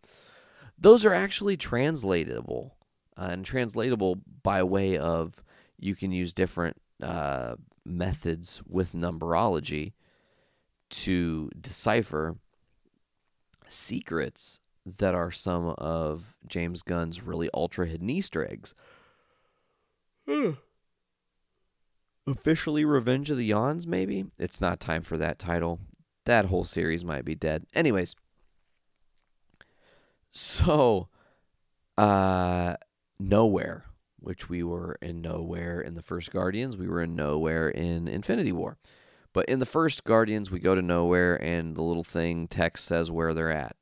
Those 0.78 1.05
are 1.05 1.14
actually 1.14 1.56
translatable 1.56 2.77
uh, 3.18 3.28
and 3.31 3.44
translatable 3.44 4.20
by 4.43 4.62
way 4.62 4.97
of 4.97 5.43
you 5.78 5.94
can 5.94 6.12
use 6.12 6.32
different 6.32 6.81
uh, 7.02 7.56
methods 7.85 8.62
with 8.66 8.94
numberology 8.94 9.93
to 10.89 11.51
decipher 11.60 12.36
secrets 13.68 14.60
that 14.98 15.14
are 15.14 15.32
some 15.32 15.74
of 15.78 16.36
James 16.46 16.82
Gunn's 16.82 17.22
really 17.22 17.50
ultra 17.52 17.86
hidden 17.86 18.08
Easter 18.08 18.48
eggs. 18.48 18.74
officially 22.26 22.84
Revenge 22.84 23.30
of 23.30 23.38
the 23.38 23.44
Yawns, 23.44 23.86
maybe? 23.86 24.26
It's 24.38 24.60
not 24.60 24.80
time 24.80 25.02
for 25.02 25.16
that 25.18 25.38
title. 25.38 25.80
That 26.24 26.46
whole 26.46 26.64
series 26.64 27.04
might 27.04 27.24
be 27.24 27.34
dead. 27.34 27.66
Anyways. 27.74 28.14
So, 30.30 31.08
uh, 31.96 32.74
Knowhere, 33.22 33.82
which 34.18 34.48
we 34.48 34.62
were 34.62 34.98
in 35.00 35.22
Knowhere 35.22 35.82
in 35.82 35.94
the 35.94 36.02
first 36.02 36.32
Guardians. 36.32 36.76
We 36.76 36.88
were 36.88 37.02
in 37.02 37.16
Knowhere 37.16 37.72
in 37.72 38.08
Infinity 38.08 38.52
War. 38.52 38.76
But 39.32 39.46
in 39.46 39.58
the 39.58 39.66
first 39.66 40.04
Guardians, 40.04 40.50
we 40.50 40.58
go 40.58 40.74
to 40.74 40.82
Knowhere 40.82 41.38
and 41.40 41.76
the 41.76 41.82
little 41.82 42.04
thing 42.04 42.48
text 42.48 42.84
says 42.84 43.10
where 43.10 43.34
they're 43.34 43.50
at. 43.50 43.76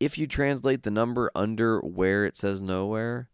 If 0.00 0.16
you 0.16 0.26
translate 0.26 0.82
the 0.82 0.90
number 0.90 1.30
under 1.34 1.80
where 1.80 2.24
it 2.24 2.36
says 2.36 2.62
Knowhere, 2.62 3.26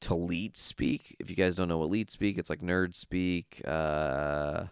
to 0.00 0.14
leet 0.14 0.56
speak. 0.56 1.16
If 1.18 1.30
you 1.30 1.36
guys 1.36 1.54
don't 1.54 1.68
know 1.68 1.78
what 1.78 1.90
leet 1.90 2.10
speak, 2.10 2.38
it's 2.38 2.50
like 2.50 2.60
nerd 2.60 2.94
speak. 2.94 3.62
Uh, 3.66 4.64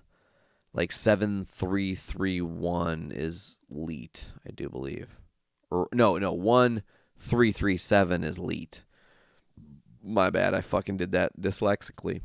like 0.73 0.93
seven 0.93 1.45
three 1.45 1.95
three 1.95 2.41
one 2.41 3.13
is 3.15 3.59
leet, 3.69 4.27
I 4.47 4.51
do 4.53 4.69
believe. 4.69 5.19
Or 5.71 5.89
no, 5.93 6.19
no 6.19 6.33
one 6.33 6.83
three 7.19 7.53
three 7.53 7.77
seven 7.77 8.23
is 8.23 8.39
leet. 8.39 8.85
My 10.03 10.31
bad, 10.31 10.55
I 10.55 10.61
fucking 10.61 10.99
did 10.99 11.13
that 11.13 11.41
dyslexically. 11.41 12.21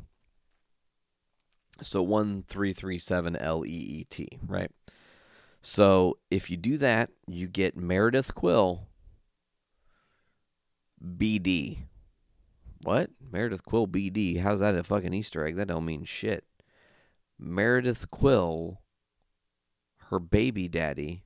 So 1.82 2.04
one 2.04 2.44
three 2.48 2.74
three 2.74 3.00
seven 3.00 3.36
L 3.36 3.66
E 3.66 3.70
E 3.70 4.04
T, 4.10 4.28
right? 4.46 4.70
So 5.64 6.18
if 6.30 6.52
you 6.52 6.58
do 6.58 6.78
that, 6.78 7.10
you 7.28 7.48
get 7.48 7.76
Meredith 7.76 8.36
Quill 8.36 8.88
BD 11.04 11.86
what? 12.84 13.12
Meredith 13.32 13.64
Quill 13.64 13.88
BD. 13.88 14.40
How's 14.42 14.60
that 14.60 14.76
a 14.76 14.84
fucking 14.84 15.14
Easter 15.14 15.46
egg? 15.46 15.56
That 15.56 15.68
don't 15.68 15.86
mean 15.86 16.04
shit. 16.04 16.46
Meredith 17.38 18.10
Quill, 18.10 18.82
her 20.10 20.20
baby 20.20 20.68
daddy, 20.68 21.24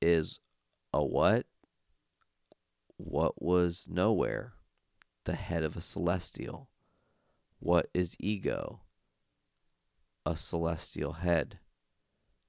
is 0.00 0.40
a 0.92 1.04
what? 1.04 1.46
What 2.96 3.40
was 3.42 3.88
Knowhere? 3.90 4.52
The 5.24 5.34
head 5.34 5.62
of 5.62 5.76
a 5.76 5.80
celestial. 5.80 6.70
What 7.58 7.88
is 7.92 8.16
ego? 8.18 8.82
A 10.24 10.36
celestial 10.36 11.14
head 11.14 11.58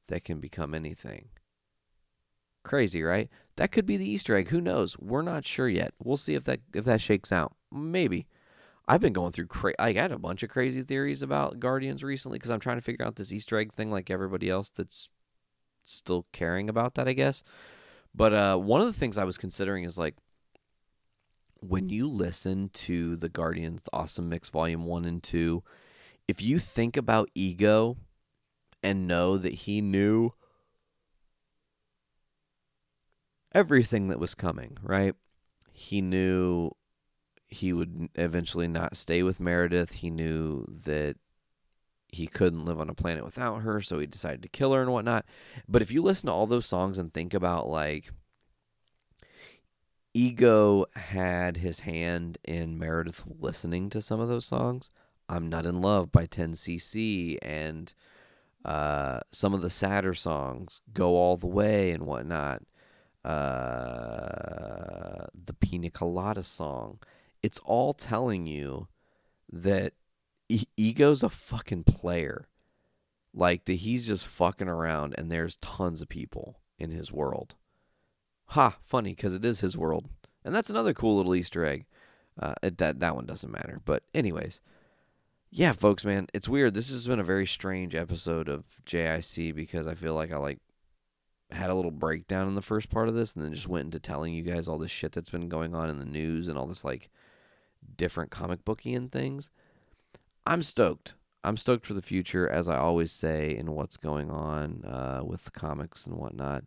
that 0.07 0.23
can 0.23 0.40
become 0.40 0.73
anything. 0.73 1.30
Crazy, 2.64 3.03
right? 3.03 3.30
That 3.56 3.72
could 3.72 3.86
be 3.86 3.98
the 3.98 4.10
Easter 4.10 4.36
egg. 4.36 4.49
Who 4.49 4.61
knows? 4.61 4.98
We're 4.99 5.22
not 5.22 5.45
sure 5.45 5.68
yet. 5.68 5.94
We'll 6.03 6.18
see 6.18 6.36
if 6.36 6.44
that 6.45 6.61
if 6.73 6.86
that 6.86 7.02
shakes 7.02 7.31
out. 7.31 7.56
Maybe. 7.72 8.27
I've 8.88 9.02
been 9.02 9.14
going 9.14 9.31
through 9.31 9.48
cra- 9.48 9.76
I 9.77 9.94
got 9.94 10.11
a 10.11 10.18
bunch 10.18 10.41
of 10.41 10.49
crazy 10.49 10.81
theories 10.81 11.22
about 11.22 11.60
Guardians 11.60 12.03
recently 12.03 12.38
because 12.40 12.49
I'm 12.49 12.60
trying 12.60 12.77
to 12.77 12.81
figure 12.81 13.06
out 13.06 13.18
this 13.18 13.31
Easter 13.31 13.57
egg 13.57 13.72
thing 13.72 13.91
like 13.91 14.10
everybody 14.10 14.49
else 14.49 14.69
that's 14.69 15.10
still 15.86 16.26
caring 16.34 16.69
about 16.69 16.95
that, 16.95 17.07
I 17.07 17.14
guess. 17.14 17.44
But 18.15 18.34
uh, 18.34 18.57
one 18.57 18.81
of 18.81 18.88
the 18.88 18.94
things 18.94 19.18
I 19.18 19.26
was 19.26 19.38
considering 19.38 19.84
is 19.84 19.98
like 19.98 20.15
when 21.61 21.90
you 21.90 22.07
listen 22.07 22.69
to 22.69 23.15
the 23.15 23.30
Guardians 23.30 23.81
Awesome 23.94 24.30
Mix 24.30 24.49
Volume 24.49 24.86
1 24.86 25.06
and 25.06 25.22
2, 25.22 25.64
if 26.27 26.41
you 26.41 26.60
think 26.60 26.98
about 26.98 27.30
ego 27.36 27.98
and 28.81 29.07
know 29.07 29.38
that 29.38 29.53
he 29.53 29.81
knew 29.81 30.31
everything 33.54 34.08
that 34.10 34.20
was 34.20 34.36
coming, 34.36 34.78
right? 34.82 35.16
He 35.72 36.02
knew 36.02 36.72
he 37.48 37.74
would 37.74 38.10
eventually 38.16 38.68
not 38.68 38.98
stay 38.98 39.24
with 39.24 39.40
Meredith. 39.40 39.96
He 39.96 40.10
knew 40.10 40.66
that 40.86 41.16
he 42.08 42.28
couldn't 42.28 42.66
live 42.66 42.80
on 42.80 42.90
a 42.90 42.96
planet 42.96 43.24
without 43.24 43.62
her, 43.62 43.82
so 43.82 44.00
he 44.00 44.06
decided 44.06 44.42
to 44.42 44.50
kill 44.50 44.74
her 44.74 44.82
and 44.82 44.92
whatnot. 44.92 45.26
But 45.68 45.82
if 45.82 45.92
you 45.92 46.02
listen 46.02 46.28
to 46.28 46.34
all 46.34 46.48
those 46.48 46.66
songs 46.66 46.98
and 46.98 47.14
think 47.14 47.34
about 47.34 47.68
like 47.68 48.12
Ego 50.14 50.86
had 50.96 51.58
his 51.58 51.82
hand 51.82 52.40
in 52.44 52.80
Meredith 52.80 53.24
listening 53.40 53.90
to 53.92 54.02
some 54.02 54.20
of 54.20 54.28
those 54.28 54.46
songs. 54.46 54.90
I'm 55.28 55.48
Not 55.48 55.66
in 55.66 55.82
Love 55.82 56.12
by 56.12 56.26
10cc 56.26 57.38
and 57.42 57.94
uh, 58.66 59.20
some 59.32 59.54
of 59.54 59.62
the 59.62 59.70
sadder 59.70 60.16
songs, 60.16 60.82
Go 60.94 61.16
All 61.16 61.38
the 61.38 61.48
Way 61.48 61.92
and 61.92 62.06
whatnot. 62.06 62.64
Uh, 63.24 65.26
the 65.34 65.54
Pina 65.54 65.90
Colada 65.90 66.44
song. 66.44 67.00
It's 67.44 67.60
all 67.60 67.94
telling 67.94 68.48
you 68.48 68.88
that 69.52 69.94
e- 70.48 70.68
ego's 70.78 71.24
a 71.24 71.30
fucking 71.30 71.84
player. 71.84 72.48
Like 73.34 73.66
that 73.66 73.74
he's 73.74 74.08
just 74.08 74.28
fucking 74.28 74.68
around 74.68 75.14
and 75.18 75.32
there's 75.32 75.58
tons 75.58 76.02
of 76.02 76.10
people 76.10 76.60
in 76.78 76.91
his 76.91 77.12
world. 77.12 77.56
Ha 78.48 78.78
funny 78.84 79.14
because 79.14 79.36
it 79.36 79.46
is 79.46 79.60
his 79.60 79.78
world. 79.78 80.10
And 80.44 80.56
that's 80.56 80.70
another 80.70 80.94
cool 80.94 81.18
little 81.18 81.36
easter 81.36 81.66
egg. 81.66 81.86
Uh, 82.41 82.54
that 82.62 83.00
that 83.00 83.16
one 83.16 83.26
doesn't 83.26 83.52
matter. 83.52 83.82
But 83.86 84.04
anyways 84.14 84.62
yeah 85.52 85.72
folks 85.72 86.06
man 86.06 86.28
it's 86.34 86.48
weird. 86.48 86.74
This 86.74 86.91
has 86.91 87.08
been 87.08 87.20
a 87.20 87.24
very 87.24 87.46
strange 87.46 87.96
episode 87.96 88.48
of 88.48 88.64
jic 88.86 89.56
because 89.56 89.88
i 89.88 89.94
feel 89.94 90.14
like 90.14 90.32
i 90.32 90.38
like 90.38 90.60
had 91.52 91.70
a 91.70 91.76
little 91.76 91.92
breakdown 91.92 92.48
in 92.48 92.56
the 92.56 92.62
first 92.62 92.90
part 92.90 93.10
of 93.10 93.16
this 93.16 93.36
and 93.36 93.44
then 93.44 93.54
just 93.54 93.68
went 93.68 93.86
into 93.86 94.00
telling 94.00 94.34
you 94.34 94.44
guys 94.44 94.68
all 94.68 94.78
this 94.78 94.92
shit 94.92 95.12
that's 95.12 95.32
been 95.32 95.50
going 95.50 95.74
on 95.74 95.90
in 95.90 96.00
the 96.00 96.06
news 96.06 96.48
and 96.48 96.58
all 96.58 96.68
this 96.68 96.84
like 96.84 97.10
different 97.98 98.30
comic 98.30 98.64
booky 98.64 98.94
and 98.94 99.12
things. 99.12 99.50
I'm 100.46 100.64
stoked. 100.64 101.16
I'm 101.44 101.58
stoked 101.58 101.86
for 101.86 101.94
the 101.94 102.02
future, 102.02 102.50
as 102.50 102.68
I 102.68 102.78
always 102.78 103.12
say, 103.12 103.56
in 103.56 103.72
what's 103.72 103.98
going 103.98 104.30
on 104.30 104.84
uh, 104.86 105.22
with 105.24 105.46
the 105.46 105.52
comics 105.52 106.06
and 106.06 106.18
whatnot. 106.18 106.66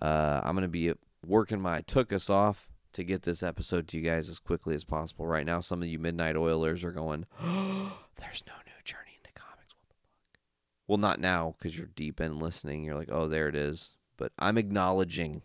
Uh, 0.00 0.40
I'm 0.44 0.54
gonna 0.54 0.68
be 0.68 0.92
working 1.26 1.60
my 1.60 1.80
took 1.80 2.12
us 2.12 2.30
off 2.30 2.68
to 2.92 3.02
get 3.02 3.22
this 3.22 3.42
episode 3.42 3.88
to 3.88 3.98
you 3.98 4.04
guys 4.04 4.28
as 4.28 4.38
quickly 4.38 4.74
as 4.74 4.84
possible. 4.84 5.26
Right 5.26 5.44
now, 5.44 5.60
some 5.60 5.82
of 5.82 5.88
you 5.88 5.98
midnight 5.98 6.36
oilers 6.36 6.84
are 6.84 6.92
going, 6.92 7.26
"There's 7.40 8.44
no 8.46 8.54
new 8.66 8.82
journey 8.84 9.16
into 9.16 9.32
comics." 9.34 9.74
What 9.74 9.88
the 9.88 9.96
fuck? 9.96 10.40
Well, 10.86 10.98
not 10.98 11.20
now 11.20 11.56
because 11.58 11.76
you're 11.76 11.88
deep 11.88 12.20
in 12.20 12.38
listening. 12.38 12.84
You're 12.84 12.94
like, 12.94 13.10
"Oh, 13.10 13.26
there 13.26 13.48
it 13.48 13.56
is." 13.56 13.94
But 14.18 14.32
I'm 14.38 14.58
acknowledging 14.58 15.40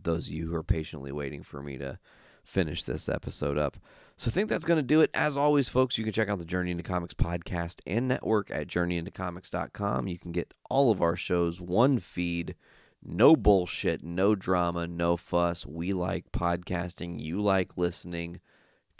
those 0.00 0.28
of 0.28 0.34
you 0.34 0.48
who 0.48 0.54
are 0.54 0.62
patiently 0.62 1.12
waiting 1.12 1.42
for 1.42 1.62
me 1.62 1.78
to 1.78 1.98
finish 2.44 2.82
this 2.84 3.08
episode 3.08 3.56
up. 3.56 3.78
So 4.16 4.28
I 4.28 4.32
think 4.32 4.48
that's 4.48 4.64
going 4.64 4.78
to 4.78 4.82
do 4.82 5.00
it. 5.00 5.10
As 5.12 5.36
always, 5.36 5.68
folks, 5.68 5.98
you 5.98 6.04
can 6.04 6.12
check 6.12 6.28
out 6.28 6.38
the 6.38 6.44
Journey 6.44 6.70
into 6.70 6.82
Comics 6.82 7.14
podcast 7.14 7.80
and 7.86 8.08
network 8.08 8.50
at 8.50 8.66
journeyintocomics.com. 8.66 10.08
You 10.08 10.18
can 10.18 10.32
get 10.32 10.54
all 10.70 10.90
of 10.90 11.02
our 11.02 11.16
shows, 11.16 11.60
one 11.60 11.98
feed, 11.98 12.54
no 13.02 13.36
bullshit, 13.36 14.02
no 14.02 14.34
drama, 14.34 14.86
no 14.86 15.16
fuss. 15.16 15.66
We 15.66 15.92
like 15.92 16.32
podcasting. 16.32 17.20
You 17.20 17.40
like 17.40 17.76
listening. 17.76 18.40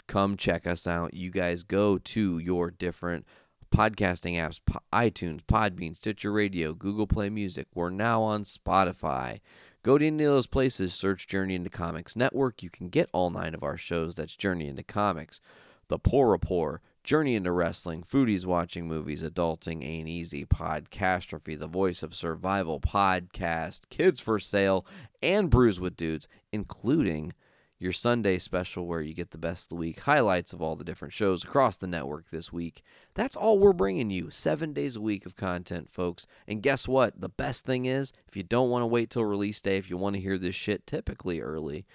Come 0.07 0.37
check 0.37 0.67
us 0.67 0.85
out. 0.85 1.13
You 1.13 1.31
guys 1.31 1.63
go 1.63 1.97
to 1.97 2.37
your 2.37 2.69
different 2.69 3.25
podcasting 3.69 4.33
apps 4.33 4.59
iTunes, 4.93 5.41
Podbean, 5.43 5.95
Stitcher 5.95 6.31
Radio, 6.31 6.73
Google 6.73 7.07
Play 7.07 7.29
Music. 7.29 7.67
We're 7.73 7.89
now 7.89 8.21
on 8.21 8.43
Spotify. 8.43 9.39
Go 9.83 9.97
to 9.97 10.05
any 10.07 10.23
of 10.23 10.31
those 10.31 10.47
places, 10.47 10.93
search 10.93 11.27
Journey 11.27 11.55
into 11.55 11.69
Comics 11.69 12.15
Network. 12.15 12.61
You 12.63 12.69
can 12.69 12.89
get 12.89 13.09
all 13.13 13.29
nine 13.29 13.53
of 13.53 13.63
our 13.63 13.77
shows. 13.77 14.15
That's 14.15 14.35
Journey 14.35 14.67
into 14.67 14.83
Comics, 14.83 15.39
The 15.87 15.99
Poor 15.99 16.31
Rapport, 16.31 16.81
Journey 17.03 17.35
into 17.35 17.53
Wrestling, 17.53 18.03
Foodies 18.03 18.45
Watching 18.45 18.85
Movies, 18.85 19.23
Adulting 19.23 19.81
Ain't 19.81 20.09
Easy, 20.09 20.45
Podcastrophe, 20.45 21.57
The 21.57 21.67
Voice 21.67 22.03
of 22.03 22.13
Survival 22.13 22.81
Podcast, 22.81 23.83
Kids 23.89 24.19
for 24.19 24.39
Sale, 24.39 24.85
and 25.21 25.49
Brews 25.49 25.79
with 25.79 25.95
Dudes, 25.95 26.27
including 26.51 27.31
your 27.79 27.91
Sunday 27.91 28.39
special 28.39 28.85
where 28.85 29.01
you 29.01 29.13
get 29.13 29.31
the 29.31 29.37
best 29.37 29.65
of 29.65 29.69
the 29.69 29.75
week 29.75 30.01
highlights 30.01 30.51
of 30.51 30.61
all 30.61 30.75
the 30.75 30.83
different 30.83 31.13
shows 31.13 31.43
across 31.43 31.75
the 31.75 31.87
network 31.87 32.29
this 32.29 32.51
week. 32.51 32.81
That's 33.13 33.35
all 33.35 33.59
we're 33.59 33.73
bringing 33.73 34.09
you. 34.09 34.31
Seven 34.31 34.73
days 34.73 34.95
a 34.95 35.01
week 35.01 35.25
of 35.25 35.35
content, 35.35 35.89
folks. 35.89 36.25
And 36.47 36.63
guess 36.63 36.87
what? 36.87 37.21
The 37.21 37.29
best 37.29 37.65
thing 37.65 37.85
is, 37.85 38.13
if 38.27 38.35
you 38.35 38.43
don't 38.43 38.69
want 38.69 38.81
to 38.81 38.87
wait 38.87 39.09
till 39.09 39.25
release 39.25 39.61
day, 39.61 39.77
if 39.77 39.89
you 39.89 39.97
want 39.97 40.15
to 40.15 40.21
hear 40.21 40.37
this 40.37 40.55
shit 40.55 40.87
typically 40.87 41.39
early, 41.39 41.85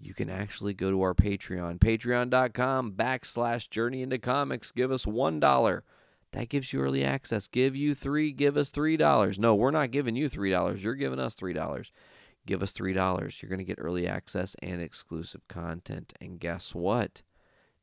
you 0.00 0.14
can 0.14 0.30
actually 0.30 0.74
go 0.74 0.90
to 0.90 1.02
our 1.02 1.14
Patreon, 1.14 1.78
patreon.com 1.78 2.92
backslash 2.92 3.70
journey 3.70 4.02
into 4.02 4.18
comics. 4.18 4.70
Give 4.70 4.92
us 4.92 5.04
$1. 5.04 5.82
That 6.32 6.48
gives 6.48 6.72
you 6.72 6.80
early 6.80 7.04
access. 7.04 7.46
Give 7.46 7.74
you 7.76 7.94
three, 7.94 8.32
give 8.32 8.56
us 8.56 8.70
$3. 8.70 9.38
No, 9.38 9.54
we're 9.54 9.70
not 9.70 9.92
giving 9.92 10.16
you 10.16 10.28
$3. 10.28 10.82
You're 10.82 10.94
giving 10.94 11.20
us 11.20 11.36
$3 11.36 11.90
give 12.46 12.62
us 12.62 12.72
$3. 12.72 13.42
You're 13.42 13.48
going 13.48 13.58
to 13.58 13.64
get 13.64 13.78
early 13.80 14.06
access 14.06 14.56
and 14.62 14.80
exclusive 14.80 15.46
content. 15.48 16.12
And 16.20 16.40
guess 16.40 16.74
what? 16.74 17.22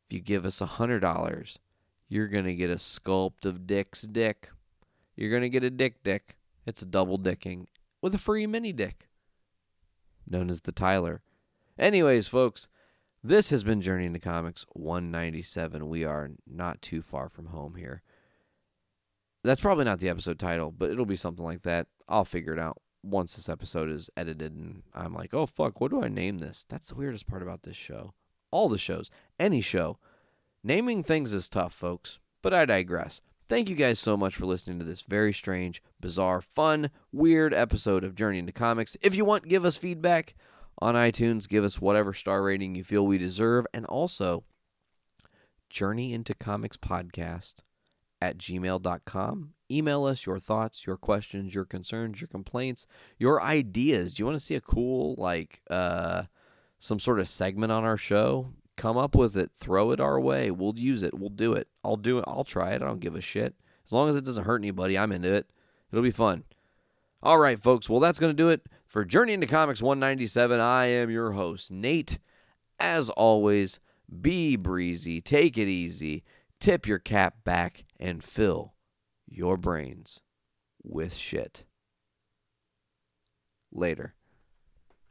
If 0.05 0.13
you 0.13 0.21
give 0.21 0.45
us 0.45 0.61
a 0.61 0.65
$100, 0.65 1.57
you're 2.09 2.27
going 2.27 2.45
to 2.45 2.55
get 2.55 2.69
a 2.69 2.75
sculpt 2.75 3.45
of 3.45 3.65
Dick's 3.65 4.01
dick. 4.03 4.49
You're 5.15 5.29
going 5.29 5.41
to 5.41 5.49
get 5.49 5.63
a 5.63 5.69
dick 5.69 6.03
dick. 6.03 6.37
It's 6.65 6.81
a 6.81 6.85
double 6.85 7.17
dicking 7.17 7.65
with 8.01 8.13
a 8.15 8.19
free 8.19 8.45
mini 8.47 8.73
dick, 8.73 9.07
known 10.27 10.49
as 10.49 10.61
the 10.61 10.71
Tyler. 10.71 11.21
Anyways, 11.77 12.27
folks, 12.27 12.67
this 13.23 13.49
has 13.49 13.63
been 13.63 13.81
Journey 13.81 14.05
into 14.05 14.19
Comics 14.19 14.65
197. 14.73 15.87
We 15.87 16.03
are 16.03 16.31
not 16.47 16.81
too 16.81 17.01
far 17.01 17.29
from 17.29 17.47
home 17.47 17.75
here. 17.75 18.01
That's 19.43 19.61
probably 19.61 19.85
not 19.85 19.99
the 19.99 20.09
episode 20.09 20.37
title, 20.37 20.71
but 20.71 20.91
it'll 20.91 21.05
be 21.05 21.15
something 21.15 21.43
like 21.43 21.63
that. 21.63 21.87
I'll 22.07 22.25
figure 22.25 22.53
it 22.53 22.59
out 22.59 22.81
once 23.03 23.35
this 23.35 23.49
episode 23.49 23.89
is 23.89 24.09
edited 24.15 24.53
and 24.53 24.83
I'm 24.93 25.13
like, 25.13 25.33
oh 25.33 25.45
fuck, 25.45 25.81
what 25.81 25.91
do 25.91 26.03
I 26.03 26.07
name 26.07 26.39
this? 26.39 26.65
That's 26.69 26.89
the 26.89 26.95
weirdest 26.95 27.27
part 27.27 27.41
about 27.41 27.63
this 27.63 27.77
show. 27.77 28.13
All 28.51 28.69
the 28.69 28.77
shows, 28.77 29.09
any 29.39 29.61
show. 29.61 29.97
Naming 30.63 31.03
things 31.03 31.33
is 31.33 31.49
tough, 31.49 31.73
folks, 31.73 32.19
but 32.41 32.53
I 32.53 32.65
digress. 32.65 33.21
Thank 33.49 33.69
you 33.69 33.75
guys 33.75 33.99
so 33.99 34.15
much 34.15 34.35
for 34.35 34.45
listening 34.45 34.79
to 34.79 34.85
this 34.85 35.01
very 35.01 35.33
strange, 35.33 35.81
bizarre, 35.99 36.39
fun, 36.41 36.89
weird 37.11 37.53
episode 37.53 38.03
of 38.03 38.15
Journey 38.15 38.39
into 38.39 38.51
Comics. 38.51 38.95
If 39.01 39.15
you 39.15 39.25
want, 39.25 39.47
give 39.47 39.65
us 39.65 39.75
feedback 39.75 40.35
on 40.79 40.95
iTunes, 40.95 41.49
give 41.49 41.63
us 41.63 41.81
whatever 41.81 42.13
star 42.13 42.43
rating 42.43 42.75
you 42.75 42.83
feel 42.83 43.05
we 43.05 43.17
deserve, 43.17 43.65
and 43.73 43.85
also 43.87 44.45
Journey 45.69 46.13
into 46.13 46.33
Comics 46.33 46.77
podcast 46.77 47.55
at 48.21 48.37
gmail.com. 48.37 49.53
Email 49.71 50.05
us 50.05 50.25
your 50.25 50.39
thoughts, 50.39 50.85
your 50.85 50.97
questions, 50.97 51.55
your 51.55 51.65
concerns, 51.65 52.19
your 52.19 52.27
complaints, 52.27 52.85
your 53.17 53.41
ideas. 53.41 54.13
Do 54.13 54.21
you 54.21 54.25
want 54.25 54.37
to 54.37 54.43
see 54.43 54.55
a 54.55 54.61
cool, 54.61 55.15
like, 55.17 55.61
uh, 55.69 56.23
some 56.79 56.99
sort 56.99 57.19
of 57.19 57.29
segment 57.29 57.71
on 57.71 57.83
our 57.83 57.97
show? 57.97 58.53
Come 58.75 58.97
up 58.97 59.15
with 59.15 59.37
it, 59.37 59.51
throw 59.57 59.91
it 59.91 59.99
our 59.99 60.19
way. 60.19 60.51
We'll 60.51 60.77
use 60.77 61.03
it. 61.03 61.13
We'll 61.13 61.29
do 61.29 61.53
it. 61.53 61.67
I'll 61.83 61.97
do 61.97 62.17
it. 62.17 62.25
I'll 62.27 62.43
try 62.43 62.71
it. 62.71 62.81
I 62.81 62.85
don't 62.85 62.99
give 62.99 63.15
a 63.15 63.21
shit. 63.21 63.55
As 63.85 63.91
long 63.91 64.09
as 64.09 64.15
it 64.15 64.25
doesn't 64.25 64.45
hurt 64.45 64.61
anybody, 64.61 64.97
I'm 64.97 65.11
into 65.11 65.33
it. 65.33 65.49
It'll 65.91 66.03
be 66.03 66.11
fun. 66.11 66.43
All 67.23 67.37
right, 67.37 67.61
folks. 67.61 67.89
Well, 67.89 67.99
that's 67.99 68.19
going 68.19 68.31
to 68.31 68.43
do 68.43 68.49
it 68.49 68.61
for 68.87 69.05
Journey 69.05 69.33
into 69.33 69.47
Comics 69.47 69.81
197. 69.81 70.59
I 70.59 70.85
am 70.87 71.09
your 71.09 71.33
host, 71.33 71.71
Nate. 71.71 72.17
As 72.79 73.09
always, 73.11 73.79
be 74.21 74.55
breezy, 74.55 75.21
take 75.21 75.57
it 75.57 75.67
easy, 75.67 76.23
tip 76.59 76.87
your 76.87 76.99
cap 76.99 77.43
back, 77.43 77.85
and 77.99 78.23
fill 78.23 78.73
your 79.31 79.57
brains 79.57 80.19
with 80.83 81.15
shit. 81.15 81.63
Later. 83.71 84.13